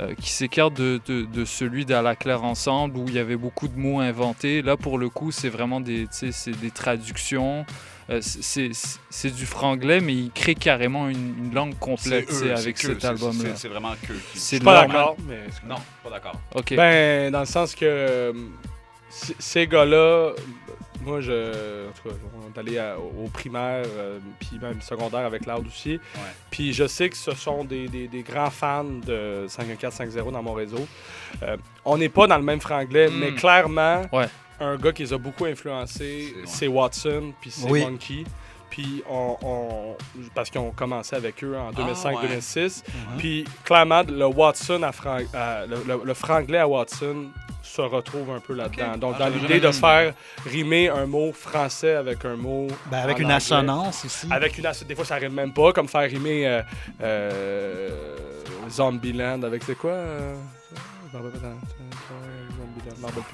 euh, 0.00 0.14
qui 0.14 0.30
s'écarte 0.30 0.74
de, 0.74 0.98
de- 1.06 1.24
de 1.24 1.44
celui 1.44 1.84
d'À 1.84 2.00
la 2.02 2.16
claire 2.16 2.42
ensemble 2.42 2.96
où 2.96 3.04
il 3.08 3.14
y 3.14 3.18
avait 3.18 3.36
beaucoup 3.36 3.68
de 3.68 3.78
mots 3.78 4.00
inventés. 4.00 4.62
Là, 4.62 4.76
pour 4.76 4.96
le 4.98 5.08
coup, 5.10 5.30
c'est 5.30 5.50
vraiment 5.50 5.80
des, 5.80 6.06
des 6.62 6.70
traductions. 6.70 7.66
Euh, 8.08 8.18
c'est- 8.22 9.30
du 9.36 9.46
franglais, 9.46 10.00
mais 10.00 10.14
il 10.14 10.30
crée 10.32 10.56
carrément 10.56 11.08
une, 11.08 11.34
une 11.38 11.54
langue 11.54 11.78
complète 11.78 12.28
eux, 12.32 12.52
avec 12.56 12.74
que, 12.76 12.88
cet 12.88 13.04
album-là. 13.04 13.50
c'est- 13.54 13.68
vraiment 13.68 13.92
que. 14.02 14.12
C'est 14.34 14.60
pas 14.64 14.86
d'accord, 14.86 15.16
mais. 15.28 15.38
Non, 15.68 15.76
pas 16.02 16.10
d'accord. 16.10 16.40
Ok. 16.56 16.74
Ben, 16.74 17.30
dans 17.30 17.40
le 17.40 17.46
sens 17.46 17.74
que 17.76 17.84
euh, 17.84 18.32
ces 19.10 19.66
gars-là, 19.68 20.32
moi, 21.02 21.20
je, 21.20 21.88
en 21.88 21.92
tout 21.92 22.08
cas, 22.08 22.14
on 22.36 22.54
est 22.54 22.58
allé 22.58 22.78
à- 22.78 22.96
au 22.98 23.28
primaire, 23.28 23.84
euh, 23.96 24.18
puis 24.38 24.58
même 24.60 24.80
secondaire 24.80 25.26
avec 25.26 25.46
Loud 25.46 25.66
aussi. 25.66 25.98
Puis 26.50 26.72
je 26.72 26.86
sais 26.86 27.08
que 27.08 27.16
ce 27.16 27.32
sont 27.34 27.64
des, 27.64 27.88
des- 27.88 28.08
des 28.08 28.22
grands 28.22 28.50
fans 28.50 28.84
de 28.84 29.46
51450 29.48 30.32
dans 30.32 30.42
mon 30.42 30.52
réseau. 30.52 30.86
Euh, 31.42 31.56
on 31.84 31.96
n'est 31.98 32.08
pas 32.08 32.26
dans 32.26 32.36
le 32.38 32.44
même 32.44 32.60
franglais, 32.60 33.08
Mm. 33.08 33.18
mais 33.18 33.32
clairement, 33.34 34.02
Ouais. 34.12 34.26
un 34.60 34.76
gars 34.76 34.92
qui 34.92 35.02
les 35.04 35.12
a 35.12 35.18
beaucoup 35.18 35.44
influencés, 35.46 36.34
c'est 36.44 36.66
Watson, 36.68 37.32
puis 37.40 37.50
c'est 37.50 37.68
Oui. 37.70 37.80
Monkey. 37.82 38.24
Puis 38.70 39.02
on, 39.10 39.36
on- 39.42 39.96
parce 40.34 40.48
qu'ils 40.48 40.60
ont 40.60 40.70
commencé 40.70 41.14
avec 41.16 41.42
eux 41.44 41.56
en 41.58 41.72
2005-2006. 41.72 42.82
Mhm. 42.86 43.18
Puis 43.18 43.44
clairement, 43.64 44.02
le 44.08 44.26
Watson 44.26 44.82
à 44.84 44.92
Fran- 44.92 45.18
à- 45.34 45.66
le, 45.66 45.76
le- 45.86 46.02
le 46.04 46.14
franglais 46.14 46.58
à 46.58 46.68
Watson 46.68 47.26
se 47.62 47.82
retrouve 47.82 48.30
un 48.30 48.40
peu 48.40 48.54
là-dedans. 48.54 48.96
Donc 48.96 49.14
Ah, 49.16 49.24
dans 49.24 49.28
l'idée 49.28 49.60
de 49.60 49.70
faire 49.70 50.14
rimer 50.46 50.88
un 50.88 51.06
mot 51.06 51.32
français 51.32 51.94
avec 51.94 52.24
un 52.24 52.34
mot 52.36 52.66
Ben, 52.90 52.98
avec 52.98 53.16
en 53.16 53.20
une 53.20 53.24
anglais. 53.26 53.34
assonance 53.36 54.04
aussi. 54.04 54.26
Avec 54.30 54.56
une 54.58 54.66
asso- 54.66 54.84
Des 54.86 54.94
fois, 54.94 55.04
ça 55.04 55.16
rime 55.16 55.34
même 55.34 55.52
pas, 55.52 55.72
comme 55.72 55.86
faire 55.88 56.08
rimer 56.10 56.46
euh, 56.48 56.62
euh, 57.02 57.88
Zombieland 58.70 59.42
avec 59.42 59.62
c'est 59.64 59.76
quoi 59.76 59.90
euh, 59.92 60.34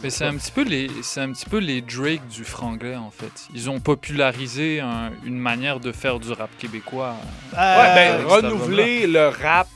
Mais 0.02 0.10
c'est 0.10 0.24
un 0.24 0.36
petit 0.36 0.50
peu 0.50 0.62
les, 0.62 0.90
c'est 1.02 1.20
un 1.20 1.32
petit 1.32 1.46
peu 1.46 1.58
les 1.58 1.80
Drake 1.82 2.26
du 2.28 2.44
franglais 2.44 2.96
en 2.96 3.10
fait. 3.10 3.48
Ils 3.54 3.68
ont 3.68 3.80
popularisé 3.80 4.80
un- 4.80 5.12
une 5.24 5.38
manière 5.38 5.78
de 5.80 5.92
faire 5.92 6.18
du 6.18 6.32
rap 6.32 6.50
québécois. 6.58 7.14
Ouais, 7.52 7.58
ben, 7.94 8.18
cet 8.20 8.28
renouveler 8.28 9.06
le 9.06 9.28
rap 9.28 9.68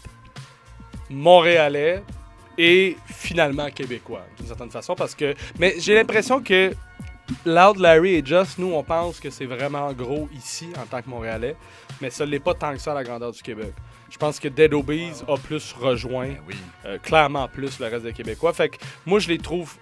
montréalais 1.09 2.03
et 2.59 2.96
finalement 3.07 3.70
québécois, 3.70 4.24
d'une 4.36 4.46
certaine 4.46 4.70
façon, 4.70 4.94
parce 4.94 5.14
que... 5.14 5.34
Mais 5.59 5.74
j'ai 5.78 5.94
l'impression 5.94 6.42
que 6.42 6.72
Loud, 7.46 7.78
Larry 7.78 8.16
et 8.16 8.22
Just, 8.26 8.59
nous, 8.59 8.72
on 8.72 8.82
pense 8.82 9.20
que 9.20 9.30
c'est 9.30 9.46
vraiment 9.46 9.92
gros 9.92 10.28
ici, 10.36 10.68
en 10.76 10.84
tant 10.84 11.01
que 11.01 11.09
Montréalais, 11.09 11.57
mais 12.01 12.11
ça 12.11 12.26
l'est 12.26 12.40
pas 12.40 12.55
tant 12.55 12.72
que 12.72 12.78
ça 12.78 12.90
à 12.92 12.94
la 12.94 13.05
grandeur 13.05 13.32
du 13.32 13.40
Québec. 13.40 13.72
Je 14.11 14.18
pense 14.18 14.40
que 14.40 14.48
Dead 14.48 14.74
Obeez 14.74 15.22
a 15.28 15.36
plus 15.36 15.72
rejoint, 15.72 16.34
euh, 16.84 16.98
clairement 16.98 17.46
plus, 17.46 17.78
le 17.78 17.86
reste 17.86 18.04
des 18.04 18.12
Québécois. 18.12 18.52
Fait 18.52 18.68
que 18.68 18.76
moi, 19.06 19.20
je 19.20 19.28
les 19.28 19.38
trouve... 19.38 19.76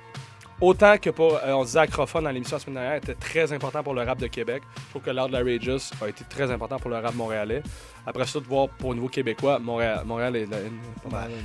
Autant 0.60 0.98
que 0.98 1.10
pour, 1.10 1.36
euh, 1.36 1.52
on 1.52 1.62
disait 1.64 1.78
Acrophone 1.78 2.24
dans 2.24 2.30
l'émission 2.30 2.56
la 2.56 2.60
semaine 2.60 2.74
dernière, 2.74 2.96
était 2.96 3.14
très 3.14 3.52
important 3.52 3.80
pour 3.84 3.94
le 3.94 4.02
rap 4.02 4.18
de 4.18 4.26
Québec. 4.26 4.64
Je 4.76 4.90
trouve 4.90 5.02
que 5.02 5.10
Loud 5.10 5.30
Larry 5.30 5.52
et 5.54 5.60
Just 5.60 5.94
a 6.02 6.08
été 6.08 6.24
très 6.24 6.50
important 6.50 6.78
pour 6.80 6.90
le 6.90 6.96
rap 6.98 7.14
montréalais. 7.14 7.62
Après 8.04 8.26
ça, 8.26 8.40
de 8.40 8.44
voir 8.44 8.68
pour 8.70 8.88
au 8.90 8.94
niveau 8.94 9.06
québécois, 9.08 9.60
Montréal, 9.60 10.02
Montréal 10.04 10.34
est 10.34 10.46
la- 10.46 10.60
une, 10.62 10.80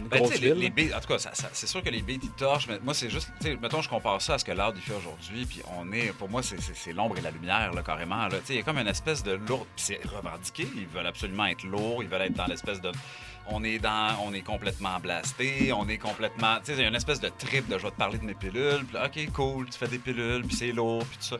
Ben, 0.09 0.17
grosse 0.19 0.39
les, 0.39 0.53
ville. 0.53 0.53
les 0.53 0.69
beats, 0.71 0.97
en 0.97 0.99
tout 1.01 1.07
cas, 1.09 1.19
ça- 1.19 1.33
ça- 1.33 1.49
c'est 1.53 1.67
sûr 1.67 1.83
que 1.83 1.89
les 1.89 2.01
beats, 2.01 2.13
ils 2.23 2.31
torchent, 2.31 2.67
mais 2.67 2.79
moi, 2.83 2.93
c'est 2.95 3.09
juste, 3.09 3.29
mettons, 3.61 3.81
je 3.81 3.89
compare 3.89 4.19
ça 4.21 4.35
à 4.35 4.37
ce 4.39 4.45
que 4.45 4.51
il 4.51 4.81
fait 4.81 4.93
aujourd'hui, 4.95 5.45
puis 5.45 5.61
on 5.77 5.91
est, 5.91 6.11
pour 6.17 6.29
moi, 6.29 6.41
c'est- 6.41 6.59
c'est 6.61 6.75
c'est 6.75 6.93
l'ombre 6.93 7.17
et 7.17 7.21
la 7.21 7.31
lumière, 7.31 7.71
là, 7.73 7.83
carrément, 7.83 8.27
là. 8.27 8.37
Tu 8.39 8.45
sais, 8.45 8.53
il 8.53 8.57
y 8.57 8.59
a 8.59 8.63
comme 8.63 8.77
une 8.79 8.87
espèce 8.87 9.21
de 9.23 9.33
lourd, 9.33 9.67
puis 9.75 9.85
c'est 9.85 9.99
revendiqué, 10.07 10.65
ils 10.75 10.87
veulent 10.87 11.05
absolument 11.05 11.45
être 11.47 11.63
lourds, 11.65 12.01
ils 12.01 12.09
veulent 12.09 12.21
être 12.23 12.33
dans 12.33 12.45
l'espèce 12.47 12.79
de... 12.81 12.91
On 13.49 13.63
est 13.63 13.77
dans, 13.77 14.17
on 14.25 14.33
est 14.33 14.41
complètement 14.41 14.99
blasté, 15.01 15.71
on 15.75 15.87
est 15.89 15.97
complètement, 15.97 16.55
tu 16.63 16.71
sais, 16.71 16.73
il 16.77 16.81
y 16.81 16.85
a 16.85 16.87
une 16.87 16.95
espèce 16.95 17.19
de 17.19 17.27
trip 17.27 17.67
de 17.67 17.77
je 17.77 17.83
vais 17.83 17.91
te 17.91 17.97
parler 17.97 18.17
de 18.17 18.23
mes 18.23 18.33
pilules, 18.33 18.85
puis 18.87 18.93
là, 18.93 19.05
ok, 19.07 19.31
cool, 19.33 19.65
tu 19.69 19.77
fais 19.77 19.87
des 19.87 19.97
pilules, 19.97 20.43
puis 20.47 20.55
c'est 20.55 20.71
lourd, 20.71 21.03
puis 21.05 21.17
tout 21.17 21.35
ça. 21.35 21.37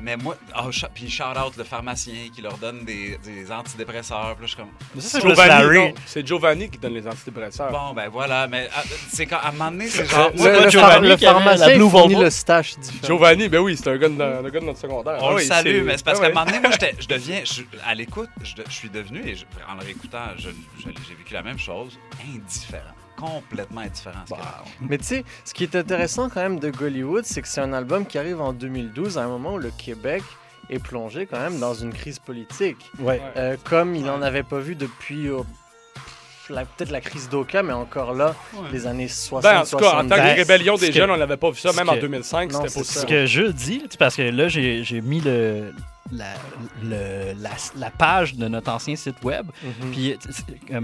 Mais 0.00 0.16
moi, 0.16 0.36
oh, 0.58 0.70
puis 0.92 1.08
shout 1.08 1.22
out 1.22 1.56
le 1.56 1.62
pharmacien 1.64 2.30
qui 2.34 2.42
leur 2.42 2.58
donne 2.58 2.84
des, 2.84 3.16
des 3.24 3.50
antidépresseurs, 3.52 4.34
puis 4.36 4.42
là, 4.42 4.46
je 4.46 4.46
suis 4.48 4.56
comme. 4.56 4.70
Mais 4.94 5.00
ça, 5.00 5.20
c'est 5.20 5.28
Giovanni, 5.28 5.94
c'est 6.04 6.26
Giovanni 6.26 6.68
qui 6.68 6.78
donne 6.78 6.94
les 6.94 7.06
antidépresseurs. 7.06 7.70
Bon, 7.70 7.92
ben 7.94 8.08
voilà, 8.08 8.48
mais 8.48 8.68
ah, 8.76 8.82
c'est 9.10 9.26
quand 9.26 9.38
à 9.38 9.48
un 9.48 9.52
moment 9.52 9.70
donné, 9.70 9.86
c'est 9.88 10.02
Le- 10.02 10.08
genre. 10.08 10.30
le- 10.34 10.38
moi, 10.38 10.50
le 10.64 10.70
Giovanni 10.70 11.16
qui 11.16 11.26
avait 11.26 11.34
pharmacien 11.38 11.68
la 11.68 11.74
Blue 11.76 11.88
fournit 11.90 12.14
Volvo. 12.14 12.22
le 12.24 12.30
stash 12.30 12.76
différent. 12.78 13.06
Giovanni, 13.06 13.48
ben 13.48 13.58
oui, 13.60 13.76
c'est 13.76 13.88
un 13.88 13.96
gars 13.96 14.08
de, 14.08 14.20
un 14.20 14.42
gars 14.50 14.60
de 14.60 14.64
notre 14.64 14.80
secondaire. 14.80 15.18
On 15.22 15.28
Ah 15.28 15.30
le 15.30 15.36
oui, 15.36 15.44
salue, 15.46 15.82
mais 15.84 15.96
c'est 15.96 16.04
parce 16.04 16.18
ah 16.18 16.22
qu'à 16.22 16.26
un 16.26 16.34
moment 16.34 16.44
donné, 16.46 16.60
moi, 16.60 16.70
je 17.00 17.06
deviens, 17.06 17.42
je- 17.44 17.62
à 17.86 17.94
l'écoute, 17.94 18.30
je, 18.42 18.54
suis 18.68 18.90
devenu, 18.90 19.20
et 19.24 19.36
je- 19.36 19.44
en 19.70 19.74
le 19.74 19.84
réécoutant, 19.84 20.18
j'ai 20.38 20.48
vécu 21.14 21.35
la 21.36 21.42
même 21.42 21.58
chose, 21.58 21.98
indifférent. 22.34 22.82
Complètement 23.16 23.80
indifférent. 23.82 24.24
Mais 24.80 24.98
tu 24.98 25.04
sais, 25.04 25.24
ce 25.44 25.54
qui 25.54 25.62
est 25.64 25.74
intéressant 25.76 26.28
quand 26.28 26.40
même 26.40 26.58
de 26.58 26.70
Gollywood, 26.70 27.24
c'est 27.24 27.40
que 27.42 27.48
c'est 27.48 27.60
un 27.60 27.72
album 27.72 28.04
qui 28.06 28.18
arrive 28.18 28.40
en 28.40 28.52
2012, 28.52 29.16
à 29.18 29.24
un 29.24 29.28
moment 29.28 29.54
où 29.54 29.58
le 29.58 29.70
Québec 29.70 30.22
est 30.68 30.78
plongé 30.78 31.26
quand 31.26 31.38
même 31.38 31.58
dans 31.58 31.74
une 31.74 31.92
crise 31.92 32.18
politique. 32.18 32.90
Ouais. 32.98 33.20
Euh, 33.36 33.56
comme 33.64 33.94
il 33.94 34.04
n'en 34.04 34.20
avait 34.20 34.42
pas 34.42 34.58
vu 34.58 34.74
depuis 34.74 35.28
euh, 35.28 35.38
la- 36.50 36.64
peut-être 36.64 36.90
la 36.90 37.00
crise 37.00 37.28
d'Oka, 37.28 37.62
mais 37.62 37.72
encore 37.72 38.12
là, 38.14 38.34
Ouais. 38.54 38.68
les 38.72 38.86
années 38.86 39.08
60 39.08 39.42
Ben, 39.42 39.60
en 39.60 39.64
tout 39.64 39.76
cas, 39.78 39.94
en 39.94 40.02
tant 40.02 40.16
que 40.16 40.22
70. 40.22 40.34
rébellion 40.40 40.76
des 40.76 40.88
que- 40.88 40.92
jeunes, 40.94 41.10
on 41.10 41.16
n'avait 41.16 41.36
pas 41.36 41.50
vu 41.50 41.58
ça, 41.58 41.72
même 41.72 41.88
en 41.88 41.94
que- 41.94 42.00
2005, 42.00 42.52
Non, 42.52 42.62
c'était 42.66 42.84
ça. 42.84 43.00
Ce 43.00 43.06
que 43.06 43.26
je 43.26 43.42
dis, 43.42 43.82
parce 43.98 44.16
que 44.16 44.22
là, 44.22 44.48
j'ai 44.48 45.00
mis 45.02 45.20
le, 45.20 45.72
la, 46.12 46.34
le- 46.82 47.34
la, 47.40 47.50
la 47.76 47.90
page 47.90 48.34
de 48.34 48.48
notre 48.48 48.70
ancien 48.70 48.96
site 48.96 49.22
web, 49.22 49.46
Mhm. 49.62 49.90
puis 49.90 50.18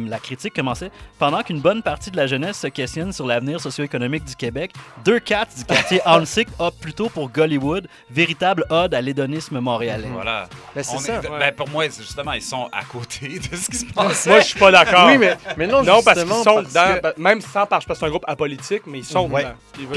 la 0.08 0.18
critique 0.18 0.54
commençait. 0.54 0.90
Pendant 1.18 1.42
qu'une 1.42 1.60
bonne 1.60 1.82
partie 1.82 2.10
de 2.10 2.16
la 2.16 2.26
jeunesse 2.26 2.58
se 2.58 2.66
questionne 2.68 3.12
sur 3.12 3.26
l'avenir 3.26 3.60
socio-économique 3.60 4.24
du 4.24 4.36
Québec, 4.36 4.72
deux 5.04 5.20
cats 5.20 5.46
du 5.56 5.64
quartier 5.64 6.00
Hansick 6.06 6.48
optent 6.58 6.80
plutôt 6.80 7.08
pour 7.08 7.30
Gollywood, 7.30 7.88
véritable 8.10 8.64
ode 8.70 8.94
à 8.94 9.00
l'hédonisme 9.00 9.60
montréalais. 9.60 10.08
Voilà. 10.12 10.48
Ben, 10.74 10.82
c'est 10.82 10.96
On 10.96 10.98
ça. 10.98 11.14
est- 11.16 11.28
ben, 11.28 11.52
pour 11.54 11.68
moi, 11.68 11.84
c'est 11.90 12.02
justement, 12.02 12.32
ils 12.32 12.42
sont 12.42 12.68
à 12.72 12.84
côté 12.84 13.38
de 13.50 13.56
ce 13.56 13.68
qui 13.70 13.76
se 13.76 13.86
passe. 13.86 14.26
Moi, 14.26 14.40
je 14.40 14.46
suis 14.46 14.58
pas 14.58 14.70
d'accord. 14.72 15.06
Oui, 15.08 15.18
mais- 15.18 15.36
mais 15.56 15.66
non, 15.66 15.82
non 15.82 16.02
parce 16.02 16.20
qu'ils 16.22 16.28
sont 16.32 16.44
parce 16.54 16.68
dedans, 16.68 16.94
que- 16.96 17.00
ben, 17.02 17.12
même 17.18 17.40
sans 17.40 17.66
parce 17.66 17.84
que 17.86 17.94
c'est 17.94 18.04
un 18.04 18.10
groupe 18.10 18.24
apolitique, 18.26 18.82
mais 18.86 18.98
ils 18.98 19.04
sont 19.04 19.28
Ouais. 19.28 19.44
dedans. 19.44 19.88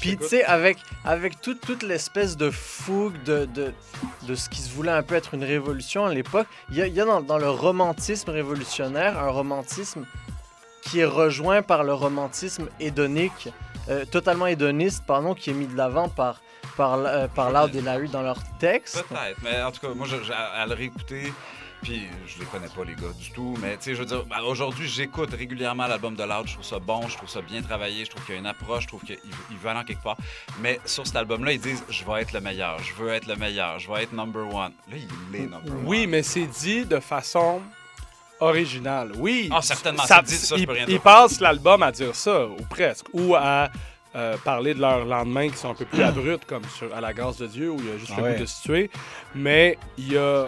Puis 0.00 0.16
tu 0.16 0.26
sais, 0.26 0.44
avec, 0.44 0.78
avec 1.04 1.40
toute, 1.40 1.60
toute 1.60 1.82
l'espèce 1.82 2.36
de 2.36 2.50
fougue 2.50 3.22
de, 3.24 3.44
de, 3.46 3.72
de 4.26 4.34
ce 4.34 4.48
qui 4.48 4.60
se 4.60 4.69
voulait 4.70 4.90
un 4.90 5.02
peu 5.02 5.14
être 5.14 5.34
une 5.34 5.44
révolution 5.44 6.06
à 6.06 6.14
l'époque, 6.14 6.46
il 6.70 6.76
y 6.76 7.00
a, 7.00 7.04
dans, 7.20 7.38
le 7.38 7.50
romantisme 7.50 8.30
révolutionnaire 8.30 9.18
un 9.18 9.30
romantisme 9.30 10.06
qui 10.82 11.00
est 11.00 11.04
rejoint 11.04 11.62
par 11.62 11.84
le 11.84 11.92
romantisme 11.92 12.68
hédonique, 12.80 13.48
euh, 13.88 14.04
totalement 14.04 14.46
hédoniste, 14.46 15.04
pardon, 15.06 15.34
qui 15.34 15.50
est 15.50 15.54
mis 15.54 15.66
de 15.66 15.76
l'avant 15.76 16.08
par, 16.08 16.40
par, 16.76 16.94
euh, 16.94 17.26
Loud 17.36 17.74
et 17.76 17.82
Larry 17.82 18.08
dans 18.08 18.22
leurs 18.22 18.42
textes. 18.58 19.04
Peut-être, 19.08 19.38
mais 19.42 19.62
en 19.62 19.70
tout 19.70 19.80
cas, 19.80 19.94
moi, 19.94 20.06
je- 20.06 20.32
à 20.32 20.66
le 20.66 20.74
réécouter, 20.74 21.32
puis 21.82 22.08
je 22.26 22.38
les 22.38 22.44
connais 22.46 22.68
pas, 22.68 22.84
les 22.84 22.94
gars, 22.94 23.12
du 23.18 23.30
tout, 23.30 23.56
mais 23.60 23.76
tu 23.76 23.84
sais, 23.84 23.94
je 23.94 24.00
veux 24.00 24.06
dire, 24.06 24.24
ben, 24.24 24.40
aujourd'hui, 24.42 24.88
j'écoute 24.88 25.30
régulièrement 25.32 25.86
l'album 25.86 26.14
de 26.14 26.22
Loud, 26.22 26.46
je 26.46 26.54
trouve 26.54 26.64
ça 26.64 26.78
bon, 26.78 27.08
je 27.08 27.16
trouve 27.16 27.28
ça 27.28 27.40
bien 27.42 27.62
travaillé, 27.62 28.04
je 28.04 28.10
trouve 28.10 28.24
qu'il 28.24 28.34
y 28.34 28.38
a 28.38 28.40
une 28.40 28.46
approche, 28.46 28.84
je 28.84 28.88
trouve 28.88 29.02
qu'il 29.02 29.18
il 29.50 29.56
veut 29.56 29.68
aller 29.68 29.80
en 29.80 29.84
quelque 29.84 30.02
part. 30.02 30.16
Mais 30.60 30.80
sur 30.84 31.06
cet 31.06 31.16
album-là, 31.16 31.52
ils 31.52 31.60
disent, 31.60 31.84
je 31.88 32.04
vais 32.04 32.22
être 32.22 32.32
le 32.32 32.40
meilleur, 32.40 32.78
je 32.82 32.94
veux 32.94 33.10
être 33.10 33.26
le 33.26 33.36
meilleur, 33.36 33.78
je 33.78 33.90
vais 33.90 34.02
être 34.02 34.12
number 34.12 34.42
one. 34.42 34.72
Là, 34.90 34.96
il 34.96 35.36
est 35.36 35.40
number 35.40 35.72
one. 35.72 35.84
Oui, 35.86 36.06
mais 36.06 36.22
c'est 36.22 36.46
dit 36.46 36.84
de 36.84 37.00
façon 37.00 37.60
originale. 38.40 39.12
Oui. 39.16 39.48
Ah, 39.52 39.62
certainement, 39.62 40.02
c'est 40.06 40.22
dit, 40.22 40.34
ça, 40.34 40.56
je 40.56 40.64
peux 40.64 40.72
rien 40.72 40.84
ils 40.86 40.94
dire. 40.94 41.02
passent 41.02 41.40
l'album 41.40 41.82
à 41.82 41.92
dire 41.92 42.14
ça, 42.14 42.46
ou 42.46 42.62
presque, 42.68 43.06
ou 43.12 43.34
à 43.34 43.70
euh, 44.16 44.36
parler 44.44 44.74
de 44.74 44.80
leurs 44.80 45.04
lendemains 45.04 45.48
qui 45.48 45.56
sont 45.56 45.70
un 45.70 45.74
peu 45.74 45.84
plus 45.84 46.02
abrupts, 46.02 46.44
comme 46.46 46.64
sur 46.76 46.92
À 46.94 47.00
la 47.00 47.12
grâce 47.12 47.36
de 47.38 47.46
Dieu, 47.46 47.70
où 47.70 47.76
il 47.78 47.86
y 47.86 47.92
a 47.92 47.96
juste 47.98 48.12
Ah 48.16 48.20
le 48.20 48.26
ouais. 48.26 48.34
goût 48.34 48.40
de 48.40 48.46
se 48.46 48.62
tuer. 48.62 48.90
Mais 49.34 49.78
il 49.98 50.12
y 50.12 50.18
a 50.18 50.46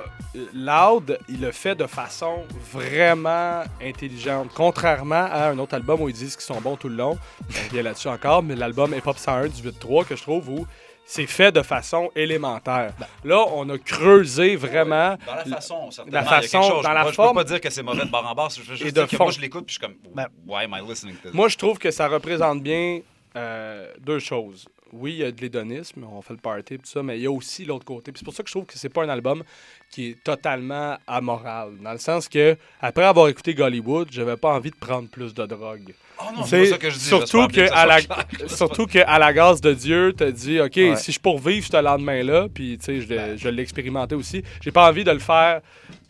Loud, 0.54 1.18
il 1.28 1.40
le 1.40 1.52
fait 1.52 1.74
de 1.74 1.86
façon 1.86 2.44
vraiment 2.72 3.62
intelligente, 3.82 4.50
contrairement 4.54 5.26
à 5.30 5.48
un 5.50 5.58
autre 5.58 5.74
album 5.74 6.00
où 6.00 6.08
ils 6.08 6.14
disent 6.14 6.36
qu'ils 6.36 6.44
sont 6.54 6.60
bons 6.60 6.76
tout 6.76 6.88
le 6.88 6.96
long. 6.96 7.18
On 7.50 7.68
revient 7.68 7.82
là-dessus 7.82 8.08
encore, 8.08 8.42
mais 8.42 8.54
l'album 8.56 8.94
Hip 8.94 9.02
Hop 9.06 9.18
101 9.18 9.48
du 9.48 9.62
8-3 9.70 10.06
que 10.06 10.16
je 10.16 10.22
trouve 10.22 10.48
où 10.48 10.66
c'est 11.04 11.26
fait 11.26 11.52
de 11.52 11.62
façon 11.62 12.10
élémentaire. 12.16 12.94
Là, 13.24 13.44
on 13.52 13.68
a 13.68 13.76
creusé 13.76 14.56
vraiment 14.56 15.16
Dans 15.26 15.34
la 15.34 15.44
façon, 15.44 15.90
certainement. 15.90 16.20
la 16.20 16.22
il 16.22 16.24
y 16.24 16.34
a 16.34 16.40
façon, 16.42 16.62
chose. 16.62 16.82
dans 16.84 16.92
la 16.92 17.02
Moi, 17.02 17.12
forme. 17.12 17.28
Je 17.28 17.32
peux 17.32 17.44
pas 17.44 17.50
dire 17.52 17.60
que 17.60 17.70
c'est 17.70 17.82
mauvais 17.82 18.04
de 18.06 18.10
barre 18.10 18.30
en 18.30 18.34
barre, 18.34 18.50
je 18.50 18.60
veux 18.60 18.76
juste 18.76 18.82
Et 18.86 18.92
dire 18.92 19.04
de 19.04 19.10
que 19.10 19.16
fond. 19.16 19.24
moi, 19.24 19.32
je 19.32 19.40
l'écoute, 19.40 19.66
puis 19.66 19.74
je 19.74 19.84
suis 19.84 19.94
comme, 19.94 20.24
why 20.46 20.64
am 20.64 20.74
I 20.78 20.88
listening 20.88 21.14
to 21.16 21.28
this? 21.28 21.34
Moi, 21.34 21.48
je 21.48 21.56
trouve 21.58 21.78
que 21.78 21.90
ça 21.90 22.08
représente 22.08 22.62
bien 22.62 23.00
euh, 23.36 23.92
deux 24.00 24.18
choses. 24.18 24.66
Oui, 24.92 25.12
il 25.12 25.18
y 25.20 25.24
a 25.24 25.32
de 25.32 25.40
l'hédonisme, 25.40 26.04
on 26.04 26.20
fait 26.20 26.34
le 26.34 26.38
party 26.40 26.74
et 26.74 26.78
tout 26.78 26.84
ça, 26.84 27.02
mais 27.02 27.18
il 27.18 27.22
y 27.22 27.26
a 27.26 27.30
aussi 27.32 27.64
l'autre 27.64 27.86
côté. 27.86 28.12
C'est 28.14 28.24
pour 28.24 28.34
ça 28.34 28.42
que 28.42 28.48
je 28.50 28.52
trouve 28.52 28.66
que 28.66 28.76
c'est 28.76 28.90
pas 28.90 29.02
un 29.04 29.08
album 29.08 29.42
qui 29.90 30.08
est 30.10 30.22
totalement 30.22 30.98
amoral. 31.06 31.70
Dans 31.82 31.92
le 31.92 31.98
sens 31.98 32.28
que, 32.28 32.58
après 32.78 33.04
avoir 33.04 33.28
écouté 33.28 33.54
Gollywood, 33.54 34.08
j'avais 34.10 34.36
pas 34.36 34.50
envie 34.52 34.70
de 34.70 34.76
prendre 34.76 35.08
plus 35.08 35.32
de 35.32 35.46
drogue. 35.46 35.94
Oh 36.20 36.24
non, 36.36 36.44
c'est 36.44 36.66
ça 36.66 36.76
que 36.76 36.90
je 36.90 36.98
dis, 36.98 37.04
Surtout 37.06 37.48
que, 37.48 37.72
à 37.72 37.86
la, 37.86 38.00
surtout 38.48 38.84
que 38.86 38.98
à 38.98 39.18
la 39.18 39.32
grâce 39.32 39.62
de 39.62 39.72
Dieu, 39.72 40.12
te 40.12 40.24
dit, 40.30 40.60
OK, 40.60 40.76
Ouais. 40.76 40.96
si 40.96 41.10
je 41.10 41.18
pourvive 41.20 41.66
ce 41.66 41.80
lendemain-là, 41.82 42.48
puis 42.52 42.76
tu 42.76 43.00
sais, 43.00 43.36
je 43.38 43.48
l'ai 43.48 43.62
expérimenté 43.62 44.14
aussi, 44.14 44.42
j'ai 44.60 44.72
pas 44.72 44.86
envie 44.90 45.04
de 45.04 45.10
le 45.10 45.20
faire 45.20 45.62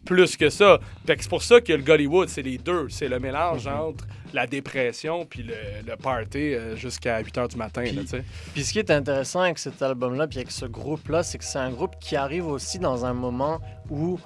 plus 0.05 0.37
que 0.37 0.51
ça. 0.51 0.79
C'est 1.07 1.29
pour 1.29 1.43
ça 1.43 1.61
que 1.61 1.73
le 1.73 1.83
Gollywood, 1.83 2.29
c'est 2.29 2.43
les 2.43 2.59
deux. 2.59 2.89
C'est 2.89 3.09
le 3.09 3.19
mélange 3.19 3.67
entre 3.67 4.05
la 4.33 4.47
dépression 4.47 5.27
puis 5.27 5.43
le, 5.43 5.55
le 5.87 5.97
party 5.97 6.55
euh, 6.55 6.77
jusqu'à 6.77 7.21
8 7.21 7.37
h 7.37 7.49
du 7.49 7.57
matin. 7.57 7.85
là, 7.85 8.03
sais. 8.07 8.25
Puis 8.55 8.65
ce 8.65 8.73
qui 8.73 8.79
est 8.79 8.91
intéressant 8.91 9.41
avec 9.41 9.59
cet 9.59 9.83
album-là, 9.83 10.27
puis 10.27 10.39
avec 10.39 10.51
ce 10.51 10.65
groupe-là, 10.65 11.23
c'est 11.23 11.39
que 11.39 11.45
c'est 11.45 11.59
un 11.59 11.71
groupe 11.71 11.97
qui 12.01 12.17
arrive 12.17 12.47
aussi 12.47 12.79
dans 12.79 13.05
un 13.05 13.13
moment 13.13 13.61
où 13.91 14.19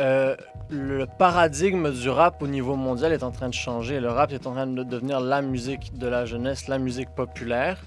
euh, 0.00 0.36
le 0.70 1.06
paradigme 1.06 1.92
du 1.92 2.08
rap 2.08 2.42
au 2.42 2.46
niveau 2.46 2.76
mondial 2.76 3.12
est 3.12 3.22
en 3.22 3.30
train 3.30 3.48
de 3.48 3.54
changer. 3.54 4.00
Le 4.00 4.08
rap 4.08 4.32
est 4.32 4.46
en 4.46 4.52
train 4.52 4.66
de 4.66 4.82
devenir 4.82 5.20
la 5.20 5.42
musique 5.42 5.96
de 5.96 6.06
la 6.06 6.24
jeunesse, 6.24 6.68
la 6.68 6.78
musique 6.78 7.10
populaire. 7.10 7.78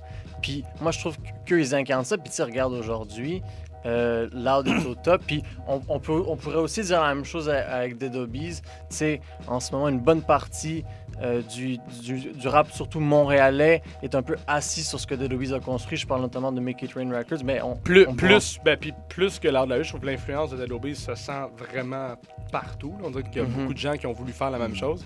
Puis 0.42 0.64
moi, 0.80 0.92
je 0.92 1.00
trouve 1.00 1.18
qu'eux, 1.46 1.60
ils 1.60 1.74
incarnent 1.74 2.06
ça. 2.06 2.18
Puis 2.18 2.30
tu 2.30 2.36
sais, 2.36 2.44
regarde 2.44 2.74
aujourd'hui, 2.74 3.42
euh, 3.86 4.28
Loud 4.34 4.68
est 4.68 4.86
au 4.86 4.96
top. 4.96 5.22
Puis 5.26 5.44
on, 5.68 5.82
on 5.88 6.00
peut, 6.00 6.24
on 6.28 6.36
pourrait 6.36 6.56
aussi 6.58 6.82
dire 6.82 7.02
la 7.02 7.14
même 7.14 7.26
chose 7.26 7.50
avec 7.50 7.98
Dead 7.98 8.16
Obies. 8.16 8.62
Tu 8.90 8.96
sais, 8.96 9.22
en 9.48 9.60
ce 9.60 9.72
moment, 9.72 9.90
une 9.90 10.00
bonne 10.00 10.22
partie 10.22 10.84
euh, 11.22 11.42
du, 11.44 11.78
du, 12.04 12.32
du 12.34 12.48
rap, 12.50 12.70
surtout 12.72 13.00
montréalais, 13.00 13.82
est 14.04 14.16
un 14.16 14.22
peu 14.22 14.36
assis 14.48 14.84
sur 14.84 15.00
ce 15.00 15.08
que 15.08 15.16
Dead 15.16 15.32
Obies 15.32 15.54
a 15.54 15.60
construit. 15.62 15.98
Je 15.98 16.06
parle 16.06 16.22
notamment 16.22 16.52
de 16.52 16.60
Make 16.60 16.82
It 16.82 16.94
Rain 16.94 17.10
Records, 17.16 17.44
mais 17.46 17.62
on, 17.62 17.76
Plus, 17.78 18.06
on 18.08 18.16
plus, 18.16 18.60
ben, 18.66 18.76
puis 18.78 18.94
plus 19.08 19.40
que 19.40 19.48
l'art 19.48 19.66
de 19.66 19.70
la 19.72 19.76
rue, 19.78 19.84
je 19.86 19.90
trouve 19.90 20.02
que 20.02 20.08
l'influence 20.08 20.50
de 20.52 20.58
Dead 20.58 20.72
Obies 20.72 20.96
se 20.96 21.16
sent 21.16 21.32
vraiment 21.58 22.16
partout. 22.52 22.94
là. 23.00 23.06
On 23.08 23.12
dirait 23.12 23.24
qu'il 23.24 23.38
y 23.38 23.40
a 23.40 23.48
Mhm. 23.48 23.54
beaucoup 23.54 23.74
de 23.74 23.78
gens 23.80 23.96
qui 23.96 24.08
ont 24.08 24.14
voulu 24.14 24.34
faire 24.34 24.52
la 24.52 24.60
même 24.60 24.76
chose. 24.76 25.06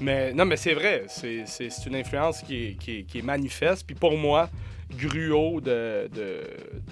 Mais 0.00 0.32
non, 0.32 0.44
mais 0.46 0.56
c'est 0.56 0.72
vrai, 0.74 1.04
c'est 1.08 1.44
une 1.86 1.94
influence 1.96 2.40
qui 2.42 2.64
est, 2.68 2.74
qui 2.74 2.98
est- 2.98 3.02
qui 3.02 3.18
est 3.18 3.22
manifeste. 3.22 3.84
Puis 3.86 3.94
pour 3.94 4.16
moi, 4.16 4.48
Gruau 4.98 5.60
de, 5.60 6.08
de, 6.14 6.42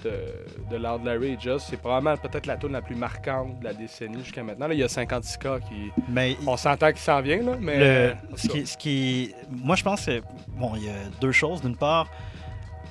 de, 0.03 0.71
de 0.71 0.77
Larry 0.77 1.37
Just, 1.39 1.67
c'est 1.69 1.77
probablement 1.77 2.15
peut-être 2.17 2.45
la 2.45 2.57
tune 2.57 2.71
la 2.71 2.81
plus 2.81 2.95
marquante 2.95 3.59
de 3.59 3.63
la 3.65 3.73
décennie 3.73 4.23
jusqu'à 4.23 4.43
maintenant. 4.43 4.67
Là, 4.67 4.73
il 4.73 4.79
y 4.79 4.83
a 4.83 4.87
56K 4.87 5.59
qui. 5.67 5.91
Mais 6.09 6.37
on 6.47 6.57
s'entend 6.57 6.87
qu'il 6.89 6.99
s'en 6.99 7.21
vient, 7.21 7.41
là, 7.41 7.53
mais. 7.59 7.77
Le- 7.79 8.15
ce, 8.35 8.47
qui, 8.47 8.65
ce 8.67 8.77
qui- 8.77 9.33
moi, 9.49 9.75
je 9.75 9.83
pense 9.83 10.05
que 10.05 10.21
bon, 10.49 10.71
il 10.75 10.85
y 10.85 10.89
a 10.89 10.93
deux 11.21 11.31
choses. 11.31 11.61
D'une 11.61 11.75
part, 11.77 12.07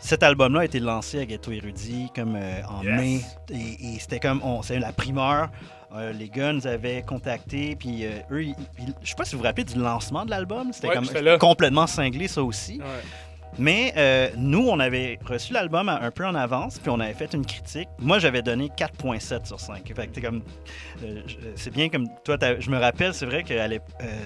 cet 0.00 0.22
album-là 0.22 0.60
a 0.60 0.64
été 0.64 0.78
lancé 0.80 1.20
à 1.20 1.24
Ghetto 1.26 1.50
Érudit 1.50 2.10
comme 2.14 2.36
euh, 2.36 2.60
en 2.68 2.82
Yes. 2.82 3.00
mai, 3.00 3.20
et, 3.50 3.94
et 3.94 3.98
c'était 3.98 4.20
comme 4.20 4.40
on, 4.44 4.62
c'est 4.62 4.78
la 4.78 4.92
primeur. 4.92 5.48
Euh, 5.96 6.12
les 6.12 6.28
gars 6.28 6.52
nous 6.52 6.66
avaient 6.66 7.00
contactés, 7.00 7.74
puis 7.74 8.04
euh, 8.04 8.10
eux, 8.30 8.42
ils- 8.44 8.54
ils- 8.78 8.94
je 9.02 9.08
sais 9.08 9.14
pas 9.16 9.24
si 9.24 9.32
vous 9.34 9.38
vous 9.40 9.44
rappelez 9.46 9.64
du 9.64 9.78
lancement 9.78 10.24
de 10.26 10.30
l'album, 10.30 10.70
c'était 10.72 10.88
Ouais, 10.88 10.94
comme 10.94 11.38
complètement 11.38 11.86
cinglé 11.86 12.28
ça 12.28 12.42
aussi. 12.42 12.78
Ouais. 12.78 12.84
Mais 13.58 13.92
euh, 13.96 14.28
nous, 14.36 14.68
on 14.68 14.78
avait 14.78 15.18
reçu 15.24 15.52
l'album 15.52 15.88
un 15.88 16.10
peu 16.10 16.24
en 16.26 16.34
avance, 16.34 16.78
puis 16.78 16.90
on 16.90 17.00
avait 17.00 17.14
fait 17.14 17.32
une 17.34 17.44
critique. 17.46 17.88
Moi, 17.98 18.18
j'avais 18.18 18.42
donné 18.42 18.68
4.7 18.76 19.46
sur 19.46 19.58
5. 19.58 19.82
Fait 19.94 20.06
que 20.06 20.12
t'es 20.12 20.20
comme, 20.20 20.42
euh, 21.02 21.22
je- 21.26 21.36
c'est 21.56 21.70
bien 21.72 21.88
comme 21.88 22.06
toi, 22.24 22.36
je 22.58 22.70
me 22.70 22.78
rappelle, 22.78 23.14
c'est 23.14 23.26
vrai 23.26 23.42
que 23.42 23.54
euh, 23.54 23.78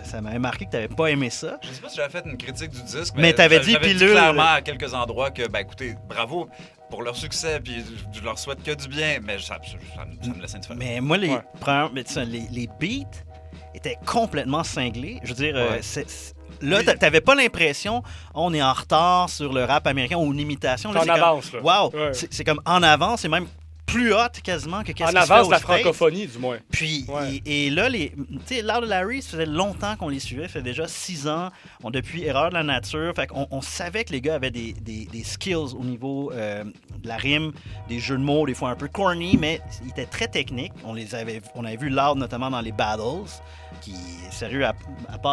ça 0.02 0.20
m'avait 0.20 0.38
marqué 0.38 0.66
que 0.66 0.70
tu 0.70 0.76
n'avais 0.76 0.88
pas 0.94 1.06
aimé 1.10 1.30
ça. 1.30 1.58
Je 1.62 1.68
sais 1.68 1.80
pas 1.80 1.88
si 1.88 1.96
j'avais 1.96 2.10
fait 2.10 2.24
une 2.26 2.36
critique 2.36 2.70
du 2.70 2.82
disque, 2.82 3.14
Mais 3.16 3.22
mais, 3.22 3.32
t'avais 3.32 3.60
dit 3.60 3.74
clairement 3.74 4.54
à 4.54 4.60
quelques 4.62 4.92
endroits 4.92 5.30
que, 5.30 5.46
ben 5.48 5.60
écoutez, 5.60 5.94
bravo 6.08 6.48
pour 6.90 7.02
leur 7.02 7.16
succès, 7.16 7.58
puis 7.58 7.82
je 8.12 8.20
leur 8.22 8.38
souhaite 8.38 8.62
que 8.62 8.72
du 8.74 8.86
bien, 8.88 9.18
mais 9.22 9.38
ça, 9.38 9.58
ça, 9.62 9.78
ça 9.96 10.04
me- 10.04 10.22
ça 10.22 10.36
me 10.36 10.42
laisse 10.42 10.54
indifférent. 10.54 10.78
Mais 10.78 11.00
moi, 11.00 11.16
les, 11.16 11.30
Ouais. 11.30 11.40
premières- 11.58 11.90
mais 11.92 12.04
tu 12.04 12.12
sais, 12.12 12.24
les, 12.26 12.46
les 12.50 12.66
beats 12.66 13.08
étaient 13.74 13.96
complètement 14.04 14.62
cinglés. 14.62 15.18
Je 15.22 15.28
veux 15.30 15.34
dire, 15.34 15.56
euh, 15.56 15.70
Ouais. 15.70 15.78
c'est- 15.82 16.08
c'est- 16.10 16.34
là, 16.62 16.82
t'a- 16.82 16.94
t'avais 16.96 17.20
pas 17.20 17.34
l'impression 17.34 18.02
on 18.34 18.52
est 18.54 18.62
en 18.62 18.72
retard 18.72 19.28
sur 19.28 19.52
le 19.52 19.64
rap 19.64 19.86
américain 19.86 20.16
ou 20.16 20.32
une 20.32 20.40
imitation. 20.40 20.90
En 20.90 20.92
c'est 20.94 21.00
comme, 21.00 21.10
avance, 21.10 21.52
là. 21.52 21.60
Wow! 21.62 21.90
Ouais. 21.92 22.10
C'est 22.12 22.44
comme 22.44 22.60
en 22.64 22.82
avance, 22.82 23.20
c'est 23.22 23.28
même 23.28 23.46
plus 23.84 24.14
hot 24.14 24.28
quasiment 24.42 24.82
que 24.84 24.92
qu'est-ce 24.92 25.10
En 25.12 25.16
avance 25.20 25.48
de 25.48 25.52
la 25.52 25.58
States. 25.58 25.80
francophonie, 25.80 26.26
du 26.26 26.38
moins. 26.38 26.56
Puis, 26.70 27.04
Ouais. 27.08 27.42
et, 27.44 27.66
et 27.66 27.70
là, 27.70 27.90
les, 27.90 28.10
tu 28.10 28.38
sais, 28.46 28.62
l'art 28.62 28.80
de 28.80 28.86
Larry, 28.86 29.20
ça 29.20 29.32
faisait 29.32 29.44
longtemps 29.44 29.96
qu'on 29.96 30.08
les 30.08 30.20
suivait, 30.20 30.44
ça 30.44 30.48
fait 30.48 30.62
déjà 30.62 30.88
six 30.88 31.28
ans, 31.28 31.50
on, 31.82 31.90
depuis 31.90 32.22
Erreur 32.24 32.48
de 32.48 32.54
la 32.54 32.62
nature. 32.62 33.12
Fait 33.14 33.26
qu'on 33.26 33.46
on 33.50 33.60
savait 33.60 34.04
que 34.04 34.12
les 34.12 34.22
gars 34.22 34.36
avaient 34.36 34.50
des, 34.52 34.72
des- 34.72 35.04
des 35.06 35.24
skills 35.24 35.74
au 35.78 35.84
niveau 35.84 36.32
euh, 36.32 36.64
de 36.64 37.08
la 37.08 37.16
rime, 37.16 37.52
des 37.90 37.98
jeux 37.98 38.16
de 38.16 38.22
mots, 38.22 38.46
des 38.46 38.54
fois 38.54 38.70
un 38.70 38.76
peu 38.76 38.88
corny, 38.88 39.36
mais 39.38 39.60
ils 39.84 39.90
étaient 39.90 40.06
très 40.06 40.28
techniques. 40.28 40.72
On 40.84 40.94
les 40.94 41.14
avait, 41.14 41.42
on 41.54 41.64
avait 41.66 41.76
vu 41.76 41.90
Loud 41.90 42.16
notamment 42.16 42.48
dans 42.48 42.60
les 42.62 42.72
battles, 42.72 43.02
qui, 43.82 43.94
sérieux, 44.30 44.64
à, 44.64 44.72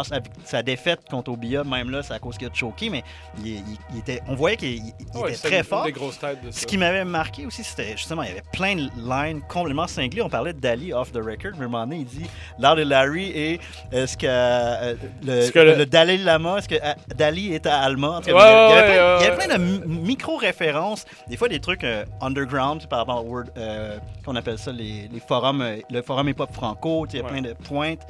sa, 0.04 0.20
sa 0.44 0.64
défaite 0.64 1.02
contre 1.10 1.32
Obia, 1.32 1.64
même 1.64 1.90
là, 1.92 2.02
c'est 2.04 2.14
à 2.14 2.20
cause 2.20 2.38
qu'il 2.38 2.48
a 2.48 2.54
choqué, 2.54 2.90
mais 2.90 3.04
il, 3.40 3.48
il- 3.48 3.64
il 3.94 4.00
était, 4.00 4.22
on 4.28 4.36
voyait 4.36 4.58
qu'il 4.58 4.82
Ouais, 5.16 5.32
était 5.34 5.48
très 5.48 5.58
une 5.60 5.64
fort. 5.64 5.86
des 5.86 5.92
grosses 5.92 6.20
têtes 6.20 6.44
de 6.44 6.52
Ce 6.52 6.66
qui 6.66 6.78
m'avait 6.78 7.06
marqué 7.06 7.46
aussi, 7.46 7.64
c'était 7.64 7.92
justement, 7.96 8.24
il 8.24 8.30
y 8.30 8.32
avait 8.32 8.44
plein 8.52 8.76
de 8.76 8.90
lines 8.98 9.42
complètement 9.48 9.88
cinglées. 9.88 10.22
On 10.22 10.30
parlait 10.30 10.54
de 10.54 10.60
Dali 10.60 10.92
off 10.94 11.12
the 11.12 11.18
record, 11.18 11.52
mais 11.58 11.64
à 11.64 11.66
un 11.66 11.68
moment 11.70 11.84
donné, 11.86 11.98
il 12.00 12.06
dit 12.06 12.26
l'art 12.58 12.76
de 12.76 12.82
Larry 12.84 13.30
et 13.30 13.60
euh, 13.94 14.08
ce 14.08 14.18
que, 14.18 14.26
euh, 14.28 14.96
le, 15.24 15.42
Ce 15.44 15.52
que 15.52 15.60
le- 15.60 15.76
le 15.76 15.86
Dalai 15.86 16.18
Lama, 16.18 16.58
est-ce 16.58 16.68
que 16.70 16.76
euh, 16.76 16.94
Dali 17.16 17.54
est 17.54 17.66
à 17.68 17.80
Alma. 17.82 18.20
Il 18.26 18.32
y 18.32 18.36
avait- 18.36 19.36
plein- 19.38 19.58
de 19.58 19.62
mi- 19.64 20.00
micro-références, 20.08 21.06
des 21.28 21.38
fois 21.38 21.48
des 21.50 21.60
trucs 21.60 21.84
euh, 21.84 22.04
underground 22.22 22.88
par 22.88 23.00
rapport 23.00 23.26
au 23.26 23.30
word, 23.30 23.44
euh, 23.58 23.98
qu'on 24.26 24.36
appelle 24.36 24.58
ça, 24.58 24.72
les, 24.72 25.08
les 25.12 25.20
forums, 25.20 25.62
euh, 25.62 25.78
le 25.90 26.02
forum 26.02 26.30
hip-hop 26.30 26.52
franco, 26.54 27.06
il 27.12 27.18
y 27.18 27.20
a 27.20 27.24
Ouais. 27.24 27.30
plein 27.30 27.42
de 27.42 27.54
pointes. 27.54 28.02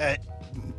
Euh, 0.00 0.14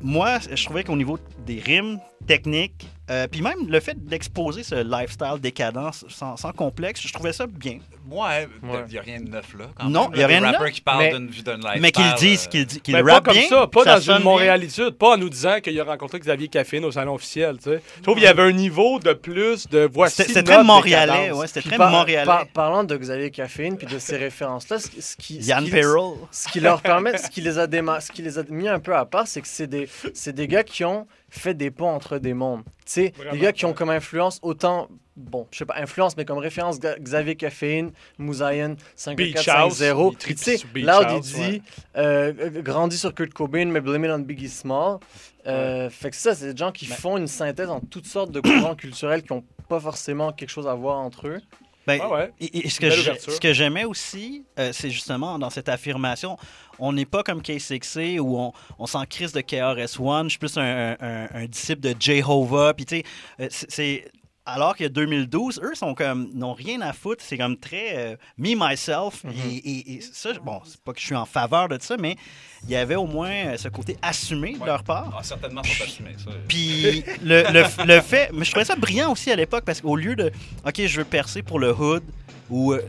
moi, 0.02 0.40
je 0.40 0.64
trouvais 0.64 0.84
qu'au 0.84 0.96
niveau 0.96 1.20
des 1.46 1.60
rimes 1.60 2.00
techniques, 2.26 2.88
euh, 3.10 3.28
puis 3.28 3.42
même 3.42 3.68
le 3.68 3.80
fait 3.80 3.98
d'exposer 4.06 4.64
ce 4.64 4.76
lifestyle 4.76 5.40
décadent 5.40 5.92
sans, 6.10 6.36
sans 6.38 6.52
complexe, 6.52 7.02
je 7.06 7.14
trouvais 7.14 7.34
ça 7.34 7.48
bien. 7.48 7.80
Ouais, 8.10 8.48
Ouais. 8.64 8.80
il 8.88 8.92
n'y 8.94 8.98
a 8.98 9.02
rien 9.02 9.20
de 9.20 9.30
neuf 9.30 9.54
là. 9.58 9.66
Quand 9.78 9.90
Non, 9.90 10.10
il 10.14 10.20
y 10.20 10.24
a 10.24 10.28
rien 10.28 10.40
de 10.42 10.46
neuf, 10.46 10.72
qui 10.72 10.82
mais- 10.98 11.12
d'une 11.12 11.28
vie 11.28 11.44
d'un 11.44 11.58
lifestyle. 11.58 11.82
mais 11.82 11.92
qu'ils 11.92 12.14
disent, 12.16 12.46
euh, 12.46 12.50
qu'ils 12.50 12.66
di- 12.66 12.80
qu'ils 12.82 12.94
Mais 12.96 13.02
rappent 13.02 13.26
pas 13.26 13.32
comme 13.32 13.40
bien, 13.40 13.50
ça, 13.50 13.68
pas 13.68 13.84
ça 13.84 13.96
dans 13.96 14.00
une 14.02 14.16
bien. 14.18 14.20
Montréalitude, 14.24 14.92
pas 14.92 15.10
en 15.14 15.18
nous 15.18 15.30
disant 15.30 15.60
qu'il 15.62 15.78
a 15.80 15.84
rencontré 15.84 16.20
Xavier 16.20 16.48
Caffine 16.48 16.86
au 16.86 16.92
salon 16.92 17.16
officiel. 17.16 17.58
Tu 17.58 17.64
sais. 17.64 17.82
Je 17.98 18.02
trouve 18.04 18.16
qu'il 18.16 18.24
y 18.24 18.28
avait 18.28 18.44
un 18.44 18.52
niveau 18.54 19.00
de 19.00 19.12
plus 19.14 19.68
de 19.68 19.90
voici. 19.92 20.24
C'était- 20.24 20.44
très 20.44 20.64
montréalais, 20.64 21.32
ouais, 21.32 21.48
c'était 21.48 21.68
très 21.68 21.78
par- 21.78 21.92
montréalais. 21.92 22.26
par- 22.26 22.48
parlant 22.48 22.84
de 22.86 22.96
Xavier 22.96 23.30
Caffeine 23.32 23.78
puis 23.78 23.88
de 23.88 24.00
ces 24.00 24.16
références-là, 24.16 24.80
ce, 24.80 24.88
ce 25.02 25.16
qui, 25.18 25.44
ce 25.44 25.48
Yann 25.50 25.66
qui- 25.66 25.72
Perrault. 25.72 26.18
ce 26.32 26.48
qui 26.48 26.60
leur 26.62 26.82
permet, 26.82 27.18
ce 27.18 27.30
qui 27.30 27.42
les 27.42 27.58
a 27.60 27.68
déma- 27.68 28.00
ce 28.00 28.12
qui 28.12 28.22
les 28.22 28.38
a 28.40 28.44
mis 28.50 28.70
un 28.70 28.80
peu 28.80 28.96
à 28.96 29.06
part, 29.06 29.28
c'est 29.28 29.42
que 29.42 29.48
c'est 29.48 29.68
des, 29.68 29.90
c'est 30.14 30.34
des 30.34 30.48
gars 30.48 30.64
qui 30.64 30.86
ont 30.86 31.08
fait 31.38 31.54
des 31.54 31.72
ponts 31.72 31.90
entre 31.90 32.18
des 32.18 32.34
mondes. 32.34 32.64
Tu 32.64 32.72
sais, 32.86 33.14
des 33.32 33.40
gars 33.40 33.52
qui 33.52 33.66
ont 33.66 33.74
comme 33.74 33.90
influence 33.90 34.40
autant, 34.42 34.88
bon, 35.16 35.48
je 35.52 35.60
sais 35.60 35.66
pas 35.66 35.76
influence, 35.78 36.16
mais 36.18 36.26
comme 36.26 36.38
référence 36.38 36.80
Xavier 36.80 37.36
Caffeine, 37.36 37.92
Mouzaïen, 38.18 38.76
Beach 39.16 39.48
House, 39.48 39.78
5450. 39.78 40.14
il 40.14 40.18
Puis 40.18 40.36
tripe 40.36 40.38
tu 40.38 40.58
sais, 40.58 40.82
Loud 40.82 41.08
il 41.16 41.20
dit, 41.22 41.40
ouais. 41.42 41.62
euh, 41.98 42.34
euh, 42.40 42.62
grandi 42.62 42.98
sur 42.98 43.14
Kurt 43.14 43.34
Cobain, 43.34 43.66
mais 43.66 43.82
blame 43.82 44.06
it 44.06 44.12
on 44.12 44.20
Biggie 44.20 44.50
Small. 44.50 45.00
Euh, 45.48 45.90
Fait 45.90 46.10
que 46.10 46.16
ça, 46.16 46.36
c'est 46.36 46.52
des 46.54 46.58
gens 46.58 46.72
qui 46.72 46.86
font 46.86 47.18
une 47.18 47.28
synthèse 47.28 47.70
en 47.70 47.80
toutes 47.80 48.06
sortes 48.08 48.32
de 48.32 48.42
courants 48.42 48.76
culturels 48.76 49.24
qui 49.24 49.32
ont 49.32 49.44
pas 49.70 49.80
forcément 49.80 50.32
quelque 50.34 50.50
chose 50.50 50.68
à 50.68 50.74
voir 50.74 50.98
entre 51.00 51.28
eux. 51.28 51.42
Ben, 51.88 52.00
Ah 52.04 52.10
ouais. 52.10 52.32
et, 52.42 52.66
et 52.66 52.70
ce 52.70 52.80
que 52.80 52.90
ce 52.92 53.54
j'aimais 53.54 53.86
aussi, 53.86 54.44
euh, 54.60 54.72
c'est 54.74 54.90
justement 54.92 55.40
dans 55.40 55.50
cette 55.50 55.70
affirmation, 55.70 56.38
on 56.80 56.92
n'est 56.94 57.06
pas 57.06 57.24
comme 57.24 57.42
K6 57.42 58.20
où 58.20 58.38
on, 58.38 58.52
on 58.78 58.86
s'en 58.86 59.06
crise 59.06 59.32
de 59.32 59.40
KRS-One. 59.42 60.26
Je 60.26 60.32
suis 60.32 60.38
plus 60.40 60.58
un, 60.58 60.96
un- 61.00 61.28
un 61.34 61.46
disciple 61.46 61.82
de 61.82 61.96
Jehovah. 62.00 62.74
Puis 62.74 62.86
tu 62.86 62.98
sais, 62.98 63.04
euh, 63.40 63.48
c'est 63.50 64.06
alors 64.48 64.76
a 64.86 64.90
2012, 64.90 65.60
eux 65.64 65.76
sont 65.76 65.94
comme 65.94 66.30
n'ont 66.34 66.54
rien 66.54 66.82
à 66.82 66.94
foutre. 66.94 67.24
C'est 67.26 67.38
comme 67.38 67.58
très 67.58 67.96
euh, 67.98 68.16
me 68.38 68.56
myself. 68.56 69.24
Mm-hmm. 69.26 69.50
et, 69.50 69.56
et- 69.70 69.94
et 69.96 70.02
ça, 70.02 70.30
bon, 70.44 70.62
c'est 70.66 70.80
pas 70.82 70.94
que 70.94 71.00
je 71.00 71.06
suis 71.06 71.16
en 71.16 71.26
faveur 71.26 71.68
de 71.70 71.78
ça, 71.82 71.96
mais 71.98 72.16
il 72.64 72.72
y 72.72 72.76
avait 72.76 72.96
au 72.96 73.06
moins 73.06 73.30
euh, 73.30 73.58
ce 73.58 73.68
côté 73.68 73.98
assumé 74.02 74.54
de 74.58 74.66
leur 74.66 74.84
part. 74.84 75.14
Ah, 75.18 75.24
certainement, 75.24 75.64
sont 75.64 75.84
assumés. 75.84 76.16
Ça. 76.18 76.32
Puis 76.48 77.04
le, 77.24 77.44
le- 77.52 77.86
le 77.86 78.02
fait, 78.02 78.30
mais 78.34 78.46
je 78.46 78.52
trouvais 78.52 78.66
ça 78.66 78.76
brillant 78.76 79.12
aussi 79.12 79.30
à 79.32 79.36
l'époque 79.36 79.64
parce 79.66 79.82
qu'au 79.82 79.96
lieu 79.96 80.16
de, 80.16 80.32
ok, 80.66 80.86
je 80.86 80.98
veux 80.98 81.06
percer 81.06 81.42
pour 81.44 81.60
le 81.60 81.72
hood 81.74 82.04
où 82.50 82.74
euh, 82.74 82.82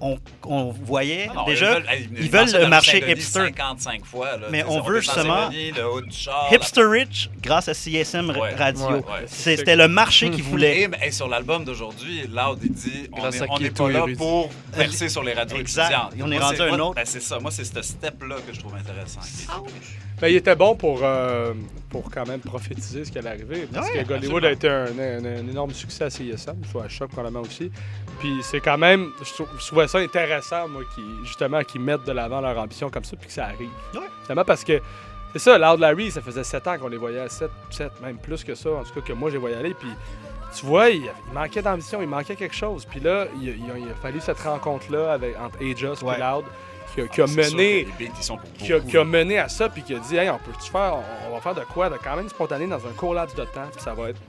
on, 0.00 0.18
on 0.44 0.70
voyait 0.70 1.28
Non, 1.34 1.44
déjà, 1.44 1.78
ils 2.18 2.30
veulent 2.30 2.52
le 2.52 2.66
marché 2.68 2.98
hipster. 3.10 3.40
55 3.46 4.04
fois, 4.04 4.36
là. 4.36 4.46
Mais 4.50 4.64
on 4.64 4.80
veut 4.80 5.00
justement 5.00 5.50
hipster 6.52 6.84
rich 6.84 7.30
grâce 7.42 7.68
à 7.68 7.74
CSM 7.74 8.30
Ouais, 8.30 8.54
Radio. 8.54 8.86
ouais, 8.88 8.94
ouais. 8.94 9.02
C'est- 9.26 9.56
C'était 9.56 9.76
le 9.76 9.88
marché 9.88 10.30
qui 10.30 10.40
Et, 10.40 10.42
voulait. 10.42 10.88
mais, 10.88 10.98
hey, 11.06 11.12
sur 11.12 11.28
l'album 11.28 11.64
d'aujourd'hui, 11.64 12.26
Loud, 12.28 12.58
il 12.62 12.72
dit 12.72 13.08
on 13.12 13.58
n'est 13.58 13.70
pas 13.70 13.88
là 13.90 14.04
pour 14.16 14.50
percer 14.74 15.08
sur 15.08 15.22
les 15.22 15.32
radios 15.32 15.58
Exact. 15.58 15.84
étudiantes. 15.90 16.12
Et 16.18 16.22
on 16.22 16.30
est 16.30 16.38
rendu 16.38 16.60
un 16.62 16.76
moi, 16.76 16.86
autre. 16.88 16.94
ben, 16.96 17.04
c'est 17.06 17.20
ça. 17.22 17.38
Moi, 17.38 17.50
c'est 17.50 17.64
ce 17.64 17.82
step-là 17.82 18.36
que 18.46 18.52
je 18.54 18.60
trouve 18.60 18.74
intéressant. 18.74 19.20
Ben, 20.20 20.28
il 20.28 20.36
était 20.36 20.56
bon 20.56 20.74
pour, 20.74 21.00
euh, 21.02 21.52
pour 21.90 22.10
quand 22.10 22.26
même 22.26 22.40
prophétiser 22.40 23.04
ce 23.04 23.12
qui 23.12 23.18
allait 23.18 23.28
arriver. 23.30 23.68
Parce 23.72 23.90
Ouais, 23.90 24.02
que 24.02 24.08
Gollywood 24.08 24.44
a 24.46 24.52
été 24.52 24.66
un, 24.68 24.86
un- 24.98 25.24
un 25.24 25.48
énorme 25.48 25.72
succès 25.72 26.04
à 26.04 26.10
CISM, 26.10 26.64
soit 26.70 26.84
à 26.84 26.88
Choc 26.88 27.10
probablement 27.10 27.42
aussi. 27.42 27.70
Puis 28.18 28.32
c'est 28.42 28.60
quand 28.60 28.78
même, 28.78 29.10
je, 29.22 29.32
trou- 29.34 29.48
je 29.58 29.66
trouvais 29.66 29.86
ça 29.88 29.98
intéressant, 29.98 30.68
moi, 30.68 30.82
qui, 30.94 31.02
justement, 31.24 31.62
qu'ils 31.64 31.82
mettent 31.82 32.04
de 32.04 32.12
l'avant 32.12 32.40
leur 32.40 32.56
ambition 32.58 32.88
comme 32.88 33.04
ça, 33.04 33.14
puis 33.16 33.26
que 33.26 33.32
ça 33.32 33.44
arrive. 33.44 33.68
Justement 34.20 34.44
parce 34.44 34.64
que 34.64 34.80
c'est 35.34 35.38
ça, 35.38 35.58
Loud 35.58 35.80
Larry, 35.80 36.10
ça 36.10 36.22
faisait 36.22 36.44
7 36.44 36.66
ans 36.66 36.78
qu'on 36.78 36.88
les 36.88 36.96
voyait 36.96 37.20
à 37.20 37.28
7, 37.28 37.50
7, 37.70 38.00
même 38.00 38.16
plus 38.16 38.42
que 38.42 38.54
ça, 38.54 38.70
en 38.70 38.84
tout 38.84 38.94
cas 38.94 39.00
que 39.06 39.12
moi 39.12 39.30
j'ai 39.30 39.36
voyé 39.38 39.54
aller. 39.56 39.74
Puis 39.74 39.88
tu 40.58 40.64
vois, 40.64 40.88
il, 40.88 41.02
il 41.02 41.34
manquait 41.34 41.60
d'ambition, 41.60 42.00
il 42.00 42.08
manquait 42.08 42.36
quelque 42.36 42.54
chose. 42.54 42.86
Puis 42.86 43.00
là, 43.00 43.26
il, 43.38 43.48
il 43.48 43.70
a, 43.70 43.76
il 43.78 43.84
a 43.90 43.94
fallu 44.00 44.18
cette 44.20 44.38
rencontre-là 44.40 45.12
avec, 45.12 45.36
entre 45.38 45.60
Aegis 45.60 46.02
Ouais. 46.02 46.16
et 46.16 46.20
Loud 46.20 46.44
qui 46.96 47.00
a, 47.02 47.06
qui 47.08 47.20
Ah, 47.22 47.26
mené 47.26 47.84
beats, 47.98 48.06
qui 48.20 48.32
a, 48.32 48.34
beaucoup, 48.78 48.88
qui 48.90 48.96
a 48.96 49.00
là. 49.00 49.04
mené 49.04 49.38
à 49.38 49.48
ça 49.48 49.68
puis 49.68 49.82
qui 49.82 49.94
a 49.94 49.98
dit 49.98 50.16
hey, 50.16 50.28
on 50.30 50.38
peut 50.38 50.52
tu 50.64 50.70
faire 50.70 50.94
on, 50.96 51.28
on 51.30 51.34
va 51.34 51.40
faire 51.40 51.54
de 51.54 51.60
quoi 51.72 51.88
de 51.90 51.96
quand 52.02 52.16
même 52.16 52.28
spontané 52.28 52.66
dans 52.66 52.84
un 52.86 52.92
court 52.96 53.14
laps 53.14 53.34
de 53.36 53.44
temps 53.44 53.68
puis 53.72 53.80
ça 53.82 53.94
va 53.94 54.10
être 54.10 54.20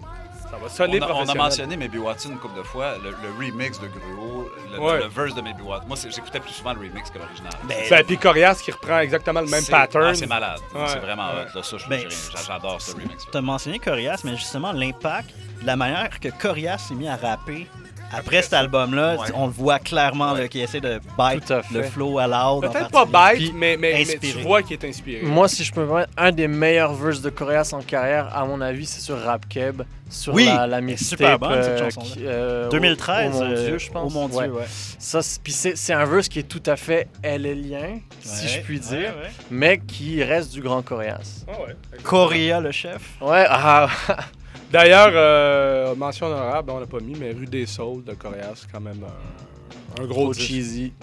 ça 0.50 0.56
va 0.64 0.70
sonner 0.70 1.02
on, 1.02 1.04
a, 1.04 1.08
on 1.08 1.10
a 1.10 1.14
professionnel. 1.14 1.38
mentionné 1.44 1.76
Maybe 1.78 1.98
Watson 1.98 2.30
une 2.30 2.38
couple 2.38 2.58
de 2.58 2.64
fois, 2.64 2.94
le, 3.04 3.10
le 3.10 3.36
remix 3.38 3.82
de 3.82 3.88
Gruau, 3.88 4.50
le, 4.72 4.80
Ouais. 4.80 5.00
le 5.00 5.08
verse 5.08 5.36
de 5.36 5.42
Maybe 5.42 5.62
Watson. 5.62 5.88
Moi, 5.90 5.98
j'écoutais 6.10 6.40
plus 6.40 6.54
souvent 6.54 6.72
le 6.72 6.80
remix 6.80 7.10
que 7.10 7.18
l'original. 7.20 7.52
Ben, 7.68 8.04
puis 8.06 8.18
Corias 8.18 8.62
qui 8.64 8.72
reprend 8.72 9.00
exactement 9.00 9.42
le 9.42 9.48
même 9.48 9.66
pattern. 9.66 10.06
ah, 10.06 10.14
c'est 10.16 10.26
malade. 10.26 10.62
Ouais. 10.74 10.84
C'est 10.88 11.00
vraiment 11.00 11.28
Ouais. 11.34 11.42
hot. 11.54 11.58
Là, 11.58 11.64
ça, 11.64 11.78
je- 11.78 11.90
Ben, 11.90 12.02
j'adore 12.48 12.80
ce 12.82 12.94
remix. 12.96 13.28
Tu 13.30 13.38
as 13.38 13.42
mentionné 13.42 13.78
Corias, 13.80 14.22
mais 14.24 14.38
justement, 14.38 14.72
l'impact, 14.72 15.32
la 15.66 15.76
manière 15.76 16.18
que 16.18 16.30
Corias 16.30 16.78
s'est 16.78 16.96
mis 16.96 17.10
à 17.10 17.18
rapper 17.18 17.68
après 18.12 18.42
cet 18.42 18.54
album-là, 18.54 19.18
Ouais. 19.18 19.28
on 19.36 19.48
le 19.48 19.52
voit 19.52 19.80
clairement 19.80 20.34
là, 20.34 20.48
qu'il 20.48 20.62
essaie 20.62 20.80
de 20.82 21.00
bite 21.18 21.54
le 21.74 21.84
flow 21.84 22.20
à 22.20 22.28
en 22.28 22.60
Peut-être 22.62 22.90
pas 22.90 23.06
bite, 23.06 23.54
mais, 23.56 23.78
mais, 23.78 24.04
mais 24.08 24.18
tu 24.20 24.40
vois 24.40 24.62
qu'il 24.64 24.74
est 24.74 24.86
inspiré. 24.88 25.22
Moi, 25.24 25.48
si 25.48 25.64
je 25.64 25.72
peux 25.74 25.82
me 25.82 25.88
permettre, 25.88 26.12
un 26.18 26.32
des 26.32 26.48
meilleurs 26.48 26.94
verses 26.94 27.22
de 27.22 27.30
Coréas 27.30 27.72
en 27.74 27.82
carrière, 27.82 28.36
à 28.36 28.46
mon 28.46 28.62
avis, 28.62 28.86
c'est 28.86 29.02
sur 29.02 29.20
Rap 29.22 29.48
Keb, 29.50 29.82
sur 30.10 30.34
Oui, 30.34 30.46
la, 30.46 30.68
la 30.68 30.80
mixtape. 30.82 31.10
super 31.10 31.40
bonne, 31.40 31.62
cette 31.64 31.72
euh, 31.74 31.90
chanson-là. 31.90 32.06
qui- 32.08 32.24
euh, 32.26 32.70
2013, 32.70 33.36
Au, 33.36 33.38
au 33.40 33.44
Mon 33.44 33.52
euh, 33.52 33.66
Dieu, 33.68 33.78
je 33.78 33.92
pense. 33.92 34.12
Au 34.12 34.14
Mon 34.16 34.28
Dieu, 34.30 34.52
ouais. 34.54 34.64
Ça, 35.00 35.20
puis 35.44 35.52
c'est 35.54 35.94
un 35.94 36.06
verse 36.06 36.30
qui 36.30 36.40
est 36.40 36.44
tout 36.48 36.64
à 36.66 36.76
fait 36.78 37.08
LLien, 37.24 38.00
si 38.22 38.46
Ouais, 38.46 38.52
je 38.52 38.62
puis 38.62 38.76
ouais, 38.76 38.80
dire, 38.80 39.00
ouais. 39.18 39.30
mais 39.52 39.80
qui 39.80 40.24
reste 40.24 40.54
du 40.54 40.62
grand 40.62 40.82
Coréas. 40.82 41.44
Ah 41.48 41.62
ouais. 41.62 41.76
Coréa, 42.04 42.62
le 42.62 42.72
chef. 42.72 43.02
Ouais, 43.22 43.46
ah, 43.50 43.88
D'ailleurs, 44.72 45.12
euh, 45.14 45.96
mention 45.96 46.28
honorable, 46.28 46.72
on 46.72 46.80
l'a 46.80 46.86
pas 46.86 47.00
mis, 47.00 47.16
mais 47.18 47.32
Rue 47.32 47.46
des 47.46 47.66
Saules 47.66 48.04
de 48.04 48.14
Coréas, 48.14 48.54
c'est 48.56 48.72
quand 48.72 48.82
même 48.82 49.00
un, 49.04 50.04
un 50.04 50.06
gros 50.06 50.24
Trop 50.26 50.34
disque. 50.34 50.48
cheesy. 50.48 50.94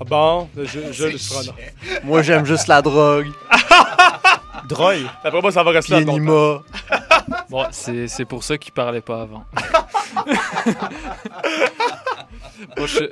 Ah 0.00 0.04
bon, 0.04 0.48
je, 0.56 0.64
je 0.92 1.04
le 1.04 1.18
C'est 1.18 1.34
ferai. 1.44 1.74
Moi, 2.04 2.22
j'aime 2.22 2.44
juste 2.44 2.66
la 2.66 2.82
drogue. 2.82 3.28
Drogue? 4.68 5.06
D'après 5.24 5.40
moi, 5.40 5.50
ça 5.50 5.62
va 5.64 5.70
rester 5.72 6.04
là. 6.04 6.60
Bon, 7.50 7.66
c'est 7.72 8.06
c'est 8.08 8.24
pour 8.24 8.44
ça 8.44 8.56
qu'il 8.58 8.72
parlait 8.72 9.00
pas 9.00 9.22
avant. 9.22 9.44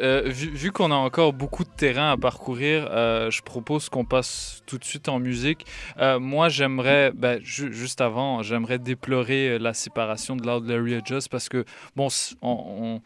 Euh, 0.01 0.23
vu 0.27 0.73
qu'on 0.73 0.91
a 0.91 0.95
encore 0.95 1.33
beaucoup 1.33 1.65
de 1.65 1.71
terrain 1.71 2.13
à 2.13 2.17
parcourir, 2.17 2.87
euh, 2.91 3.31
je 3.31 3.43
propose 3.43 3.89
qu'on 3.89 4.05
passe 4.05 4.63
tout 4.67 4.79
de 4.79 4.85
suite 4.85 5.09
en 5.09 5.19
musique. 5.19 5.67
Euh, 5.99 6.19
moi, 6.21 6.49
j'aimerais, 6.49 7.13
ben, 7.15 7.41
ju- 7.43 7.73
juste 7.73 8.01
avant, 8.01 8.43
j'aimerais 8.43 8.79
déplorer 8.79 9.59
la 9.59 9.75
séparation 9.75 10.37
de 10.37 10.47
Loud 10.47 10.69
Larry 10.69 10.95
et 10.95 11.01
Just 11.05 11.29
parce 11.29 11.49
que, 11.49 11.65
bon, 11.97 12.09
on- 12.43 13.01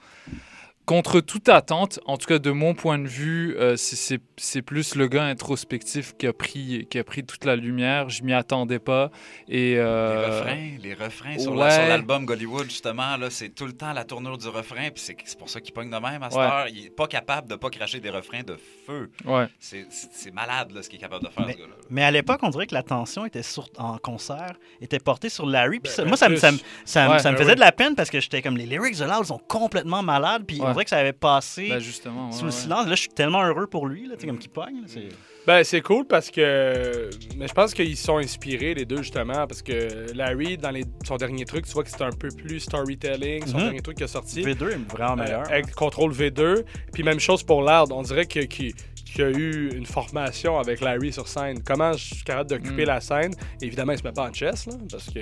Contre 0.86 1.20
toute 1.20 1.48
attente, 1.48 1.98
en 2.04 2.18
tout 2.18 2.26
cas 2.26 2.38
de 2.38 2.50
mon 2.50 2.74
point 2.74 2.98
de 2.98 3.08
vue, 3.08 3.56
euh, 3.58 3.74
c'est- 3.76 4.20
plus 4.60 4.96
le 4.96 5.06
gars 5.08 5.24
introspectif 5.24 6.14
qui 6.18 6.26
a 6.26 6.34
pris, 6.34 6.86
qui 6.90 6.98
a 6.98 7.04
pris 7.04 7.24
toute 7.24 7.46
la 7.46 7.56
lumière. 7.56 8.10
Je 8.10 8.22
m'y 8.22 8.34
attendais 8.34 8.78
pas. 8.78 9.10
Et, 9.48 9.72
Les 9.72 9.76
euh, 9.78 10.26
refrains, 10.26 10.70
les 10.82 10.92
refrains 10.94 11.38
sur 11.38 11.52
ouais. 11.52 11.58
la- 11.58 11.70
sur 11.70 11.82
l'album 11.88 12.26
Gollywood, 12.26 12.64
justement, 12.64 13.16
là, 13.16 13.30
c'est 13.30 13.48
tout 13.48 13.64
le 13.64 13.72
temps 13.72 13.94
la 13.94 14.04
tournure 14.04 14.36
du 14.36 14.46
refrain, 14.48 14.90
puis 14.94 15.02
c'est 15.24 15.38
pour 15.38 15.48
ça 15.48 15.60
qu'il 15.62 15.72
pogne 15.72 15.88
de 15.88 15.96
même 15.96 16.22
à 16.22 16.28
cette 16.28 16.38
Ouais. 16.38 16.44
heure. 16.44 16.66
Il 16.68 16.86
est 16.86 16.94
pas 16.94 17.06
capable 17.06 17.48
de 17.48 17.54
pas 17.56 17.70
cracher 17.70 18.00
des 18.00 18.10
refrains 18.10 18.42
de 18.42 18.56
feu. 18.86 19.10
Ouais. 19.24 19.46
C'est- 19.58 19.86
malade, 20.34 20.70
là, 20.72 20.82
ce 20.82 20.90
qu'il 20.90 20.98
est 20.98 21.02
capable 21.02 21.24
de 21.24 21.30
faire, 21.30 21.46
Mais, 21.46 21.52
ce 21.54 21.58
gars-là. 21.60 21.74
mais 21.88 22.02
à 22.04 22.10
l'époque, 22.10 22.40
on 22.42 22.50
dirait 22.50 22.66
que 22.66 22.74
l'attention 22.74 23.24
était 23.24 23.42
sur, 23.42 23.68
en 23.78 23.96
concert, 23.98 24.52
était 24.82 24.98
portée 24.98 25.28
sur 25.30 25.46
Larry. 25.46 25.78
Puis 25.80 25.84
Ben, 25.84 25.90
ça- 25.96 26.02
ben 26.02 26.08
moi, 26.08 26.16
ça, 26.18 26.28
me- 26.28 26.34
plus. 26.34 26.40
ça, 26.40 26.52
me- 26.52 26.58
ça 26.84 27.06
me- 27.06 27.12
Ouais, 27.12 27.18
ça 27.20 27.30
me 27.30 27.36
ben 27.36 27.40
faisait 27.40 27.50
oui. 27.52 27.56
de 27.56 27.60
la 27.60 27.72
peine 27.72 27.94
parce 27.94 28.10
que 28.10 28.20
j'étais 28.20 28.42
comme 28.42 28.56
les 28.58 28.66
lyrics 28.66 28.98
de 28.98 29.04
Loud 29.04 29.24
sont 29.24 29.38
complètement 29.48 30.02
malades. 30.02 30.44
Puis. 30.46 30.60
Dirait 30.74 30.84
que 30.84 30.90
ça 30.90 30.98
avait 30.98 31.12
passé 31.12 31.68
Ben, 31.70 31.78
justement, 31.78 32.26
ouais, 32.26 32.32
sous 32.32 32.44
le 32.44 32.50
ouais. 32.50 32.56
silence. 32.56 32.86
Là, 32.86 32.94
je 32.94 33.00
suis 33.00 33.08
tellement 33.08 33.42
heureux 33.44 33.66
pour 33.66 33.86
lui, 33.86 34.06
là, 34.06 34.14
sais, 34.18 34.26
comme 34.26 34.38
qu'il 34.38 34.50
pogne. 34.50 34.76
là, 34.82 34.86
c'est- 34.86 35.08
Ben, 35.46 35.62
c'est 35.62 35.82
cool 35.82 36.06
parce 36.06 36.30
que. 36.30 37.10
Mais 37.36 37.48
je 37.48 37.52
pense 37.52 37.74
qu'ils 37.74 37.96
sont 37.98 38.16
inspirés, 38.18 38.72
les 38.74 38.84
deux, 38.86 38.98
justement. 39.02 39.46
Parce 39.46 39.60
que 39.62 40.10
Larry, 40.14 40.56
dans 40.56 40.70
les... 40.70 40.84
son 41.06 41.16
dernier 41.16 41.44
truc, 41.44 41.66
tu 41.66 41.72
vois 41.72 41.84
que 41.84 41.90
c'est 41.90 42.00
un 42.02 42.12
peu 42.12 42.28
plus 42.28 42.60
storytelling. 42.60 43.46
Son 43.46 43.58
Mhm. 43.58 43.62
dernier 43.64 43.80
truc 43.82 43.96
qui 43.98 44.04
est 44.04 44.08
sorti. 44.08 44.42
V2 44.42 44.70
est 44.72 44.90
vraiment 44.92 45.16
meilleur. 45.16 45.42
Euh, 45.42 45.52
avec 45.52 45.74
Contrôle 45.74 46.12
V2. 46.12 46.64
Puis 46.92 47.02
même 47.02 47.20
chose 47.20 47.42
pour 47.42 47.60
Loud. 47.62 47.92
On 47.92 48.02
dirait 48.02 48.26
que- 48.26 48.40
qu'il 48.40 48.72
qu'il 49.04 49.20
y 49.22 49.24
a 49.28 49.30
eu 49.30 49.68
une 49.76 49.86
formation 49.86 50.58
avec 50.58 50.80
Larry 50.80 51.12
sur 51.12 51.28
scène. 51.28 51.62
Comment 51.62 51.92
je 51.92 52.14
suis 52.14 52.24
capable 52.24 52.50
d'occuper 52.50 52.82
Mm. 52.82 52.86
la 52.86 53.00
scène? 53.00 53.34
Évidemment, 53.62 53.92
il 53.92 53.98
se 53.98 54.02
met 54.02 54.10
pas 54.12 54.28
en 54.28 54.32
chess, 54.32 54.66
là, 54.66 54.72
parce 54.90 55.06
que. 55.10 55.20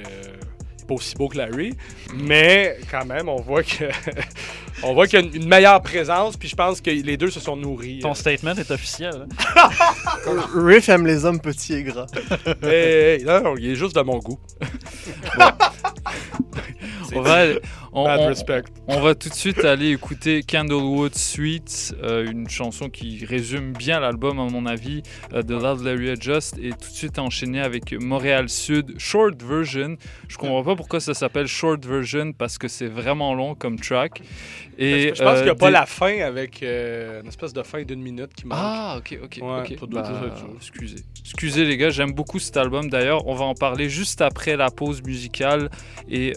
Pas 0.92 0.96
aussi 0.96 1.14
beau 1.14 1.28
que 1.28 1.38
Larry, 1.38 1.74
mais 2.14 2.76
quand 2.90 3.06
même, 3.06 3.28
on 3.28 3.40
voit 3.40 3.62
que 3.62 3.84
on 4.82 4.92
voit 4.92 5.06
qu'il 5.06 5.20
y 5.20 5.22
a 5.22 5.26
une, 5.26 5.48
meilleure 5.48 5.80
présence, 5.80 6.36
puis 6.36 6.48
je 6.48 6.56
pense 6.56 6.80
que 6.80 6.90
les 6.90 7.16
deux 7.16 7.30
se 7.30 7.40
sont 7.40 7.56
nourris. 7.56 8.00
Ton 8.00 8.10
euh. 8.10 8.14
statement 8.14 8.54
est 8.56 8.70
officiel. 8.70 9.26
hein. 9.56 9.70
Riff 10.54 10.88
aime 10.88 11.06
les 11.06 11.24
hommes 11.24 11.40
petits 11.40 11.74
et 11.74 11.82
gras. 11.84 12.06
Hey, 12.62 13.20
hey, 13.20 13.24
non, 13.24 13.42
non, 13.42 13.54
il 13.56 13.70
est 13.70 13.74
juste 13.74 13.96
de 13.96 14.02
mon 14.02 14.18
goût. 14.18 14.38
on 17.14 17.20
va, 17.22 17.44
on, 17.92 18.04
Bad 18.04 18.20
on- 18.20 18.26
respect. 18.26 18.62
on 18.88 19.00
va 19.00 19.14
tout 19.14 19.28
de 19.28 19.34
suite 19.34 19.64
aller 19.64 19.90
écouter 19.90 20.42
Candlewood 20.42 21.14
Suite, 21.14 21.94
euh, 22.02 22.30
une 22.30 22.48
chanson 22.48 22.88
qui 22.88 23.24
résume 23.24 23.72
bien 23.72 24.00
l'album 24.00 24.38
à 24.40 24.44
mon 24.48 24.66
avis 24.66 25.02
euh, 25.32 25.42
de 25.42 25.54
Loud 25.54 25.82
Larry 25.84 26.10
Adjust 26.10 26.56
et 26.58 26.70
tout 26.70 26.88
de 26.90 26.94
suite 26.94 27.18
enchaîner 27.18 27.60
avec 27.60 27.92
Montréal 27.92 28.48
Sud 28.48 28.94
Short 28.98 29.40
Version. 29.42 29.96
Je 30.28 30.36
comprends 30.38 30.62
pas 30.64 30.74
pourquoi 30.76 31.00
ça 31.00 31.14
s'appelle 31.14 31.46
Short 31.46 31.84
Version 31.84 32.32
parce 32.32 32.58
que 32.58 32.68
c'est 32.68 32.88
vraiment 32.88 33.34
long 33.34 33.54
comme 33.54 33.78
track. 33.78 34.22
Et 34.78 35.12
je 35.14 35.22
pense 35.22 35.34
qu'il 35.36 35.44
n'y 35.44 35.50
a 35.50 35.52
euh, 35.52 35.54
pas 35.54 35.70
la 35.70 35.84
fin 35.84 36.20
avec 36.20 36.62
euh, 36.62 37.20
une 37.20 37.28
espèce 37.28 37.52
de 37.52 37.62
fin 37.62 37.82
d'une 37.82 38.00
minute 38.02 38.32
qui 38.34 38.46
manque. 38.46 38.58
Ah, 38.60 38.94
ok, 38.98 39.18
ok. 39.22 39.38
Ouais, 39.42 39.60
ok. 39.60 39.76
ça 39.78 39.86
doit 39.86 40.00
être 40.00 40.10
Bah, 40.12 40.34
excusez. 40.56 40.96
Excusez 41.20 41.64
les 41.66 41.76
gars, 41.76 41.90
j'aime 41.90 42.12
beaucoup 42.12 42.38
cet 42.38 42.56
album. 42.56 42.88
D'ailleurs, 42.88 43.26
on 43.28 43.34
va 43.34 43.44
en 43.44 43.54
parler 43.54 43.90
juste 43.90 44.22
après 44.22 44.56
la 44.56 44.70
pause 44.70 45.02
musicale. 45.02 45.70
Et 46.10 46.32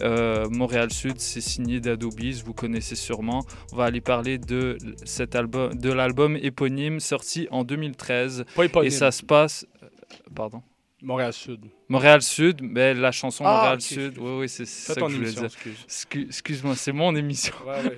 Montréal 0.50 0.92
Sud, 0.92 1.14
c'est 1.18 1.40
signé 1.46 1.80
d'Adobe's, 1.80 2.42
vous 2.44 2.52
connaissez 2.54 2.96
sûrement. 2.96 3.44
On 3.72 3.76
va 3.76 3.84
aller 3.84 4.00
parler 4.00 4.38
de 4.38 4.76
cet 5.04 5.34
album, 5.34 5.74
de 5.74 5.92
l'album 5.92 6.36
éponyme 6.36 7.00
sorti 7.00 7.48
en 7.50 7.64
2013. 7.64 8.44
Pas 8.54 8.64
éponyme. 8.64 8.88
Et 8.88 8.90
ça 8.90 9.10
se 9.10 9.22
passe. 9.22 9.66
euh, 9.82 9.86
Pardon. 10.34 10.62
Montréal 11.02 11.32
Sud. 11.32 11.60
Montréal 11.88 12.22
Sud, 12.22 12.60
mais 12.62 12.94
la 12.94 13.12
chanson 13.12 13.44
Ah, 13.46 13.56
Montréal 13.56 13.80
Sud, 13.80 13.98
excuse. 13.98 14.18
oui, 14.18 14.30
oui, 14.40 14.48
c'est 14.48 14.66
ça 14.66 14.94
que 14.94 15.00
je 15.00 15.04
voulais 15.04 15.16
émission, 15.18 15.40
dire. 15.42 15.50
excuse. 15.50 15.84
Excu- 15.88 16.26
Excuse-moi, 16.28 16.74
c'est 16.74 16.92
mon 16.92 17.14
émission. 17.14 17.54
Ouais, 17.66 17.82
ouais. 17.84 17.96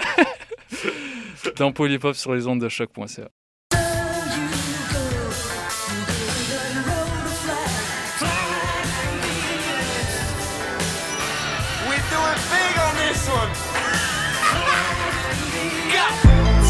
Dans 1.57 1.73
Polypop 1.73 2.15
sur 2.17 2.35
les 2.35 2.47
ondes 2.47 2.61
de 2.61 2.69
choc.ca. 2.69 3.29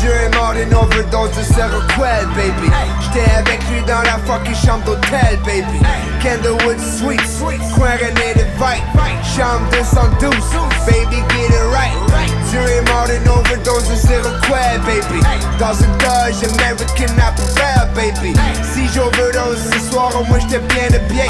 Dieu 0.08 0.16
est 0.16 0.34
mort 0.36 0.54
d'une 0.54 0.74
overdose 0.74 1.36
de 1.36 1.42
Seroquel, 1.42 2.26
baby. 2.34 2.70
J'étais 3.02 3.30
avec 3.30 3.60
lui 3.70 3.82
dans 3.86 4.00
la 4.00 4.16
fucking 4.24 4.54
chambre 4.54 4.84
d'hôtel, 4.86 5.38
baby. 5.44 5.80
Candlewood 6.22 6.80
Suites, 6.80 7.20
coin 7.74 7.90
René 7.90 8.32
de 8.34 8.46
Vite. 8.56 8.82
Chambre 9.36 9.68
212, 9.70 10.34
baby, 10.86 11.16
get 11.28 11.50
it 11.50 11.62
right. 11.70 12.37
Est 12.54 12.88
mort 12.90 13.04
d'une 13.06 13.28
overdose 13.28 13.88
de 13.88 13.94
Seroquel, 13.94 14.80
baby. 14.86 15.20
Dans 15.58 15.74
une 15.74 15.92
Dodge 15.98 16.42
American 16.54 17.14
Apparel, 17.20 17.88
baby. 17.94 18.34
Si 18.74 18.88
j'overdose 18.94 19.58
ce 19.70 19.90
soir, 19.90 20.10
au 20.18 20.24
moins 20.24 20.38
j'étais 20.38 20.58
bien 20.60 20.88
de 20.88 20.98
bien. 21.12 21.26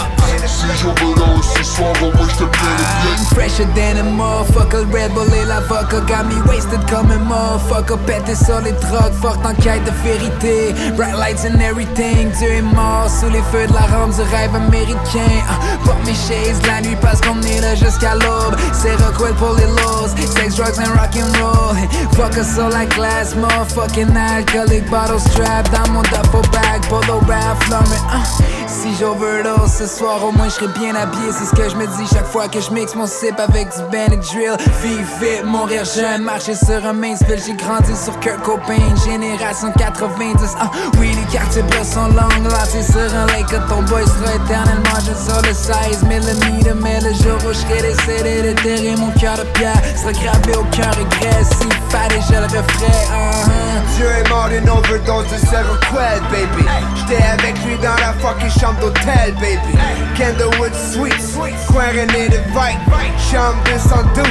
Si 0.46 0.66
j'overdose 0.80 1.44
ce 1.56 1.64
soir, 1.64 1.92
au 2.00 2.12
moins 2.16 2.26
j'étais 2.28 2.44
bien 2.44 2.76
de 2.76 3.02
bien. 3.02 3.24
Fresher 3.34 3.66
than 3.74 3.98
a 3.98 4.02
motherfucker, 4.04 4.84
Red 4.92 5.12
Bull 5.14 5.26
et 5.34 5.44
la 5.44 5.60
vodka 5.60 6.00
Got 6.06 6.24
me 6.28 6.40
wasted 6.46 6.80
comme 6.88 7.10
un 7.10 7.18
motherfucker 7.18 7.96
Pété 8.06 8.34
sur 8.34 8.60
les 8.60 8.72
drogues, 8.72 9.12
forte 9.20 9.44
en 9.44 9.54
quête 9.54 9.84
de 9.84 9.90
vérité 10.02 10.74
Bright 10.96 11.14
lights 11.16 11.44
and 11.44 11.60
everything 11.60 12.30
Dieu 12.38 12.48
est 12.48 12.62
mort 12.62 13.08
sous 13.08 13.28
les 13.30 13.42
feux 13.52 13.66
de 13.66 13.72
la 13.72 13.86
rampe 13.86 14.14
du 14.14 14.22
rêve 14.22 14.54
américain 14.54 15.30
Ah, 15.48 15.58
Porte 15.84 16.04
mes 16.06 16.14
shades 16.14 16.64
la 16.66 16.80
nuit 16.80 16.96
parce 17.00 17.20
qu'on 17.20 17.40
est 17.42 17.60
là 17.60 17.74
jusqu'à 17.74 18.14
l'aube 18.14 18.56
C'est 18.72 18.94
Rockwell 18.96 19.34
pour 19.34 19.54
les 19.54 19.66
lows 19.66 20.08
Sex, 20.16 20.56
drugs 20.56 20.78
and 20.78 20.94
rock'n'roll 21.09 21.76
Fuck 22.14 22.36
us 22.36 22.55
sur 22.55 22.68
la 22.68 22.86
glace, 22.86 23.35
motherfucking 23.36 24.16
alcoolic 24.16 24.89
Bottle 24.90 25.20
strap 25.20 25.68
dans 25.70 25.93
mon 25.93 26.02
duffel 26.02 26.51
bag 26.52 26.86
Polo 26.89 27.20
Ralph 27.28 27.68
Lauren 27.68 27.85
ah. 28.10 28.22
Si 28.66 28.94
j'overdose 29.01 29.72
ce 29.72 29.86
soir, 29.86 30.22
au 30.22 30.30
moins 30.30 30.48
je 30.48 30.55
serai 30.55 30.68
bien 30.78 30.94
habillé. 30.94 31.32
C'est 31.32 31.47
ce 31.47 31.55
que 31.55 31.68
je 31.70 31.74
me 31.74 31.86
dis 31.86 32.06
chaque 32.12 32.26
fois 32.26 32.48
que 32.48 32.60
je 32.60 32.70
mixe 32.70 32.94
mon 32.94 33.06
sip 33.06 33.35
avec 33.39 33.68
du 33.74 33.82
Benadryl. 33.90 34.56
Vive 34.82 35.09
vite, 35.20 35.44
mourir 35.44 35.85
jeune, 35.85 36.22
marcher 36.22 36.55
sur 36.55 36.85
un 36.85 36.93
Mainsville. 36.93 37.40
J'ai 37.44 37.55
grandi 37.55 37.97
sur 37.97 38.20
Kurt 38.20 38.43
Cobain, 38.43 38.94
génération 39.06 39.72
90. 39.72 40.55
Ah, 40.60 40.70
oui, 40.98 41.10
les 41.16 41.32
quartiers 41.32 41.62
bleus 41.62 41.85
sont 41.85 42.09
longs, 42.09 42.48
là 42.48 42.64
c'est 42.66 42.82
sur 42.82 43.01
un 43.01 43.26
lake 43.26 43.47
que 43.47 43.56
ton 43.68 43.82
boy 43.85 44.05
sera 44.05 44.35
éternellement 44.35 45.01
juste 45.01 45.24
sur 45.28 45.40
le 45.43 45.55
16 45.55 46.02
mm. 46.05 46.80
Mais 46.82 47.01
le 47.01 47.12
jour 47.14 47.39
où 47.47 47.48
je 47.48 47.59
serai 47.59 47.80
décédé, 47.80 48.97
mon 48.97 49.10
cœur 49.12 49.39
de 49.39 49.44
pierre 49.55 49.80
sera 49.97 50.12
gravé 50.12 50.52
aucun 50.56 50.90
regret. 50.98 51.44
Si 51.44 51.68
fallait, 51.90 52.20
je 52.28 52.34
le 52.34 52.44
referais. 52.46 53.06
ah, 53.12 53.30
ah. 53.44 53.48
Dieu 53.96 54.06
est 54.06 54.28
mort 54.28 54.48
d'une 54.48 54.68
overdose 54.68 55.26
de 55.28 55.38
Seroquel, 55.46 56.20
baby. 56.30 56.64
J'étais 56.94 57.22
avec 57.22 57.54
lui 57.64 57.76
dans 57.78 57.96
la 57.96 58.12
fucking 58.20 58.50
chambre 58.60 58.80
d'hôtel, 58.80 59.34
baby. 59.40 59.74
Candlewood 60.16 60.72
Suites, 60.74 61.36
coin 61.66 61.88
René 61.88 62.28
de 62.28 62.38
Vite. 62.54 62.82
Chambre 63.30 63.58
212, 63.64 64.24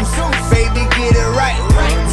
baby, 0.50 0.82
get 0.96 1.12
it 1.12 1.28
right. 1.36 1.56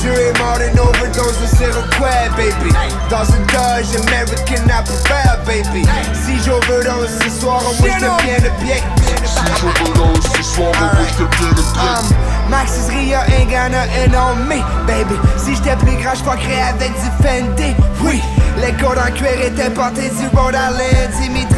Dieu 0.01 0.12
est 0.12 0.39
mort 0.39 0.59
d'une 0.59 0.78
overdose 0.81 1.39
de 1.40 1.47
Seroquel, 1.56 2.31
baby. 2.36 2.74
Dans 3.10 3.24
une 3.24 3.47
Dodge 3.47 3.94
American 4.06 4.64
Apparel, 4.68 5.39
baby. 5.47 5.86
Si 6.12 6.43
j'overdose 6.44 7.10
ce 7.22 7.31
soir, 7.40 7.60
au 7.62 7.74
moins 7.82 7.93
j'étais 7.93 8.24
bien 8.24 8.39
de 8.51 8.64
bien. 8.64 8.76
Si 9.24 9.40
j'overdose 9.60 10.24
ce 10.36 10.42
soir, 10.42 10.70
au 10.70 10.96
moins 10.96 11.06
j'étais 11.09 11.36
bien 11.36 11.51
bien. 11.52 11.98
Um, 11.98 12.51
Maxis 12.51 12.88
Ria 12.90 13.20
ain't 13.28 13.51
got 13.51 13.70
nothing 13.70 14.14
me, 14.48 14.60
baby. 14.86 15.16
Si 15.36 15.55
j'étais 15.55 15.76
plus 15.76 15.96
grand, 15.96 16.14
j'fuckerais 16.14 16.62
avec 16.62 16.92
du 16.92 17.22
Fendi, 17.22 17.74
oui. 18.02 18.20
Les 18.60 18.72
codes 18.72 18.98
en 18.98 19.10
cuir 19.12 19.40
étaient 19.44 19.70
portés 19.70 20.10
du. 20.10 20.28
Dimitri 20.34 20.74
pis 21.18 21.20
la 21.20 21.53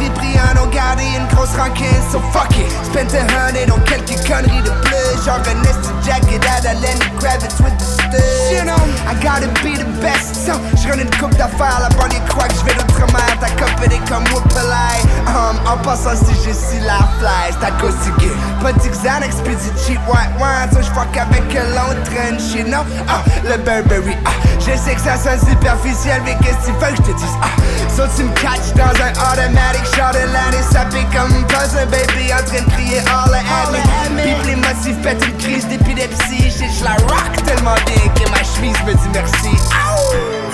friperie 0.00 0.36
en 0.40 0.64
ont 0.64 0.68
gardé 0.68 1.04
une 1.16 1.26
grosse 1.34 1.54
rancune, 1.56 2.02
so 2.10 2.20
fuck 2.32 2.50
it. 2.56 2.70
Spent 2.84 3.12
a 3.14 3.22
hundred 3.36 3.70
on 3.70 3.78
quelques 3.80 4.16
conneries 4.26 4.62
de 4.62 4.70
plus. 4.82 5.24
Genre 5.24 5.40
un 5.46 5.60
nasty 5.62 5.92
jacket 6.04 6.42
out 6.48 6.64
of 6.64 6.80
Lenny 6.80 7.06
Kravitz 7.20 7.60
with 7.60 7.76
the 7.78 7.84
studs. 7.84 8.50
You 8.50 8.64
know, 8.64 8.80
I 9.06 9.14
gotta 9.22 9.48
be 9.62 9.76
the 9.76 9.88
best. 10.00 10.34
So, 10.34 10.52
j'run 10.80 10.98
une 10.98 11.10
coupe 11.20 11.36
d'affaires, 11.36 11.80
la 11.80 11.88
banlieue 11.90 12.20
croit 12.28 12.48
que 12.48 12.54
j'vais 12.54 12.74
d'outre-mer. 12.74 13.28
Ta 13.40 13.50
copine 13.50 13.92
est 13.92 14.08
comme 14.08 14.24
Whoopalai. 14.32 14.96
Um, 15.28 15.56
en 15.66 15.76
passant, 15.84 16.16
si 16.16 16.34
je 16.34 16.52
suis 16.52 16.80
la 16.86 16.98
fly, 17.18 17.52
c'est 17.52 17.66
à 17.66 17.70
cause 17.80 17.94
du 18.04 18.10
gay. 18.18 18.32
De 18.70 18.88
Xanax 18.88 19.36
pis 19.44 19.56
du 19.56 19.70
cheap 19.84 20.00
white 20.08 20.30
wine. 20.38 20.70
So, 20.72 20.80
j'fuck 20.80 21.16
avec 21.16 21.54
un 21.54 21.64
long 21.74 21.94
you 22.54 22.64
know. 22.64 22.84
Ah, 23.08 23.22
le 23.44 23.56
Burberry, 23.58 24.16
ah. 24.24 24.30
Je 24.60 24.76
sais 24.76 24.94
que 24.94 25.00
ça 25.00 25.16
sonne 25.16 25.40
superficiel, 25.48 26.20
mais 26.24 26.36
qu'est-ce 26.42 26.58
que 26.58 26.66
tu 26.66 26.72
veux 26.72 26.90
que 26.90 26.96
je 26.96 27.02
te 27.02 27.16
dise? 27.16 27.36
Ah, 27.42 27.48
so 27.88 28.02
tu 28.14 28.24
me 28.24 28.32
catches 28.34 28.72
dans 28.74 28.92
un 29.02 29.10
automatic 29.32 29.89
de 29.96 30.32
l'année, 30.32 30.62
ça 30.70 30.86
fait 30.90 31.04
comme 31.16 31.32
un 31.34 31.42
puzzle, 31.44 31.86
baby, 31.88 32.32
en 32.32 32.44
train 32.44 32.64
de 32.64 32.70
crier 32.72 33.00
all 33.00 33.34
at 33.34 33.70
me. 33.70 34.22
Pis 34.22 34.46
les 34.46 34.56
motifs 34.56 35.00
pètent 35.02 35.24
une 35.26 35.36
crise 35.36 35.66
d'épilepsie, 35.66 36.50
je 36.50 36.84
la 36.84 36.92
rock 36.92 37.32
tellement 37.44 37.74
bien 37.86 38.12
que 38.14 38.30
ma 38.30 38.42
chemise 38.42 38.76
me 38.86 38.92
dit 38.92 39.08
merci. 39.12 39.50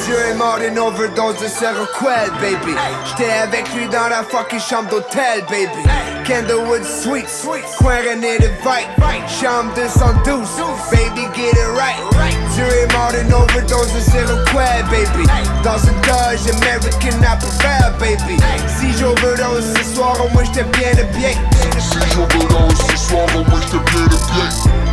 Dieu 0.05 0.17
est 0.31 0.35
mort 0.35 0.59
d'une 0.59 0.79
overdose 0.79 1.39
de 1.41 1.49
Seroquel, 1.49 2.31
baby. 2.41 2.75
J'étais 3.05 3.33
avec 3.33 3.73
lui 3.75 3.87
dans 3.89 4.09
la 4.09 4.23
fucking 4.23 4.61
chambre 4.61 4.91
d'hôtel, 4.91 5.45
baby. 5.49 5.89
Candlewood 6.27 6.85
Suite, 6.85 7.29
coin 7.79 7.97
René 7.97 8.39
de 8.39 8.47
Vite, 8.47 8.91
chambre 9.41 9.73
212, 9.75 10.49
baby, 10.91 11.27
get 11.35 11.53
it 11.53 11.69
right. 11.77 12.46
Est 12.59 12.91
mort 12.95 13.13
d'une 13.13 13.35
overdose 13.35 13.93
de 13.93 14.01
Seroquel, 14.01 14.85
baby. 14.91 15.29
Dans 15.63 15.77
une 15.77 16.01
Dodge 16.01 16.49
American 16.57 17.21
Fair, 17.61 17.93
baby. 18.01 18.39
Si 18.67 18.97
j'overdose 18.99 19.75
ce 19.77 19.95
soir, 19.95 20.17
au 20.25 20.29
moins 20.31 20.45
j'étais 20.45 20.65
bien 20.65 20.93
de 20.93 21.03
bien. 21.19 21.33
Si 21.79 21.99
j'overdose 22.15 22.79
ce 22.91 22.97
soir, 22.97 23.27
au 23.35 23.45
moins 23.51 23.61
j'étais 23.61 23.85
bien 23.93 24.07
de. 24.07 24.86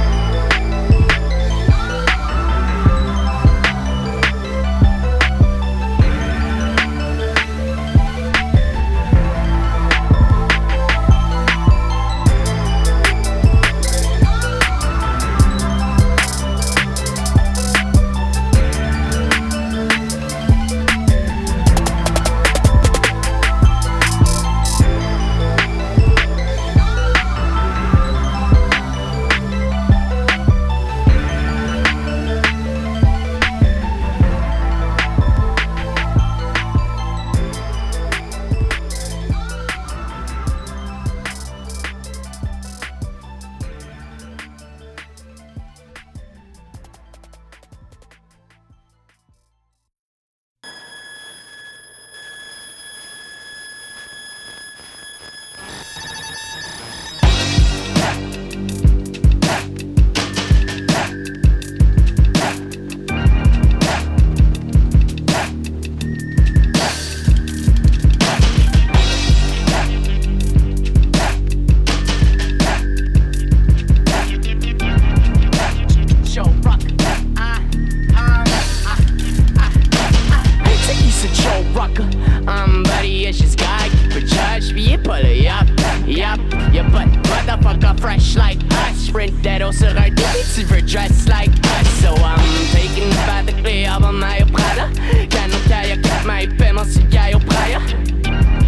Veux 90.65 90.81
dress 90.81 91.27
like 91.27 91.51
us. 91.77 91.87
So 92.01 92.13
I'm 92.15 92.39
taking 92.71 93.09
the 93.09 93.15
bath 93.25 93.45
de 93.45 93.53
clé 93.61 93.85
avant 93.85 94.13
Mayo 94.13 94.45
Prada. 94.45 94.89
Canon 95.29 95.59
kayak, 95.67 95.99
my 96.25 96.47
paiement 96.57 96.85
sur 96.85 97.03
Gaio 97.09 97.39
Praya. 97.39 97.79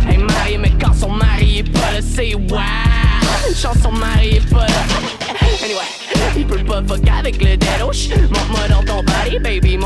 Hey, 0.07 0.17
marié, 0.17 0.57
mais 0.57 0.73
quand 0.79 0.93
son 0.93 1.09
mari 1.09 1.59
est 1.59 1.71
pas 1.71 1.91
là, 1.93 2.01
c'est 2.01 2.35
wow. 2.35 2.59
Chanson 3.55 3.91
mari 3.91 4.37
est 4.37 4.49
pas. 4.49 4.67
Anyway, 5.63 6.37
il 6.37 6.45
peut 6.45 6.63
pas 6.63 6.81
avec 7.17 7.41
le 7.41 7.57
dead 7.57 7.81
body, 9.05 9.39
baby, 9.39 9.77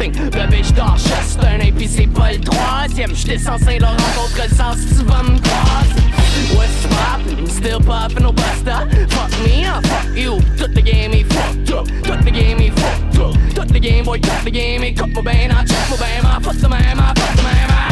dans 0.00 0.22
ton 0.22 0.30
middle 0.30 0.30
finger. 0.30 0.30
Le 0.32 0.46
bitch 0.50 0.72
dort 0.72 0.96
un 0.96 1.88
c'est 1.88 2.06
pas 2.06 2.32
le 2.32 2.40
troisième. 2.40 3.14
J'étais 3.14 3.38
censé 3.38 3.78
le 3.78 3.86
rencontrer 3.86 4.48
sans 4.56 4.74
si 4.74 4.86
tu 4.86 5.04
vas 5.04 5.22
me 5.22 5.38
croiser. 5.38 6.00
What's 6.54 6.86
poppin'? 6.86 7.46
Still 7.48 7.80
poppin' 7.80 8.22
no 8.22 8.32
buster. 8.32 8.88
Fuck 9.08 9.30
me, 9.44 9.64
uh, 9.64 9.80
fuck 9.82 10.16
you. 10.16 10.40
Toute 10.56 10.74
the 10.74 10.82
game 10.82 11.12
est 11.12 11.24
fucked 11.32 11.70
up. 11.72 11.86
Toute 12.02 12.24
the 12.24 12.30
game 12.30 12.60
est 12.60 12.70
fucked 12.70 13.18
up. 13.18 13.36
Toute 13.54 13.72
the 13.72 13.80
game, 13.80 14.04
boy, 14.04 14.18
toute 14.20 14.44
the 14.44 14.50
game 14.50 14.82
est 14.82 14.94
coupe 14.94 15.14
mon 15.14 15.22
bain, 15.22 15.50
I 15.50 15.64
check 15.64 15.90
mon 15.90 15.96
bain, 15.96 16.24
I 16.24 16.40
fuck 16.42 16.56
the 16.56 16.68
man, 16.68 16.98
I 16.98 17.12
fuck 17.14 17.36
the 17.36 17.42
man, 17.42 17.70
I. 17.70 17.90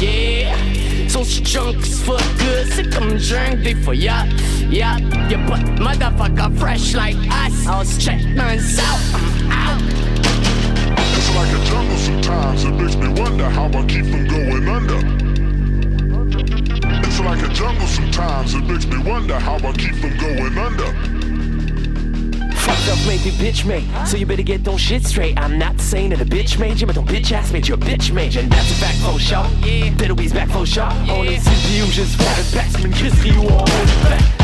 Yeah, 0.00 1.08
so 1.08 1.24
she 1.24 1.42
drunk 1.42 1.78
as 1.78 2.00
fuck 2.02 2.22
good, 2.38 2.72
sick 2.72 2.96
of 2.96 3.04
me 3.04 3.18
drink 3.18 3.62
day 3.62 3.74
for 3.74 3.94
ya. 3.94 4.24
Yeah, 4.68 4.98
you 5.28 5.38
put 5.46 5.60
motherfucker 5.78 6.58
fresh 6.58 6.94
like 6.94 7.16
us. 7.16 7.66
I 7.66 7.78
was 7.78 7.98
checking 7.98 8.38
us 8.38 8.78
out, 8.78 9.00
I'm 9.14 9.50
out. 9.52 10.15
It's 11.36 11.52
like 11.52 11.60
a 11.60 11.64
jungle 11.66 11.96
sometimes, 11.98 12.64
it 12.64 12.72
makes 12.72 12.96
me 12.96 13.08
wonder 13.08 13.50
how 13.50 13.66
I 13.66 13.84
keep 13.84 14.06
from 14.06 14.26
going 14.26 14.68
under. 14.68 14.96
It's 17.06 17.20
like 17.20 17.42
a 17.42 17.52
jungle 17.52 17.86
sometimes, 17.86 18.54
it 18.54 18.64
makes 18.64 18.86
me 18.86 18.96
wonder 19.02 19.38
how 19.38 19.56
I 19.56 19.72
keep 19.72 19.94
from 19.96 20.16
going 20.16 20.56
under. 20.56 20.86
Fucked 22.56 22.88
up 22.88 23.06
made 23.06 23.22
me 23.22 23.32
bitch 23.32 23.66
made, 23.66 23.86
so 24.08 24.16
you 24.16 24.24
better 24.24 24.42
get 24.42 24.64
those 24.64 24.80
shit 24.80 25.04
straight. 25.04 25.38
I'm 25.38 25.58
not 25.58 25.78
saying 25.78 26.08
that 26.10 26.22
a 26.22 26.24
bitch 26.24 26.58
made 26.58 26.80
you, 26.80 26.86
but 26.86 26.96
don't 26.96 27.06
bitch 27.06 27.30
ass 27.32 27.52
made 27.52 27.68
you 27.68 27.74
a 27.74 27.78
bitch 27.78 28.14
made. 28.14 28.34
And 28.36 28.50
that's 28.50 28.70
a 28.70 28.74
fact 28.76 28.96
for 29.00 29.18
sure. 29.18 29.44
Yeah, 29.60 29.90
Diddleby's 29.90 30.32
back 30.32 30.48
for 30.48 30.64
sure. 30.64 30.84
On 30.84 31.26
est 31.26 31.44
CPU, 31.44 31.84
juste 31.92 32.16
faire 32.16 32.38
un 32.38 32.50
batsman, 32.54 32.92
Chris 32.94 33.12
Ryu, 33.22 33.42
on 33.42 33.48
hold 33.48 33.68
it 33.68 34.02
back. 34.08 34.35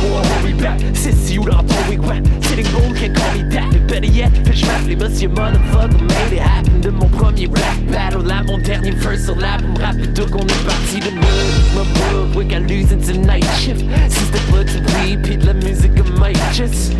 Hold 0.00 0.44
me 0.44 0.52
back. 0.60 0.78
Sissy, 0.94 1.34
you 1.34 1.44
dans 1.44 1.62
ton 1.64 1.82
wigwam. 1.88 2.24
Sitting 2.44 2.70
bull, 2.72 2.94
can't 2.94 3.14
call 3.14 3.32
me 3.34 3.42
that. 3.50 3.70
Better 3.88 4.06
yet, 4.06 4.30
bitch 4.44 4.64
m'appelez 4.66 4.96
monsieur 4.96 5.28
motherfucker, 5.28 6.00
made 6.00 6.32
it 6.32 6.40
happen. 6.40 6.80
De 6.80 6.90
mon 6.90 7.08
premier 7.08 7.46
rap 7.46 7.78
battle, 7.90 8.22
là, 8.22 8.42
mon 8.44 8.58
dernier 8.58 8.92
first 8.92 9.28
lap. 9.36 9.62
Me 9.62 9.80
rappelle 9.80 10.12
tout 10.14 10.26
qu'on 10.30 10.46
est 10.46 10.64
parti 10.66 11.00
de 11.00 11.10
move. 11.10 11.74
My 11.74 11.84
book, 11.94 12.36
we 12.36 12.44
got 12.44 12.62
losing 12.68 13.00
tonight 13.00 13.44
shift. 13.58 13.84
Sister 14.08 14.40
pas 14.50 14.64
de 14.64 14.80
weed, 15.00 15.22
pis 15.22 15.36
de 15.36 15.46
la 15.46 15.54
musique, 15.54 15.92
I 15.96 16.18
might 16.18 16.38
just. 16.52 16.94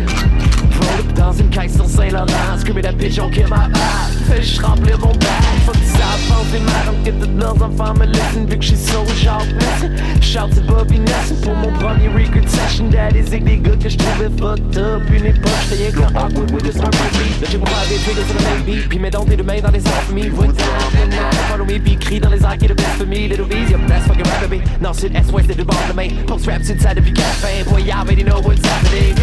Up 0.79 1.13
dans 1.15 1.33
une 1.33 1.49
caisse 1.49 1.75
sur 1.75 1.85
Saint-Laurent 1.85 2.25
that 2.81 2.97
bitch 2.97 3.19
on 3.19 3.29
kill 3.29 3.47
my 3.49 3.67
Fais 4.27 4.43
je 4.43 4.61
remplir 4.61 4.99
mon 4.99 5.11
bag. 5.13 5.41
Faut 5.65 5.71
que 5.71 5.77
ça 5.85 6.05
avance 6.13 6.47
des 6.51 6.59
marins 6.59 7.03
Que 7.03 7.11
toutes 7.11 7.39
leurs 7.39 7.61
enfants 7.61 7.93
me 7.95 8.05
listen. 8.05 8.45
Vu 8.45 8.57
que 8.57 8.63
j'suis 8.63 8.77
so 8.77 9.05
sharpness 9.21 9.85
Shout 10.21 10.49
to 10.55 10.61
Bobby 10.61 10.99
Nelson 10.99 11.35
Pour 11.43 11.55
mon 11.55 11.71
premier 11.73 12.07
record 12.09 12.47
session 12.47 12.89
Daddy's 12.89 13.27
avec 13.27 13.43
des 13.43 13.57
gars 13.57 13.75
que 13.75 13.89
fucked 13.89 14.77
up. 14.77 15.03
Une 15.11 15.25
époque 15.25 15.51
j'étais 15.69 15.83
rien 15.83 15.91
qu'un 15.91 16.15
awkward 16.15 16.51
with 16.51 16.63
this 16.63 16.77
hard 16.77 16.91
beat 16.91 17.41
Là 17.41 17.47
j'ai 17.49 17.57
mon 17.57 17.65
des 17.65 17.97
triggers 17.97 18.25
sur 18.25 18.57
le 18.57 18.63
beat 18.63 18.89
Puis 18.89 18.99
mes 18.99 19.09
dents 19.09 19.25
tes 19.25 19.35
deux 19.35 19.43
mains 19.43 19.61
dans 19.61 19.71
les 19.71 19.85
airs 19.85 20.03
for 20.03 20.15
me 20.15 20.29
What's 20.31 20.57
now 20.57 21.09
Follow 21.49 21.65
me 21.65 21.79
puis 21.79 21.97
crie 21.97 22.19
dans 22.19 22.29
les 22.29 22.43
airs 22.43 22.57
qui 22.57 22.65
est 22.65 22.69
le 22.69 22.75
best 22.75 22.97
for 22.97 23.07
me. 23.07 23.27
Little 23.27 23.45
V's, 23.45 23.71
yep 23.71 23.79
that's 23.87 24.05
fucking 24.07 24.25
rap 24.25 24.49
me 24.49 24.59
Non 24.81 24.93
c'est 24.93 25.13
S-West 25.13 25.47
c'est 25.49 25.57
de 25.57 25.63
bord 25.63 25.75
de 25.89 25.93
main. 25.93 26.09
Post 26.27 26.45
rap 26.45 26.63
sur 26.63 26.75
le 26.75 26.79
side 26.81 26.95
depuis 26.95 27.13
café 27.13 27.63
Boy 27.69 27.83
y'all 27.83 28.01
already 28.01 28.23
know 28.23 28.39
what's 28.41 28.65
happening 28.65 29.15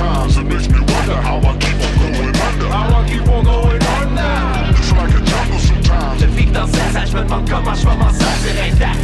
times, 0.00 0.36
it 0.38 0.44
makes 0.44 0.68
me 0.68 0.80
wonder 0.80 1.18
how 1.28 1.38
I 1.50 1.52
keep 1.62 1.78
on 1.86 1.94
going 2.00 2.36
under. 2.46 2.68
How 2.76 3.00
I 3.00 3.02
keep 3.08 3.26
on 3.28 3.44
going 3.44 3.82
under. 3.98 4.32
It's 4.80 4.92
like 4.98 5.14
a 5.20 5.22
jungle 5.30 5.60
sometimes. 5.68 6.22
If 6.22 6.36
ik 6.38 6.54
dan 6.54 6.68
zes, 6.68 6.94
als 7.00 7.10
met 7.10 7.28
mijn 7.28 7.44
kamers 7.44 7.80
van 7.80 7.98
mijn 7.98 8.14
zes, 8.14 8.40
it 8.50 8.58
ain't 8.64 8.78
that. 8.82 8.96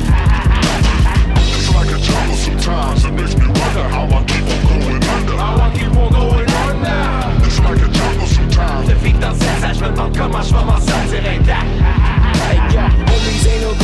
It's 1.56 1.68
like 1.76 1.90
a 1.96 1.98
jungle 2.08 2.36
sometimes, 2.46 3.04
it 3.04 3.12
makes 3.12 3.34
me 3.36 3.46
wonder 3.46 3.86
how 3.94 4.06
I 4.18 4.24
keep 4.24 4.46
on 4.54 4.62
going 4.68 5.04
under. 5.14 5.36
How 5.44 5.66
I 5.66 5.68
keep 5.78 5.96
on 6.02 6.10
going 6.18 6.50
under. 6.68 7.46
It's 7.46 7.58
like 7.58 7.82
a 7.86 7.90
jungle 7.98 8.28
sometimes. 8.36 8.88
If 8.88 9.04
ik 9.04 9.20
dan 9.20 9.34
zes, 9.34 9.68
als 9.68 9.78
met 9.78 9.94
mijn 9.96 10.12
kamers 10.12 10.48
van 10.48 10.66
mijn 10.66 10.82
zes, 10.82 11.18
it 11.18 11.26
ain't 11.26 11.46
that 11.46 12.15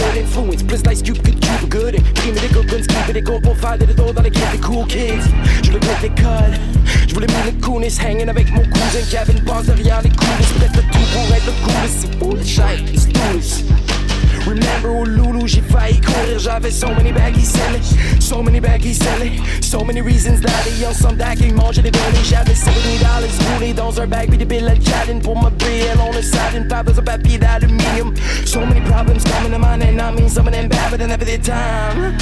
one 0.00 0.16
influence. 0.16 0.62
Blitz 0.62 0.86
Ice 0.86 1.02
Cube 1.02 1.22
could 1.24 1.40
keep 1.40 1.68
good. 1.68 1.94
Give 1.94 2.34
me 2.34 2.40
the 2.40 2.50
good 2.52 2.68
guns, 2.68 2.86
keep 2.86 3.14
it. 3.14 3.28
All 4.00 4.12
that 4.12 4.26
I 4.26 4.30
the 4.56 4.62
cool 4.62 4.86
kids. 4.86 5.26
Coolness 7.60 7.96
hanging 7.96 8.28
avec 8.28 8.50
mon 8.50 8.64
cousin 8.64 9.02
foolish, 12.18 12.58
it's 12.58 13.06
foolish. 13.06 13.62
Remember 14.46 14.90
oh 14.90 15.04
Lulu, 15.04 15.46
j'ai 15.46 15.60
failli 15.62 16.00
courir, 16.00 16.38
j'avais 16.38 16.72
so 16.72 16.88
many 16.88 17.12
baggies 17.12 17.46
selling, 17.46 17.82
so 18.20 18.42
many 18.42 18.60
baggies 18.60 18.94
selling, 18.94 19.40
so 19.62 19.84
many 19.84 20.00
reasons 20.00 20.40
that 20.40 20.64
les 20.66 20.80
young 20.80 20.92
some 20.92 21.16
dag 21.16 21.38
ils 21.40 21.54
mangeaient 21.54 21.82
des 21.82 21.92
données, 21.92 22.24
j'avais 22.24 22.54
70 22.54 22.98
dollars 22.98 23.22
roulés 23.54 23.72
dans 23.72 24.00
un 24.00 24.06
bag, 24.08 24.28
puis 24.28 24.38
the 24.38 24.44
billes 24.44 24.66
à 24.66 24.74
chatting 24.74 25.20
pour 25.20 25.40
ma 25.40 25.50
BL 25.50 26.00
on 26.00 26.10
the 26.10 26.22
side, 26.22 26.56
And 26.56 26.68
table 26.68 26.92
dans 26.92 27.02
papier 27.02 27.38
d'aluminium, 27.38 28.14
so 28.44 28.66
many 28.66 28.80
problems 28.80 29.22
coming 29.24 29.52
to 29.52 29.58
mind 29.58 29.81
and 29.82 30.00
I 30.00 30.10
mean 30.12 30.28
some 30.28 30.46
of 30.46 30.52
them 30.52 30.68
bad, 30.68 30.90
but 30.90 31.00
then 31.00 31.10
every 31.10 31.38
time. 31.38 32.16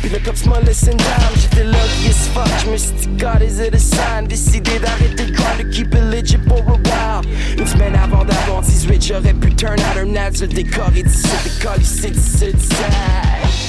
Puis 0.00 0.10
le 0.10 0.18
cops 0.18 0.46
m'a 0.46 0.60
laissé 0.60 0.92
une 0.92 0.98
dame, 0.98 1.34
j'étais 1.36 1.64
lucky 1.64 2.10
as 2.10 2.28
fuck. 2.32 2.48
J'me 2.64 2.76
suis 2.76 2.92
dit, 2.92 3.08
God, 3.18 3.42
is 3.42 3.60
it 3.60 3.74
a 3.74 3.78
sign? 3.78 4.26
Décidé 4.26 4.78
d'arrêter 4.78 5.24
le 5.24 5.32
grind, 5.32 5.58
de 5.58 5.70
keep 5.70 5.94
it 5.94 6.02
legit 6.02 6.38
pour 6.38 6.58
a 6.68 6.76
while. 6.76 7.58
Une 7.58 7.66
semaine 7.66 7.96
avant 7.96 8.24
d'avoir 8.24 8.62
18, 8.62 9.04
j'aurais 9.04 9.34
pu 9.34 9.54
turn 9.54 9.78
out 9.80 9.96
un 9.98 10.16
ad 10.16 10.36
sur 10.36 10.46
le 10.46 10.52
décor 10.52 10.90
et 10.96 11.02
17 11.02 11.30
décolle 11.44 11.82
ici, 11.82 12.10
17 12.10 13.65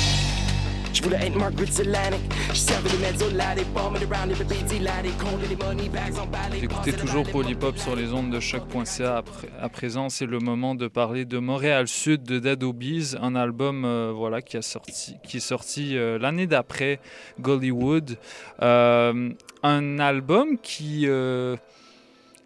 Je 0.98 1.04
voulais 1.04 1.18
être 1.28 1.38
Margaret 1.38 1.66
Atlantic. 1.66 2.22
Je 2.50 2.56
servais 2.56 2.90
des 2.90 2.98
mezzo 2.98 3.30
latte, 3.30 3.64
bombing 3.72 4.02
around 4.12 4.32
in 4.32 4.36
the 4.36 4.48
BT 4.48 4.80
latte, 4.80 5.16
compter 5.20 5.48
les 5.48 5.56
money 5.56 5.90
bags 5.90 6.18
en 6.20 6.26
balai. 6.26 6.58
Écoutez 6.64 6.92
toujours 6.92 7.24
Polypop 7.30 7.78
sur 7.78 7.96
les 7.96 8.12
ondes 8.14 8.32
de 8.32 8.40
choc.ca. 8.40 9.18
À, 9.18 9.22
pré- 9.22 9.50
à 9.62 9.70
présent, 9.70 10.10
c'est 10.10 10.26
le 10.26 10.40
moment 10.40 10.74
de 10.74 10.88
parler 10.88 11.26
de 11.26 11.38
Montréal 11.38 11.88
Sud 11.88 12.24
de 12.24 12.40
Dead 12.40 12.64
Obies, 12.64 13.14
un 13.22 13.36
album 13.36 13.86
euh, 13.86 14.12
voilà, 14.16 14.42
qui, 14.42 14.58
a 14.58 14.64
sorti, 14.64 15.18
qui 15.24 15.38
est 15.38 15.42
sorti 15.42 15.96
euh, 15.96 16.18
l'année 16.18 16.48
d'après 16.48 17.00
Gollywood. 17.40 18.18
Euh, 18.64 19.30
un 19.62 20.00
album 20.00 20.58
qui, 20.58 21.04
euh, 21.06 21.58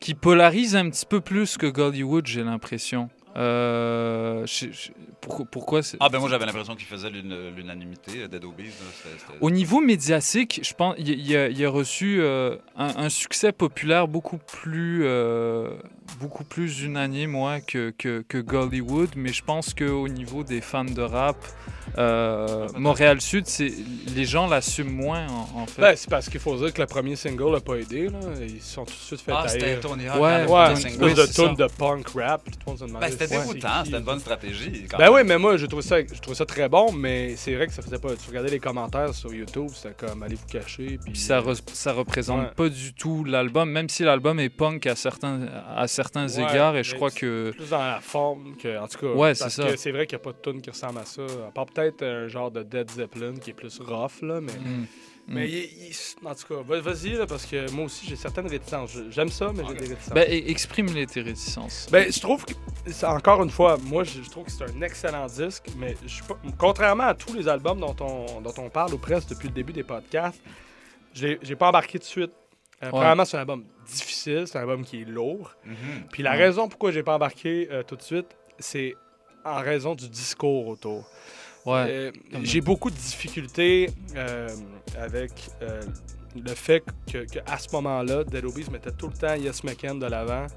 qui 0.02 0.14
polarise 0.14 0.76
un 0.76 0.90
petit 0.90 1.06
peu 1.06 1.22
plus 1.22 1.56
que 1.56 1.68
Gollywood, 1.68 2.28
j'ai 2.28 2.44
l'impression. 2.44 3.10
Euh, 3.38 4.46
je- 4.46 4.66
je- 4.74 4.90
pourquoi, 5.22 5.46
pourquoi 5.50 5.84
c'est- 5.84 5.98
Ah, 6.00 6.10
ben 6.10 6.20
moi, 6.20 6.30
j'avais 6.30 6.46
l'impression 6.46 6.76
qu'il 6.76 6.88
faisait 6.88 7.10
l'unanimité, 7.10 8.24
euh, 8.24 8.28
Dead 8.28 8.44
Obies. 8.44 8.72
Au 9.40 9.52
niveau 9.52 9.80
médiatique, 9.82 10.60
je 10.64 10.74
pense 10.74 10.96
il 10.98 11.10
il 11.10 11.36
a, 11.36 11.48
il 11.48 11.64
a 11.66 11.70
reçu 11.70 12.20
euh, 12.22 12.56
un, 12.76 12.88
un 12.98 13.10
succès 13.10 13.52
populaire 13.52 14.08
beaucoup 14.08 14.38
plus 14.38 15.02
euh, 15.06 15.72
beaucoup 16.20 16.44
plus 16.44 16.82
unanime 16.82 17.36
ouais, 17.36 17.62
que, 17.66 17.94
que, 17.98 18.24
que 18.28 18.38
Gollywood, 18.40 19.10
mais 19.16 19.32
je 19.32 19.44
pense 19.44 19.74
qu'au 19.74 20.08
niveau 20.08 20.44
des 20.44 20.60
fans 20.62 20.84
de 20.84 21.02
rap, 21.02 21.38
euh, 21.98 22.68
Montréal 22.78 23.22
Sud, 23.22 23.46
c'est 23.48 23.72
les 24.16 24.26
gens 24.26 24.48
l'assument 24.48 24.92
moins 24.92 25.28
en, 25.28 25.62
en 25.62 25.66
fait. 25.66 25.82
Ben, 25.82 25.96
c'est 25.96 26.10
parce 26.10 26.30
qu'il 26.30 26.40
faut 26.40 26.56
dire 26.58 26.74
que 26.74 26.82
le 26.82 26.88
premier 26.88 27.16
single 27.16 27.52
n'a 27.52 27.60
pas 27.60 27.76
aidé. 27.76 28.08
Là. 28.10 28.20
Ils 28.42 28.62
se 28.62 28.74
sont 28.76 28.86
tout 28.86 28.92
de 28.94 28.98
suite 29.00 29.22
fait 29.22 29.32
Ah, 29.36 29.48
c'était 29.48 29.66
haïr. 29.66 29.80
Tony 29.82 30.08
Hawk, 30.08 30.22
Ouais, 30.22 30.30
hein, 30.32 30.48
ouais, 30.48 30.74
premier 30.74 30.82
une 30.82 30.88
espèce 30.88 31.02
Oui, 31.02 31.14
de 31.14 31.26
tune 31.34 31.56
de 31.56 31.68
punk 31.68 32.08
rap. 32.16 32.42
puis 32.44 32.52
tout 32.54 32.60
le 32.66 32.72
monde 32.72 32.80
se 32.80 32.86
demandait 32.86 33.06
Ben, 33.08 33.12
c'était 33.12 33.28
c'était 33.28 33.98
une 33.98 34.04
bonne 34.04 34.20
stratégie. 34.20 34.86
quand 34.90 34.98
Ben 34.98 35.06
même. 35.06 35.11
Oui, 35.14 35.22
mais 35.26 35.38
moi, 35.38 35.58
je 35.58 35.66
trouve 35.66 35.82
ça, 35.82 35.98
je 36.02 36.20
trouve 36.20 36.34
ça 36.34 36.46
très 36.46 36.68
bon, 36.70 36.92
mais 36.92 37.36
c'est 37.36 37.54
vrai 37.56 37.68
que 37.68 37.74
ça 37.74 37.82
faisait 37.82 37.98
pas. 38.00 38.10
Tu 38.16 38.28
regardais 38.30 38.50
les 38.50 38.60
commentaires 38.60 39.14
sur 39.14 39.34
YouTube, 39.34 39.70
c'était 39.74 39.94
comme 39.94 40.24
allez 40.24 40.36
vous 40.36 40.46
cacher. 40.48 40.98
Puis, 41.04 41.12
Puis 41.14 41.20
ça, 41.20 41.40
re- 41.42 41.62
ça 41.74 41.94
représente 41.94 42.42
Ouais. 42.42 42.52
pas 42.56 42.70
du 42.70 42.94
tout 42.94 43.24
l'album, 43.24 43.70
même 43.70 43.90
si 43.90 44.04
l'album 44.04 44.40
est 44.40 44.50
punk 44.50 44.88
à 44.88 44.96
certains, 44.96 45.42
à 45.76 45.88
certains 45.88 46.28
Ouais, 46.28 46.44
égards, 46.52 46.76
et 46.78 46.84
je 46.84 46.96
crois 46.96 47.10
c'est 47.10 47.20
que... 47.20 47.52
Plus 47.52 47.70
dans 47.70 47.80
la 47.80 48.00
forme 48.02 48.56
que. 48.58 48.78
En 48.80 48.88
tout 48.88 49.00
cas, 49.00 49.08
Ouais, 49.14 49.36
c'est 49.36 49.50
ça. 49.50 49.76
c'est 49.78 49.92
vrai 49.92 50.08
qu'il 50.08 50.18
n'y 50.18 50.22
a 50.22 50.24
pas 50.24 50.32
de 50.32 50.38
tune 50.52 50.62
qui 50.62 50.70
ressemble 50.70 51.00
à 51.00 51.06
ça. 51.06 51.24
À 51.48 51.52
part 51.52 51.66
peut-être 51.66 52.04
un 52.04 52.28
genre 52.28 52.52
de 52.52 52.64
Dead 52.64 52.90
Zeppelin 52.92 53.34
qui 53.42 53.52
est 53.52 53.54
plus 53.54 53.80
rough, 53.80 54.22
là, 54.22 54.40
mais. 54.42 54.54
Mm. 54.54 54.86
Mais 55.34 55.46
Mm. 55.46 55.50
il- 55.50 55.88
il- 55.90 56.28
en 56.28 56.36
tout 56.36 56.48
cas, 56.48 56.62
va- 56.62 56.82
vas-y, 56.82 57.12
là, 57.14 57.26
parce 57.26 57.46
que 57.46 57.70
moi 57.72 57.86
aussi, 57.86 58.06
j'ai 58.06 58.16
certaines 58.16 58.48
réticences. 58.48 58.92
J'aime 59.10 59.30
ça, 59.30 59.52
mais 59.56 59.64
j'ai 59.68 59.74
des 59.76 59.88
réticences. 59.88 60.14
Ben, 60.14 60.28
exprime-les 60.30 61.06
tes 61.08 61.22
réticences. 61.22 61.88
Ben, 61.92 62.12
je 62.12 62.20
trouve 62.20 62.44
que, 62.46 62.54
encore 63.06 63.42
une 63.44 63.50
fois, 63.50 63.78
moi, 63.84 64.04
je, 64.04 64.22
trouve 64.30 64.46
que 64.46 64.52
c'est 64.52 64.64
un 64.64 64.82
excellent 64.82 65.26
disque, 65.28 65.66
mais 65.78 65.96
je 66.06 66.22
contrairement 66.58 67.06
à 67.06 67.14
tous 67.14 67.34
les 67.34 67.48
albums 67.48 67.80
dont 67.80 67.96
on, 68.02 68.42
dont 68.42 68.54
on 68.58 68.70
parle 68.70 68.94
ou 68.94 68.98
presque 68.98 69.30
depuis 69.30 69.48
le 69.48 69.54
début 69.54 69.74
des 69.74 69.84
podcasts, 69.84 70.42
j'ai 71.14 71.40
j'ai 71.42 71.56
pas 71.56 71.70
embarqué 71.70 71.98
tout 72.00 72.04
de 72.06 72.10
suite. 72.10 72.32
Euh, 72.84 72.90
Premièrement, 72.90 73.26
c'est 73.26 73.38
un 73.38 73.42
album 73.42 73.64
difficile, 73.86 74.46
c'est 74.48 74.58
un 74.58 74.62
album 74.62 74.84
qui 74.84 75.02
est 75.02 75.06
lourd. 75.06 75.54
Mhm. 75.66 75.76
Puis 76.12 76.24
la 76.24 76.32
Ouais. 76.32 76.38
raison 76.38 76.68
pourquoi 76.68 76.92
j'ai 76.92 77.04
pas 77.04 77.16
embarqué 77.16 77.68
euh, 77.72 77.84
tout 77.84 77.96
de 77.96 78.02
suite, 78.02 78.28
c'est 78.60 78.96
en 79.46 79.60
raison 79.60 79.94
du 79.96 80.10
discours 80.10 80.68
autour. 80.68 81.08
Ouais. 81.66 81.86
Euh, 81.90 82.12
j'ai 82.44 82.62
beaucoup 82.62 82.90
de 82.90 82.96
difficultés 82.96 83.90
euh, 84.16 84.50
avec 85.00 85.32
euh, 85.62 85.82
le 86.36 86.54
fait 86.56 86.84
que, 87.12 87.20
que 87.20 87.40
à 87.46 87.58
ce 87.60 87.68
moment-là, 87.74 88.24
Dead 88.24 88.44
Obies 88.46 88.66
mettait 88.72 88.92
tout 88.92 89.08
le 89.10 89.14
temps 89.14 89.36
Yes 89.36 89.64
McCann 89.64 90.00
de 90.00 90.06
l'avant. 90.08 90.48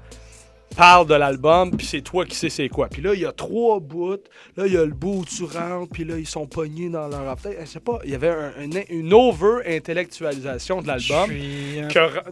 Parle 0.75 1.05
de 1.07 1.13
l'album, 1.13 1.71
puis 1.77 1.85
c'est 1.85 2.01
toi 2.01 2.25
qui 2.25 2.35
sais 2.35 2.49
c'est 2.49 2.67
quoi. 2.69 2.87
Puis 2.89 3.01
là, 3.01 3.13
il 3.13 3.19
y 3.21 3.25
a 3.25 3.31
trois 3.31 3.79
bouts. 3.79 4.17
Là, 4.57 4.65
il 4.65 4.73
y 4.73 4.77
a 4.77 4.83
le 4.83 4.91
bout 4.93 5.19
où 5.19 5.25
tu 5.25 5.43
rentres, 5.43 5.91
puis 5.93 6.03
là, 6.03 6.17
ils 6.17 6.25
sont 6.27 6.47
pognés 6.47 6.89
dans 6.89 7.07
leur 7.07 7.29
affaire. 7.29 7.53
Je 7.61 7.65
sais 7.65 7.79
pas, 7.79 7.99
il 8.03 8.09
y 8.09 8.15
avait 8.15 8.29
un- 8.29 8.51
un- 8.57 8.83
une 8.89 9.13
over-intellectualisation 9.13 10.81
de 10.81 10.87
l'album 10.87 11.29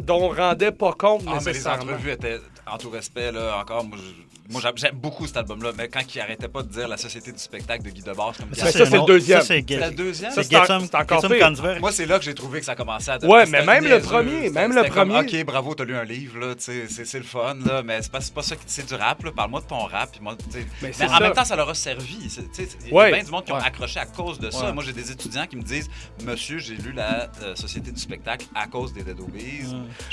dont 0.02 0.24
on 0.24 0.30
rendait 0.30 0.72
pas 0.72 0.94
compte 0.94 1.24
Ah, 1.28 1.38
mais 1.46 1.54
les 1.54 1.60
entrevues 1.94 2.12
étaient, 2.12 2.40
en 2.68 2.78
tout 2.78 2.90
respect, 2.90 3.32
là, 3.32 3.60
encore, 3.62 3.84
moi, 3.86 3.98
je- 4.02 4.33
moi, 4.50 4.62
j'aime- 4.76 4.96
beaucoup 4.96 5.26
cet 5.26 5.38
album-là, 5.38 5.72
mais 5.78 5.88
quand 5.88 6.02
il 6.14 6.20
arrêtait 6.20 6.48
pas 6.50 6.64
de 6.64 6.68
dire 6.68 6.88
la 6.88 6.98
société 6.98 7.32
du 7.32 7.40
spectacle 7.40 7.84
de 7.84 7.90
Guy 7.90 8.02
Debord, 8.02 8.36
comme 8.38 8.48
Mais 8.50 8.58
ça, 8.58 8.72
c'est 8.72 8.90
le 8.90 9.06
deuxième. 9.06 9.40
Ça, 9.42 9.48
c'est 9.48 9.62
le 9.70 9.92
deuxième. 9.92 10.32
Ça, 10.32 10.44
c'est 10.44 10.56
en- 10.58 10.80
c'est 10.82 10.96
encore 10.96 11.22
pire. 11.30 11.80
Moi, 11.80 11.92
c'est 11.92 12.06
là 12.06 12.20
que 12.20 12.26
j'ai 12.26 12.34
trouvé 12.36 12.60
que 12.60 12.66
ça 12.66 12.76
commençait 12.76 13.12
à 13.12 13.26
Ouais, 13.26 13.46
mais 13.46 13.66
même 13.66 13.86
le 13.86 14.00
premier, 14.02 14.50
même 14.50 14.74
le 14.76 14.84
premier. 14.84 15.20
ok, 15.20 15.46
bravo, 15.46 15.74
t'as 15.76 15.86
lu 15.86 15.96
un 15.96 16.04
livre, 16.04 16.40
là, 16.40 16.56
c'est 16.58 16.88
c'est 16.90 17.18
le 17.20 17.24
fun, 17.24 17.56
là, 17.66 17.84
mais 17.84 18.02
c'est 18.02 18.12
pas, 18.12 18.20
c'est 18.22 18.34
pas 18.34 18.42
ça 18.44 18.56
qui 18.56 18.64
c'est 18.68 18.86
du 18.88 18.96
rap, 18.96 19.24
là. 19.24 19.32
Parle-moi 19.36 19.62
de 19.62 19.66
ton 19.68 19.80
rap, 19.80 20.10
moi. 20.22 20.36
Mais 20.82 20.90
en 20.90 21.08
ça. 21.10 21.20
même 21.20 21.34
temps, 21.34 21.46
ça 21.46 21.56
leur 21.56 21.70
a 21.70 21.74
servi. 21.74 22.30
c'est- 22.30 22.42
tu 22.52 22.66
sais, 22.66 22.70
Il 22.88 22.94
y 22.94 22.98
a 23.00 23.10
bien 23.12 23.24
du 23.24 23.32
monde 23.32 23.46
qui 23.46 23.52
ont 23.54 23.56
accroché 23.58 24.00
à 24.00 24.06
cause 24.06 24.40
de 24.40 24.50
ça. 24.50 24.72
Moi, 24.74 24.84
j'ai 24.86 24.94
des 24.94 25.12
étudiants 25.12 25.48
qui 25.48 25.56
me 25.56 25.62
disent, 25.64 25.90
Monsieur, 26.26 26.58
j'ai 26.60 26.76
lu 26.76 26.92
la 26.92 27.30
euh, 27.44 27.56
Société 27.56 27.92
du 27.92 28.00
spectacle 28.00 28.46
à 28.56 28.68
cause 28.68 28.94
des 28.94 29.04
Dead 29.04 29.20
Obies. 29.20 29.64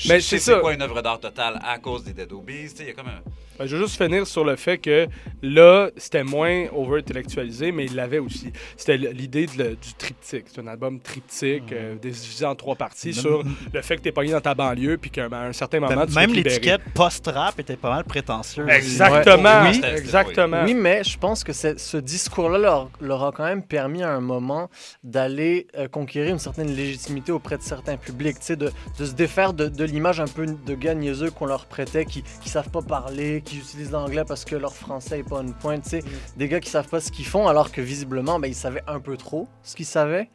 Mais 0.09 0.21
c'est 0.21 0.39
ça. 0.39 0.59
quoi 0.61 0.73
une 0.73 0.83
œuvre 0.83 1.03
d'art 1.03 1.19
totale 1.21 1.59
à 1.67 1.79
cause 1.79 2.05
des 2.05 2.13
Dead 2.13 2.31
Obies. 2.33 2.69
Tu 2.71 2.77
sais, 2.77 2.83
il 2.85 2.87
y 2.87 2.91
a 2.91 2.93
comme 2.95 3.09
un. 3.09 3.21
Ben, 3.59 3.67
je 3.67 3.77
veux 3.77 3.83
juste 3.83 4.03
finir 4.03 4.20
sur 4.25 4.45
le 4.45 4.57
fait 4.57 4.79
que 4.79 5.07
là, 5.43 5.91
c'était 5.97 6.25
moins 6.25 6.67
over-intellectualisé, 6.73 7.73
mais 7.73 7.87
il 7.87 7.95
l'avait 7.95 8.19
aussi. 8.19 8.53
C'était 8.77 8.97
l'idée 8.97 9.47
du 9.47 9.95
triptyque. 9.99 10.47
C'est 10.53 10.61
un 10.61 10.67
album 10.67 11.01
triptyque, 11.01 11.73
euh, 11.73 11.97
divisé 11.97 12.45
en 12.45 12.55
trois 12.55 12.77
parties, 12.77 13.15
sur 13.15 13.43
le 13.73 13.83
fait 13.83 13.97
que 13.97 14.03
t'es 14.03 14.13
pogné 14.13 14.33
dans 14.33 14.41
ta 14.41 14.55
banlieue, 14.55 14.97
puis 14.99 15.11
qu'à 15.11 15.27
un 15.27 15.53
certain 15.53 15.81
moment, 15.81 16.07
tu 16.07 16.15
Même 16.15 16.33
l'étiquette 16.33 16.83
post-rap 16.95 17.59
était 17.59 17.77
pas 17.77 17.91
mal 17.91 18.05
prétentieuse. 18.05 18.69
Exactement, 18.69 19.63
Oui, 19.63 19.81
exactement. 19.97 20.63
Oui, 20.65 20.75
mais 20.75 21.03
je 21.05 21.19
pense 21.19 21.45
que 21.45 21.53
ce 21.53 21.97
discours-là 21.97 22.59
leur, 22.59 22.91
leur 23.01 23.25
a 23.25 23.33
quand 23.33 23.45
même 23.45 23.63
permis 23.63 24.03
à 24.03 24.11
un 24.13 24.21
moment 24.21 24.71
d'aller 25.05 25.67
euh, 25.77 25.89
conquérir 25.89 26.33
une 26.33 26.39
certaine 26.39 26.75
légitimité 26.75 27.33
auprès 27.33 27.57
de 27.57 27.63
certains 27.63 27.97
publics, 27.97 28.39
tu 28.39 28.47
sais, 28.47 28.57
de, 28.57 28.71
de 28.99 29.05
se 29.05 29.13
défaire 29.13 29.53
de, 29.53 29.69
de 29.69 29.85
l'image 29.85 30.21
un 30.21 30.27
peu 30.27 30.47
de 30.47 30.75
gars 30.75 30.95
niaiseux 30.95 31.31
qu'on 31.31 31.47
leur 31.47 31.67
prêtait, 31.67 32.05
qui, 32.05 32.23
qui 32.43 32.49
savent 32.49 32.71
pas 32.71 32.83
parler, 32.83 33.43
qui 33.45 33.59
utilisent 33.59 33.91
l'anglais 33.93 34.10
parce 34.27 34.45
que 34.45 34.57
leur 34.57 34.75
français 34.75 35.21
est 35.21 35.29
pas 35.29 35.41
une 35.41 35.55
pointe, 35.55 35.85
tu 35.85 35.91
sais, 35.91 36.03
des 36.37 36.49
gars 36.49 36.61
qui 36.61 36.69
savent 36.71 36.89
pas 36.89 37.01
ce 37.01 37.11
qu'ils 37.11 37.27
font 37.27 37.47
alors 37.49 37.71
que 37.73 37.81
visiblement, 37.81 38.39
ben, 38.39 38.49
ils 38.49 38.55
savaient 38.55 38.83
un 38.87 39.01
peu 39.01 39.17
trop 39.17 39.49
ce 39.63 39.75
qu'ils 39.77 39.87
savaient. 39.87 40.29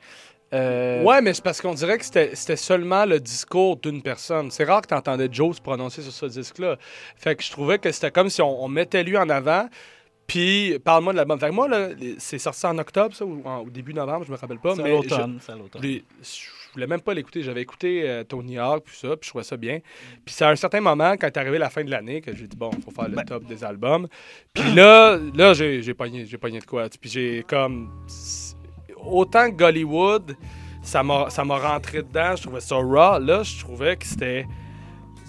Euh, 0.54 1.04
Ouais, 1.04 1.22
mais 1.22 1.34
c'est 1.34 1.44
parce 1.44 1.60
qu'on 1.62 1.74
dirait 1.74 1.98
que 1.98 2.06
c'était 2.06 2.32
c'était 2.36 2.56
seulement 2.56 3.06
le 3.06 3.20
discours 3.20 3.78
d'une 3.78 4.02
personne. 4.02 4.52
C'est 4.52 4.64
rare 4.64 4.82
que 4.82 4.88
tu 4.88 4.94
entendais 4.94 5.28
Joe 5.32 5.56
se 5.56 5.62
prononcer 5.62 6.02
sur 6.02 6.12
ce 6.14 6.28
disque-là. 6.28 6.78
Fait 7.18 7.36
que 7.36 7.44
je 7.44 7.52
trouvais 7.52 7.80
que 7.80 7.92
c'était 7.92 8.12
comme 8.12 8.30
si 8.30 8.42
on, 8.42 8.64
on 8.64 8.68
mettait 8.68 9.04
lui 9.04 9.18
en 9.18 9.28
avant, 9.30 9.68
puis 10.28 10.78
parle-moi 10.80 11.14
de 11.14 11.18
l'album. 11.18 11.40
Fait 11.40 11.50
que 11.50 11.54
moi, 11.54 11.68
c'est 12.20 12.40
sorti 12.40 12.66
en 12.68 12.78
octobre, 12.78 13.14
ça, 13.16 13.26
ou 13.26 13.42
en- 13.44 13.60
au 13.62 13.70
début 13.70 13.94
novembre, 13.94 14.26
je 14.26 14.32
me 14.32 14.38
rappelle 14.38 14.60
pas. 14.60 14.76
C'est 14.76 14.84
l'automne, 14.90 15.38
je- 15.40 15.46
c'est 15.46 15.52
à 15.52 15.56
l'automne. 15.56 15.82
Je 16.76 16.80
l'ai- 16.80 16.86
Je 16.86 16.88
voulais 16.88 16.88
même 16.88 17.02
pas 17.02 17.14
l'écouter. 17.14 17.42
J'avais 17.42 17.62
écouté 17.62 18.10
euh, 18.10 18.24
Tony 18.24 18.58
Hawk, 18.58 18.84
puis 18.86 18.96
ça, 18.98 19.10
puis 19.16 19.20
je 19.24 19.30
trouvais 19.30 19.44
ça 19.44 19.58
bien. 19.58 19.80
Puis 20.26 20.36
c'est 20.36 20.46
à 20.46 20.50
un 20.50 20.56
certain 20.56 20.82
moment, 20.82 21.14
quand 21.18 21.28
est 21.28 21.38
arrivé 21.38 21.58
la 21.58 21.70
fin 21.70 21.84
de 21.84 21.90
l'année, 21.90 22.22
que 22.22 22.36
j'ai 22.36 22.48
dit, 22.48 22.58
bon, 22.58 22.70
il 22.78 22.84
faut 22.84 22.92
faire 22.92 23.10
le 23.10 23.16
top 23.24 23.46
des 23.46 23.64
albums. 23.64 24.08
Puis 24.54 24.74
là, 24.74 25.18
là 25.36 25.54
j'ai 25.54 25.82
j'ai 25.82 25.94
pogné, 25.94 26.26
j'ai 26.26 26.38
pogné 26.38 26.60
de 26.60 26.66
quoi. 26.66 26.88
Puis 26.90 27.10
j'ai 27.10 27.44
comme 27.48 27.90
autant 28.98 29.50
que 29.52 29.56
Gollywood, 29.56 30.36
ça 30.84 31.04
m'a 31.04 31.30
ça 31.30 31.44
m'a 31.44 31.58
rentré 31.58 32.02
dedans, 32.04 32.36
je 32.36 32.44
trouvais 32.44 32.62
ça 32.62 32.76
raw. 32.76 33.20
Là, 33.20 33.44
je 33.44 33.60
trouvais 33.60 33.96
que 33.98 34.06
c'était 34.06 34.46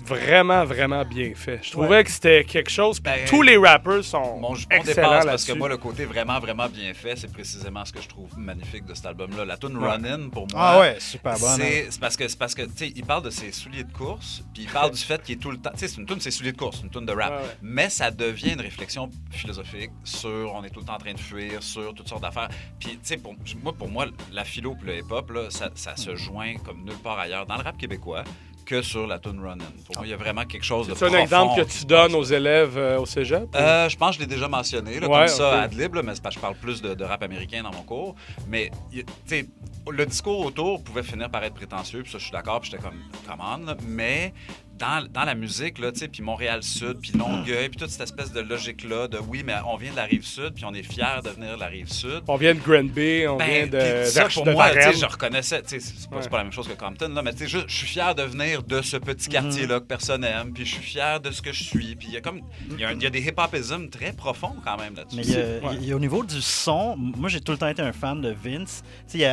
vraiment, 0.07 0.65
vraiment 0.65 1.05
bien 1.05 1.33
fait. 1.35 1.61
Je 1.62 1.70
trouvais 1.73 2.05
que 2.05 2.11
c'était 2.11 2.45
quelque 2.45 2.70
chose. 2.70 3.01
puis 3.01 3.12
tous 3.28 3.43
les 3.43 3.57
rappers 3.57 4.05
sont 4.05 4.39
Mon 4.39 4.55
jupon 4.55 4.77
excellents 4.77 4.95
dépasse 4.95 5.11
parce 5.11 5.27
là-dessus. 5.27 5.53
que 5.53 5.59
moi, 5.59 5.69
le 5.69 5.77
côté 5.77 6.05
vraiment, 6.05 6.39
vraiment 6.39 6.69
bien 6.69 6.95
fait, 6.95 7.16
c'est 7.16 7.33
précisément 7.33 7.85
ce 7.85 7.93
que 7.93 8.01
je 8.01 8.09
trouve 8.09 8.31
magnifique 8.39 8.85
de 8.87 8.95
cet 8.95 9.07
album-là. 9.07 9.45
La 9.45 9.57
tune 9.57 9.77
Ouais. 9.77 9.89
Run-In, 9.91 10.28
pour 10.31 10.47
moi. 10.53 10.61
Ah 10.61 10.81
ouais, 10.81 10.97
super 11.01 11.39
bonne, 11.39 11.57
C'est 11.57 11.83
hein. 11.83 11.87
c'est 11.91 12.01
parce 12.01 12.16
que, 12.16 12.28
c'est 12.28 12.39
parce 12.39 12.55
que 12.55 12.62
tu 12.62 12.70
sais, 12.77 12.93
il 12.95 13.05
parle 13.05 13.23
de 13.24 13.31
ses 13.31 13.53
souliers 13.53 13.85
de 13.85 13.93
course, 13.93 14.43
puis 14.55 14.62
il 14.62 14.69
parle 14.70 14.91
du 14.93 15.01
fait 15.03 15.23
qu'il 15.23 15.35
est 15.37 15.39
tout 15.39 15.51
le 15.51 15.59
temps. 15.59 15.70
Tu 15.73 15.81
sais, 15.81 15.89
c'est 15.89 16.01
une 16.01 16.07
tune, 16.07 16.20
ses 16.20 16.31
souliers 16.31 16.53
de 16.53 16.57
course, 16.57 16.81
une 16.83 16.91
tune 16.91 17.05
de 17.05 17.12
rap. 17.12 17.31
Ouais, 17.33 17.37
ouais. 17.39 17.57
Mais 17.62 17.91
ça 17.91 18.11
devient 18.11 18.53
une 18.53 18.61
réflexion 18.61 19.11
philosophique 19.31 19.91
sur 20.05 20.53
on 20.55 20.62
est 20.65 20.70
tout 20.70 20.81
le 20.81 20.87
temps 20.87 20.95
en 20.95 20.99
train 20.99 21.12
de 21.15 21.19
fuir, 21.20 21.62
sur 21.62 21.93
toutes 21.95 22.09
sortes 22.09 22.23
d'affaires. 22.23 22.49
Puis, 22.78 22.93
tu 22.93 22.99
sais, 23.03 23.16
pour 23.16 23.35
moi, 23.62 23.73
pour 23.73 23.89
moi, 23.89 24.07
la 24.33 24.45
philo 24.45 24.74
puis 24.74 24.87
le 24.87 24.99
hip-hop, 24.99 25.31
là, 25.31 25.51
ça, 25.51 25.70
ça 25.74 25.97
se 25.97 26.15
joint 26.16 26.55
comme 26.65 26.85
nulle 26.85 26.95
part 27.03 27.19
ailleurs 27.19 27.47
dans 27.47 27.57
le 27.57 27.62
rap 27.62 27.77
québécois 27.77 28.24
que 28.67 28.83
sur 28.83 29.07
la 29.07 29.19
tune 29.19 29.41
Run-In. 29.41 29.65
Pour 29.87 29.97
moi, 29.97 30.07
il 30.07 30.11
y 30.11 30.13
a 30.13 30.17
vraiment 30.17 30.45
quelque 30.45 30.65
chose 30.65 30.89
de 30.89 30.95
C'est 30.95 31.07
un 31.07 31.19
exemple 31.19 31.57
que 31.63 31.67
tu 31.67 31.85
donnes 31.87 32.15
aux 32.15 32.25
élèves 32.25 32.77
euh, 32.77 32.99
au 32.99 33.07
cégep? 33.07 33.45
ou- 33.45 33.57
euh, 33.57 33.89
je 33.89 33.97
pense 33.97 34.11
que 34.17 34.23
je 34.23 34.29
l'ai 34.29 34.35
déjà 34.35 34.49
mentionné, 34.49 35.01
là, 35.01 35.09
Ouais, 35.09 35.19
comme 35.21 35.29
ça, 35.29 35.63
ad 35.63 35.73
lib, 35.75 35.95
là, 35.95 36.03
mais 36.03 36.15
c'est 36.15 36.23
parce 36.23 36.35
que 36.35 36.41
je 36.41 36.43
parle 36.47 36.57
plus 36.57 36.83
de, 36.83 36.93
de 36.95 37.05
rap 37.05 37.23
américain 37.23 37.63
dans 37.63 37.71
mon 37.73 37.83
cours. 37.83 38.15
Mais, 38.49 38.71
y- 38.93 39.05
tu 39.05 39.13
sais, 39.27 39.47
le 39.91 40.05
discours 40.05 40.45
autour 40.45 40.83
pouvait 40.83 41.05
finir 41.05 41.31
par 41.31 41.43
être 41.45 41.55
prétentieux, 41.55 42.03
puis 42.03 42.11
ça, 42.13 42.19
je 42.19 42.25
suis 42.25 42.33
d'accord, 42.33 42.61
puis 42.61 42.71
j'étais 42.71 42.83
comme, 42.83 42.99
commande, 43.27 43.67
là. 43.67 43.77
mais 43.87 44.35
dans, 44.78 45.07
dans 45.12 45.24
la 45.24 45.35
musique, 45.35 45.78
là, 45.78 45.90
tu 45.93 46.01
sais, 46.01 46.09
puis 46.09 46.23
Montréal-Sud, 46.23 46.98
puis 47.01 47.12
Longueuil, 47.12 47.69
puis 47.69 47.78
toute 47.78 47.90
cette 47.90 48.03
espèce 48.03 48.32
de 48.32 48.40
logique-là 48.40 49.09
de 49.09 49.19
oui, 49.19 49.43
mais 49.44 49.55
on 49.66 49.77
vient 49.77 49.90
de 49.93 49.97
la 49.97 50.05
Rive-Sud, 50.05 50.53
puis 50.55 50.65
on 50.65 50.74
est 50.74 50.82
fiers 50.82 51.20
de 51.24 51.31
venir 51.31 51.55
de 51.57 51.61
la 51.61 51.66
Rive-Sud. 51.66 52.23
On 52.28 52.36
vient 52.36 52.55
de 52.55 52.61
Granby, 52.61 53.27
on 53.28 53.36
Ben, 53.36 53.47
vient 53.47 53.66
de, 53.66 54.03
puis 54.03 54.11
ça, 54.11 54.28
pour 54.28 54.44
de 54.44 54.53
moi, 54.53 54.69
tu 54.69 54.74
sais, 54.74 54.81
Varennes. 54.81 55.01
je 55.01 55.07
reconnaissais, 55.07 55.62
tu 55.62 55.69
sais, 55.69 55.81
c'est 55.81 56.11
pas, 56.11 56.16
Ouais. 56.19 56.28
pas 56.28 56.36
la 56.39 56.43
même 56.44 56.53
chose 56.53 56.69
que 56.69 56.74
Compton, 56.74 57.09
là, 57.09 57.23
mais 57.23 57.32
tu 57.32 57.39
sais, 57.39 57.48
je, 57.48 57.59
je 57.66 57.74
suis 57.74 57.86
fier 57.86 58.15
de 58.15 58.23
venir 58.23 58.62
de 58.62 58.82
ce 58.82 58.97
petit 58.97 59.28
quartier-là 59.28 59.81
que 59.81 59.86
personne 59.86 60.24
aime, 60.24 60.53
puis 60.53 60.65
je 60.66 60.74
suis 60.74 60.82
fier 60.85 61.20
de 61.20 61.31
ce 61.31 61.40
que 61.43 61.53
je 61.53 61.62
suis, 61.65 61.97
puis 61.97 62.09
il 62.09 62.15
y 62.15 62.16
a 62.16 62.20
comme, 62.20 62.40
il 62.70 62.78
y, 62.81 62.85
a 62.85 62.89
un- 62.89 62.93
il 62.93 63.03
y 63.03 63.07
a 63.07 63.11
des 63.11 63.20
hip-hopismes 63.27 63.89
très 63.89 64.12
profonds 64.12 64.57
quand 64.65 64.77
même 64.77 64.94
là-dessus. 64.94 65.16
Mais 65.16 65.93
au 65.93 65.98
niveau 65.98 66.23
du 66.24 66.40
son, 66.43 66.97
moi 66.97 67.28
j'ai 67.28 67.40
tout 67.40 67.53
le 67.53 67.59
temps 67.59 67.69
été 67.69 67.82
un 67.82 67.93
fan 67.93 68.20
de 68.20 68.31
Vince. 68.31 68.82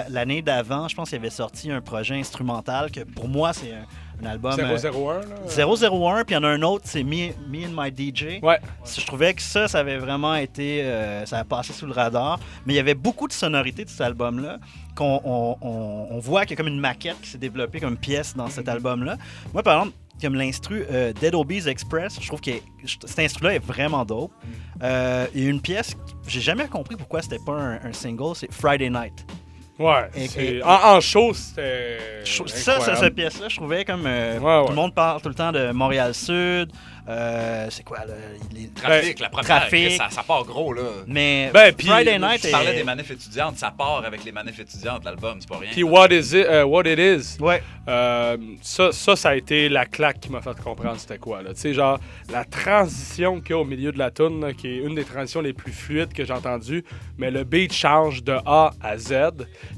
L'année 0.10 0.41
d'avant, 0.41 0.88
je 0.88 0.95
pense 0.95 1.10
qu'il 1.10 1.18
avait 1.20 1.30
sorti 1.30 1.72
un 1.72 1.82
projet 1.82 2.15
instrumental 2.15 2.91
que 2.91 3.02
pour 3.02 3.28
moi 3.28 3.53
c'est 3.53 3.72
un, 3.74 3.86
un 4.22 4.26
album. 4.26 4.53
euh, 4.60 4.77
001, 4.77 5.22
là. 5.22 5.65
001, 6.19 6.23
puis 6.26 6.35
il 6.35 6.38
y 6.38 6.40
en 6.40 6.44
a 6.44 6.48
un 6.49 6.61
autre, 6.61 6.85
c'est 6.88 7.03
Me, 7.03 7.30
Me 7.49 7.65
and 7.65 7.72
My 7.76 7.90
DJ. 7.91 8.40
Ouais. 8.41 8.60
Je 8.85 9.06
trouvais 9.06 9.34
que 9.34 9.41
ça, 9.41 9.68
ça 9.68 9.80
avait 9.80 9.98
vraiment 9.98 10.35
été. 10.35 10.84
euh, 10.84 11.26
ça 11.26 11.40
a 11.40 11.44
passé 11.44 11.73
sous 11.73 11.85
le 11.85 11.94
radar. 11.94 12.40
Mais 12.65 12.73
il 12.73 12.76
y 12.76 12.80
avait 12.80 12.94
beaucoup 12.95 13.27
de 13.27 13.34
sonorités 13.34 13.85
de 13.85 13.90
cet 13.90 14.02
album-là. 14.02 14.60
Qu'on 14.95 15.19
on, 15.23 15.57
on- 15.61 16.07
on 16.11 16.19
voit 16.19 16.41
qu'il 16.45 16.52
y 16.52 16.53
a 16.53 16.57
comme 16.57 16.68
une 16.72 16.80
maquette 16.80 17.19
qui 17.22 17.30
s'est 17.30 17.38
développée 17.38 17.80
comme 17.80 17.98
pièce 17.98 18.35
dans 18.35 18.48
cet 18.48 18.68
album-là. 18.69 19.18
Moi, 19.53 19.64
par 19.64 19.80
exemple, 19.80 19.98
comme 20.22 20.35
l'instru 20.35 20.85
euh, 20.91 21.11
Dead 21.14 21.34
Obies 21.34 21.68
Express, 21.68 22.18
je 22.22 22.27
trouve 22.27 22.40
que 22.40 22.52
cet 22.85 23.18
instru-là 23.19 23.56
est 23.56 23.65
vraiment 23.65 24.06
dope. 24.06 24.31
Euh, 24.84 25.26
Il 25.34 25.44
y 25.44 25.48
a 25.48 25.49
une 25.49 25.60
pièce, 25.61 25.95
j'ai 26.27 26.40
jamais 26.41 26.68
compris 26.68 26.95
pourquoi 26.95 27.22
c'était 27.23 27.40
pas 27.44 27.53
un, 27.53 27.73
un 27.84 27.94
single, 27.94 28.35
c'est 28.35 28.52
Friday 28.53 28.90
Night. 28.90 29.26
Ouais. 29.80 30.10
Et- 30.16 30.28
c'est- 30.28 30.45
et- 30.58 30.64
en, 30.64 30.70
en 30.98 31.02
show, 31.02 31.34
c'était. 31.34 31.98
Ça, 32.48 32.80
ça, 32.80 32.95
cette 32.95 33.16
pièce-là, 33.16 33.48
je 33.50 33.56
trouvais 33.56 33.84
comme. 33.86 34.04
euh, 34.06 34.38
Ouais, 34.40 34.58
ouais. 34.60 34.64
Tout 34.66 34.70
le 34.70 34.76
monde 34.76 34.94
parle 34.94 35.22
tout 35.22 35.30
le 35.30 35.36
temps 35.36 35.52
de 35.52 35.72
Montréal-Sud. 35.72 36.72
Euh, 37.10 37.68
c'est 37.70 37.84
quoi, 37.84 38.00
là? 38.06 38.14
Les... 38.54 38.70
Trafic, 38.70 39.20
la 39.20 39.30
première, 39.30 39.60
Trafic. 39.62 39.88
Chris, 39.90 39.98
ça, 39.98 40.10
ça 40.10 40.24
part 40.24 40.44
gros, 40.46 40.74
là. 40.74 40.82
Mais 41.08 41.52
Ben, 41.54 41.74
puis- 41.74 41.88
Friday 41.88 42.18
Night 42.20 42.46
est- 42.46 42.52
parlais 42.52 42.74
des 42.76 42.84
manifs 42.84 43.12
étudiantes, 43.12 43.58
ça 43.58 43.72
part 43.72 44.04
avec 44.06 44.24
les 44.24 44.32
manifs 44.32 44.60
étudiantes, 44.60 45.04
l'album, 45.06 45.38
c'est 45.40 45.50
pas 45.50 45.58
rien. 45.58 45.72
Puis 45.72 45.84
What 45.84 46.08
Is 46.12 46.30
It, 46.38 46.46
euh, 46.48 46.64
What 46.64 46.84
It 46.86 47.00
Is? 47.00 47.42
Ouais. 47.42 47.62
Euh, 47.90 48.38
ça, 48.62 48.92
ça, 48.94 49.16
ça 49.18 49.30
a 49.30 49.36
été 49.36 49.68
la 49.68 49.86
claque 49.86 50.22
qui 50.22 50.32
m'a 50.32 50.42
fait 50.42 50.58
comprendre 50.64 50.98
c'était 50.98 51.18
quoi. 51.18 51.42
là. 51.42 51.54
Tu 51.54 51.60
sais, 51.60 51.74
genre, 51.74 52.00
la 52.32 52.46
transition 52.46 53.42
qu'il 53.42 53.52
y 53.52 53.54
a 53.54 53.58
au 53.60 53.66
milieu 53.66 53.92
de 53.92 54.00
la 54.00 54.10
tune, 54.12 54.40
là, 54.42 54.54
qui 54.54 54.68
est 54.68 54.78
une 54.78 54.96
des 54.96 55.04
transitions 55.04 55.42
les 55.42 55.54
plus 55.54 55.74
fluides 55.74 56.14
que 56.14 56.24
j'ai 56.24 56.34
entendues, 56.34 56.84
mais 57.18 57.30
le 57.32 57.44
beat 57.44 57.74
change 57.74 58.24
de 58.24 58.38
A 58.46 58.72
à 58.82 58.98
Z. 58.98 59.14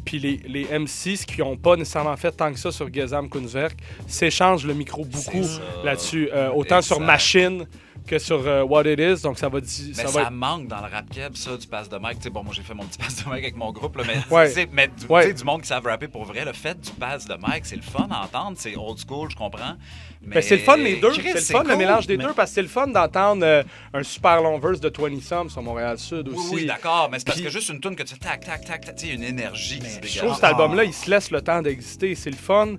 Puis 0.06 0.20
les, 0.20 0.40
les 0.48 0.66
MCs 0.78 1.26
qui 1.26 1.40
n'ont 1.40 1.58
pas 1.58 1.76
nécessairement 1.76 2.16
fait 2.18 2.32
tant 2.32 2.52
que 2.54 2.60
ça 2.60 2.72
sur 2.72 2.94
Gezam 2.94 3.30
Kunzwerk 3.30 3.76
s'échangent 4.08 4.66
le 4.66 4.74
micro 4.76 5.04
beaucoup 5.04 5.44
ça. 5.44 5.62
là-dessus. 5.84 6.30
Euh, 6.32 6.50
autant 6.52 6.82
sur 6.82 6.98
Exact. 6.98 7.08
Machine 7.16 7.66
que 8.06 8.20
sur 8.20 8.46
euh, 8.46 8.62
What 8.64 8.84
It 8.86 9.00
Is. 9.00 9.22
Donc 9.24 9.40
ça 9.40 9.50
va, 9.50 9.60
Mais 9.60 9.66
ça 9.94 10.06
ça, 10.08 10.20
va 10.20 10.22
être 10.28 10.32
manque 10.32 10.68
dans 10.68 10.76
le 10.78 10.92
rap 10.92 11.10
keb, 11.10 11.36
ça, 11.36 11.56
du 11.58 11.66
pass 11.66 11.90
de 11.90 11.98
mic. 11.98 12.18
Tu 12.18 12.24
sais, 12.24 12.30
bon, 12.30 12.44
moi, 12.44 12.54
j'ai 12.56 12.62
fait 12.62 12.74
mon 12.76 12.84
petit 12.84 13.00
pass 13.00 13.16
de 13.24 13.30
mic 13.30 13.40
avec 13.40 13.56
mon 13.56 13.72
groupe, 13.72 13.96
là, 13.98 14.04
mais, 14.06 14.18
Ouais. 14.30 14.68
mais 14.74 14.88
du, 14.90 15.06
Ouais. 15.10 15.34
du 15.34 15.44
monde 15.44 15.62
qui 15.64 15.68
savent 15.70 15.86
rapper 15.86 16.08
pour 16.08 16.24
vrai, 16.26 16.46
le 16.46 16.54
fait 16.54 16.80
du 16.80 16.92
pass 16.92 17.26
de 17.26 17.34
mic, 17.36 17.64
c'est 17.66 17.78
le 17.78 17.82
fun 17.82 18.08
à 18.12 18.24
entendre, 18.26 18.58
c'est 18.60 18.76
old 18.76 19.00
school, 19.00 19.30
je 19.32 19.36
comprends. 19.36 19.76
Mais 20.22 20.36
Ben, 20.36 20.42
c'est 20.44 20.58
le 20.58 20.62
fun 20.64 20.78
les 20.78 20.98
deux. 20.98 21.14
C'est 21.14 21.34
le 21.34 21.40
fun 21.60 21.64
le 21.64 21.76
mélange 21.78 22.06
des 22.06 22.18
Mais- 22.18 22.26
deux 22.26 22.34
parce 22.34 22.52
que 22.52 22.56
c'est 22.56 22.62
le 22.64 22.68
fun 22.68 22.88
d'entendre 22.88 23.44
euh, 23.44 23.64
un 23.94 24.04
super 24.04 24.42
long 24.42 24.60
verse 24.60 24.80
de 24.80 24.90
20 24.96 25.22
Some 25.22 25.50
sur 25.50 25.62
Montréal-Sud 25.64 26.28
aussi. 26.30 26.50
oui, 26.54 26.66
d'accord, 26.68 27.10
mais 27.12 27.18
c'est 27.20 27.26
parce 27.26 27.38
Puis- 27.38 27.46
que 27.46 27.52
juste 27.52 27.70
une 27.70 27.80
tune 27.80 27.96
que 27.96 28.04
tu 28.04 28.14
fais 28.14 28.20
tac, 28.20 28.42
tac, 28.46 28.66
tac, 28.66 28.86
tac, 28.86 28.96
tu 28.96 29.08
une 29.08 29.24
énergie 29.24 29.80
qui 29.80 29.86
se 29.90 29.96
Je 29.96 30.02
dégage. 30.02 30.18
trouve 30.18 30.30
que 30.32 30.36
cet 30.36 30.44
album-là, 30.46 30.84
il 30.84 30.94
se 30.94 31.10
laisse 31.10 31.32
le 31.32 31.42
temps 31.42 31.62
d'exister. 31.62 32.14
C'est 32.16 32.30
le 32.32 32.36
fun 32.36 32.76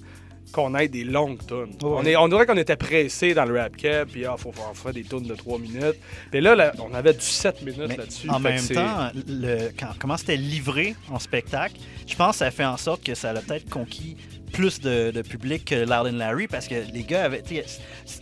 qu'on 0.53 0.75
ait 0.75 0.89
des 0.89 1.05
longues 1.05 1.39
tunes. 1.47 1.75
Ouais. 1.83 1.97
On, 1.99 2.05
est, 2.05 2.17
on 2.17 2.29
dirait 2.29 2.47
qu'on 2.47 2.57
était 2.57 2.77
pressé 2.77 3.35
dans 3.35 3.45
le 3.45 3.59
rap 3.59 3.77
cap, 3.77 4.09
puis 4.09 4.21
il 4.23 4.27
faut, 4.39 4.53
faut 4.53 4.75
faire 4.75 4.93
des 4.93 5.03
tunes 5.05 5.25
de 5.25 5.35
3 5.35 5.59
minutes. 5.59 5.97
Puis 6.31 6.41
là, 6.41 6.55
là, 6.55 6.73
on 6.79 6.95
avait 6.95 7.13
du 7.15 7.21
7 7.21 7.63
minutes 7.63 7.97
là-dessus. 7.97 8.31
En 8.31 8.41
même 8.41 8.63
temps, 8.67 9.11
le, 9.29 9.71
quand- 9.79 9.93
comment 9.99 10.17
c'était 10.17 10.37
livré 10.37 10.95
en 11.11 11.19
spectacle, 11.19 11.75
je 12.07 12.15
pense 12.15 12.33
que 12.33 12.39
ça 12.39 12.51
fait 12.51 12.65
en 12.65 12.77
sorte 12.77 13.05
que 13.05 13.15
ça 13.15 13.31
a 13.31 13.35
peut-être 13.35 13.69
conquis 13.69 14.17
plus 14.57 14.81
de, 14.81 15.11
de 15.11 15.23
public 15.23 15.65
que 15.67 15.75
Loud 15.75 16.13
and 16.15 16.17
Larry 16.19 16.47
parce 16.49 16.67
que 16.67 16.75
les 16.93 17.03
gars 17.05 17.25
avaient. 17.25 17.43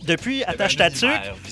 Depuis 0.03 0.43
Attache 0.43 0.75
Tatuc, 0.75 1.09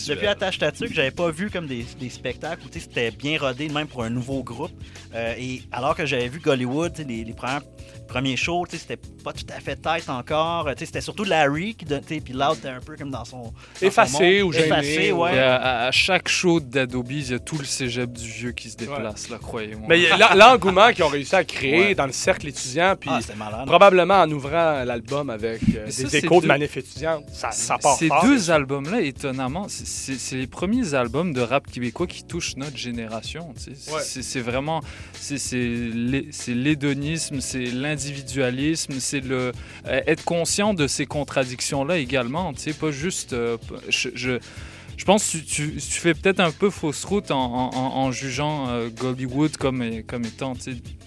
depuis 0.07 0.27
Attache 0.27 0.57
Tatuc, 0.59 0.93
j'avais 0.93 1.11
pas 1.11 1.29
vu 1.31 1.49
comme 1.49 1.67
des, 1.67 1.85
des 1.99 2.09
spectacles 2.09 2.61
où 2.65 2.69
tu 2.69 2.79
sais, 2.79 2.85
c'était 2.87 3.11
bien 3.11 3.37
rodé, 3.39 3.69
même 3.69 3.87
pour 3.87 4.03
un 4.03 4.09
nouveau 4.09 4.43
groupe. 4.43 4.71
Euh, 5.15 5.33
et 5.37 5.61
alors 5.71 5.95
que 5.95 6.05
j'avais 6.05 6.27
vu 6.27 6.39
Gollywood, 6.39 6.97
les, 7.07 7.23
les 7.23 7.33
premières- 7.33 7.61
premiers 8.07 8.35
shows, 8.35 8.65
tu 8.69 8.75
sais, 8.77 8.81
c'était 8.87 9.01
pas 9.23 9.33
tout 9.33 9.45
à 9.55 9.59
fait 9.59 9.75
tête 9.75 10.09
encore. 10.09 10.65
Tu 10.73 10.79
sais, 10.79 10.85
C'était 10.87 11.01
surtout 11.01 11.23
Larry 11.23 11.75
qui 11.75 11.85
donnait, 11.85 12.01
puis 12.23 12.33
Loud 12.33 12.57
était 12.57 12.69
un 12.69 12.79
peu 12.79 12.95
comme 12.95 13.09
dans 13.11 13.25
son. 13.25 13.37
dans 13.43 13.53
Effacé 13.81 14.41
ou 14.41 14.51
gêné, 14.51 14.65
Effacé, 14.67 15.11
ouais. 15.11 15.35
Et 15.35 15.39
à, 15.39 15.85
à- 15.85 15.91
chaque 15.91 16.27
show 16.27 16.59
d'Adobe, 16.59 17.11
il 17.11 17.31
y 17.31 17.33
a 17.33 17.39
tout 17.39 17.57
le 17.57 17.65
cégep 17.65 18.11
du 18.11 18.27
vieux 18.27 18.51
qui 18.51 18.69
se 18.69 18.77
déplace, 18.77 19.29
là, 19.29 19.37
croyez-moi. 19.41 19.87
Mais 19.89 20.07
l'engouement 20.35 20.91
qu'ils 20.91 21.03
ont 21.03 21.07
réussi 21.09 21.35
à 21.35 21.43
créer 21.43 21.73
Ouais. 21.73 21.95
dans 21.95 22.05
le 22.05 22.11
cercle 22.11 22.47
étudiant, 22.47 22.95
puis 22.99 23.09
Ah, 23.11 23.19
probablement 23.65 24.21
en 24.21 24.29
ouvrant 24.31 24.72
l'album 24.85 25.29
avec 25.29 25.61
euh, 25.75 25.89
ça, 25.89 26.03
des 26.03 26.15
échos 26.17 26.41
de 26.41 26.47
manifs 26.47 26.77
étudiantes, 26.77 27.23
ça, 27.31 27.51
ça 27.51 27.77
part 27.77 27.97
Ces 27.97 28.07
fort. 28.07 28.23
deux 28.25 28.51
albums-là, 28.51 29.01
étonnamment, 29.01 29.67
c'est- 29.69 30.35
les 30.35 30.47
premiers 30.47 30.93
albums 30.93 31.33
de 31.33 31.41
rap 31.41 31.69
québécois 31.71 32.07
qui 32.07 32.23
touchent 32.23 32.55
notre 32.57 32.77
génération. 32.77 33.53
Ouais. 33.91 34.01
C'est 34.03 34.41
vraiment, 34.41 34.81
c'est 35.13 35.37
c'est 35.37 35.57
l'hé- 35.57 36.27
c'est 36.31 36.53
l'hédonisme, 36.53 37.39
c'est 37.41 37.65
l'individualisme, 37.65 38.93
c'est 38.99 39.19
le 39.21 39.51
euh, 39.87 40.01
être 40.07 40.23
conscient 40.23 40.73
de 40.73 40.87
ces 40.87 41.05
contradictions-là 41.05 41.97
également. 41.97 42.53
Pas 42.79 42.91
juste. 42.91 43.33
euh, 43.33 43.57
je, 43.89 44.09
je- 44.15 44.39
je 44.97 45.05
pense 45.05 45.25
que 45.31 45.37
tu, 45.37 45.43
tu- 45.45 45.73
tu 45.77 45.99
fais 45.99 46.13
peut-être 46.13 46.39
un 46.39 46.51
peu 46.51 46.69
fausse 46.69 47.03
route 47.03 47.31
en- 47.31 47.71
en 47.73 48.11
jugeant 48.11 48.69
euh, 48.69 48.89
Gollywood 48.89 49.57
comme, 49.57 49.83
comme 50.07 50.25
étant. 50.25 50.53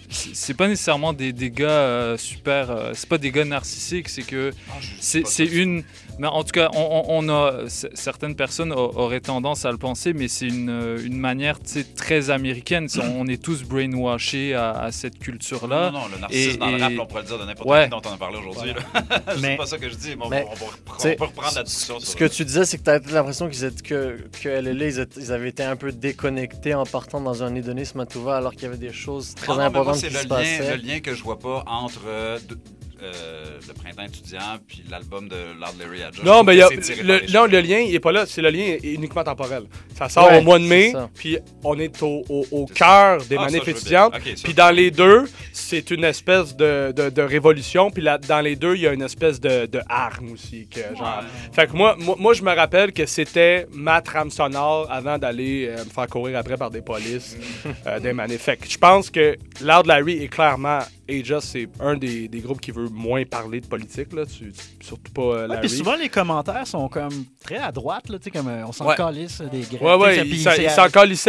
C'est 0.09 0.53
pas 0.53 0.67
nécessairement 0.67 1.11
des, 1.13 1.33
des 1.33 1.51
gars 1.51 1.69
euh, 1.69 2.17
super. 2.17 2.71
euh, 2.71 2.91
c'est 2.93 3.09
pas 3.09 3.17
des 3.17 3.31
gars 3.31 3.43
narcissiques, 3.45 4.07
c'est 4.09 4.23
que 4.23 4.53
c'est 4.99 5.27
c'est 5.27 5.45
une. 5.45 5.83
Mais 6.19 6.27
en 6.27 6.43
tout 6.43 6.51
cas, 6.51 6.69
on, 6.73 7.03
on- 7.07 7.29
a 7.29 7.67
c- 7.69 7.89
certaines 7.93 8.35
personnes 8.35 8.71
auraient 8.73 9.19
tendance 9.19 9.65
à 9.65 9.71
le 9.71 9.77
penser, 9.77 10.13
mais 10.13 10.27
c'est 10.27 10.47
une, 10.47 10.69
euh, 10.69 10.97
une 11.03 11.17
manière 11.17 11.57
très 11.95 12.29
américaine. 12.29 12.87
On 13.15 13.27
est 13.27 13.41
tous 13.41 13.63
brainwashés 13.63 14.53
à, 14.55 14.71
à 14.71 14.91
cette 14.91 15.19
culture-là. 15.19 15.91
Non, 15.91 15.99
non, 15.99 16.05
le 16.13 16.19
narcissisme 16.19 16.59
dans 16.59 16.67
le 16.71 16.81
rap, 16.81 16.91
là, 16.93 16.97
on 17.01 17.05
pourrait 17.05 17.21
le 17.21 17.27
dire 17.27 17.39
de 17.39 17.45
n'importe 17.45 17.69
Ouais. 17.69 17.83
qui 17.85 17.89
dont 17.89 18.01
on 18.05 18.13
a 18.13 18.17
parlé 18.17 18.37
aujourd'hui. 18.37 18.73
là. 18.73 19.09
c'est 19.39 19.57
pas 19.57 19.65
ça 19.65 19.77
que 19.77 19.89
je 19.89 19.95
dis, 19.95 20.15
mais 20.15 20.25
on, 20.25 20.29
Mais, 20.29 20.45
on 20.49 20.53
on 20.53 21.15
peut 21.15 21.23
reprendre 21.25 21.55
la 21.55 21.63
discussion. 21.63 21.99
Ce 21.99 22.15
que 22.15 22.25
tu 22.25 22.45
disais, 22.45 22.65
c'est 22.65 22.77
que 22.77 22.83
tu 22.83 22.89
as 22.89 22.99
l'impression 23.13 23.47
qu'ils 23.49 23.63
étaient, 23.65 23.81
que, 23.83 24.17
que 24.41 24.49
LLA, 24.49 24.85
ils, 24.87 24.99
étaient- 24.99 25.19
ils 25.19 25.31
avaient 25.31 25.49
été 25.49 25.63
un 25.63 25.75
peu 25.75 25.91
déconnectés 25.91 26.73
en 26.73 26.85
partant 26.85 27.21
dans 27.21 27.43
un 27.43 27.53
hédonisme 27.55 27.99
à 27.99 28.05
tout 28.05 28.21
va, 28.23 28.37
alors 28.37 28.53
qu'il 28.53 28.63
y 28.63 28.65
avait 28.65 28.77
des 28.77 28.93
choses 28.93 29.35
très 29.35 29.51
Ah 29.51 29.55
non, 29.55 29.55
mais 29.55 29.69
moi, 29.69 29.79
importantes 29.81 29.95
c'est 30.01 30.07
qui 30.07 30.13
le 30.13 30.19
se 30.19 30.27
lien, 30.27 30.35
passaient. 30.35 30.77
le 30.77 30.81
lien 30.87 30.99
que 30.99 31.13
je 31.13 31.23
vois 31.23 31.39
pas 31.39 31.63
entre 31.67 32.01
euh, 32.07 32.39
de- 32.47 32.57
euh, 33.01 33.57
le 33.67 33.73
printemps 33.73 34.03
étudiant 34.05 34.57
puis 34.67 34.83
l'album 34.89 35.27
de 35.27 35.35
Lord 35.59 35.73
Larry 35.79 36.03
Adjust. 36.03 36.23
Non, 36.25 36.43
mais 36.43 36.55
y 36.57 36.61
a- 36.61 36.69
le, 36.69 37.31
non, 37.33 37.45
le 37.45 37.59
lien, 37.61 37.79
il 37.79 37.93
est 37.93 37.99
pas 37.99 38.11
là. 38.11 38.25
C'est 38.25 38.41
le 38.41 38.49
lien 38.49 38.63
est 38.63 38.83
uniquement 38.83 39.23
temporel. 39.23 39.63
Ça 39.97 40.09
sort 40.09 40.27
Ouais, 40.29 40.39
au 40.39 40.41
mois 40.41 40.59
de 40.59 40.65
mai, 40.65 40.91
ça. 40.91 41.09
puis 41.15 41.37
on 41.63 41.77
est 41.79 42.01
au, 42.03 42.23
au- 42.29 42.45
au 42.51 42.65
cœur 42.65 43.19
des 43.25 43.35
Ah, 43.35 43.39
ça, 43.39 43.45
manifs 43.45 43.63
bien. 43.65 43.73
étudiantes. 43.73 44.13
Ça, 44.13 44.19
puis 44.43 44.53
dans 44.53 44.71
les 44.71 44.91
deux, 44.91 45.25
c'est 45.53 45.91
une 45.91 46.03
espèce 46.03 46.55
de, 46.55 46.91
de- 46.95 47.09
de 47.09 47.21
révolution. 47.21 47.91
Puis 47.91 48.01
là, 48.03 48.17
dans 48.17 48.41
les 48.41 48.55
deux, 48.55 48.75
il 48.75 48.81
y 48.81 48.87
a 48.87 48.93
une 48.93 49.01
espèce 49.01 49.39
de, 49.39 49.65
de 49.65 49.81
arme 49.89 50.31
aussi. 50.33 50.67
Que, 50.67 50.79
genre... 50.97 51.23
Fait 51.53 51.67
que 51.67 51.73
moi, 51.73 51.95
moi, 51.99 52.15
moi, 52.19 52.33
je 52.33 52.41
me 52.43 52.53
rappelle 52.53 52.93
que 52.93 53.05
c'était 53.05 53.67
ma 53.71 54.01
trame 54.01 54.29
sonore 54.31 54.87
avant 54.91 55.17
d'aller 55.17 55.67
euh, 55.69 55.83
me 55.85 55.89
faire 55.89 56.07
courir 56.07 56.37
après 56.37 56.57
par 56.57 56.71
des 56.71 56.81
polices 56.81 57.37
euh, 57.85 57.99
des 57.99 58.13
manifs. 58.13 58.41
Fait 58.41 58.57
que 58.57 58.67
je 58.69 58.77
pense 58.77 59.09
que 59.09 59.35
Loud 59.61 59.85
Larry 59.87 60.23
est 60.23 60.27
clairement 60.27 60.79
Aja, 61.09 61.39
c'est 61.41 61.67
un 61.79 61.95
des, 61.95 62.27
des 62.27 62.39
groupes 62.39 62.59
qui 62.61 62.71
veut 62.71 62.89
moins 62.89 63.23
parler 63.25 63.61
de 63.61 63.65
politique, 63.67 64.13
là. 64.13 64.25
Tu, 64.25 64.51
tu- 64.51 64.85
surtout 64.85 65.11
pas 65.11 65.21
euh, 65.21 65.41
Ouais, 65.43 65.47
Larry. 65.47 65.67
puis 65.67 65.69
souvent, 65.77 65.95
les 65.95 66.09
commentaires 66.09 66.67
sont 66.67 66.87
comme 66.89 67.25
très 67.43 67.57
à 67.57 67.71
droite, 67.71 68.09
là, 68.09 68.17
tu 68.17 68.25
sais, 68.25 68.31
comme 68.31 68.47
euh, 68.47 68.65
on 68.67 68.71
s'en 68.71 68.87
Ouais. 68.87 68.95
calisse 68.95 69.41
des. 69.41 69.63
Ouais, 69.77 69.95
ouais, 69.95 70.13
tu 70.15 70.19
sais, 70.19 70.25
ils 70.27 70.29
puis 70.31 70.39
s'en- 70.43 70.51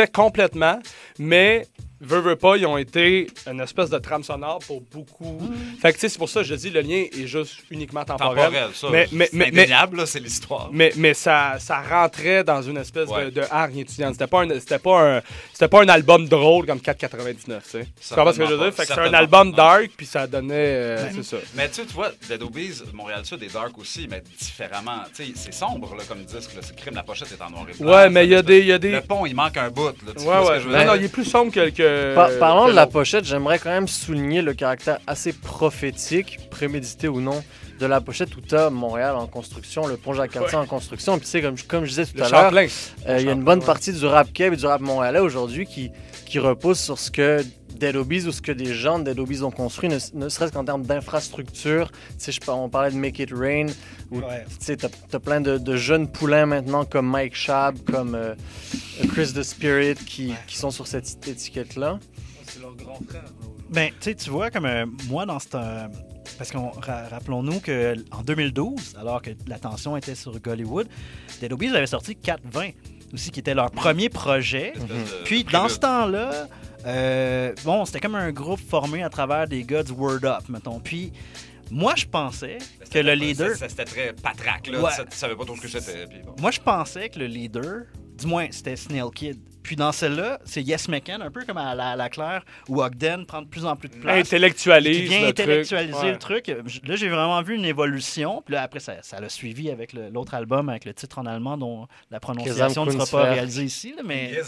complètement, 0.09 0.78
mais 1.18 1.66
veux, 2.00 2.20
veux 2.20 2.36
pas, 2.36 2.56
ils 2.56 2.66
ont 2.66 2.76
été 2.78 3.26
une 3.50 3.60
espèce 3.60 3.90
de 3.90 3.98
trame 3.98 4.22
sonore 4.22 4.60
pour 4.66 4.80
beaucoup. 4.82 5.38
Fait 5.80 5.90
que, 5.92 5.94
tu 5.96 6.00
sais, 6.02 6.08
c'est 6.08 6.18
pour 6.18 6.28
ça 6.28 6.40
que 6.40 6.46
je 6.46 6.54
dis, 6.54 6.70
le 6.70 6.80
lien 6.80 7.04
est 7.12 7.26
juste 7.26 7.56
uniquement 7.70 8.04
temporel. 8.04 8.36
Temporel, 8.44 8.68
ça. 8.74 8.88
Mais, 8.90 9.08
mais, 9.12 9.26
c'est 9.30 9.36
mais, 9.36 9.50
mais, 9.52 10.06
c'est 10.06 10.20
l'histoire. 10.20 10.70
mais, 10.72 10.92
mais 10.96 11.14
ça, 11.14 11.56
ça 11.58 11.80
rentrait 11.82 12.44
dans 12.44 12.62
une 12.62 12.76
espèce 12.76 13.08
Ouais. 13.08 13.26
de, 13.26 13.30
de 13.30 13.42
hargne 13.50 13.78
étudiante. 13.78 14.14
C'était 14.14 14.26
pas, 14.26 14.42
un, 14.42 14.48
c'était, 14.60 14.78
pas 14.78 15.16
un, 15.18 15.22
c'était 15.52 15.68
pas 15.68 15.82
un 15.82 15.88
album 15.88 16.28
drôle 16.28 16.66
comme 16.66 16.78
4,99, 16.78 17.34
tu 17.44 17.52
sais. 17.70 17.86
Tu 18.08 18.14
comprends 18.14 18.32
ce 18.32 18.38
que 18.38 18.46
je 18.46 18.52
veux 18.54 18.58
dire? 18.64 18.74
Fait 18.74 18.82
que 18.86 18.88
c'est 18.94 19.00
un 19.00 19.14
album 19.14 19.52
dark, 19.52 19.90
puis 19.96 20.06
ça 20.06 20.26
donnait. 20.26 20.54
euh, 20.56 21.04
Mais- 21.04 21.22
c'est 21.22 21.36
ça. 21.36 21.42
Mais 21.54 21.68
tu 21.68 21.74
sais, 21.74 21.86
tu 21.86 21.94
vois, 21.94 22.10
Dead 22.28 22.42
Obies, 22.42 22.82
Montréal 22.92 23.24
Sud 23.24 23.42
est 23.42 23.52
dark 23.52 23.76
aussi, 23.78 24.06
mais 24.10 24.22
différemment. 24.38 25.02
Tu 25.14 25.24
sais, 25.26 25.32
c'est 25.34 25.54
sombre 25.54 25.94
là, 25.96 26.02
comme 26.08 26.22
disque. 26.24 26.54
là. 26.54 26.60
C'est 26.62 26.76
crime, 26.76 26.94
la 26.94 27.02
pochette 27.02 27.28
est 27.32 27.42
en 27.42 27.50
noir 27.50 27.66
et 27.68 27.80
blanc. 27.82 27.92
Ouais, 27.92 28.10
mais 28.10 28.24
il 28.24 28.30
y 28.30 28.34
a 28.34 28.42
des. 28.42 28.58
il 28.60 28.66
Y 28.66 28.72
a 28.72 28.78
des... 28.78 28.90
Le 28.92 29.00
pont, 29.00 29.24
il 29.26 29.34
manque 29.34 29.56
un 29.56 29.70
bout. 29.70 29.86
Là, 30.06 30.12
tu 30.16 30.18
Ouais, 30.20 30.24
vois 30.24 30.42
ce 30.44 30.48
ouais. 30.50 30.56
que 30.56 30.62
je 30.62 30.66
veux 30.68 30.72
Non, 30.74 30.78
dire? 30.80 30.86
non, 30.92 30.94
il 30.98 31.04
est 31.04 31.08
plus 31.12 31.24
sombre 31.24 31.52
que. 31.52 31.70
Par- 32.15 32.31
parlant 32.39 32.66
de 32.69 32.73
la 32.73 32.86
pochette, 32.86 33.24
j'aimerais 33.24 33.59
quand 33.59 33.70
même 33.70 33.89
souligner 33.89 34.43
le 34.43 34.55
caractère 34.55 34.98
assez 35.06 35.32
prophétique, 35.32 36.39
prémédité 36.51 37.09
ou 37.09 37.20
non, 37.20 37.43
de 37.81 37.86
la 37.86 38.01
pochette 38.01 38.35
où 38.36 38.40
tu 38.40 38.55
as 38.55 38.70
Montréal 38.70 39.15
en 39.16 39.27
construction, 39.27 39.86
le 39.86 39.97
pont 39.97 40.12
Jacques-Cartier 40.12 40.56
en 40.59 40.66
construction. 40.66 41.16
Puis 41.19 41.24
tu 41.27 41.31
sais, 41.31 41.43
comme, 41.43 41.56
je- 41.56 41.65
comme 41.65 41.85
je 41.85 41.90
disais 41.90 42.06
tout 42.06 42.12
Le 42.16 42.24
à 42.24 42.28
l'heure, 42.43 42.51
euh, 43.09 43.16
il 43.20 43.27
y 43.27 43.28
a 43.28 43.32
une 43.32 43.44
bonne 43.44 43.62
partie 43.62 43.93
du 43.93 44.05
rap 44.06 44.32
Québec 44.32 44.55
et 44.59 44.60
du 44.60 44.66
rap 44.66 44.81
montréalais 44.81 45.20
aujourd'hui 45.20 45.66
qui, 45.66 45.90
qui 46.28 46.38
repose 46.38 46.78
sur 46.78 46.98
ce 46.98 47.10
que 47.10 47.42
Dead 47.78 47.96
Obies 47.96 48.26
ou 48.26 48.32
ce 48.32 48.42
que 48.42 48.52
des 48.52 48.74
gens 48.74 48.98
de 48.98 49.05
Dead 49.05 49.18
Obies 49.18 49.42
ont 49.42 49.50
construit, 49.50 49.88
ne, 49.88 49.98
ne 50.14 50.28
serait-ce 50.28 50.52
qu'en 50.52 50.64
termes 50.64 50.84
d'infrastructure. 50.84 51.90
On 52.48 52.68
parlait 52.68 52.90
de 52.90 52.96
Make 52.96 53.18
It 53.20 53.30
Rain, 53.32 53.66
où 54.10 54.18
Ouais. 54.20 54.44
tu 54.48 54.56
sais, 54.60 54.76
t'as 54.76 54.88
as 55.12 55.20
plein 55.20 55.40
de, 55.40 55.59
de 55.59 55.76
jeunes 55.76 56.09
poulains 56.10 56.46
maintenant 56.46 56.84
comme 56.84 57.09
Mike 57.09 57.34
Shab, 57.36 57.78
comme 57.90 58.14
euh, 58.14 58.34
Chris 59.12 59.32
the 59.34 59.42
Spirit 59.42 59.94
qui, 59.94 60.32
qui 60.46 60.56
sont 60.56 60.70
sur 60.70 60.86
cette 60.86 61.26
étiquette-là. 61.28 61.98
C'est 62.46 62.60
leur 62.60 62.74
grand 62.74 62.98
frère. 63.09 63.24
Ben, 63.70 63.88
tu 63.90 63.96
sais, 64.10 64.14
tu 64.14 64.30
vois, 64.30 64.50
comme 64.50 64.64
euh, 64.66 64.86
moi, 65.09 65.26
dans 65.26 65.38
cette. 65.38 65.55
euh, 65.55 65.86
parce 66.36 66.50
qu'on 66.52 66.70
ra- 66.70 67.09
rappelons-nous 67.09 67.60
qu'en 67.60 68.22
2012, 68.22 68.96
alors 69.00 69.22
que 69.22 69.30
l'attention 69.46 69.96
était 69.96 70.14
sur 70.14 70.38
Gollywood, 70.40 70.86
Dead 71.40 71.52
Obies 71.52 71.68
avait 71.68 71.86
sorti 71.86 72.16
420 72.16 72.70
aussi, 73.12 73.30
qui 73.30 73.40
était 73.40 73.55
leur 73.55 73.70
premier 73.70 74.09
projet. 74.09 74.72
De 74.76 75.24
Puis 75.24 75.44
dans 75.44 75.68
ce 75.68 75.78
temps-là, 75.78 76.48
euh, 76.86 77.52
bon, 77.64 77.85
c'était 77.85 78.01
comme 78.01 78.14
un 78.14 78.30
groupe 78.32 78.60
formé 78.60 79.02
à 79.02 79.09
travers 79.09 79.47
des 79.48 79.62
gars 79.64 79.82
du 79.82 79.93
Word 79.93 80.24
Up, 80.24 80.43
mettons. 80.48 80.80
Puis 80.80 81.12
moi, 81.70 81.94
je 81.97 82.06
pensais 82.06 82.59
que 82.90 82.98
le 82.98 83.12
leader. 83.14 83.56
Ça- 83.56 83.68
C'était 83.68 83.85
très 83.85 84.12
patraque, 84.12 84.68
là. 84.68 84.80
Ouais. 84.80 84.90
Tu 85.10 85.16
savais 85.16 85.36
pas 85.36 85.44
trop 85.44 85.56
ce 85.56 85.60
que 85.62 85.68
c'était. 85.68 86.06
bon. 86.24 86.35
Moi, 86.40 86.51
je 86.51 86.60
pensais 86.60 87.09
que 87.09 87.18
le 87.18 87.26
leader, 87.26 87.82
du 88.16 88.26
moins, 88.26 88.47
c'était 88.51 88.76
Snail 88.76 89.10
Kid. 89.14 89.39
Puis 89.69 89.77
dans 89.77 89.93
celle-là, 89.93 90.39
c'est 90.47 90.62
Yes 90.62 90.89
McCann, 90.89 91.20
un 91.20 91.31
peu 91.31 91.45
comme 91.45 91.59
à 91.59 91.74
la, 91.74 91.90
à 91.90 91.97
la 91.97 92.09
Claire, 92.09 92.43
où 92.70 92.82
Ogden 92.82 93.27
prend 93.27 93.43
de 93.43 93.49
plus 93.49 93.66
en 93.66 93.77
plus 93.77 93.90
de 93.90 93.97
place. 93.97 94.19
Intellectualise 94.27 94.97
Qui 94.97 95.05
vient 95.09 95.20
le 95.27 95.32
truc. 95.35 95.40
intellectualiser 95.40 95.99
Ouais. 95.99 96.12
le 96.12 96.16
truc. 96.19 96.47
Là, 96.86 96.97
j'ai 96.97 97.09
vraiment 97.11 97.43
vu 97.43 97.55
une 97.55 97.66
évolution. 97.66 98.43
Puis 98.47 98.55
là, 98.55 98.62
après, 98.62 98.81
ça, 98.81 98.95
ça 99.03 99.20
l'a 99.20 99.28
suivi 99.28 99.70
avec 99.70 99.93
le- 99.93 100.09
l'autre 100.09 100.32
album, 100.32 100.70
avec 100.70 100.86
le 100.86 100.95
titre 100.95 101.19
en 101.19 101.27
allemand, 101.27 101.59
dont 101.59 101.86
la 102.11 102.19
prononciation 102.19 102.86
ne 102.86 102.93
sera 102.93 103.05
pas 103.24 103.31
réalisée 103.31 103.65
ici. 103.65 103.93
là, 103.95 104.03
mais... 104.07 104.40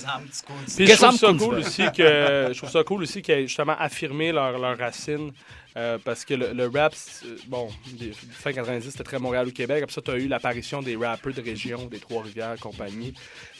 Puis 0.75 0.87
je 0.87 0.95
trouve 0.97 1.17
ça 1.19 1.33
cool 1.39 1.55
aussi 1.57 1.83
que 1.93 2.49
je 2.53 2.57
trouve 2.57 2.71
ça 2.71 2.83
cool 2.83 3.03
aussi 3.03 3.21
qu'ils 3.21 3.35
aient 3.35 3.47
justement 3.47 3.77
affirmé 3.79 4.33
leurs 4.33 4.59
leur 4.59 4.79
racines. 4.79 5.33
Euh, 5.77 5.99
parce 6.05 6.25
que 6.25 6.35
le, 6.35 6.53
le 6.53 6.67
rap, 6.69 6.95
c'est- 6.95 7.27
bon, 7.49 7.69
des- 7.93 8.13
fin 8.13 8.53
90, 8.53 8.91
c'était 8.91 9.05
très 9.05 9.19
Montréal 9.19 9.47
ou 9.49 9.53
Québec. 9.53 9.83
Après 9.83 9.95
ça, 9.95 10.01
tu 10.03 10.11
as 10.11 10.17
eu 10.17 10.27
l'apparition 10.29 10.83
des 10.83 10.97
rappeurs 10.97 11.33
de 11.33 11.41
région, 11.41 11.87
des 11.87 11.99
Trois-Rivières, 11.99 12.57
compagnie. 12.61 13.15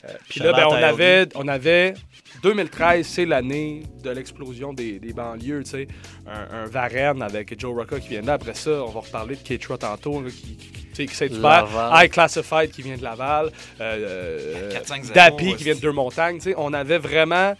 Euh, 0.05 0.09
Puis 0.29 0.39
là, 0.39 0.51
ben, 0.53 0.65
on, 0.67 0.73
avait, 0.73 1.27
on 1.35 1.47
avait. 1.47 1.93
2013, 2.43 3.05
c'est 3.07 3.25
l'année 3.25 3.83
de 4.03 4.09
l'explosion 4.09 4.73
des, 4.73 4.99
des 4.99 5.13
banlieues. 5.13 5.63
tu 5.63 5.69
sais. 5.71 5.87
Un, 6.27 6.63
un 6.63 6.65
Varenne 6.65 7.21
avec 7.21 7.59
Joe 7.59 7.75
Rocca 7.75 7.99
qui 7.99 8.09
vient 8.09 8.21
là. 8.21 8.33
Après 8.33 8.53
ça, 8.55 8.71
on 8.83 8.89
va 8.89 9.01
reparler 9.01 9.35
de 9.35 9.41
Keitra 9.41 9.77
tantôt, 9.77 10.21
là, 10.21 10.29
qui, 10.29 10.57
qui, 10.93 11.05
qui. 11.05 11.29
Laval. 11.29 11.91
High 12.05 12.11
Classified 12.11 12.71
qui 12.71 12.81
vient 12.81 12.97
de 12.97 13.03
Laval. 13.03 13.51
euh, 13.79 14.71
450, 14.71 15.13
Dappy 15.15 15.49
ouais, 15.51 15.55
qui 15.55 15.63
vient 15.65 15.75
de 15.75 15.79
Deux-Montagnes. 15.79 16.37
tu 16.37 16.49
sais. 16.49 16.55
On 16.57 16.73
avait 16.73 16.97
vraiment. 16.97 17.55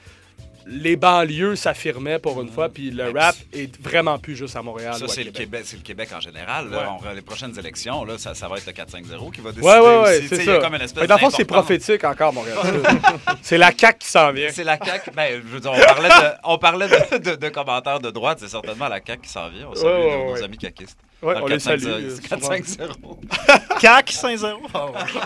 Les 0.68 0.96
banlieues 0.96 1.56
s'affirmaient 1.56 2.20
pour 2.20 2.42
une 2.42 2.50
fois, 2.50 2.70
puis 2.70 2.92
le 2.92 3.10
rap 3.12 3.36
est 3.54 3.82
vraiment 3.82 4.20
plus 4.20 4.36
juste 4.36 4.56
à 4.56 4.62
Montréal. 4.62 4.96
Ça, 4.98 5.08
c'est 5.08 5.24
le, 5.24 5.32
Québec. 5.32 5.66
Le 5.74 5.80
Québec 5.80 6.10
en 6.16 6.20
général. 6.20 6.70
Là. 6.70 6.78
Ouais. 6.78 6.86
On- 7.10 7.14
les 7.14 7.22
prochaines 7.22 7.58
élections, 7.58 8.04
là, 8.06 8.18
ça, 8.18 8.34
ça 8.36 8.48
va 8.48 8.58
être 8.58 8.66
le 8.68 8.74
4-5-0 8.74 9.32
qui 9.32 9.42
va 9.42 9.52
décider 9.52 9.68
ouais, 9.68 9.80
aussi. 9.80 10.30
Tu 10.30 10.36
c'est 10.46 10.60
comme 10.60 10.76
une 10.76 10.82
espèce 10.82 11.04
que 11.04 11.08
dans 11.08 11.16
le 11.16 11.20
fond, 11.20 11.30
c'est 11.30 11.46
prophétique 11.46 12.04
encore, 12.04 12.34
Montréal. 12.34 12.58
c'est 13.42 13.58
la 13.58 13.72
CAQ 13.78 14.00
qui 14.00 14.08
s'en 14.08 14.32
vient. 14.32 14.50
C'est 14.52 14.64
la 14.64 14.78
CAQ. 14.78 15.12
Ben, 15.16 15.42
je 15.44 15.48
veux 15.54 15.60
dire, 15.60 15.72
on 15.74 15.80
parlait 15.80 16.10
de, 16.10 16.32
on 16.44 16.58
parlait 16.58 16.88
de, 16.88 17.18
de- 17.18 17.36
de 17.36 17.50
commentaires 17.50 18.00
de 18.00 18.12
droite. 18.12 18.38
C'est 18.42 18.50
certainement 18.50 18.88
la 18.88 19.00
CAQ 19.06 19.22
qui 19.24 19.30
s'en 19.30 19.50
vient. 19.50 19.68
On 19.70 19.76
salue 19.76 19.86
Ouais, 19.88 19.94
ouais, 20.06 20.18
nos, 20.18 20.26
nos 20.28 20.34
ouais. 20.34 20.44
amis 20.44 20.58
caquistes. 20.58 20.98
On 21.24 21.46
les 21.46 21.58
4-5-0, 21.58 21.60
salue, 21.60 22.10
c'est 22.22 22.34
euh, 22.34 22.38
4-5-0. 22.38 23.80
CAC 23.80 24.12
5-0. 24.12 24.56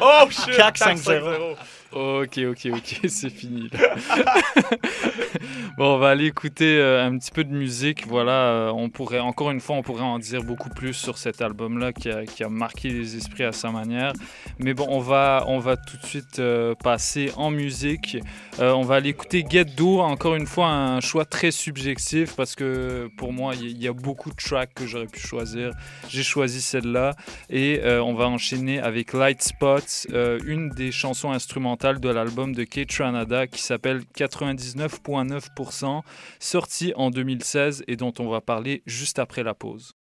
Oh 0.01 0.25
shit! 0.29 0.55
CAC 0.57 0.77
4-5-0. 0.77 0.97
5-0. 1.03 1.55
Ok, 1.95 2.39
ok, 2.39 2.67
ok, 2.73 2.99
c'est 3.07 3.29
fini. 3.29 3.69
bon, 5.77 5.95
on 5.95 5.97
va 5.97 6.09
aller 6.09 6.25
écouter 6.25 6.77
euh, 6.77 7.05
un 7.05 7.17
petit 7.17 7.31
peu 7.31 7.45
de 7.45 7.53
musique. 7.53 8.05
Voilà, 8.05 8.33
euh, 8.33 8.71
on 8.75 8.89
pourrait, 8.89 9.21
encore 9.21 9.49
une 9.49 9.61
fois, 9.61 9.77
on 9.77 9.81
pourrait 9.81 10.03
en 10.03 10.19
dire 10.19 10.43
beaucoup 10.43 10.67
plus 10.67 10.91
sur 10.91 11.17
cet 11.17 11.41
album-là 11.41 11.93
qui 11.93 12.09
a, 12.09 12.25
qui 12.25 12.43
a 12.43 12.49
marqué 12.49 12.89
les 12.89 13.15
esprits 13.15 13.45
à 13.45 13.53
sa 13.53 13.71
manière. 13.71 14.11
Mais 14.59 14.73
bon, 14.73 14.87
on 14.89 14.99
va, 14.99 15.45
on 15.47 15.59
va 15.59 15.77
tout 15.77 15.95
de 15.95 16.05
suite 16.05 16.39
euh, 16.39 16.75
passer 16.75 17.31
en 17.37 17.49
musique. 17.49 18.17
On 18.59 18.81
va 18.81 18.95
aller 18.95 19.09
écouter 19.09 19.45
Get 19.49 19.63
Do. 19.63 19.99
Encore 19.99 20.35
une 20.35 20.47
fois, 20.47 20.67
un 20.67 20.99
choix 20.99 21.23
très 21.23 21.51
subjectif 21.51 22.35
parce 22.35 22.55
que 22.55 23.09
pour 23.17 23.31
moi, 23.31 23.53
il 23.55 23.81
y, 23.81 23.87
a 23.87 23.93
beaucoup 23.93 24.31
de 24.31 24.35
tracks 24.35 24.73
que 24.73 24.85
j'aurais 24.85 25.07
pu 25.07 25.19
choisir. 25.19 25.71
J'ai 26.09 26.23
choisi 26.23 26.61
celle-là 26.61 27.15
et 27.49 27.81
on 27.85 28.13
va 28.13 28.27
enchaîner 28.27 28.79
avec 28.79 29.11
Light 29.11 29.41
Spots, 29.41 30.07
une 30.45 30.69
des 30.69 30.93
chansons 30.93 31.31
instrumentales 31.31 31.84
de 31.93 32.09
l'album 32.09 32.53
de 32.53 32.63
Kate 32.63 32.89
Tranada 32.89 33.45
qui 33.45 33.61
s'appelle 33.61 34.01
99.9%, 34.17 36.01
sorti 36.39 36.93
en 36.95 37.11
2016 37.11 37.83
et 37.87 37.95
dont 37.95 38.11
on 38.17 38.27
va 38.27 38.41
parler 38.41 38.81
juste 38.87 39.19
après 39.19 39.43
la 39.43 39.53
pause. 39.53 39.93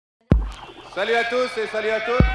Salut 0.95 1.13
à 1.13 1.25
tous 1.25 1.59
et 1.59 1.67
salut 1.67 1.89
à 1.89 1.99
toutes. 1.99 2.25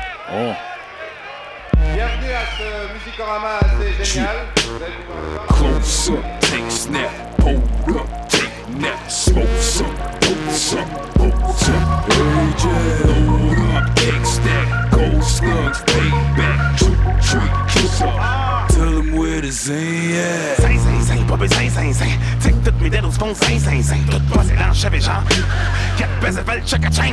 Bienvenue 1.95 2.31
à 2.31 2.45
ce 2.59 2.93
Musicorama 2.93 3.59
assez 3.61 4.05
génial. 4.05 4.37
Vous 4.57 4.85
allez 4.85 4.93
pouvoir 5.07 5.23
le 5.23 5.29
voir. 5.29 5.47
Close 5.47 6.11
up, 6.11 6.25
take 6.41 6.71
snap, 6.71 7.11
hold 7.41 7.63
up, 7.97 8.07
take 8.29 8.69
nap, 8.79 8.99
smoke 9.09 9.47
some, 9.61 9.87
hold 10.25 10.51
some, 10.51 10.85
hold 11.19 11.57
some. 11.57 12.05
AJ, 12.11 12.67
load 13.07 13.59
up, 13.75 13.97
cake 13.97 14.27
stack, 14.27 14.91
cold 14.91 15.23
slugs, 15.25 15.83
payback, 15.87 16.77
trick, 16.77 16.99
trick, 17.23 17.51
kiss 17.69 18.03
up. 18.03 18.58
Tell 18.79 18.93
them 18.93 19.11
where 19.11 19.41
the 19.41 19.51
zing 19.51 20.15
at. 20.15 20.61
Zing, 20.61 20.79
zing, 20.79 21.03
zing, 21.03 21.27
pas 21.27 21.37
besoin, 21.37 21.69
zing, 21.69 21.93
zing. 21.93 22.15
Tic, 22.41 22.55
toutes 22.63 22.81
mes 22.81 22.89
dedos 22.89 23.19
font 23.19 23.35
zing, 23.35 23.59
zing, 23.59 23.83
zing. 23.83 24.05
Tout 24.09 24.23
passé 24.33 24.55
dans 24.55 24.69
le 24.69 24.73
cheveux, 24.73 25.01
genre. 25.01 25.25
Quatre 25.97 26.21
baisers, 26.21 26.45
veulent 26.45 26.63
check 26.65 26.85
a 26.85 26.91
chain. 26.93 27.13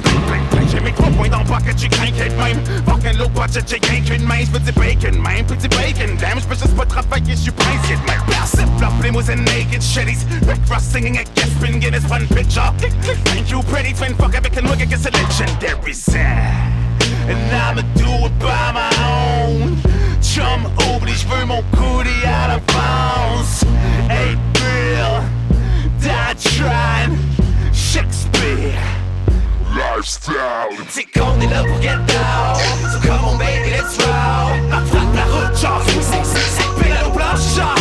J'ai 0.70 0.80
mes 0.80 0.92
trois 0.92 1.10
points 1.10 1.28
dans 1.28 1.40
le 1.40 1.46
pocket, 1.46 1.76
j'ai 1.76 1.90
craqué 1.90 2.30
de 2.30 2.36
même. 2.36 2.60
Fucking 2.86 3.18
low 3.18 3.30
budget, 3.30 3.64
j'ai 3.66 3.80
rien 3.90 4.02
qu'une 4.04 4.28
main. 4.28 4.46
J'veux 4.46 4.60
du 4.60 4.72
bacon, 4.74 5.20
même. 5.20 5.44
Petit 5.48 5.68
bacon, 5.70 6.16
damn. 6.20 6.40
J'peux 6.40 6.54
juste 6.54 6.76
pas 6.78 6.86
travailler, 6.86 7.36
j'suis 7.36 7.50
princier 7.50 7.96
de 7.96 8.12
même. 8.12 8.22
Percip, 8.28 8.70
flop, 8.78 8.94
limousine, 9.02 9.44
naked 9.46 9.82
shitties. 9.82 10.22
Rick 10.48 10.62
Ross 10.70 10.84
singing 10.84 11.18
at 11.18 11.34
Gaspin, 11.34 11.80
Guinness, 11.80 12.08
one 12.08 12.28
picture. 12.28 12.72
Thank 13.26 13.50
you, 13.50 13.64
pretty 13.64 13.94
twin. 13.94 14.14
Fuck 14.14 14.36
avec 14.36 14.56
une 14.56 14.70
wig, 14.70 14.84
it's 14.84 15.08
a 15.08 15.10
legendary 15.10 15.94
sound. 15.94 16.76
And 17.28 17.40
I'ma 17.52 17.82
do 17.96 18.28
it 18.28 18.38
by 18.38 18.72
my 18.72 18.92
own. 19.02 19.95
Chum 20.34 20.66
oublie, 20.90 21.14
j'veux 21.14 21.46
mon 21.46 21.62
coulis 21.78 22.26
à 22.26 22.48
la 22.48 22.58
bounce. 22.58 23.64
Hey 24.10 24.36
Bill. 24.54 25.22
Shakespeare. 27.72 28.82
Lifestyle. 29.72 30.36
C'est 30.90 31.04
qu'on 31.04 31.40
est 31.40 31.48
là 31.48 31.64
pour 31.64 31.82
get 31.82 31.98
down. 32.08 32.56
So 32.92 33.00
come 33.08 33.24
on 33.26 33.38
baby, 33.38 33.70
let's 33.70 33.98
roll. 34.00 34.58
Frappe 34.88 35.16
la 35.16 35.26
route, 35.26 35.58
genre. 35.58 35.82
Pédale 36.80 37.06
au 37.08 37.12
planche, 37.12 37.56
genre. 37.56 37.76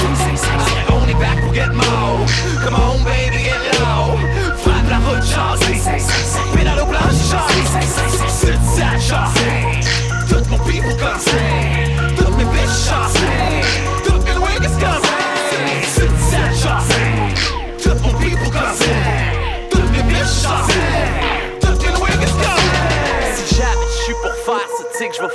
On 0.90 1.08
est 1.08 1.14
back 1.14 1.40
pour 1.42 1.54
get 1.54 1.72
more. 1.72 2.26
Come 2.62 2.74
on 2.74 3.02
baby, 3.04 3.44
get 3.44 3.80
low. 3.80 4.18
Frappe 4.58 4.88
la 4.90 4.98
route, 4.98 5.24
genre. 5.24 5.56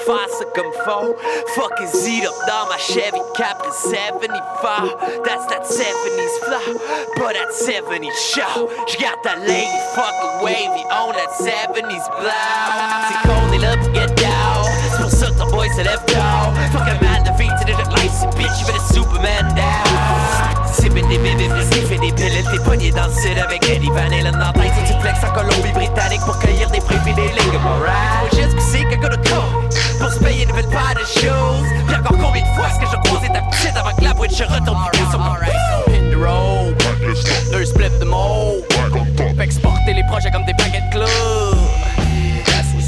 Faire 0.10 0.30
ça 0.30 0.45
comme 0.56 0.72
faux. 0.86 1.15
Fuck 1.56 1.80
is 1.81 2.07
eat 2.07 2.26
up 2.26 2.34
dans 2.48 2.68
ma 2.69 2.77
Chevy 2.77 3.22
Capri 3.36 3.72
75. 3.72 5.23
That's 5.23 5.45
that 5.48 5.64
70s 5.65 6.36
flow, 6.45 6.80
but 7.18 7.34
that 7.34 7.52
70s 7.53 8.18
show. 8.18 8.69
J'garde 8.88 9.22
ta 9.23 9.36
lady 9.36 9.80
fucking 9.94 10.41
wavy 10.41 10.84
on 10.90 11.14
that 11.14 11.31
70s 11.38 12.06
blow. 12.18 12.31
C'est 13.07 13.27
qu'on 13.27 13.53
est 13.53 13.60
là 13.60 13.77
pour 13.77 13.94
get 13.94 14.07
down. 14.15 14.65
C'est 14.91 15.02
pour 15.02 15.11
ça 15.11 15.27
que 15.27 15.38
ton 15.38 15.48
boy 15.48 15.69
se 15.69 15.81
lève 15.81 16.03
tôt. 16.07 16.18
Fuck 16.73 16.88
a 16.88 16.98
man 17.03 17.23
defeated 17.23 17.69
in 17.69 17.77
the 17.77 17.90
lights 17.91 18.23
and 18.23 18.34
bitch, 18.34 18.60
you 18.60 18.65
better 18.65 18.94
Superman 18.94 19.53
down. 19.56 20.73
Sipping 20.73 21.07
des 21.07 21.18
bébés, 21.18 21.49
sniffer 21.72 21.98
des 21.98 22.11
pilules, 22.11 22.45
t'es 22.52 22.64
pogné 22.64 22.91
dans 22.91 23.07
le 23.07 23.14
sud 23.14 23.38
avec 23.38 23.68
Eddie 23.69 23.90
Van 23.90 24.10
Halen 24.11 24.31
dans 24.31 24.53
tête. 24.53 24.72
Tu 24.88 24.94
flexes 25.02 25.23
en 25.23 25.34
Colombie-Britannique 25.34 26.22
pour 26.26 26.40
cueillir 26.40 26.69
des 26.72 26.80
fruits 26.81 26.99
pis 27.06 27.14
des 27.14 27.27
légumes, 27.27 27.68
alright? 27.68 28.30
Faut 28.30 28.38
juste 28.38 28.56
que 28.56 28.61
c'est 28.61 28.84
qu'un 28.86 28.98
gars 28.98 29.10
de 29.10 29.15
coke 29.18 29.68
pour 29.99 30.11
se 30.11 30.19
payer 30.19 30.43
une 30.43 30.49
nouvelle 30.49 30.67
paire 30.67 30.93
de 30.95 31.05
shoes. 31.05 31.65
Puis 31.88 31.95
encore 31.95 32.17
combien 32.17 32.41
de 32.41 32.47
fois 32.55 32.67
est-ce 32.69 32.80
que 32.80 32.85
je 32.85 33.09
croisé 33.09 33.27
ta 33.27 33.41
petite 33.41 33.76
avant 33.76 33.95
que 33.95 34.03
la 34.03 34.13
boîte 34.13 34.31
se 34.31 34.43
retourne 34.43 34.80
du 34.93 34.99
coup 34.99 35.09
sur 35.09 35.19
mon 35.19 35.35
Hit 35.88 36.11
the 36.11 36.15
road, 36.15 36.76
eux 37.53 37.65
split 37.65 37.89
the 37.99 38.05
mode. 38.05 38.63
Fait 39.38 39.43
exporter 39.43 39.93
les 39.93 40.03
projets 40.05 40.31
comme 40.31 40.45
des 40.45 40.53
paquets 40.53 40.81
de 40.81 40.91
clubs. 40.91 41.09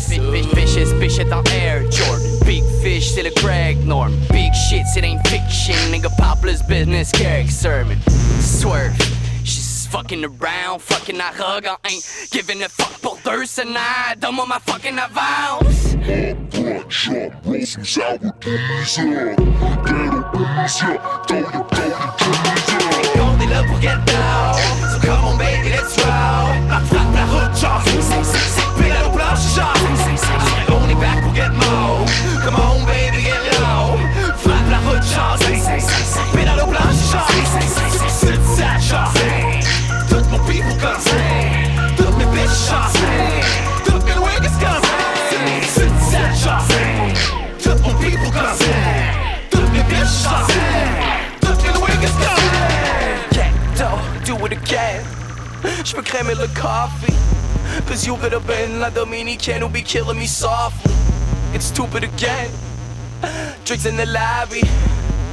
Big, 0.10 0.22
big 0.30 0.46
fishes, 0.54 0.92
fish 1.00 1.20
it 1.20 1.32
en 1.32 1.42
air. 1.54 1.84
Jordan 1.90 2.40
Big 2.46 2.64
fish, 2.84 3.12
c'est 3.12 3.24
le 3.24 3.32
Greg 3.42 3.78
Norm 3.86 4.12
Big 4.30 4.54
shit, 4.54 4.86
it 4.98 5.06
ain't 5.06 5.26
fiction 5.28 5.76
Nigga. 5.90 6.10
Papa's 6.18 6.62
business, 6.62 7.12
Carrick 7.12 7.50
sermon. 7.50 7.98
Swerve. 8.42 8.94
She's 8.98 9.31
fucking 9.92 10.24
around, 10.24 10.82
fucking 10.82 11.20
I 11.20 11.32
hug 11.36 11.66
I 11.68 11.76
ain't 11.92 12.28
giving 12.32 12.64
a 12.64 12.70
fuck 12.70 13.02
pour 13.02 13.18
deux 13.26 13.46
tonight 13.46 14.16
Donne-moi 14.20 14.46
ma 14.48 14.60
fucking 14.60 14.98
avance 14.98 15.92
Shop, 16.88 17.32
roll 17.46 17.66
some 17.66 17.86
sour 17.86 18.18
diesel. 18.42 19.36
Ghetto 19.86 20.22
pizza, 20.34 21.00
throw 21.28 21.40
your, 21.40 21.64
throw 21.72 21.88
your 21.88 22.10
teaser. 22.20 23.22
On 23.22 23.40
est 23.40 23.48
là 23.48 23.64
pour 23.64 23.80
get 23.80 24.00
down. 24.06 24.56
So 24.92 25.00
come 25.00 25.24
on 25.24 25.38
baby, 25.38 25.70
let's 25.70 25.96
roll. 26.00 26.52
La 26.70 26.80
frappe, 26.88 27.16
la 27.16 27.26
route, 27.32 27.56
genre 27.56 27.82
Pédale 28.78 29.06
au 29.08 29.12
planche, 29.12 29.56
genre 29.56 29.74
On 30.70 30.90
est 30.90 30.96
back 30.96 31.22
pour 31.24 31.34
get 31.36 31.50
more. 31.50 32.06
Come 32.44 32.56
on 32.56 32.86
baby, 32.86 33.24
get 33.24 33.44
low. 33.60 33.98
Frappe 34.38 34.70
la 34.70 34.80
route, 34.80 35.04
genre 35.04 35.38
Pédale 36.34 36.62
au 36.62 36.68
planche, 36.68 37.12
genre 37.12 37.28
C'est 38.08 38.36
ça, 38.56 38.80
genre 38.80 39.14
Toutes 39.14 39.44
mon 39.44 39.51
people 40.42 40.76
comme 40.80 41.00
ça 41.00 41.12
Toutes 41.98 42.18
mes 42.18 42.26
bitches, 42.26 42.70
genre 42.70 42.92
Toutes 43.86 44.06
mes 44.06 44.16
niggas 44.16 44.58
comme 44.60 44.84
ça 44.84 44.90
C'est 45.68 45.90
ça, 46.12 46.34
genre 46.34 46.64
Toutes 47.62 47.82
mon 47.82 47.94
people 47.96 48.32
comme 48.32 48.58
ça 48.58 48.66
Toutes 49.50 49.72
mes 49.72 49.84
bitches, 49.84 50.24
genre 50.24 50.48
Toutes 51.42 51.64
mes 51.64 51.94
niggas 51.94 52.12
comme 52.12 52.40
ça 53.34 53.44
Get 54.24 54.26
do 54.26 54.46
it 54.46 54.54
again. 54.54 55.04
Je 55.84 55.96
veux 55.96 56.02
crémer 56.02 56.36
le 56.36 56.48
coffee. 56.48 57.14
Cause 57.88 58.06
you 58.06 58.16
could 58.18 58.34
have 58.34 58.46
been 58.46 58.80
la 58.80 58.90
Dominicaine 58.90 59.62
who 59.62 59.70
be 59.70 59.82
killing 59.82 60.18
me 60.18 60.26
softly. 60.26 60.94
It's 61.54 61.66
stupid 61.66 62.04
again. 62.04 62.50
Drinks 63.66 63.86
in 63.86 63.96
the 63.96 64.06
lobby. 64.06 64.64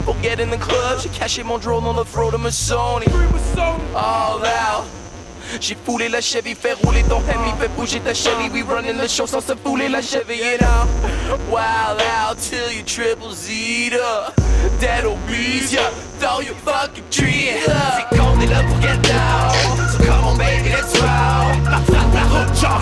Pour 0.05 0.15
get 0.23 0.41
in 0.41 0.51
the 0.51 0.59
club. 0.59 1.01
J'ai 1.01 1.09
caché 1.11 1.45
mon 1.45 1.59
drone 1.59 1.85
on 1.85 1.97
the 1.97 2.05
throat 2.05 2.35
of 2.35 2.41
my 2.41 2.51
Sony 2.51 3.07
All 3.95 4.45
out 4.45 4.98
J'ai 5.61 5.77
foulé 5.85 6.09
la 6.09 6.21
Chevy, 6.21 6.55
fait 6.55 6.75
rouler 6.85 7.03
ton 7.05 7.19
Hemi, 7.21 7.53
fait 7.61 7.69
bouger 7.69 8.01
ta 8.01 8.15
Chevy. 8.15 8.49
We 8.53 8.63
running 8.63 8.99
the 8.99 9.09
show 9.09 9.27
sans 9.27 9.41
se 9.41 9.55
fouler 9.55 9.89
la 9.89 10.03
Chevy, 10.03 10.37
you 10.37 10.59
know. 10.59 10.87
Wild 11.51 12.01
out 12.01 12.39
till 12.39 12.71
you 12.73 12.83
triple 12.85 13.33
Z 13.33 13.95
up. 13.95 14.35
Dead 14.81 15.05
obese, 15.05 15.73
yeah. 15.73 15.91
Throw 16.21 16.41
your 16.41 16.55
fucking 16.65 17.05
tree. 17.11 17.51
C'est 17.65 18.17
qu'on 18.17 18.41
est 18.41 18.49
get 18.81 19.03
down. 19.03 19.53
So 19.91 19.99
come 20.05 20.25
on, 20.25 20.37
baby, 20.37 20.71
let's 20.71 20.95
roll. 21.01 21.57
La 21.65 21.81
frappe, 21.81 22.15
la 22.15 22.25
route, 22.25 22.55
genre. 22.61 22.81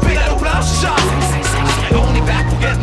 Pédale 0.00 0.32
au 0.32 0.36
planche, 0.36 0.80
genre. 0.80 0.96
On 1.92 2.14
est 2.14 2.26
back 2.26 2.48
pour 2.48 2.60
get. 2.60 2.74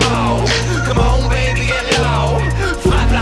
Come 0.87 0.99
on, 0.99 1.29
baby, 1.29 1.67
get 1.67 1.97
low. 1.99 2.39
Frappe 2.81 3.11
la. 3.11 3.21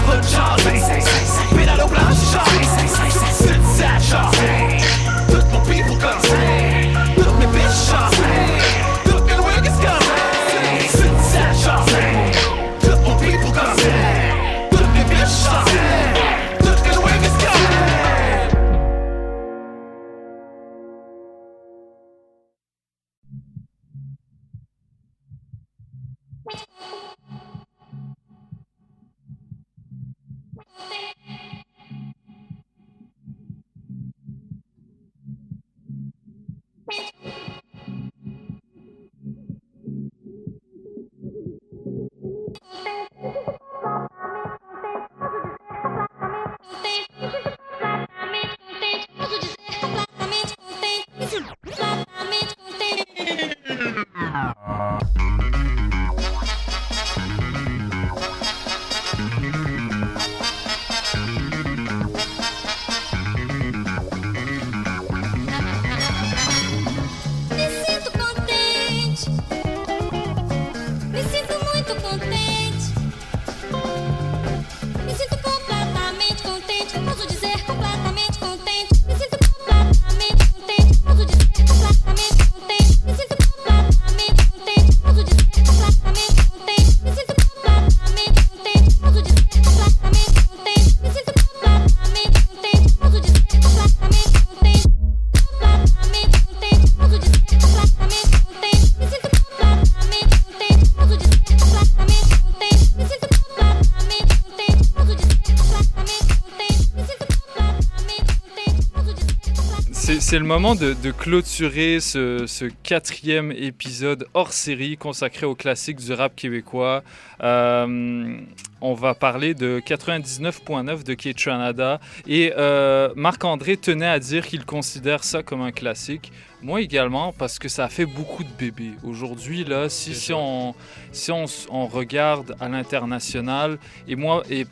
C'est 110.30 110.38
le 110.38 110.45
moment 110.45 110.76
de, 110.76 110.93
de 110.93 111.10
clôturer 111.10 111.99
ce, 111.99 112.45
ce 112.45 112.65
quatrième 112.84 113.51
épisode 113.51 114.27
hors 114.35 114.53
série 114.53 114.95
consacré 114.95 115.47
aux 115.47 115.56
classiques 115.56 115.97
du 115.97 116.14
rap 116.14 116.35
québécois. 116.35 117.03
Euh, 117.41 118.38
on 118.80 118.93
va 118.93 119.15
parler 119.15 119.56
de 119.56 119.81
99.9 119.84 121.03
de 121.03 121.15
K-Tranada 121.15 121.99
et 122.27 122.53
euh, 122.56 123.10
Marc-André 123.15 123.76
tenait 123.76 124.06
à 124.06 124.19
dire 124.19 124.45
qu'il 124.45 124.65
considère 124.65 125.23
ça 125.23 125.41
comme 125.41 125.61
un 125.61 125.72
classique. 125.72 126.31
Moi 126.61 126.81
également, 126.81 127.34
parce 127.34 127.57
que 127.57 127.68
ça 127.68 127.85
a 127.85 127.89
fait 127.89 128.06
beaucoup 128.06 128.43
de 128.43 128.51
bébés. 128.56 128.91
Aujourd'hui, 129.03 129.64
là, 129.64 129.89
si, 129.89 130.14
si, 130.14 130.31
on, 130.31 130.76
si 131.11 131.31
on, 131.31 131.45
s- 131.45 131.65
on 131.72 131.88
regarde 131.88 132.56
à 132.60 132.69
l'international, 132.69 133.80
et 134.07 134.15
moi, 134.15 134.43
et 134.51 134.68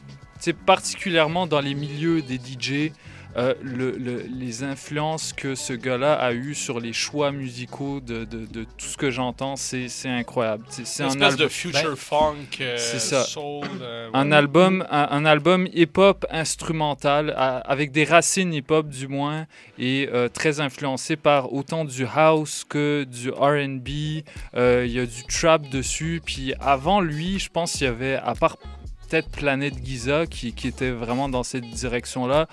particulièrement 0.67 1.47
dans 1.47 1.61
les 1.61 1.73
milieux 1.73 2.21
des 2.21 2.35
DJ, 2.35 2.91
euh, 3.37 3.53
le- 3.61 3.91
le- 3.91 4.25
les 4.29 4.63
influences 4.63 5.31
que 5.33 5.53
ce 5.55 5.73
gars-là 5.73 6.13
a 6.13 6.33
eues 6.33 6.55
sur 6.55 6.79
les 6.79 6.93
choix 6.93 7.31
musicaux 7.31 7.99
de, 7.99 8.25
de- 8.25 8.45
de 8.45 8.63
tout 8.63 8.85
ce 8.87 8.97
que 8.97 9.11
j'entends, 9.11 9.55
c'est 9.55 9.87
incroyable. 10.05 10.65
C'est 10.69 11.03
un 11.03 11.07
espèce 11.07 11.19
de 11.35 11.43
album- 11.43 11.49
future 11.49 11.89
Ben, 11.91 11.95
funk, 11.95 12.35
euh, 12.61 12.75
c'est 12.77 12.99
ça. 12.99 13.23
soul, 13.23 13.65
euh, 13.81 14.09
un 14.13 14.31
ouais. 14.31 14.35
album, 14.37 14.85
un, 14.89 15.07
un 15.11 15.25
album 15.25 15.67
hip-hop 15.73 16.25
instrumental 16.31 17.33
à- 17.37 17.57
avec 17.59 17.91
des 17.91 18.03
racines 18.05 18.53
hip-hop 18.53 18.87
du 18.89 19.07
moins 19.07 19.45
et 19.77 20.09
euh, 20.11 20.29
très 20.29 20.59
influencé 20.59 21.15
par 21.15 21.53
autant 21.53 21.85
du 21.85 22.05
house 22.15 22.63
que 22.67 23.03
du 23.03 23.29
R&B. 23.29 24.23
Euh, 24.55 24.83
Il 24.87 24.91
y 24.93 24.99
a 24.99 25.05
du 25.05 25.23
trap 25.25 25.69
dessus. 25.69 26.21
Puis 26.25 26.53
avant 26.59 27.01
lui, 27.01 27.37
je 27.39 27.49
pense 27.49 27.73
qu'il 27.73 27.83
y 27.83 27.87
avait 27.87 28.15
à 28.15 28.33
part 28.33 28.57
peut-être 29.09 29.29
Planète 29.29 29.75
Giza 29.83 30.25
qui, 30.25 30.53
qui 30.53 30.67
était 30.67 30.91
vraiment 30.91 31.29
dans 31.29 31.43
cette 31.43 31.69
direction-là. 31.69 32.47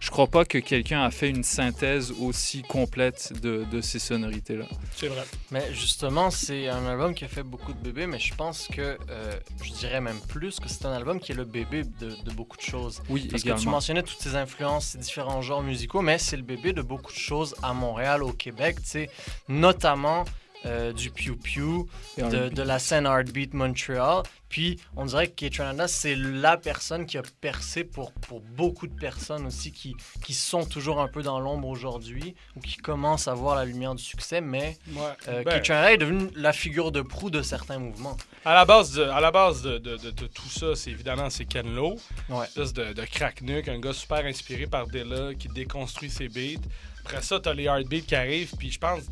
Je 0.00 0.10
crois 0.10 0.28
pas 0.28 0.46
que 0.46 0.56
quelqu'un 0.56 1.02
a 1.02 1.10
fait 1.10 1.28
une 1.28 1.44
synthèse 1.44 2.10
aussi 2.18 2.62
complète 2.62 3.34
de, 3.42 3.64
de 3.70 3.80
ces 3.82 3.98
sonorités-là. 3.98 4.64
C'est 4.96 5.08
vrai. 5.08 5.24
Mais 5.50 5.74
justement, 5.74 6.30
c'est 6.30 6.68
un 6.68 6.86
album 6.86 7.14
qui 7.14 7.24
a 7.26 7.28
fait 7.28 7.42
beaucoup 7.42 7.74
de 7.74 7.78
bébés, 7.78 8.06
mais 8.06 8.18
je 8.18 8.34
pense 8.34 8.66
que, 8.68 8.96
euh, 9.10 9.32
je 9.62 9.72
dirais 9.72 10.00
même 10.00 10.18
plus, 10.26 10.58
que 10.58 10.70
c'est 10.70 10.86
un 10.86 10.92
album 10.92 11.20
qui 11.20 11.32
est 11.32 11.34
le 11.34 11.44
bébé 11.44 11.82
de, 12.00 12.16
de 12.24 12.30
beaucoup 12.32 12.56
de 12.56 12.62
choses. 12.62 13.02
Oui, 13.10 13.28
Parce 13.30 13.42
que 13.42 13.48
tu 13.48 13.54
également. 13.54 13.72
mentionnais 13.72 14.02
toutes 14.02 14.20
ces 14.22 14.36
influences, 14.36 14.86
ces 14.86 14.98
différents 14.98 15.42
genres 15.42 15.62
musicaux, 15.62 16.00
mais 16.00 16.16
c'est 16.18 16.36
le 16.38 16.42
bébé 16.44 16.72
de 16.72 16.80
beaucoup 16.80 17.12
de 17.12 17.18
choses 17.18 17.54
à 17.62 17.74
Montréal, 17.74 18.22
au 18.22 18.32
Québec, 18.32 18.76
tu 18.82 18.88
sais, 18.88 19.10
notamment 19.48 20.24
euh, 20.66 20.92
du 20.92 21.10
Pew 21.10 21.36
Pew, 21.36 21.86
de, 22.18 22.62
la 22.62 22.78
scène 22.78 23.06
Heartbeat 23.06 23.54
Montreal. 23.54 24.22
Puis, 24.48 24.80
on 24.96 25.04
dirait 25.06 25.28
que 25.28 25.46
Kate 25.48 25.88
c'est 25.88 26.16
la 26.16 26.56
personne 26.56 27.06
qui 27.06 27.16
a 27.16 27.22
percé 27.40 27.84
pour, 27.84 28.12
pour 28.12 28.40
beaucoup 28.40 28.88
de 28.88 28.94
personnes 28.98 29.46
aussi 29.46 29.70
qui, 29.70 29.94
qui 30.24 30.34
sont 30.34 30.64
toujours 30.64 31.00
un 31.00 31.06
peu 31.06 31.22
dans 31.22 31.38
l'ombre 31.38 31.68
aujourd'hui 31.68 32.34
ou 32.56 32.60
qui 32.60 32.76
commencent 32.78 33.28
à 33.28 33.34
voir 33.34 33.54
la 33.54 33.64
lumière 33.64 33.94
du 33.94 34.02
succès, 34.02 34.40
mais 34.40 34.76
Ouais. 34.88 35.02
euh, 35.28 35.44
Ben, 35.44 35.52
Kate 35.60 35.68
Ranada 35.68 35.92
est 35.92 35.98
devenue 35.98 36.30
la 36.34 36.52
figure 36.52 36.90
de 36.90 37.00
proue 37.00 37.30
de 37.30 37.42
certains 37.42 37.78
mouvements. 37.78 38.16
À 38.44 38.54
la 38.54 38.64
base 38.64 38.92
de, 38.92 39.04
à 39.04 39.20
la 39.20 39.30
base 39.30 39.62
de, 39.62 39.78
de- 39.78 39.96
de- 39.96 40.10
de 40.10 40.26
tout 40.26 40.48
ça, 40.48 40.74
c'est 40.74 40.90
évidemment 40.90 41.30
c'est 41.30 41.44
Ken 41.44 41.72
Lo, 41.72 41.94
Ouais. 42.28 42.44
espèce 42.46 42.72
de, 42.72 42.92
de 42.92 43.04
cracknuck, 43.04 43.68
un 43.68 43.78
gars 43.78 43.92
super 43.92 44.24
inspiré 44.26 44.66
par 44.66 44.88
Dilla 44.88 45.32
qui 45.38 45.46
déconstruit 45.48 46.10
ses 46.10 46.28
beats. 46.28 46.60
Après 47.04 47.22
ça, 47.22 47.38
t'as 47.38 47.54
les 47.54 47.64
heartbeats 47.64 48.00
qui 48.00 48.14
arrivent, 48.16 48.52
puis 48.58 48.70
je 48.72 48.78
pense 48.80 49.02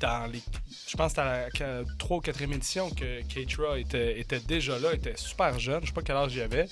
dans 0.00 0.30
les, 0.30 0.42
je 0.88 0.96
pense 0.96 1.12
que 1.14 1.20
c'était 1.52 1.64
la 1.64 1.84
3 1.98 2.16
ou 2.16 2.20
4e 2.20 2.54
édition 2.54 2.90
que 2.90 3.22
Keitra 3.22 3.78
était, 3.78 4.18
était 4.18 4.40
déjà 4.40 4.78
là, 4.78 4.94
était 4.94 5.16
super 5.16 5.58
jeune, 5.58 5.80
je 5.82 5.88
sais 5.88 5.92
pas 5.92 6.02
quel 6.02 6.16
âge 6.16 6.34
il 6.34 6.40
avait. 6.42 6.66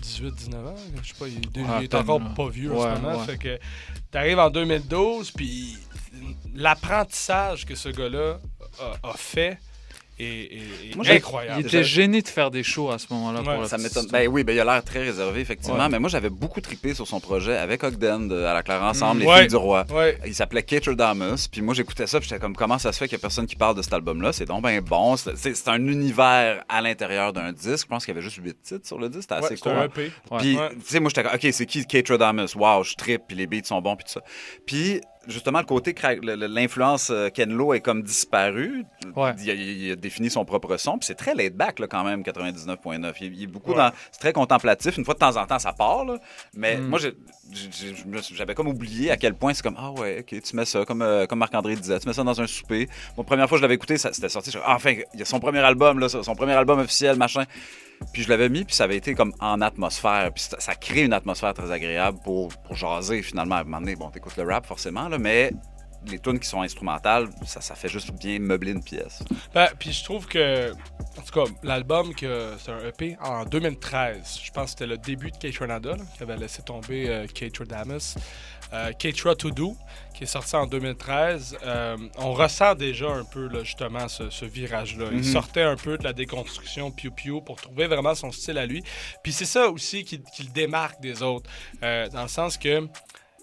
18, 0.00 0.34
19 0.34 0.66
ans, 0.66 0.74
je 1.02 1.08
sais 1.08 1.14
pas, 1.18 1.26
il, 1.26 1.40
il 1.54 1.66
Ah, 1.68 1.82
est 1.82 1.88
peine, 1.88 2.00
encore 2.02 2.20
pas 2.34 2.48
vieux 2.48 2.70
Ouais, 2.70 2.84
en 2.86 2.96
ce 2.96 3.00
moment. 3.00 3.18
ouais. 3.18 3.26
Fait 3.26 3.38
que 3.38 3.58
t'arrives 4.10 4.38
en 4.38 4.50
2012, 4.50 5.30
puis 5.32 5.76
l'apprentissage 6.54 7.64
que 7.66 7.74
ce 7.74 7.88
gars-là 7.88 8.38
a, 8.80 9.08
a 9.08 9.12
fait 9.14 9.58
Moi, 10.18 11.04
j'ai- 11.04 11.12
incroyable. 11.16 11.60
Il 11.60 11.66
était 11.66 11.84
gêné 11.84 12.22
de 12.22 12.28
faire 12.28 12.50
des 12.50 12.62
shows 12.62 12.90
à 12.90 12.98
ce 12.98 13.06
moment-là. 13.10 13.42
pour 13.42 13.66
ça 13.66 13.78
m'étonne. 13.78 14.06
Ben 14.10 14.28
oui, 14.28 14.44
ben 14.44 14.54
il 14.54 14.60
a 14.60 14.64
l'air 14.64 14.82
très 14.84 15.02
réservé, 15.02 15.40
effectivement. 15.40 15.78
Ouais. 15.78 15.88
Mais 15.90 15.98
moi, 15.98 16.08
j'avais 16.08 16.30
beaucoup 16.30 16.60
trippé 16.60 16.94
sur 16.94 17.06
son 17.06 17.20
projet 17.20 17.56
avec 17.56 17.84
Ogden 17.84 18.28
de- 18.28 18.42
à 18.42 18.54
la 18.54 18.62
Claire 18.62 18.82
ensemble, 18.82 19.18
Mm. 19.18 19.20
Les 19.22 19.26
Ouais. 19.26 19.38
Filles 19.40 19.48
du 19.48 19.56
Roi. 19.56 19.84
Ouais. 19.90 20.18
Il 20.26 20.34
s'appelait 20.34 20.62
Damus. 20.96 21.48
Puis 21.50 21.60
moi, 21.62 21.74
j'écoutais 21.74 22.06
ça, 22.06 22.18
puis 22.20 22.28
j'étais 22.28 22.40
comme, 22.40 22.56
comment 22.56 22.78
ça 22.78 22.92
se 22.92 22.98
fait 22.98 23.06
qu'il 23.08 23.16
y 23.18 23.20
a 23.20 23.22
personne 23.22 23.46
qui 23.46 23.56
parle 23.56 23.76
de 23.76 23.82
cet 23.82 23.92
album-là? 23.92 24.32
C'est 24.32 24.44
donc 24.46 24.62
ben 24.62 24.80
bon. 24.80 25.16
C'est 25.16 25.68
un 25.68 25.86
univers 25.86 26.64
à 26.68 26.80
l'intérieur 26.80 27.32
d'un 27.32 27.52
disque. 27.52 27.82
Je 27.82 27.86
pense 27.86 28.04
qu'il 28.04 28.14
y 28.14 28.16
avait 28.18 28.24
juste 28.26 28.38
8 28.42 28.62
titres 28.62 28.86
sur 28.86 28.98
le 28.98 29.08
disque. 29.08 29.22
C'était 29.30 29.34
assez 29.34 29.56
cool. 29.56 29.72
EP. 29.84 30.10
Puis, 30.38 30.56
Ouais. 30.56 30.68
tu 30.70 30.80
sais, 30.86 31.00
moi, 31.00 31.10
j'étais 31.14 31.22
comme, 31.28 31.34
OK, 31.34 31.48
c'est 31.52 31.66
qui 31.66 31.84
Damus? 32.18 32.54
Wow, 32.54 32.82
je 32.84 32.94
trippe, 32.94 33.22
puis 33.28 33.36
les 33.36 33.46
beats 33.46 33.64
sont 33.64 33.80
bons, 33.80 33.96
puis 33.96 34.04
tout 34.06 34.12
ça. 34.12 34.22
Puis, 34.66 35.00
justement, 35.26 35.58
le 35.60 35.64
côté, 35.66 35.94
l'influence 36.22 37.10
euh, 37.10 37.28
Ken 37.30 37.52
Lo 37.52 37.74
est 37.74 37.80
comme 37.80 38.02
disparu. 38.02 38.84
Ouais. 39.14 39.32
Il, 39.42 39.50
a, 39.50 39.54
il 39.54 39.92
a 39.92 39.96
défini 39.96 40.30
son 40.30 40.44
propre 40.44 40.76
son, 40.76 40.98
puis 40.98 41.06
c'est 41.06 41.14
très 41.14 41.34
laid 41.34 41.50
back, 41.50 41.78
là, 41.78 41.86
quand 41.86 42.04
même, 42.04 42.22
99.9. 42.22 43.12
Il, 43.20 43.34
il 43.34 43.42
est 43.44 43.46
beaucoup 43.46 43.70
Ouais. 43.72 43.76
dans. 43.78 43.90
C'est 44.12 44.20
très 44.20 44.32
contemplatif. 44.32 44.96
Une 44.96 45.04
fois 45.04 45.14
de 45.14 45.18
temps 45.18 45.36
en 45.36 45.46
temps, 45.46 45.58
ça 45.58 45.72
part, 45.72 46.04
là. 46.04 46.18
Mais 46.54 46.76
Mm. 46.76 46.86
moi, 46.88 46.98
j'avais 48.32 48.54
comme 48.54 48.68
oublié 48.68 49.10
à 49.10 49.16
quel 49.16 49.34
point 49.34 49.54
c'est 49.54 49.62
comme, 49.62 49.76
ah 49.78 49.90
ouais, 49.92 50.20
OK, 50.20 50.40
tu 50.42 50.56
mets 50.56 50.64
ça, 50.64 50.84
comme, 50.84 51.02
euh, 51.02 51.26
comme 51.26 51.38
Marc-André 51.38 51.76
disait, 51.76 51.98
tu 51.98 52.06
mets 52.08 52.14
ça 52.14 52.24
dans 52.24 52.40
un 52.40 52.46
souper. 52.46 52.88
Moi, 53.16 53.24
première 53.24 53.48
fois 53.48 53.56
que 53.56 53.60
je 53.60 53.62
l'avais 53.62 53.74
écouté, 53.74 53.96
c'était 53.98 54.28
sorti. 54.28 54.50
Je, 54.50 54.58
ah, 54.64 54.74
enfin, 54.76 54.94
il 55.14 55.18
y 55.18 55.22
a 55.22 55.24
son 55.24 55.40
premier 55.40 55.60
album, 55.60 55.98
là, 55.98 56.08
son 56.08 56.34
premier 56.34 56.52
album 56.52 56.78
officiel, 56.80 57.16
machin. 57.16 57.44
Puis 58.12 58.22
je 58.22 58.28
l'avais 58.28 58.48
mis, 58.48 58.64
puis 58.64 58.74
ça 58.74 58.84
avait 58.84 58.96
été 58.96 59.14
comme 59.14 59.32
en 59.40 59.60
atmosphère. 59.60 60.30
Puis 60.34 60.48
ça, 60.58 60.74
crée 60.74 61.02
une 61.02 61.12
atmosphère 61.12 61.54
très 61.54 61.70
agréable 61.70 62.18
pour, 62.24 62.48
pour 62.48 62.74
jaser, 62.74 63.22
finalement. 63.22 63.56
À 63.56 63.60
un 63.60 63.64
moment 63.64 63.80
donné, 63.80 63.96
bon, 63.96 64.10
t'écoutes 64.10 64.36
le 64.36 64.44
rap, 64.44 64.66
forcément, 64.66 65.08
là, 65.08 65.18
mais 65.18 65.52
les 66.10 66.18
tunes 66.18 66.38
qui 66.38 66.48
sont 66.48 66.62
instrumentales, 66.62 67.28
ça, 67.44 67.60
ça 67.60 67.74
fait 67.74 67.88
juste 67.88 68.12
bien 68.12 68.38
meubler 68.38 68.72
une 68.72 68.82
pièce. 68.82 69.22
Ben, 69.54 69.68
puis 69.78 69.92
je 69.92 70.04
trouve 70.04 70.26
que, 70.26 70.72
en 70.72 71.22
tout 71.22 71.32
cas, 71.32 71.50
l'album, 71.62 72.14
que 72.14 72.52
c'est 72.58 72.70
un 72.70 72.78
EP 72.86 73.16
en 73.20 73.44
2013, 73.44 74.40
je 74.44 74.50
pense 74.50 74.64
que 74.64 74.70
c'était 74.70 74.86
le 74.86 74.98
début 74.98 75.30
de 75.30 75.36
Kate 75.36 75.56
Renada, 75.56 75.96
qui 76.16 76.22
avait 76.22 76.36
laissé 76.36 76.62
tomber 76.62 77.08
euh, 77.08 77.26
Kate. 77.26 77.58
Euh, 78.72 78.92
Kate 78.92 79.36
To 79.38 79.50
Do, 79.50 79.76
qui 80.14 80.24
est 80.24 80.26
sorti 80.26 80.56
en 80.56 80.66
2013, 80.66 81.58
euh, 81.62 81.96
on 82.18 82.32
ressent 82.32 82.74
déjà 82.74 83.08
un 83.08 83.24
peu, 83.24 83.46
là, 83.48 83.62
justement, 83.62 84.08
ce, 84.08 84.28
ce 84.30 84.44
virage-là. 84.44 85.06
Il 85.12 85.18
Mhm. 85.18 85.22
sortait 85.22 85.62
un 85.62 85.76
peu 85.76 85.96
de 85.98 86.04
la 86.04 86.12
déconstruction 86.12 86.90
Pew 86.90 87.10
Pew 87.10 87.40
pour 87.44 87.60
trouver 87.60 87.86
vraiment 87.86 88.14
son 88.14 88.32
style 88.32 88.58
à 88.58 88.66
lui. 88.66 88.82
Puis 89.22 89.32
c'est 89.32 89.44
ça 89.44 89.68
aussi 89.68 90.04
qui, 90.04 90.20
qui 90.34 90.42
le 90.42 90.50
démarque 90.52 91.00
des 91.00 91.22
autres, 91.22 91.48
euh, 91.82 92.08
dans 92.08 92.22
le 92.22 92.28
sens 92.28 92.56
que 92.58 92.88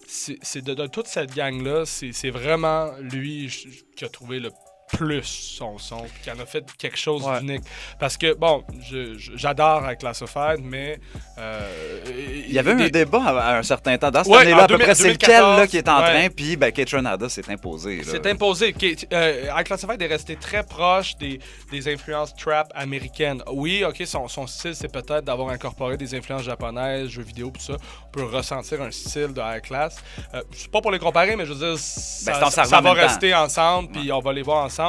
c'est 0.08 0.62
de, 0.64 0.74
de 0.74 0.88
toute 0.88 1.08
cette 1.08 1.34
gang-là, 1.34 1.86
c'est 1.86 2.30
vraiment 2.30 2.92
lui 3.00 3.50
qui 3.96 4.04
a 4.06 4.10
trouvé 4.10 4.40
le 4.40 4.52
plus 4.98 5.24
son 5.24 5.78
son, 5.78 5.98
puis 6.04 6.12
qui 6.24 6.32
en 6.32 6.40
a 6.40 6.46
fait 6.46 6.64
quelque 6.78 6.98
chose 6.98 7.24
Ouais. 7.24 7.40
d'unique. 7.40 7.64
Parce 8.00 8.18
que, 8.18 8.34
bon, 8.34 8.64
je- 8.82 9.18
je- 9.18 9.32
j'adore 9.36 9.84
avec 9.84 10.00
Classified, 10.00 10.60
mais... 10.62 11.00
euh, 11.38 12.04
Il 12.48 12.54
y 12.54 12.60
avait 12.60 12.76
des- 12.76 12.84
un 12.86 12.90
débat 12.90 13.24
à, 13.24 13.40
à 13.56 13.58
un 13.58 13.64
certain 13.64 13.98
temps. 13.98 14.12
Dans 14.12 14.24
cette 14.24 14.32
Ouais, 14.32 14.40
année-là, 14.42 14.62
en 14.62 14.66
à 14.66 14.68
peu 14.68 14.76
2000- 14.76 14.80
près, 14.84 14.96
c'est 14.96 15.10
lequel 15.12 15.30
2014, 15.30 15.60
là, 15.60 15.68
qui 15.68 15.78
est 15.78 15.90
en 15.90 16.00
ouais. 16.02 16.10
train, 16.12 16.30
puis 16.30 16.56
ben, 16.58 16.72
Kate 16.72 16.90
Renada 16.92 17.30
s'est 17.30 17.50
imposé. 17.50 17.98
là. 17.98 18.04
C'est 18.06 18.26
imposé. 18.28 18.74
Euh, 19.14 19.48
High 19.58 19.66
Classified 19.66 20.02
est 20.02 20.08
resté 20.08 20.36
très 20.36 20.64
proche 20.64 21.16
des, 21.18 21.40
des 21.72 21.92
influences 21.94 22.34
trap 22.36 22.72
américaines. 22.76 23.42
Oui, 23.52 23.84
ok, 23.84 24.04
son, 24.06 24.28
son 24.28 24.48
style, 24.48 24.76
c'est 24.76 24.92
peut-être 24.92 25.26
d'avoir 25.26 25.50
incorporé 25.50 25.98
des 25.98 26.14
influences 26.16 26.44
japonaises, 26.44 27.10
jeux 27.10 27.24
vidéo, 27.24 27.52
tout 27.54 27.62
ça. 27.62 27.74
On 28.08 28.12
peut 28.12 28.24
ressentir 28.24 28.82
un 28.82 28.92
style 28.92 29.34
de 29.34 29.42
High 29.42 29.62
Class. 29.62 29.96
Euh, 30.34 30.42
c'est 30.52 30.70
pas 30.72 30.82
pour 30.82 30.92
les 30.92 31.00
comparer, 31.00 31.36
mais 31.36 31.46
je 31.46 31.54
veux 31.54 31.68
dire, 31.68 31.78
ça, 31.80 32.40
Ben, 32.40 32.50
ça- 32.50 32.64
va 32.66 32.82
temps. 32.82 32.94
rester 32.94 33.34
ensemble, 33.34 33.90
puis 33.92 34.12
on 34.12 34.20
va 34.20 34.34
les 34.34 34.42
voir 34.44 34.64
ensemble. 34.66 34.83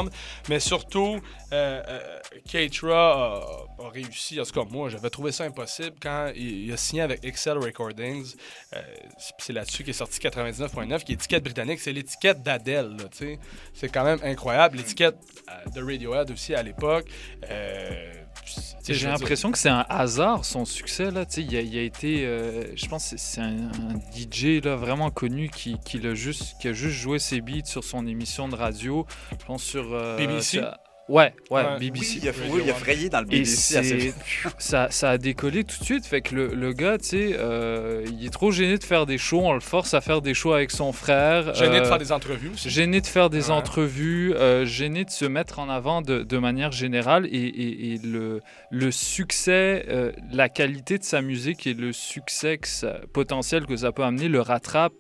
Mais 0.49 0.61
surtout, 0.61 1.21
euh, 1.53 1.83
euh, 1.89 2.01
Keitra 2.49 3.43
a, 3.79 3.89
réussi. 3.91 4.41
En 4.41 4.45
tout 4.45 4.53
cas, 4.53 4.69
moi, 4.71 4.89
j'avais 4.89 5.11
trouvé 5.11 5.33
ça 5.33 5.45
impossible 5.45 5.97
quand 6.01 6.33
il, 6.35 6.73
a 6.73 6.77
signé 6.77 7.03
avec 7.03 7.25
Excel 7.25 7.59
Recordings. 7.59 8.35
Euh, 8.75 8.83
c'est- 9.39 9.53
là-dessus 9.53 9.85
qu'est 9.85 9.93
sorti 9.93 10.19
99.9, 10.19 11.05
qui 11.05 11.13
est 11.13 11.15
étiquette 11.15 11.45
britannique. 11.45 11.81
C'est 11.81 11.93
l'étiquette 11.93 12.43
d'Adèle, 12.43 12.97
tu 13.13 13.19
sais. 13.19 13.39
C'est 13.73 13.89
quand 13.89 14.05
même 14.05 14.19
incroyable. 14.23 14.79
L'étiquette 14.79 15.17
euh, 15.49 15.71
de 15.71 15.83
Radiohead 15.83 16.31
aussi 16.31 16.55
à 16.55 16.63
l'époque. 16.63 17.07
J'ai 18.87 19.07
l'impression 19.07 19.51
que 19.51 19.59
c'est 19.59 19.69
un 19.71 19.87
hasard 19.89 20.45
son 20.45 20.65
succès 20.65 21.11
là. 21.11 21.25
Tu 21.25 21.35
sais, 21.35 21.43
il, 21.43 21.57
a, 21.57 21.61
il 21.61 21.79
a 21.79 21.83
été, 21.83 22.27
euh, 22.27 22.65
je 22.77 22.87
pense, 22.87 23.11
que 23.11 23.17
c'est 23.17 23.41
un, 23.41 23.57
un 23.57 23.95
DJ 24.15 24.63
là 24.63 24.77
vraiment 24.77 25.11
connu 25.11 25.49
qui, 25.49 25.79
qui 25.85 25.99
l'a 25.99 26.15
juste, 26.15 26.57
qui 26.61 26.69
a 26.69 26.73
juste 26.73 26.97
joué 26.97 27.19
ses 27.19 27.41
beats 27.41 27.65
sur 27.65 27.83
son 27.85 28.07
émission 28.07 28.49
de 28.49 28.57
radio. 28.57 29.07
Je 29.39 29.45
pense 29.47 29.63
sur 29.63 29.93
euh, 29.93 30.17
BBC? 30.19 30.61
Ouais, 31.09 31.35
ouais, 31.51 31.63
Ouais. 31.63 31.79
BBC. 31.81 32.15
Oui, 32.15 32.21
il 32.23 32.29
a, 32.29 32.33
oui, 32.51 32.61
il 32.65 32.71
a 32.71 32.75
frayé 32.75 33.09
dans 33.11 33.21
le 33.21 33.27
Et 33.27 33.41
BBC. 33.41 33.77
assez- 33.77 34.15
ça, 34.59 34.89
ça 34.91 35.11
a 35.11 35.19
décollé 35.19 35.63
tout 35.65 35.79
de 35.79 35.85
suite. 35.85 36.07
Fait 36.07 36.23
que 36.23 36.35
le, 36.35 36.55
le 36.55 36.73
gars, 36.73 36.97
tu 36.97 37.05
sais, 37.09 37.37
euh, 37.39 38.05
il 38.11 38.25
est 38.25 38.31
trop 38.31 38.51
gêné 38.51 38.79
de 38.79 38.85
faire 38.85 39.05
des 39.05 39.19
shows. 39.19 39.43
On 39.45 39.53
le 39.53 39.61
force 39.61 39.93
à 39.93 40.01
faire 40.01 40.23
des 40.23 40.33
shows 40.33 40.55
avec 40.55 40.71
son 40.71 40.93
frère. 40.93 41.55
Gêné 41.55 41.81
de 41.81 41.85
euh, 41.85 41.89
faire 41.89 41.99
des 41.99 42.11
entrevues 42.13 42.51
aussi. 42.55 42.71
Gêné 42.71 43.03
de 43.03 43.07
faire 43.07 43.29
des 43.29 43.47
Ouais. 43.47 43.51
entrevues. 43.51 44.33
euh, 44.35 44.65
gêné 44.65 45.05
de 45.05 45.11
se 45.11 45.27
mettre 45.27 45.59
en 45.59 45.69
avant 45.69 46.01
de, 46.01 46.23
de 46.23 46.39
manière 46.39 46.73
générale. 46.73 47.27
Et, 47.27 47.37
et- 47.37 47.93
et 47.95 47.99
le, 47.99 48.41
le 48.71 48.91
succès, 48.91 49.85
euh, 49.89 50.11
la 50.33 50.49
qualité 50.49 50.97
de 50.99 51.05
sa 51.05 51.21
musique 51.21 51.67
et 51.67 51.75
le 51.75 51.93
succès 51.93 52.57
que 52.59 52.67
ça- 52.69 53.01
potentiel 53.13 53.67
que 53.67 53.77
ça 53.77 53.93
peut 53.93 54.03
amener 54.05 54.29
le 54.29 54.41
rattrape, 54.41 54.93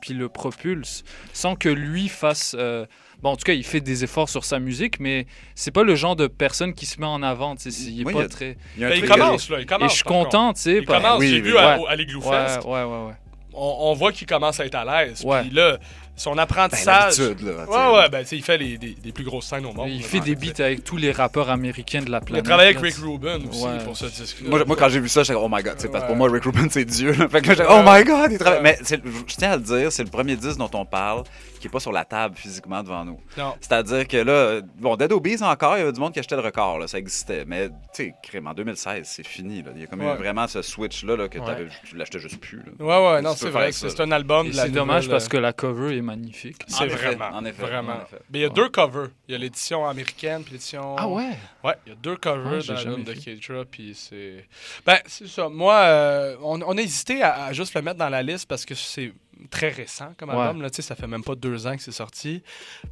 puis 0.00 0.14
le 0.14 0.28
propulse, 0.28 1.04
sans 1.32 1.54
que 1.56 1.68
lui 1.68 2.08
fasse. 2.08 2.56
euh, 2.58 2.86
Bon, 3.20 3.30
en 3.30 3.36
tout 3.36 3.42
cas, 3.42 3.52
il 3.52 3.64
fait 3.64 3.80
des 3.80 4.04
efforts 4.04 4.28
sur 4.28 4.44
sa 4.44 4.60
musique, 4.60 5.00
mais 5.00 5.26
c'est 5.56 5.72
pas 5.72 5.82
le 5.82 5.96
genre 5.96 6.14
de 6.14 6.28
personne 6.28 6.72
qui 6.72 6.86
se 6.86 7.00
met 7.00 7.06
en 7.06 7.20
avant. 7.24 7.56
Il 7.66 8.00
est 8.02 8.04
Oui, 8.04 8.12
pas 8.12 8.18
il 8.20 8.22
y 8.22 8.24
a- 8.24 8.28
très. 8.28 8.56
il 8.76 8.80
Ben, 8.80 8.92
il 8.94 9.08
commence, 9.08 9.50
là. 9.50 9.58
Il 9.58 9.66
commence. 9.66 9.86
Et 9.86 9.88
je 9.88 9.94
suis 9.96 10.04
content, 10.04 10.52
tu 10.52 10.60
sais. 10.60 10.76
Il 10.76 10.84
par- 10.84 11.02
commence, 11.02 11.18
Oui, 11.18 11.28
j'ai 11.28 11.34
oui, 11.36 11.40
vu 11.50 11.56
à, 11.58 11.80
Ouais. 11.80 11.84
à 11.88 11.96
l'Igloo 11.96 12.20
Ouais, 12.22 12.46
Fest. 12.46 12.64
ouais, 12.64 12.70
ouais, 12.84 13.06
ouais. 13.06 13.14
On, 13.54 13.76
on 13.90 13.94
voit 13.94 14.12
qu'il 14.12 14.28
commence 14.28 14.60
à 14.60 14.66
être 14.66 14.76
à 14.76 14.84
l'aise. 15.04 15.24
Puis 15.42 15.50
là, 15.50 15.78
son 16.18 16.36
apprentissage. 16.36 17.18
Ben, 17.18 17.36
là, 17.46 17.64
ouais, 17.92 17.98
ouais, 17.98 18.08
ben, 18.10 18.20
tu 18.20 18.26
sais, 18.28 18.36
il 18.36 18.42
fait 18.42 18.58
les, 18.58 18.76
des, 18.78 18.90
des 18.90 19.12
plus 19.12 19.24
grosses 19.24 19.46
scènes 19.46 19.64
au 19.66 19.72
monde. 19.72 19.88
Il 19.88 20.00
là, 20.02 20.06
fait 20.06 20.20
des 20.20 20.34
beats 20.34 20.62
avec 20.62 20.84
tous 20.84 20.96
les 20.96 21.12
rappeurs 21.12 21.48
américains 21.50 22.00
de 22.02 22.10
la 22.10 22.18
Il 22.18 22.22
a 22.22 22.24
planète. 22.26 22.44
travaillé 22.44 22.68
avec 22.70 22.82
Rick 22.82 22.96
Rubin 22.96 23.38
aussi 23.48 23.64
Ouais. 23.64 23.78
pour 23.84 23.96
ce 23.96 24.06
disque. 24.06 24.42
Moi, 24.42 24.64
moi, 24.66 24.76
quand 24.76 24.88
j'ai 24.88 25.00
vu 25.00 25.08
ça, 25.08 25.22
j'étais 25.22 25.38
oh 25.40 25.48
my 25.50 25.62
god. 25.62 25.76
tu 25.76 25.82
sais, 25.82 25.88
Parce 25.88 26.04
que 26.04 26.08
pour 26.08 26.16
Ouais. 26.20 26.28
moi, 26.28 26.30
Rick 26.32 26.44
Rubin, 26.44 26.66
c'est 26.70 26.84
Dieu. 26.84 27.12
là. 27.12 27.28
Fait 27.28 27.40
que 27.40 27.48
là, 27.48 27.54
j'étais, 27.54 27.68
oh 27.70 27.82
my 27.84 28.04
god, 28.04 28.32
il 28.32 28.38
travaille. 28.38 28.62
Mais 28.62 28.78
je 28.82 29.34
tiens 29.36 29.52
à 29.52 29.56
le 29.56 29.62
dire, 29.62 29.92
c'est 29.92 30.04
le 30.04 30.10
premier 30.10 30.36
disque 30.36 30.58
dont 30.58 30.70
on 30.74 30.84
parle 30.84 31.22
qui 31.60 31.66
n'est 31.66 31.70
pas 31.72 31.80
sur 31.80 31.90
la 31.92 32.04
table 32.04 32.36
physiquement 32.36 32.82
devant 32.84 33.04
nous. 33.04 33.18
Non. 33.36 33.54
C'est-à-dire 33.60 34.06
que 34.06 34.16
là, 34.18 34.60
bon, 34.78 34.94
Dead 34.96 35.10
Obies 35.12 35.42
encore, 35.42 35.76
il 35.76 35.80
y 35.80 35.82
avait 35.82 35.92
du 35.92 35.98
monde 35.98 36.12
qui 36.12 36.20
achetait 36.20 36.36
le 36.36 36.42
record, 36.42 36.78
là, 36.78 36.86
ça 36.86 36.98
existait. 36.98 37.44
Mais, 37.48 37.68
tu 37.68 37.74
sais, 37.94 38.14
crème, 38.22 38.46
en 38.46 38.54
2016, 38.54 39.02
c'est 39.04 39.26
fini. 39.26 39.62
là. 39.62 39.70
Il 39.74 39.80
y 39.80 39.84
a 39.84 39.86
comme 39.88 40.02
eu 40.02 40.06
Ouais. 40.06 40.14
vraiment 40.14 40.46
ce 40.46 40.62
switch-là 40.62 41.16
là, 41.16 41.28
que 41.28 41.38
Ouais. 41.38 41.66
tu 41.84 41.96
l'achetais 41.96 42.18
juste 42.20 42.38
plus. 42.40 42.58
là. 42.58 42.84
Ouais, 42.84 43.12
ouais, 43.14 43.22
non, 43.22 43.34
c'est 43.36 43.50
vrai 43.50 43.70
que 43.70 43.74
c'est 43.76 44.00
un 44.00 44.12
album 44.12 44.46
Et 44.46 44.50
de 44.50 44.56
la 44.56 44.62
C'est 44.64 44.68
dommage 44.70 45.08
parce 45.08 45.24
euh, 45.24 45.28
que 45.28 45.36
la 45.36 45.52
cover 45.52 45.96
est 45.96 46.00
magnifique. 46.16 46.56
C'est 46.66 46.86
vraiment. 46.86 47.28
en 47.32 47.44
effet, 47.44 47.62
Vraiment. 47.62 47.92
en 47.92 48.02
effet. 48.02 48.18
Mais 48.30 48.38
il 48.40 48.42
y 48.42 48.44
a 48.44 48.48
deux 48.48 48.68
covers. 48.68 49.08
Il 49.28 49.32
y 49.32 49.34
a 49.34 49.38
l'édition 49.38 49.86
américaine 49.86 50.42
puis 50.42 50.52
l'édition. 50.52 50.96
Ah 50.98 51.06
ouais? 51.08 51.30
Ouais, 51.64 51.74
il 51.86 51.90
y 51.90 51.92
a 51.92 51.96
deux 51.96 52.16
covers 52.16 52.60
j'ai 52.60 52.74
dans 52.84 52.98
de. 52.98 53.12
Keitra, 53.12 53.64
puis 53.70 53.94
c'est. 53.94 54.46
Ben, 54.84 54.98
c'est 55.06 55.28
ça. 55.28 55.48
Moi, 55.48 55.74
euh, 55.74 56.36
on, 56.42 56.60
on 56.62 56.76
a 56.76 56.80
hésité 56.80 57.22
à, 57.22 57.44
à 57.44 57.52
juste 57.52 57.74
le 57.74 57.82
mettre 57.82 57.98
dans 57.98 58.08
la 58.08 58.22
liste 58.22 58.46
parce 58.48 58.64
que 58.64 58.74
c'est 58.74 59.12
très 59.50 59.68
récent 59.68 60.12
comme 60.18 60.30
Ouais. 60.30 60.36
album. 60.36 60.62
Là, 60.62 60.70
tu 60.70 60.76
sais, 60.76 60.82
ça 60.82 60.96
fait 60.96 61.06
même 61.06 61.22
pas 61.22 61.34
deux 61.36 61.66
ans 61.66 61.76
que 61.76 61.82
c'est 61.82 61.92
sorti. 61.92 62.42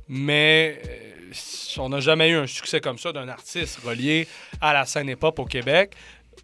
Mais 0.08 0.80
euh, 0.86 1.32
on 1.78 1.88
n'a 1.88 2.00
jamais 2.00 2.30
eu 2.30 2.36
un 2.36 2.46
succès 2.46 2.80
comme 2.80 2.98
ça 2.98 3.12
d'un 3.12 3.28
artiste 3.28 3.80
relié 3.84 4.28
à 4.60 4.72
la 4.72 4.84
scène 4.86 5.08
hip-hop 5.08 5.38
au 5.38 5.44
Québec. 5.44 5.94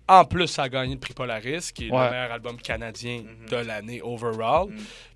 En 0.09 0.25
plus, 0.25 0.49
ça 0.49 0.65
a 0.65 0.69
gagné 0.69 0.95
le 0.95 1.01
prix 1.01 1.15
Polaris, 1.15 1.71
qui 1.73 1.87
est 1.87 1.91
Ouais. 1.93 2.05
le 2.07 2.11
meilleur 2.11 2.33
album 2.33 2.57
canadien 2.57 3.23
de 3.49 3.57
l'année 3.57 4.01
overall. 4.03 4.69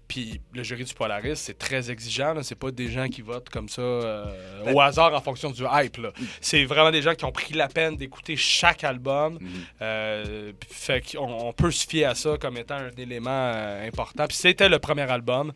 Puis 0.08 0.40
le 0.54 0.62
jury 0.62 0.84
du 0.84 0.94
Polaris, 0.94 1.36
c'est 1.36 1.58
très 1.58 1.90
exigeant. 1.90 2.32
là. 2.34 2.42
C'est 2.42 2.54
pas 2.54 2.70
des 2.70 2.88
gens 2.88 3.08
qui 3.08 3.22
votent 3.22 3.48
comme 3.50 3.68
ça 3.68 3.82
euh, 3.82 4.64
Ben- 4.64 4.74
au 4.74 4.80
hasard 4.80 5.12
en 5.14 5.20
fonction 5.20 5.50
du 5.50 5.62
hype. 5.70 5.96
là. 5.96 6.12
C'est 6.40 6.64
vraiment 6.64 6.90
des 6.92 7.02
gens 7.02 7.14
qui 7.14 7.24
ont 7.24 7.32
pris 7.32 7.54
la 7.54 7.68
peine 7.68 7.96
d'écouter 7.96 8.36
chaque 8.36 8.84
album. 8.84 9.38
Euh, 9.82 10.52
puis 10.58 10.68
fait 10.72 11.00
qu'on 11.12 11.48
on 11.48 11.52
peut 11.52 11.70
se 11.70 11.86
fier 11.86 12.04
à 12.04 12.14
ça 12.14 12.36
comme 12.40 12.56
étant 12.56 12.76
un 12.76 12.90
élément 12.96 13.30
euh, 13.30 13.86
important. 13.86 14.26
Puis 14.26 14.36
c'était 14.36 14.68
le 14.68 14.78
premier 14.78 15.10
album 15.10 15.52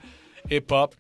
hip-hop 0.51 0.95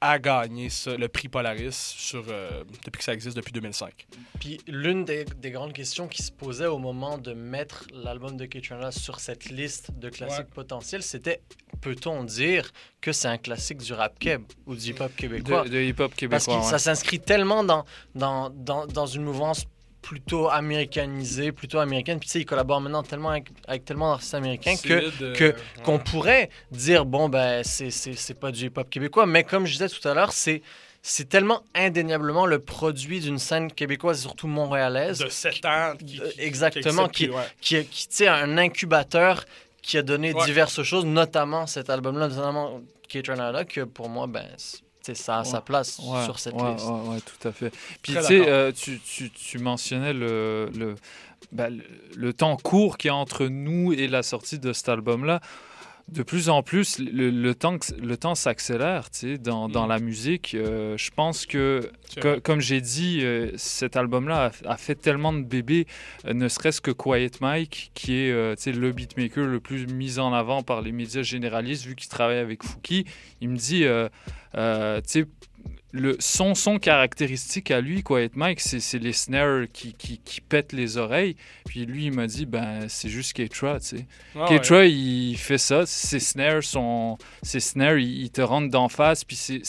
à 0.00 0.18
gagner 0.18 0.68
ça, 0.68 0.96
le 0.96 1.08
prix 1.08 1.28
Polaris 1.28 1.72
sur, 1.96 2.24
euh, 2.28 2.64
depuis 2.84 2.98
que 2.98 3.04
ça 3.04 3.14
existe 3.14 3.36
depuis 3.36 3.52
2005. 3.52 4.06
Puis 4.40 4.60
l'une 4.66 5.04
des, 5.04 5.24
des 5.24 5.50
grandes 5.50 5.72
questions 5.72 6.06
qui 6.08 6.22
se 6.22 6.30
posait 6.30 6.66
au 6.66 6.78
moment 6.78 7.16
de 7.18 7.32
mettre 7.32 7.86
l'album 7.92 8.36
de 8.36 8.44
K-Trana 8.46 8.92
sur 8.92 9.20
cette 9.20 9.46
liste 9.46 9.90
de 9.98 10.08
classiques 10.10 10.36
Ouais. 10.46 10.54
potentiels, 10.54 11.02
c'était 11.02 11.40
peut-on 11.80 12.24
dire 12.24 12.70
que 13.00 13.12
c'est 13.12 13.28
un 13.28 13.38
classique 13.38 13.78
du 13.78 13.92
rap 13.92 14.18
keb 14.18 14.42
ou 14.66 14.74
du 14.74 14.90
hip-hop 14.90 15.14
québécois? 15.16 15.64
De, 15.64 15.68
de 15.70 15.80
hip-hop 15.80 16.08
Parce 16.10 16.16
québécois. 16.18 16.54
que 16.58 16.60
ouais. 16.64 16.70
ça 16.70 16.78
s'inscrit 16.78 17.20
tellement 17.20 17.64
dans, 17.64 17.84
dans, 18.14 18.50
dans, 18.50 18.86
dans 18.86 19.06
une 19.06 19.22
mouvance 19.22 19.64
plutôt 20.08 20.48
américanisée, 20.48 21.50
plutôt 21.50 21.80
américaine. 21.80 22.20
Puis 22.20 22.28
tu 22.28 22.32
sais, 22.34 22.40
il 22.40 22.44
collabore 22.46 22.80
maintenant 22.80 23.02
tellement 23.02 23.30
avec, 23.30 23.48
avec 23.66 23.84
tellement 23.84 24.10
d'artistes 24.12 24.34
américains 24.34 24.76
que, 24.76 25.54
qu'on 25.82 25.96
ouais. 25.96 25.98
pourrait 26.04 26.50
dire, 26.70 27.04
bon, 27.04 27.28
ben, 27.28 27.64
c'est, 27.64 27.90
c'est, 27.90 28.14
c'est 28.14 28.34
pas 28.34 28.52
du 28.52 28.66
hip-hop 28.66 28.88
québécois. 28.88 29.26
Mais 29.26 29.42
comme 29.42 29.66
je 29.66 29.72
disais 29.72 29.88
tout 29.88 30.06
à 30.06 30.14
l'heure, 30.14 30.30
c'est, 30.32 30.62
c'est 31.02 31.28
tellement 31.28 31.64
indéniablement 31.74 32.46
le 32.46 32.60
produit 32.60 33.18
d'une 33.18 33.38
scène 33.40 33.72
québécoise, 33.72 34.18
et 34.20 34.22
surtout 34.22 34.46
montréalaise. 34.46 35.18
De 35.18 35.28
7 35.28 35.64
ans. 35.64 35.94
qui- 35.98 36.04
qui- 36.06 36.22
exactement, 36.38 37.08
qui 37.08 37.28
qui, 37.60 37.76
accepte, 37.76 38.12
qui, 38.16 38.28
un 38.28 38.58
incubateur 38.58 39.44
qui 39.82 39.98
a 39.98 40.02
donné 40.02 40.32
Ouais. 40.32 40.44
diverses 40.44 40.82
choses, 40.84 41.04
notamment 41.04 41.66
cet 41.66 41.90
album-là, 41.90 42.28
notamment 42.28 42.80
K-Tranada, 43.08 43.64
que 43.64 43.80
pour 43.80 44.08
moi, 44.08 44.28
ben, 44.28 44.46
c'est- 44.56 44.78
ça 45.14 45.38
a 45.38 45.44
sa 45.44 45.60
place 45.60 46.00
Ouais, 46.02 46.24
sur 46.24 46.38
cette 46.38 46.54
ouais, 46.54 46.72
liste. 46.74 46.86
Ouais, 46.86 47.18
tout 47.20 47.48
à 47.48 47.52
fait. 47.52 47.72
Puis 48.02 48.16
euh, 48.16 48.72
tu, 48.72 49.00
tu, 49.00 49.30
tu 49.30 49.58
mentionnais 49.58 50.12
le, 50.12 50.70
le, 50.76 50.94
ben, 51.52 51.70
le, 51.76 51.84
le 52.16 52.32
temps 52.32 52.56
court 52.56 52.98
qu'il 52.98 53.08
y 53.08 53.10
a 53.10 53.14
entre 53.14 53.46
nous 53.46 53.92
et 53.92 54.08
la 54.08 54.22
sortie 54.22 54.58
de 54.58 54.72
cet 54.72 54.88
album-là. 54.88 55.40
De 56.08 56.22
plus 56.22 56.48
en 56.48 56.62
plus, 56.62 57.00
le, 57.00 57.30
le 57.30 57.54
temps, 57.56 57.78
le 58.00 58.16
temps 58.16 58.36
s'accélère 58.36 59.10
tu 59.10 59.18
sais, 59.18 59.38
dans, 59.38 59.68
dans 59.68 59.86
Mm. 59.86 59.88
la 59.88 59.98
musique. 59.98 60.54
Euh, 60.54 60.96
je 60.96 61.10
pense 61.10 61.46
que, 61.46 61.90
comme 62.44 62.60
j'ai 62.60 62.80
dit, 62.80 63.22
euh, 63.24 63.50
cet 63.56 63.96
album-là 63.96 64.52
a, 64.64 64.72
a 64.72 64.76
fait 64.76 64.94
tellement 64.94 65.32
de 65.32 65.42
bébés, 65.42 65.86
euh, 66.24 66.32
ne 66.32 66.46
serait-ce 66.46 66.80
que 66.80 66.92
Quiet 66.92 67.32
Mike, 67.40 67.90
qui 67.94 68.14
est 68.14 68.30
le 68.66 68.92
beatmaker 68.92 69.46
le 69.46 69.58
plus 69.58 69.86
mis 69.88 70.20
en 70.20 70.32
avant 70.32 70.62
par 70.62 70.80
les 70.80 70.92
médias 70.92 71.22
généralistes, 71.22 71.84
vu 71.86 71.96
qu'il 71.96 72.08
travaille 72.08 72.38
avec 72.38 72.62
Fouki. 72.62 73.04
Il 73.40 73.48
me 73.48 73.56
dit, 73.56 73.80
tu 73.82 75.00
sais, 75.10 75.26
le, 75.92 76.16
son, 76.18 76.54
son 76.54 76.78
caractéristique 76.78 77.70
à 77.70 77.80
lui, 77.80 78.02
Quiet 78.02 78.30
Mike, 78.34 78.60
c'est 78.60 78.80
c'est 78.80 78.98
les 78.98 79.12
snares 79.12 79.64
qui, 79.72 79.94
qui, 79.94 80.18
qui 80.18 80.40
pètent 80.40 80.72
les 80.72 80.96
oreilles. 80.98 81.36
Puis 81.66 81.86
lui, 81.86 82.06
il 82.06 82.12
m'a 82.12 82.26
dit, 82.26 82.44
ben, 82.44 82.86
c'est 82.88 83.08
juste 83.08 83.32
Ketra, 83.32 83.80
tu 83.80 83.86
sais. 83.98 84.06
Ah 84.34 84.46
Ketra, 84.48 84.84
il 84.84 85.36
fait 85.38 85.58
ça. 85.58 85.86
Ses 85.86 86.20
snares, 86.20 86.62
sont, 86.62 87.16
ses 87.42 87.60
snares 87.60 87.98
ils, 87.98 88.22
ils 88.24 88.30
te 88.30 88.40
rentrent 88.42 88.70
d'en 88.70 88.88
face. 88.88 89.24
Puis 89.24 89.36
c'est- 89.36 89.62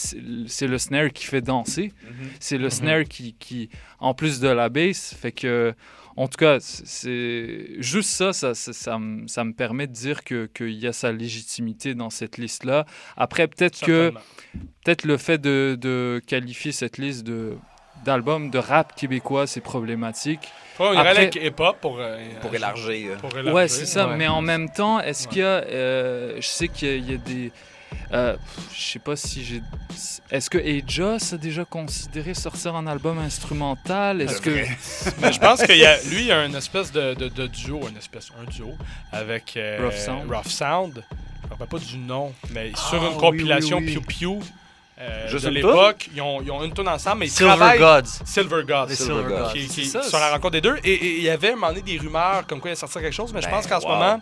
le 0.68 0.78
snare 0.78 1.12
qui 1.14 1.26
fait 1.26 1.42
danser. 1.42 1.94
C'est 2.40 2.58
le 2.58 2.70
snare 2.70 3.04
qui, 3.06 3.34
qui, 3.40 3.70
en 4.00 4.14
plus 4.14 4.40
de 4.40 4.50
la 4.50 4.70
bass, 4.70 5.14
fait 5.20 5.32
que. 5.32 5.74
En 6.18 6.28
tout 6.28 6.38
cas, 6.38 6.58
c'est- 6.60 7.80
juste 7.82 8.10
ça, 8.10 8.34
ça, 8.34 8.54
ça, 8.56 8.74
ça 8.74 8.98
me, 8.98 9.28
ça 9.28 9.44
me 9.44 9.54
permet 9.54 9.86
de 9.88 9.94
dire 9.94 10.24
que- 10.24 10.48
qu'il 10.54 10.72
y 10.74 10.88
a 10.88 10.94
sa 10.94 11.12
légitimité 11.12 11.94
dans 11.96 12.10
cette 12.10 12.38
liste-là. 12.40 12.86
Après, 13.16 13.48
peut-être 13.48 13.80
que 13.86 14.12
peut-être 14.84 15.06
le 15.06 15.18
fait 15.18 15.38
de, 15.38 15.78
de 15.80 16.20
qualifier 16.26 16.72
cette 16.72 16.98
liste 16.98 17.24
de 17.24 17.54
d'albums 18.06 18.52
de 18.52 18.60
rap 18.60 18.96
québécois, 18.96 19.48
c'est 19.48 19.60
problématique. 19.60 20.42
Ouais, 20.80 20.86
on 20.90 20.94
irait 20.94 21.00
Après- 21.10 21.22
avec 21.24 21.36
hip-hop 21.36 21.78
pour, 21.82 21.98
euh, 22.00 22.20
Pour 22.42 22.54
élargir. 22.54 23.18
pour 23.18 23.32
élargir. 23.32 23.54
Ouais, 23.54 23.68
c'est 23.68 23.88
ça. 23.88 24.08
Ouais. 24.08 24.18
Mais 24.18 24.28
en 24.28 24.42
même 24.42 24.70
temps, 24.70 25.00
est-ce 25.00 25.28
qu'il 25.28 25.40
y 25.40 25.42
a. 25.42 25.64
euh, 25.66 26.36
je 26.40 26.48
sais 26.48 26.68
qu'il 26.68 26.88
y 26.88 26.92
a- 26.92 26.96
il 26.96 27.12
y, 27.12 27.14
a 27.16 27.18
des. 27.18 27.52
Euh, 28.14 28.36
je 28.74 28.82
sais 28.82 29.00
pas 29.00 29.16
si 29.16 29.44
j'ai. 29.44 29.62
Est-ce 30.32 30.50
que 30.50 30.58
Aja 30.58 31.20
s'est 31.20 31.38
déjà 31.38 31.66
considéré 31.66 32.34
sortir 32.34 32.76
un 32.76 32.88
album 32.88 33.18
instrumental? 33.20 34.22
Est-ce 34.22 34.42
que. 34.42 34.50
Mais 35.22 35.34
je 35.34 35.40
pense 35.40 35.64
qu'il 35.64 35.78
y 35.78 35.86
a, 35.86 35.98
lui, 36.04 36.22
il 36.22 36.26
y 36.28 36.32
a 36.32 36.46
une 36.46 36.56
espèce 36.56 36.92
de, 36.92 37.14
de, 37.14 37.28
de 37.30 37.48
duo, 37.48 37.82
une 37.90 37.98
espèce, 37.98 38.30
un 38.40 38.50
duo 38.50 38.74
avec 39.12 39.56
euh, 39.58 39.80
Rough 39.84 39.94
Sound. 39.98 40.32
Rough 40.32 40.48
Sound. 40.48 41.04
Je 41.44 41.48
me 41.48 41.52
rappelle 41.52 41.68
pas 41.68 41.80
du 41.86 41.98
nom, 41.98 42.34
mais 42.52 42.72
sur 42.76 43.02
Ah, 43.02 43.08
une 43.08 43.14
oui, 43.14 43.18
compilation 43.18 43.78
oui, 43.78 43.96
oui. 43.98 44.04
Pew 44.04 44.40
Pew 44.40 44.46
euh, 45.00 45.28
Juste 45.30 45.46
de 45.46 45.50
une 45.50 45.56
l'époque, 45.58 46.10
ils 46.16 46.22
ont, 46.24 46.42
ils 46.42 46.50
ont 46.50 46.64
une 46.64 46.74
tune 46.74 46.88
ensemble, 46.90 47.20
mais 47.20 47.28
ils 47.28 47.32
Silver 47.32 47.56
travaillent... 47.56 47.78
Gods. 47.80 48.10
Silver 48.26 48.64
Gods. 48.68 48.88
Les 48.90 48.96
Silver 48.96 49.24
Gods. 49.30 49.54
Qui, 49.54 49.68
qui 49.68 49.86
ça, 49.86 50.02
sont 50.02 50.18
la 50.18 50.24
c'est- 50.26 50.32
rencontre 50.34 50.54
des 50.54 50.62
deux. 50.62 50.76
Et, 50.84 51.18
il 51.18 51.24
y 51.24 51.30
avait 51.30 51.50
à 51.50 51.52
un 51.52 51.56
moment 51.56 51.68
donné 51.70 51.84
des 51.84 52.00
rumeurs 52.00 52.48
comme 52.48 52.60
quoi 52.60 52.70
il 52.70 52.72
allait 52.72 52.80
sortir 52.80 53.02
quelque 53.02 53.14
chose, 53.14 53.32
mais 53.32 53.42
je 53.42 53.46
Ben, 53.46 53.52
pense 53.54 53.68
qu'en 53.68 53.80
ce 53.80 53.86
moment, 53.86 54.20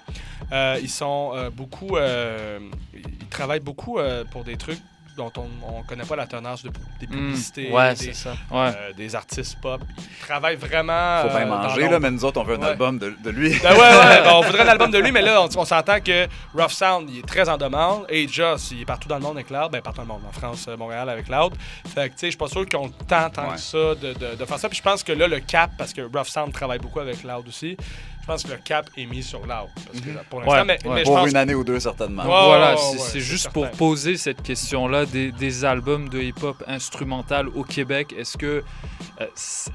euh, 0.52 0.78
ils 0.82 0.90
sont 0.90 1.32
euh, 1.34 1.50
beaucoup... 1.50 1.96
ils 3.26 3.30
travaillent 3.30 3.60
beaucoup 3.60 4.00
euh, 4.00 4.24
pour 4.32 4.44
des 4.44 4.56
trucs 4.58 4.80
dont 5.18 5.32
on 5.38 5.80
ne 5.82 5.88
connaît 5.88 6.04
pas 6.04 6.18
la 6.18 6.28
tenace 6.28 6.62
de, 6.62 6.70
des 7.00 7.08
publicités, 7.08 7.70
Mm. 7.70 7.74
Ouais, 7.74 7.90
des, 7.92 7.96
c'est 7.96 8.14
ça. 8.14 8.32
Ouais. 8.52 8.68
euh, 8.76 8.92
des 8.98 9.16
artistes 9.16 9.58
pop. 9.62 9.80
Ils 9.98 10.26
travaillent 10.26 10.58
vraiment... 10.58 11.22
Faut 11.22 11.30
bien 11.30 11.44
euh, 11.44 11.46
manger, 11.46 11.88
là, 11.88 12.00
mais 12.02 12.12
nous 12.12 12.26
autres, 12.26 12.42
on 12.42 12.44
veut 12.44 12.56
un 12.56 12.60
Ouais. 12.60 12.68
album 12.72 13.00
de, 13.00 13.16
de 13.24 13.30
lui. 13.30 13.58
Ben 13.64 13.72
ouais, 13.72 13.80
ouais, 13.80 14.24
ben, 14.26 14.32
on 14.34 14.42
voudrait 14.42 14.64
un 14.64 14.68
album 14.68 14.92
de 14.92 14.98
lui, 14.98 15.12
mais 15.14 15.22
là, 15.22 15.42
on, 15.42 15.48
on 15.58 15.64
s'entend 15.64 16.02
que 16.02 16.28
Rough 16.54 16.72
Sound, 16.72 17.10
il 17.10 17.20
est 17.20 17.26
très 17.26 17.48
en 17.48 17.56
demande. 17.56 18.06
Et 18.10 18.28
Joss, 18.28 18.72
il 18.72 18.82
est 18.82 18.86
partout 18.86 19.08
dans 19.08 19.16
le 19.16 19.22
monde 19.22 19.38
avec 19.38 19.50
Loud. 19.52 19.72
Ben, 19.72 19.82
partout 19.82 20.00
dans 20.00 20.04
le 20.04 20.08
monde, 20.10 20.24
en 20.28 20.34
France, 20.34 20.68
Montréal 20.78 21.08
avec 21.10 21.30
Loud. 21.30 21.54
Fait 21.88 22.10
que, 22.10 22.16
tu 22.16 22.20
sais, 22.20 22.26
je 22.28 22.32
suis 22.32 22.38
pas 22.38 22.48
sûr 22.50 22.60
le 22.60 22.66
temps, 22.68 23.30
tant 23.30 23.48
Ouais. 23.48 23.56
que 23.56 23.62
ça, 23.62 23.78
de, 23.96 24.12
de- 24.20 24.36
de 24.36 24.46
faire 24.46 24.60
ça. 24.60 24.68
Puis 24.68 24.80
je 24.80 24.84
pense 24.84 25.02
que 25.02 25.14
là, 25.14 25.30
le 25.30 25.40
cap, 25.40 25.72
parce 25.78 25.94
que 25.94 26.02
Rough 26.02 26.28
Sound 26.28 26.52
travaille 26.52 26.80
beaucoup 26.80 27.00
avec 27.00 27.24
Loud 27.24 27.48
aussi, 27.48 27.78
je 28.26 28.32
pense 28.32 28.44
que 28.44 28.54
le 28.54 28.58
cap 28.58 28.90
est 28.98 29.06
mis 29.06 29.22
sur 29.22 29.46
que, 29.46 29.70
pour 30.32 30.40
l'instant, 30.42 30.54
Ouais, 30.56 30.66
mais, 30.66 30.80
ouais. 30.88 30.96
mais 30.96 31.00
je 31.02 31.04
Pour 31.06 31.16
pense 31.18 31.30
une 31.30 31.36
année 31.38 31.54
ou 31.54 31.64
deux, 31.64 31.80
certainement. 31.80 32.24
Voilà, 32.24 32.76
c'est 32.76 33.14
ouais, 33.14 33.20
juste 33.20 33.44
certain. 33.44 33.68
pour 33.68 33.72
poser 33.78 34.18
cette 34.18 34.42
question-là 34.42 35.06
des, 35.06 35.32
des 35.32 35.64
albums 35.64 36.10
de 36.10 36.20
hip-hop 36.20 36.64
instrumental 36.66 37.50
au 37.50 37.64
Québec. 37.64 38.16
Est-ce 38.18 38.36
que, 38.40 38.64
euh, 39.22 39.28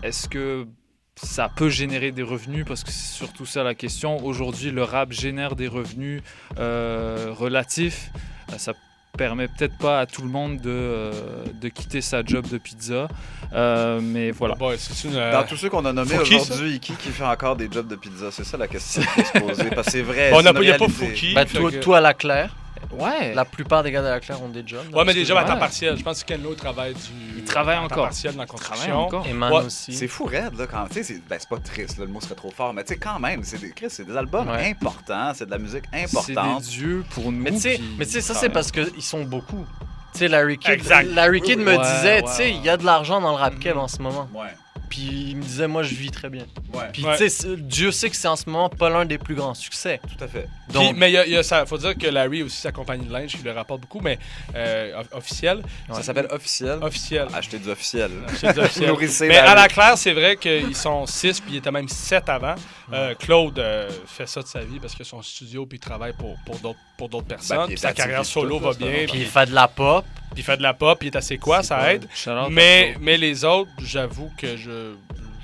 est-ce 0.03 0.29
que 0.29 0.67
ça 1.15 1.49
peut 1.55 1.69
générer 1.69 2.11
des 2.11 2.25
revenus? 2.25 2.65
Parce 2.67 2.83
que 2.83 2.91
c'est 2.91 3.15
surtout 3.15 3.47
ça 3.47 3.63
la 3.63 3.77
question. 3.77 4.17
Aujourd'hui, 4.25 4.73
le 4.73 4.83
rap 4.83 5.13
génère 5.13 5.55
des 5.55 5.69
revenus 5.69 6.21
euh, 6.59 7.33
relatifs. 7.33 8.11
Euh, 8.53 8.59
Ça 8.59 8.73
permet 9.17 9.49
peut-être 9.49 9.77
pas 9.77 10.01
à 10.01 10.07
tout 10.07 10.23
le 10.23 10.29
monde 10.29 10.59
de, 10.61 10.71
euh, 10.71 11.13
de 11.61 11.69
quitter 11.69 12.01
sa 12.01 12.25
job 12.25 12.47
de 12.49 12.59
pizza. 12.59 13.09
Euh, 13.53 14.01
mais 14.03 14.31
voilà. 14.31 14.55
Bon, 14.55 14.73
c'est 14.79 15.09
une. 15.09 15.17
euh, 15.17 15.33
Dans 15.33 15.45
tous 15.45 15.57
ceux 15.57 15.69
qu'on 15.69 15.85
a 15.85 15.93
nommés 15.93 16.19
aujourd'hui, 16.19 16.81
qui, 16.81 16.93
qui 16.95 17.09
fait 17.11 17.25
encore 17.25 17.57
des 17.57 17.69
jobs 17.71 17.89
de 17.89 17.97
pizza? 17.97 18.31
C'est 18.31 18.45
ça 18.45 18.57
la 18.57 18.69
question 18.69 19.03
qu'il 19.03 19.25
faut 19.25 19.39
se 19.39 19.45
poser. 19.45 19.71
Parce 19.71 19.87
que 19.87 19.93
c'est 19.93 20.03
vrai. 20.03 20.31
Il 20.35 20.61
n'y 20.61 20.71
a 20.71 20.79
pas. 20.79 20.89
Fouki. 20.89 21.35
Ben, 21.35 21.45
toi, 21.45 21.71
que- 21.71 21.77
toi, 21.77 21.99
à 21.99 22.01
la 22.01 22.15
Claire, 22.15 22.55
Ouais. 22.93 23.35
la 23.35 23.45
plupart 23.45 23.83
des 23.83 23.91
gars 23.93 24.03
de 24.03 24.09
la 24.09 24.21
Claire 24.21 24.43
ont 24.43 24.49
des 24.49 24.63
jobs. 24.67 24.85
Ouais, 24.95 25.05
mais 25.05 25.15
des 25.15 25.25
jobs 25.25 25.37
à 25.39 25.45
temps 25.45 25.57
partiel. 25.59 25.97
Je 25.97 26.03
pense 26.03 26.23
que 26.23 26.29
Ken 26.29 26.43
Lo 26.43 26.55
travaille 26.55 26.95
du. 26.95 27.01
Il 27.39 27.45
travaille 27.45 27.77
à 27.77 27.81
temps 27.81 27.85
encore. 27.87 28.05
partiel 28.05 28.33
dans 28.35 28.39
la 28.41 28.45
Il 28.45 28.49
travaille 28.49 28.69
construction. 28.69 28.99
encore. 29.01 29.27
Eman 29.27 29.53
Ouais, 29.53 29.65
aussi. 29.65 29.93
C'est 29.95 30.09
fou 30.09 30.25
raide, 30.25 30.57
là, 30.59 30.67
quand. 30.67 30.87
Tu 30.89 30.95
sais, 30.95 31.03
c'est 31.05 31.23
ben, 31.29 31.37
c'est 31.39 31.49
pas 31.49 31.59
triste, 31.59 31.99
là, 31.99 32.05
le 32.05 32.11
mot 32.11 32.21
serait 32.21 32.35
trop 32.35 32.51
fort, 32.51 32.73
mais 32.75 32.83
tu 32.85 32.95
sais, 32.95 32.99
quand 32.99 33.19
même, 33.19 33.43
c'est 33.45 33.59
des, 33.59 33.73
c'est 33.89 34.05
des 34.07 34.17
albums 34.17 34.49
Ouais. 34.49 34.71
importants, 34.71 35.33
c'est 35.35 35.47
de 35.47 35.51
la 35.51 35.59
musique 35.59 35.85
C'est 35.93 36.17
importante. 36.17 36.63
des 36.63 36.67
dieux 36.69 37.05
pour 37.11 37.31
nous. 37.33 37.41
Mais 37.43 37.53
tu 37.53 37.61
sais, 37.61 37.75
puis 37.75 37.95
mais 37.99 38.07
tu 38.07 38.13
sais, 38.13 38.21
ça, 38.21 38.35
c'est 38.35 38.49
parce 38.51 38.71
qu'ils 38.73 39.03
sont 39.03 39.25
beaucoup. 39.25 39.67
Tu 40.13 40.19
sais, 40.21 40.29
Larry 40.29 40.59
Kidd. 40.59 40.83
Larry 41.15 41.41
Kidd 41.41 41.59
me 41.61 41.77
Ouais, 41.77 41.79
disait, 41.79 42.17
ouais, 42.17 42.23
tu 42.23 42.29
sais, 42.33 42.43
ouais. 42.45 42.51
il 42.55 42.63
y 42.65 42.69
a 42.69 42.77
de 42.77 42.85
l'argent 42.85 43.21
dans 43.21 43.31
le 43.31 43.37
rap 43.37 43.59
kev 43.61 43.79
en 43.79 43.87
ce 43.89 44.03
moment. 44.03 44.29
Ouais. 44.35 44.49
Puis 44.91 45.29
il 45.31 45.37
me 45.37 45.43
disait, 45.43 45.69
moi, 45.69 45.83
je 45.85 45.95
vis 45.95 46.11
très 46.11 46.29
bien. 46.29 46.45
Ouais. 46.75 46.85
Puis 46.93 47.05
Ouais. 47.05 47.17
tu 47.17 47.31
sais, 47.31 47.57
Dieu 47.57 47.91
sait 47.93 48.11
que 48.11 48.17
c'est 48.17 48.29
en 48.29 48.37
ce 48.37 48.51
moment 48.51 48.69
pas 48.69 48.91
l'un 48.91 49.05
des 49.07 49.17
plus 49.19 49.35
grands 49.37 49.55
succès. 49.55 50.01
Tout 50.19 50.23
à 50.25 50.29
fait. 50.29 50.49
Puis, 50.69 50.75
Donc, 50.75 50.97
mais 50.97 51.11
il 51.11 51.15
y 51.15 51.17
a, 51.17 51.27
il 51.27 51.33
y 51.33 51.37
a 51.37 51.43
ça, 51.43 51.65
faut 51.65 51.79
dire 51.79 51.97
que 51.97 52.07
Larry 52.09 52.43
aussi 52.43 52.57
sa 52.61 52.73
compagnie 52.73 53.07
de 53.07 53.13
linge 53.13 53.31
qui 53.37 53.43
le 53.43 53.53
rapporte 53.53 53.81
beaucoup, 53.83 54.01
mais 54.01 54.19
euh, 54.55 55.01
off- 55.01 55.09
officiel. 55.19 55.63
Ça 55.93 56.03
s'appelle 56.03 56.27
officiel. 56.31 56.79
Officiel. 56.83 57.29
Achetez 57.33 57.59
du 57.59 57.71
officiel. 57.71 58.11
Achetez 58.29 58.53
du 58.53 58.61
officiel. 58.61 58.89
Nourrissez 58.91 59.29
mais 59.29 59.35
Larry. 59.37 59.49
à 59.49 59.55
la 59.55 59.69
claire, 59.69 59.97
c'est 59.99 60.13
vrai 60.13 60.37
qu'ils 60.37 60.77
sont 60.77 61.07
6 61.07 61.41
puis 61.41 61.53
il 61.53 61.57
était 61.59 61.71
même 61.71 61.89
7 61.89 62.29
avant. 62.29 62.55
Euh, 62.93 63.15
Claude 63.15 63.59
euh, 63.61 63.89
fait 64.07 64.27
ça 64.27 64.43
de 64.43 64.47
sa 64.49 64.61
vie 64.61 64.81
parce 64.81 64.95
que 64.97 65.05
son 65.05 65.23
studio 65.23 65.67
puis 65.67 65.79
il 65.79 65.81
travaille 65.81 66.13
pour, 66.15 66.37
pour 66.45 66.57
d'autres 66.59 66.79
pour 66.97 67.09
d'autres 67.09 67.27
personnes. 67.29 67.57
Ben, 67.59 67.65
puis 67.67 67.73
il 67.75 67.77
puis 67.77 67.81
sa 67.83 67.93
carrière 67.93 68.25
solo 68.27 68.59
tout, 68.59 68.65
va 68.65 68.73
bien. 68.75 69.07
puis 69.09 69.21
il 69.21 69.27
fait 69.27 69.47
de 69.47 69.55
la 69.55 69.69
pop. 69.69 70.05
puis 70.35 70.43
il 70.43 70.45
fait 70.45 70.57
de 70.59 70.63
la 70.63 70.75
pop, 70.75 70.99
puis 70.99 71.09
il 71.09 71.13
est 71.13 71.17
assez 71.17 71.39
quoi, 71.39 71.63
ça 71.63 71.93
aide. 71.95 72.07
Mais, 72.51 72.95
mais 73.01 73.17
les 73.17 73.45
autres, 73.45 73.71
j'avoue 73.83 74.31
que 74.37 74.57
je 74.59 74.80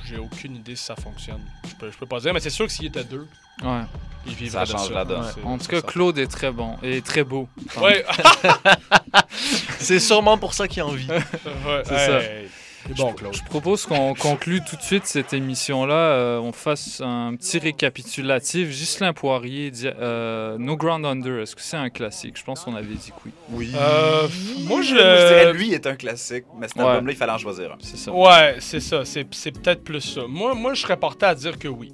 j'ai 0.05 0.19
aucune 0.19 0.57
idée 0.57 0.77
si 0.77 0.85
ça 0.85 0.97
fonctionne. 0.97 1.41
Je 1.69 1.75
peux, 1.75 1.91
je 1.91 1.97
peux 1.97 2.07
pas 2.07 2.21
dire, 2.21 2.33
mais 2.33 2.41
c'est 2.41 2.51
sûr 2.51 2.67
que 2.67 2.73
s'il 2.73 2.87
était 2.87 3.05
deux, 3.05 3.27
Ouais. 3.63 3.83
il 4.27 4.35
vivrait 4.35 4.67
Ça 4.67 4.77
change 4.77 4.91
la 4.91 5.05
donne. 5.05 5.23
Ouais, 5.25 5.43
En 5.45 5.57
tout 5.59 5.67
cas, 5.67 5.81
ça. 5.81 5.87
Claude 5.87 6.19
est 6.19 6.27
très 6.27 6.51
bon 6.53 6.77
et 6.83 7.01
très 7.03 7.25
beau. 7.25 7.49
Ouais, 7.81 8.05
C'est 9.79 10.01
sûrement 10.01 10.39
pour 10.39 10.55
ça 10.55 10.69
qu'il 10.69 10.83
a 10.83 10.87
envie. 10.87 11.09
ouais, 11.09 11.83
C'est 11.85 12.07
ça. 12.07 12.21
hey, 12.23 12.49
bon, 12.95 13.13
Claude. 13.13 13.35
Je 13.35 13.43
propose 13.45 13.87
qu'on 13.87 14.15
conclue 14.15 14.61
tout 14.69 14.77
de 14.77 14.83
suite 14.83 15.07
cette 15.07 15.33
émission-là. 15.33 15.95
euh, 15.95 16.39
on 16.39 16.53
fasse 16.53 17.01
un 17.05 17.35
petit 17.37 17.59
récapitulatif. 17.59 18.69
Ghislain 18.71 19.13
Poirier, 19.13 19.71
dit, 19.71 19.89
euh, 19.89 20.57
No 20.59 20.77
Ground 20.77 21.05
Under, 21.07 21.41
est-ce 21.43 21.57
que 21.57 21.63
c'est 21.63 21.77
un 21.77 21.91
classique? 21.91 22.37
Je 22.39 22.45
pense 22.45 22.61
qu'on 22.65 22.75
avait 22.77 22.95
dit 22.95 23.11
que 23.11 23.17
oui. 23.27 23.33
Oui. 23.51 23.73
Euh, 23.75 24.29
moi, 24.65 24.83
je. 24.83 24.89
je 24.91 24.95
dirais 24.95 25.53
lui 25.53 25.73
est 25.73 25.87
un 25.87 25.97
classique, 25.97 26.45
mais 26.59 26.69
cet 26.69 26.77
Ouais. 26.77 26.85
album-là, 26.85 27.13
il 27.13 27.17
fallait 27.17 27.33
en 27.33 27.39
choisir 27.39 27.73
un. 27.73 27.77
C'est 27.81 27.97
ça. 27.97 28.13
Ouais, 28.13 28.57
c'est 28.61 28.81
ça. 28.81 29.05
C'est 29.05 29.27
c'est 29.35 29.53
peut-être 29.53 29.83
plus 29.83 30.01
ça. 30.01 30.23
Moi, 30.29 30.55
moi, 30.55 30.75
je 30.75 30.83
serais 30.83 30.97
porté 30.97 31.27
à 31.27 31.35
dire 31.35 31.59
que 31.59 31.69
oui. 31.69 31.93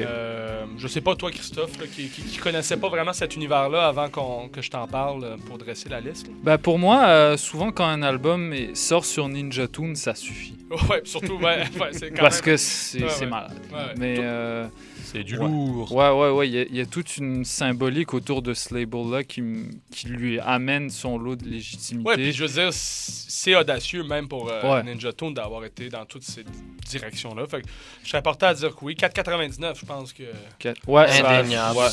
Euh, 0.00 0.64
je 0.78 0.86
sais 0.88 1.00
pas, 1.00 1.16
toi, 1.16 1.30
Christophe, 1.30 1.78
là, 1.80 1.86
qui, 1.86 2.08
qui, 2.08 2.22
qui 2.22 2.38
connaissait 2.38 2.76
pas 2.76 2.88
vraiment 2.88 3.12
cet 3.12 3.34
univers-là 3.36 3.86
avant 3.88 4.08
qu'on- 4.08 4.48
que 4.48 4.62
je 4.62 4.70
t'en 4.70 4.86
parle 4.86 5.24
euh, 5.24 5.36
pour 5.46 5.58
dresser 5.58 5.88
la 5.88 6.00
liste. 6.00 6.26
Ben, 6.42 6.56
pour 6.58 6.78
moi, 6.78 7.04
euh, 7.06 7.36
souvent, 7.36 7.72
quand 7.72 7.86
un 7.86 8.02
album 8.02 8.54
sort 8.74 9.04
sur 9.04 9.28
Ninja 9.28 9.66
Tune, 9.68 9.96
ça 9.96 10.14
suffit. 10.14 10.54
Ouais, 10.88 11.00
surtout, 11.04 11.36
ouais, 11.38 11.64
ouais, 11.80 11.88
c'est 11.92 12.10
quand 12.10 12.22
Parce 12.22 12.36
même- 12.36 12.44
que 12.44 12.56
c'est 12.56 13.26
malade. 13.26 13.58
Mais. 13.98 14.16
Euh, 14.18 14.66
C'est 15.12 15.24
du 15.24 15.36
Ouais. 15.36 15.46
lourd. 15.46 15.92
Ouais, 15.92 16.08
ouais, 16.10 16.30
ouais. 16.30 16.48
Il 16.48 16.54
y 16.54 16.58
a- 16.58 16.62
il 16.62 16.76
y, 16.76 16.80
a 16.80 16.86
toute 16.86 17.16
une 17.18 17.44
symbolique 17.44 18.14
autour 18.14 18.40
de 18.40 18.54
ce 18.54 18.72
label-là 18.74 19.24
qui, 19.24 19.40
m- 19.40 19.70
qui 19.94 20.06
lui 20.08 20.40
amène 20.40 20.88
son 20.90 21.18
lot 21.18 21.36
de 21.36 21.44
légitimité. 21.48 22.08
Ouais, 22.08 22.14
puis 22.16 22.32
je 22.32 22.44
veux 22.44 22.48
dire, 22.52 22.70
c'est 22.72 23.54
audacieux 23.54 24.04
même 24.04 24.26
pour 24.28 24.48
euh, 24.50 24.62
Ouais. 24.62 24.82
Ninja 24.82 25.12
Tune 25.12 25.34
d'avoir 25.34 25.64
été 25.66 25.88
dans 25.90 26.04
toutes 26.06 26.22
ces 26.22 26.44
directions-là. 26.88 27.46
Fait 27.46 27.60
que 27.62 27.68
je 28.02 28.08
serais 28.10 28.22
porté 28.22 28.46
à 28.46 28.54
dire 28.54 28.74
que 28.74 28.84
oui. 28.84 28.94
4,99, 28.96 29.78
je 29.80 29.84
pense 29.86 30.12
que. 30.12 30.22
Quatre- 30.58 30.80
Ouais, 30.88 31.06
Indéniable. 31.20 31.78
ouais, 31.78 31.88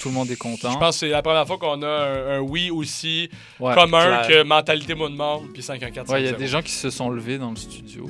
Tout 0.00 0.08
le 0.08 0.14
monde 0.14 0.30
est 0.30 0.36
content. 0.36 0.72
Je 0.72 0.78
pense 0.78 0.96
que 0.96 1.00
c'est 1.06 1.08
la 1.10 1.22
première 1.22 1.46
fois 1.46 1.58
qu'on 1.58 1.80
a 1.82 1.86
un, 1.86 2.38
un 2.38 2.40
oui 2.40 2.70
aussi 2.70 3.28
Ouais, 3.60 3.74
commun 3.74 4.22
clair. 4.24 4.26
que 4.28 4.42
mentalité 4.42 4.94
de 4.94 4.98
monde 4.98 5.48
puis 5.52 5.62
514. 5.62 6.10
Ouais, 6.10 6.22
il 6.22 6.26
y 6.26 6.28
a 6.28 6.32
des 6.32 6.48
gens 6.48 6.62
qui 6.62 6.72
se 6.72 6.90
sont 6.90 7.10
levés 7.10 7.38
dans 7.38 7.50
le 7.50 7.56
studio. 7.56 8.08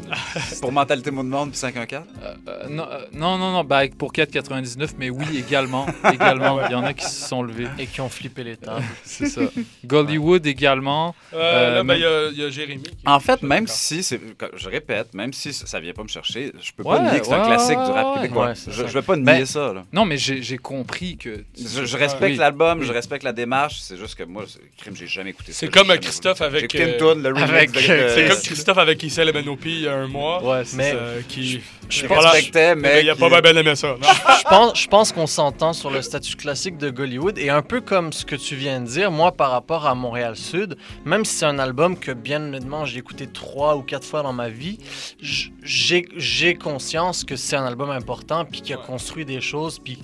Pour 0.60 0.72
Mentalité 0.72 1.10
Monde 1.10 1.28
Monde 1.28 1.51
puis 1.51 1.59
514. 1.59 2.06
Euh, 2.22 2.34
euh, 2.48 2.68
non, 2.68 2.84
euh, 2.90 3.05
non, 3.12 3.36
non, 3.39 3.52
non, 3.52 3.64
bah, 3.64 3.82
pour 3.98 4.12
4,99, 4.12 4.51
mais 4.98 5.10
oui, 5.10 5.24
également. 5.38 5.86
également. 6.12 6.64
Il 6.66 6.72
y 6.72 6.74
en 6.74 6.84
a 6.84 6.92
qui 6.94 7.04
se 7.04 7.28
sont 7.28 7.42
levés. 7.42 7.66
Et 7.78 7.86
qui 7.86 8.00
ont 8.00 8.08
flippé 8.08 8.44
les 8.44 8.56
tables. 8.56 8.82
C'est 9.04 9.26
ça. 9.26 9.42
Gollywood 9.84 10.46
également. 10.46 11.14
Euh, 11.34 11.38
Euh, 11.42 11.74
là, 11.76 11.82
ben, 11.82 11.84
même- 11.84 11.96
il 11.98 12.02
y 12.38 12.40
a- 12.42 12.44
y, 12.44 12.46
a 12.46 12.50
Jérémy. 12.50 12.82
En 13.06 13.20
fait, 13.20 13.42
même 13.42 13.66
si, 13.66 14.02
c'est, 14.02 14.20
je 14.56 14.68
répète, 14.68 15.12
même 15.14 15.32
si 15.32 15.52
ça 15.52 15.80
vient 15.80 15.92
pas 15.92 16.02
me 16.02 16.08
chercher, 16.08 16.52
je 16.60 16.70
peux 16.76 16.82
Ouais, 16.82 16.96
pas 16.96 17.10
nier 17.10 17.20
que 17.20 17.26
c'est 17.26 17.32
un 17.34 17.40
ouais, 17.42 17.46
classique 17.48 17.78
du 17.78 17.90
rap 17.90 18.06
ouais. 18.16 18.22
québécois. 18.22 18.46
Ouais, 18.48 18.54
c'est 18.54 18.72
je, 18.72 18.86
je 18.86 18.92
vais 18.92 19.02
pas 19.02 19.16
nier 19.16 19.24
Ben, 19.24 19.46
ça. 19.46 19.72
Là. 19.72 19.84
Non, 19.92 20.04
mais 20.04 20.16
j'ai 20.18 20.42
j'ai 20.42 20.58
compris 20.58 21.16
que. 21.16 21.44
Je, 21.58 21.84
je 21.84 21.96
respecte 21.96 22.32
Oui. 22.32 22.36
l'album, 22.36 22.78
Oui. 22.80 22.86
je 22.86 22.92
respecte 22.92 23.22
la 23.24 23.32
démarche, 23.32 23.80
c'est 23.80 23.96
juste 23.96 24.14
que 24.14 24.22
moi, 24.24 24.44
c'est- 24.46 24.60
crime, 24.78 24.94
j'ai 24.96 25.06
jamais 25.06 25.30
écouté 25.30 25.52
ça. 25.52 25.58
C'est 25.60 25.66
j'ai 25.66 25.72
comme 25.72 25.86
jamais 25.88 25.98
Christophe 26.00 26.40
avec, 26.40 26.74
euh, 26.74 26.78
euh, 26.78 26.88
C'est 28.14 28.24
Euh, 28.24 28.28
comme 28.28 28.40
Christophe 28.42 28.78
avec 28.78 29.02
le 29.02 29.32
MNOP 29.32 29.60
il 29.66 29.80
y 29.82 29.88
a 29.88 29.94
un 29.94 30.06
mois. 30.08 30.42
Ouais, 30.42 30.64
c'est 30.64 30.76
Mais- 30.76 30.90
ça. 30.90 30.96
euh, 30.96 31.20
qui, 31.28 31.60
je 31.88 32.06
respectais, 32.06 32.74
mais 32.74 33.02
il 33.02 33.10
a 33.10 33.14
qui- 33.14 33.20
pas 33.20 33.40
bien 33.40 33.56
aimé 33.56 33.74
ça. 33.76 33.96
je 34.43 34.48
pense, 34.48 34.81
je 34.81 34.89
pense 34.89 35.12
qu'on 35.12 35.28
s'entend 35.28 35.73
sur 35.73 35.89
le 35.90 36.02
statut 36.02 36.35
classique 36.35 36.77
de 36.77 36.90
Gollywood 36.90 37.39
et 37.39 37.48
un 37.48 37.62
peu 37.62 37.81
comme 37.81 38.12
ce 38.12 38.24
que 38.24 38.35
tu 38.35 38.56
viens 38.56 38.81
de 38.81 38.86
dire, 38.86 39.12
moi 39.12 39.31
par 39.31 39.52
rapport 39.52 39.86
à 39.86 39.94
Montréal 39.94 40.35
Sud, 40.35 40.77
même 41.05 41.24
si 41.24 41.36
c'est 41.36 41.47
un 41.47 41.60
album 41.60 41.97
que 41.97 42.10
bien 42.10 42.43
honnêtement 42.43 42.85
j'ai 42.85 42.98
écouté 42.98 43.28
trois 43.28 43.77
ou 43.77 43.82
quatre 43.82 44.05
fois 44.05 44.23
dans 44.23 44.32
ma 44.32 44.48
vie, 44.48 44.78
j'ai 45.20 46.55
conscience 46.55 47.23
que 47.23 47.36
c'est 47.36 47.55
un 47.55 47.64
album 47.64 47.90
important 47.90 48.44
puis 48.44 48.62
qui 48.62 48.74
a 48.74 48.78
construit 48.78 49.24
des 49.24 49.40
choses 49.40 49.78
puis 49.78 49.98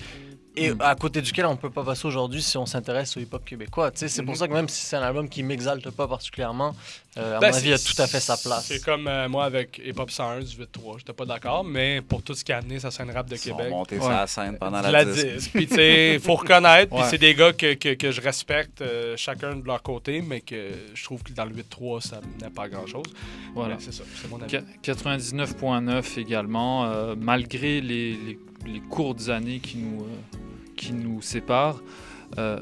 et 0.66 0.72
à 0.80 0.94
côté 0.94 1.20
duquel 1.22 1.46
on 1.46 1.56
peut 1.56 1.70
pas 1.70 1.84
passer 1.84 2.06
aujourd'hui 2.06 2.42
si 2.42 2.56
on 2.56 2.66
s'intéresse 2.66 3.16
au 3.16 3.20
hip-hop 3.20 3.44
québécois. 3.44 3.90
Tu 3.90 3.98
sais, 4.00 4.08
C'est 4.08 4.22
pour 4.22 4.36
ça 4.36 4.48
que 4.48 4.52
même 4.52 4.68
si 4.68 4.84
c'est 4.84 4.96
un 4.96 5.02
album 5.02 5.28
qui 5.28 5.42
m'exalte 5.42 5.90
pas 5.90 6.06
particulièrement, 6.08 6.74
euh, 7.16 7.36
à 7.36 7.40
Ben, 7.40 7.50
mon 7.50 7.56
avis, 7.56 7.68
il 7.68 7.72
a 7.72 7.78
tout 7.78 8.00
à 8.00 8.06
fait 8.06 8.20
sa 8.20 8.36
place. 8.36 8.66
C'est 8.66 8.84
comme 8.84 9.08
euh, 9.08 9.28
moi 9.28 9.44
avec 9.44 9.80
Hip 9.84 9.94
Hop 9.98 10.10
101 10.10 10.40
du 10.40 10.56
8-3. 10.56 10.98
J'étais 10.98 11.12
pas 11.12 11.24
d'accord, 11.24 11.64
mais 11.64 12.00
pour 12.00 12.22
tout 12.22 12.34
ce 12.34 12.44
qui 12.44 12.52
a 12.52 12.58
amené 12.58 12.78
sa 12.78 12.90
scène 12.90 13.10
rap 13.10 13.28
de 13.28 13.34
Ils 13.36 13.40
Québec. 13.40 13.70
montés 13.70 13.96
Ouais. 13.96 14.02
sur 14.02 14.10
la 14.10 14.26
scène 14.26 14.56
pendant 14.58 14.80
La 14.80 14.90
la, 14.90 15.04
10. 15.04 15.24
disque. 15.24 15.50
Puis, 15.52 15.66
tu 15.66 15.74
sais, 15.74 16.18
faut 16.22 16.34
reconnaître. 16.36 16.94
Puis, 16.94 17.04
c'est 17.10 17.18
des 17.18 17.34
gars 17.34 17.52
que, 17.52 17.74
que, 17.74 17.94
que 17.94 18.10
je 18.12 18.20
respecte, 18.20 18.80
euh, 18.82 19.14
chacun 19.16 19.56
de 19.56 19.66
leur 19.66 19.82
côté, 19.82 20.22
mais 20.22 20.40
que 20.40 20.70
je 20.94 21.04
trouve 21.04 21.22
que 21.22 21.32
dans 21.32 21.44
le 21.44 21.52
8-3, 21.54 22.00
ça 22.00 22.20
n'a 22.40 22.50
pas 22.50 22.68
grand-chose. 22.68 23.06
Voilà. 23.54 23.76
C'est 23.80 23.92
ça, 23.92 24.04
c'est 24.20 24.28
mon 24.30 24.40
avis. 24.40 24.58
Qu- 24.58 24.64
99.9 24.82 26.18
également, 26.18 26.84
euh, 26.86 27.14
malgré 27.18 27.80
les, 27.80 28.12
les- 28.12 28.38
les 28.66 28.80
courtes 28.80 29.28
années 29.28 29.60
qui 29.60 29.78
nous, 29.78 30.02
euh, 30.02 30.08
qui 30.78 30.92
nous 30.92 31.20
séparent. 31.20 31.80
Euh. 32.38 32.58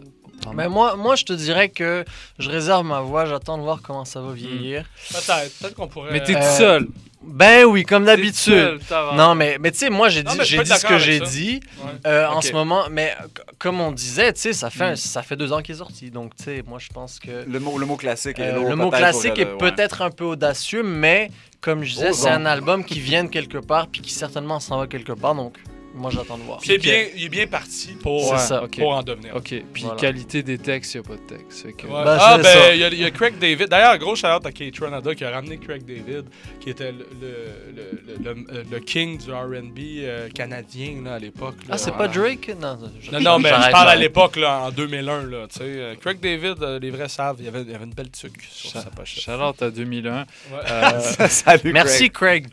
Mais 0.54 0.68
moi, 0.68 0.96
moi, 0.96 1.16
je 1.16 1.24
te 1.24 1.32
dirais 1.32 1.70
que 1.70 2.04
je 2.38 2.50
réserve 2.50 2.84
ma 2.84 3.00
voix, 3.00 3.24
j'attends 3.26 3.56
de 3.58 3.62
voir 3.62 3.80
comment 3.82 4.04
ça 4.04 4.20
va 4.20 4.32
vieillir. 4.32 4.84
Peut-être, 5.10 5.58
peut-être 5.58 5.74
qu'on 5.74 5.88
pourrait. 5.88 6.12
mais 6.12 6.22
t'es 6.22 6.36
Euh, 6.36 6.40
tout 6.40 6.56
seul. 6.58 6.88
Ben 7.22 7.64
oui, 7.64 7.82
comme 7.84 8.04
d'habitude. 8.04 8.78
Non, 9.14 9.34
mais, 9.34 9.56
mais 9.58 9.72
tu 9.72 9.78
sais, 9.78 9.90
moi, 9.90 10.08
j'ai 10.10 10.22
dit, 10.22 10.38
j'ai 10.42 10.62
dit 10.62 10.70
ce 10.70 10.86
que 10.86 10.98
j'ai 10.98 11.18
ça. 11.18 11.24
dit 11.24 11.60
Ouais. 11.82 11.90
euh, 12.06 12.28
en 12.28 12.40
ce 12.40 12.52
moment. 12.52 12.84
Mais 12.90 13.14
c- 13.18 13.42
comme 13.58 13.80
on 13.80 13.90
disait, 13.90 14.32
tu 14.34 14.40
sais, 14.42 14.52
ça, 14.52 14.70
fait 14.70 14.84
un- 14.84 14.92
Mm. 14.92 14.96
ça 14.96 15.22
fait 15.22 15.34
deux 15.36 15.52
ans 15.52 15.60
qu'il 15.62 15.74
est 15.74 15.78
sorti. 15.78 16.10
Donc, 16.10 16.36
tu 16.36 16.44
sais, 16.44 16.62
moi, 16.66 16.78
je 16.78 16.88
pense 16.88 17.18
que. 17.18 17.44
Le 17.48 17.58
mot, 17.58 17.78
le 17.78 17.86
mot 17.86 17.96
classique 17.96 18.38
est 18.38 18.52
euh, 18.52 18.56
lourd, 18.56 18.68
le 18.68 18.76
mot 18.76 18.90
peut-être, 18.90 18.98
classique 18.98 19.38
est 19.40 19.46
ouais. 19.50 19.56
peut-être 19.58 20.02
un 20.02 20.10
peu 20.10 20.24
audacieux, 20.24 20.82
mais 20.84 21.30
comme 21.60 21.82
je 21.82 21.94
disais, 21.94 22.10
Oh, 22.10 22.14
c'est 22.14 22.28
un 22.28 22.46
album 22.46 22.84
qui 22.84 23.00
vient 23.00 23.24
de 23.24 23.30
quelque 23.30 23.58
part 23.58 23.88
puis 23.88 24.02
qui 24.02 24.12
certainement 24.12 24.60
s'en 24.60 24.78
va 24.78 24.86
quelque 24.86 25.12
part. 25.12 25.34
Donc, 25.34 25.56
moi, 25.96 26.10
j'attends 26.12 26.38
de 26.38 26.42
voir. 26.42 26.60
Il 26.64 26.72
est 26.72 26.78
bien, 26.78 27.06
il 27.16 27.24
est 27.24 27.28
bien 27.28 27.46
parti 27.46 27.96
pour, 28.02 28.30
Ouais, 28.30 28.38
ça. 28.38 28.62
ok. 28.64 28.78
pour 28.78 28.90
en 28.94 29.02
devenir. 29.02 29.34
Ok, 29.34 29.54
puis 29.72 29.82
Voilà. 29.82 29.98
qualité 29.98 30.42
des 30.42 30.58
textes, 30.58 30.94
il 30.94 31.00
n'y 31.00 31.06
a 31.06 31.08
pas 31.08 31.14
de 31.16 31.36
texte. 31.36 31.62
fait 31.62 31.72
que- 31.72 31.86
Ouais. 31.86 32.04
Ben, 32.04 32.18
ah, 32.20 32.38
ben, 32.42 32.74
il 32.74 32.80
y, 32.80 32.84
a- 32.84 32.88
il 32.88 33.00
y 33.00 33.04
a 33.04 33.10
Craig 33.10 33.38
David. 33.38 33.68
D'ailleurs, 33.68 33.96
gros 33.98 34.14
shout-out 34.14 34.44
à 34.46 34.52
Kate 34.52 34.78
Renada 34.78 35.14
qui 35.14 35.24
a 35.24 35.30
ramené 35.30 35.58
Craig 35.58 35.84
David, 35.84 36.24
qui 36.60 36.70
était 36.70 36.92
le, 36.92 37.06
le, 37.20 37.34
le, 37.76 38.16
le- 38.34 38.34
le- 38.52 38.62
le 38.70 38.78
king 38.80 39.18
du 39.18 39.32
RB 39.32 39.78
euh, 40.04 40.28
canadien 40.30 41.02
là, 41.04 41.14
à 41.14 41.18
l'époque. 41.18 41.56
Ah, 41.70 41.78
c'est 41.78 41.90
Voilà. 41.94 42.08
pas 42.08 42.18
Drake? 42.18 42.50
Non, 42.60 42.78
je- 43.00 43.10
Non, 43.10 43.20
non, 43.20 43.38
mais 43.38 43.48
je 43.48 43.70
parle 43.70 43.88
à 43.88 43.96
l'époque, 43.96 44.36
là, 44.36 44.60
en 44.66 44.70
2001. 44.70 45.22
Là, 45.26 45.46
tu 45.48 45.58
sais. 45.58 45.64
Euh, 45.64 45.94
Craig 45.96 46.20
David, 46.20 46.62
euh, 46.62 46.78
les 46.78 46.90
vrais 46.90 47.08
savent, 47.08 47.36
il 47.38 47.44
y 47.46 47.48
avait, 47.48 47.62
il 47.62 47.70
y 47.70 47.74
avait 47.74 47.84
une 47.84 47.94
belle 47.94 48.10
tuque 48.10 48.42
sur 48.50 48.70
sa 48.70 48.82
pochette. 48.90 49.22
Shout-out 49.22 49.62
à 49.62 49.70
2001. 49.70 50.20
Ouais. 50.20 50.26
Euh, 50.70 51.00
Salut, 51.28 51.72
Merci, 51.72 52.10
Craig. 52.10 52.46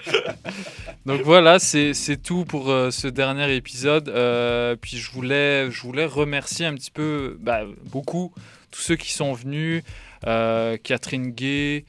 Donc 1.05 1.21
voilà, 1.21 1.59
c'est 1.59 1.93
c'est 1.93 2.17
tout 2.17 2.45
pour 2.45 2.69
euh, 2.71 2.91
ce 2.91 3.07
dernier 3.07 3.32
épisode. 3.39 4.09
Euh, 4.09 4.75
puis 4.79 4.97
je 4.97 5.11
voulais, 5.11 5.69
je 5.71 5.81
voulais 5.81 6.05
remercier 6.05 6.65
un 6.65 6.73
petit 6.75 6.91
peu, 6.91 7.37
bah, 7.39 7.61
beaucoup, 7.85 8.33
tous 8.71 8.81
ceux 8.81 8.95
qui 8.95 9.11
sont 9.13 9.33
venus. 9.33 9.83
Euh, 10.25 10.77
Catherine 10.81 11.31
Gay, 11.31 11.85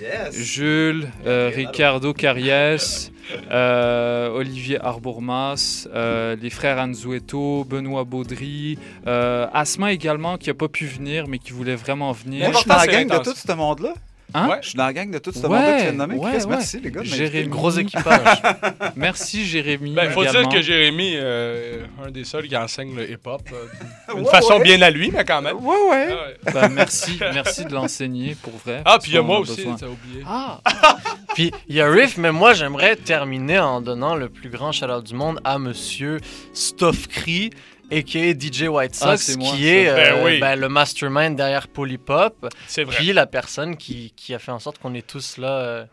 Yes. 0.00 0.32
Jules, 0.36 1.08
euh, 1.26 1.50
Ricardo 1.52 2.12
Cariès, 2.12 3.10
euh, 3.50 4.28
Olivier 4.30 4.78
Arbourmas, 4.80 5.88
euh, 5.92 6.36
les 6.40 6.50
frères 6.50 6.78
Anzueto, 6.78 7.64
Benoît 7.64 8.04
Baudry, 8.04 8.78
euh, 9.08 9.48
Asma 9.52 9.92
également 9.92 10.38
qui 10.38 10.50
n'a 10.50 10.54
pas 10.54 10.68
pu 10.68 10.86
venir 10.86 11.26
mais 11.26 11.38
qui 11.38 11.50
voulait 11.52 11.74
vraiment 11.74 12.12
venir. 12.12 12.50
La 12.66 12.78
c'est 12.80 12.92
gang 12.92 13.08
de 13.08 13.12
intense. 13.14 13.34
tout 13.42 13.48
ce 13.48 13.52
monde-là. 13.52 13.94
Hein? 14.34 14.58
Je 14.60 14.68
suis 14.68 14.76
dans 14.76 14.84
la 14.84 14.92
gang 14.92 15.10
de 15.10 15.18
tout 15.18 15.32
ce 15.32 15.38
Ouais, 15.38 15.48
monde-là 15.48 15.72
que 15.72 15.76
tu 15.78 15.82
viens 15.84 15.92
de 15.92 15.96
nommer. 15.98 16.14
ouais, 16.16 16.32
Chris, 16.32 16.42
ouais. 16.44 16.50
Merci, 16.50 16.80
les 16.80 16.90
gars. 16.90 17.02
Jérémy. 17.02 17.48
Gros 17.48 17.70
équipage. 17.70 18.42
Merci 18.96 19.46
Jérémy. 19.46 19.94
Ben, 19.94 20.04
il 20.04 20.10
faut 20.10 20.24
dire 20.24 20.48
que 20.48 20.60
Jérémy, 20.60 21.12
euh, 21.14 21.84
un 22.04 22.10
des 22.10 22.24
seuls 22.24 22.46
qui 22.46 22.56
enseigne 22.56 22.94
le 22.94 23.10
hip-hop, 23.10 23.40
euh, 23.52 24.14
d'une 24.14 24.24
Ouais, 24.24 24.30
façon 24.30 24.54
ouais. 24.58 24.62
bien 24.64 24.82
à 24.82 24.90
lui, 24.90 25.10
mais 25.10 25.24
quand 25.24 25.40
même. 25.40 25.56
Ouais, 25.56 25.76
ouais. 25.90 26.08
Ah, 26.10 26.26
ouais. 26.50 26.52
Ben, 26.52 26.68
merci, 26.68 27.18
merci 27.20 27.64
de 27.64 27.72
l'ensenigner 27.72 28.34
pour 28.42 28.52
vrai. 28.58 28.82
Ah, 28.84 28.98
puis 29.00 29.12
il 29.12 29.14
y 29.14 29.18
a 29.18 29.22
moi 29.22 29.38
aussi, 29.40 29.56
besoin. 29.56 29.76
t'as 29.76 29.86
oublié. 29.86 30.22
Ah! 30.26 30.60
Puis 31.34 31.52
il 31.68 31.76
y 31.76 31.80
a 31.80 31.88
Riff, 31.88 32.16
mais 32.16 32.32
moi 32.32 32.52
j'aimerais 32.52 32.96
terminer 32.96 33.60
en 33.60 33.80
donnant 33.80 34.16
le 34.16 34.28
plus 34.28 34.48
grand 34.50 34.72
shout 34.72 34.86
du 35.04 35.14
monde 35.14 35.38
à 35.44 35.58
monsieur 35.60 36.18
Stoffcree, 36.52 37.50
a.k.a. 37.90 38.32
DJ 38.38 38.68
White 38.68 38.94
Sox, 38.94 39.30
Ah, 39.34 39.38
moi, 39.38 39.52
qui 39.56 39.68
est 39.68 39.86
Ben 39.86 40.14
euh, 40.16 40.24
oui. 40.24 40.40
ben, 40.40 40.56
le 40.58 40.68
mastermind 40.68 41.36
derrière 41.36 41.68
Polypop. 41.68 42.48
C'est 42.66 42.84
vrai. 42.84 42.96
Puis 42.96 43.12
la 43.12 43.26
personne 43.26 43.76
qui, 43.76 44.12
qui 44.16 44.34
a 44.34 44.38
fait 44.38 44.52
en 44.52 44.58
sorte 44.58 44.78
qu'on 44.78 44.94
est 44.94 45.06
tous 45.06 45.38
là 45.38 45.48
euh, 45.58 45.84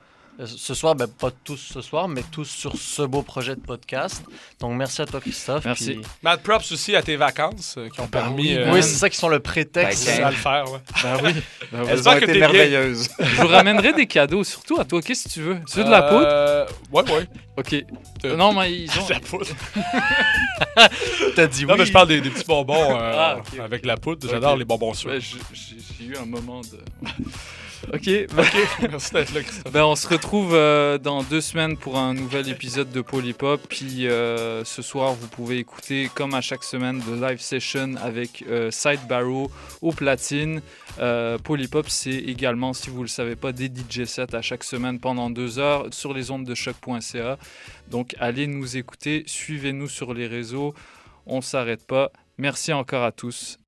ce 0.44 0.74
soir, 0.74 0.95
ben, 0.95 1.07
pas 1.07 1.32
tous 1.44 1.57
ce 1.57 1.82
soir, 1.82 2.07
mais 2.07 2.22
tous 2.32 2.45
sur 2.45 2.76
ce 2.78 3.02
beau 3.03 3.22
projet 3.22 3.56
de 3.56 3.62
podcast. 3.62 4.24
Donc 4.60 4.74
merci 4.76 5.02
à 5.02 5.06
toi 5.06 5.22
Christophe. 5.22 5.64
Merci. 5.66 5.94
puis- 5.95 6.02
Mad 6.24 6.41
props 6.41 6.72
aussi 6.72 6.95
à 6.95 7.02
tes 7.02 7.16
vacances 7.16 7.76
euh, 7.78 7.88
qui 7.90 7.99
ont 8.02 8.07
permis. 8.07 8.49
oui, 8.49 8.56
euh, 8.57 8.72
oui, 8.74 8.84
c'est 8.84 8.95
ça 8.95 9.10
qui 9.10 9.18
sont 9.18 9.30
le 9.30 9.40
prétexte. 9.40 10.10
à 10.10 10.30
le 10.30 10.36
faire. 10.36 10.66
Ouais. 10.72 10.80
Ben 11.03 11.18
oui. 11.24 11.34
Ben. 11.72 11.86
J'espère 11.88 12.20
que 12.20 12.26
t'es 12.26 12.34
bien. 12.34 12.49
Je 13.20 13.41
vous 13.41 13.48
ramènerai 13.48 13.94
des 13.94 14.07
cadeaux, 14.07 14.44
surtout 14.44 14.80
à 14.80 14.86
toi. 14.86 15.02
Qu'est-ce 15.02 15.26
que 15.30 15.34
tu 15.34 15.41
veux? 15.41 15.57
Tu 15.72 15.78
veux 15.78 15.84
de 15.86 15.90
la 15.91 16.02
poudre? 16.03 16.26
Euh, 16.28 16.66
Ouais, 16.91 17.03
ouais. 17.12 17.28
Ok. 17.57 17.86
Non, 18.26 18.53
mais 18.53 18.74
ils 18.74 18.90
ont. 18.99 19.06
De 19.06 19.14
la 19.14 19.20
poudre. 19.22 19.45
T'as 21.36 21.48
dit 21.48 21.66
Non, 21.66 21.74
oui. 21.74 21.80
mais 21.80 21.86
je 21.86 21.91
parle 21.94 22.07
des, 22.10 22.22
des 22.22 22.30
petits 22.30 22.45
bonbons 22.45 22.95
euh, 22.99 23.14
Ah, 23.16 23.38
avec 23.64 23.86
la 23.86 23.98
poudre. 23.98 24.28
J'adore 24.30 24.57
les 24.57 24.66
bonbons 24.66 24.94
j'ai 24.94 25.20
j'ai 25.20 26.06
eu 26.06 26.18
un 26.18 26.26
moment 26.26 26.62
de. 26.62 26.80
Ok. 27.93 28.10
Ok, 28.38 28.56
merci 28.91 29.14
d'être 29.14 29.34
là, 29.34 29.41
Christophe. 29.41 29.73
Ben, 29.73 29.84
on 29.84 29.95
se 29.95 30.07
retrouve 30.07 30.53
euh, 30.53 30.97
dans 30.97 31.23
deux 31.23 31.41
semaines 31.41 31.77
pour 31.77 31.97
un 31.97 32.14
nouvel 32.14 32.49
épisode 32.49 32.91
de 32.91 33.02
Polypop. 33.02 33.61
Puis 33.69 34.07
euh, 34.07 34.64
ce 34.64 34.81
soir, 34.81 35.14
vous 35.14 35.27
pouvez 35.27 35.57
écouter, 35.57 36.10
comme 36.14 36.34
à 36.34 36.41
chaque 36.41 36.64
semaine, 36.64 36.99
de 36.99 37.14
live 37.14 37.39
session 37.39 37.95
avec 38.02 38.43
euh, 38.49 38.72
Side 38.72 39.02
Barrow 39.07 39.52
au 39.81 39.91
platine. 39.91 40.61
Euh, 40.99 41.38
Polypop, 41.38 41.89
c'est 41.89 42.11
également, 42.11 42.73
si 42.73 42.89
vous 42.89 42.99
ne 42.99 43.03
le 43.03 43.07
savez 43.10 43.35
pas, 43.35 43.52
des 43.52 43.68
DJ 43.68 44.06
sets 44.06 44.35
à 44.35 44.41
chaque 44.41 44.64
semaine 44.64 44.99
pendant 44.99 45.30
deux 45.30 45.60
heures 45.60 45.88
sur 45.91 46.14
les 46.14 46.31
ondes 46.31 46.45
de 46.45 46.56
choc.ca. 46.56 47.38
Donc 47.89 48.15
allez 48.19 48.47
nous 48.47 48.77
écouter, 48.77 49.23
suivez-nous 49.27 49.88
sur 49.88 50.14
les 50.14 50.27
réseaux. 50.27 50.73
On 51.26 51.38
ne 51.38 51.41
s'arrête 51.41 51.85
pas. 51.85 52.11
Merci 52.38 52.73
encore 52.73 53.03
à 53.03 53.11
tous 53.11 53.60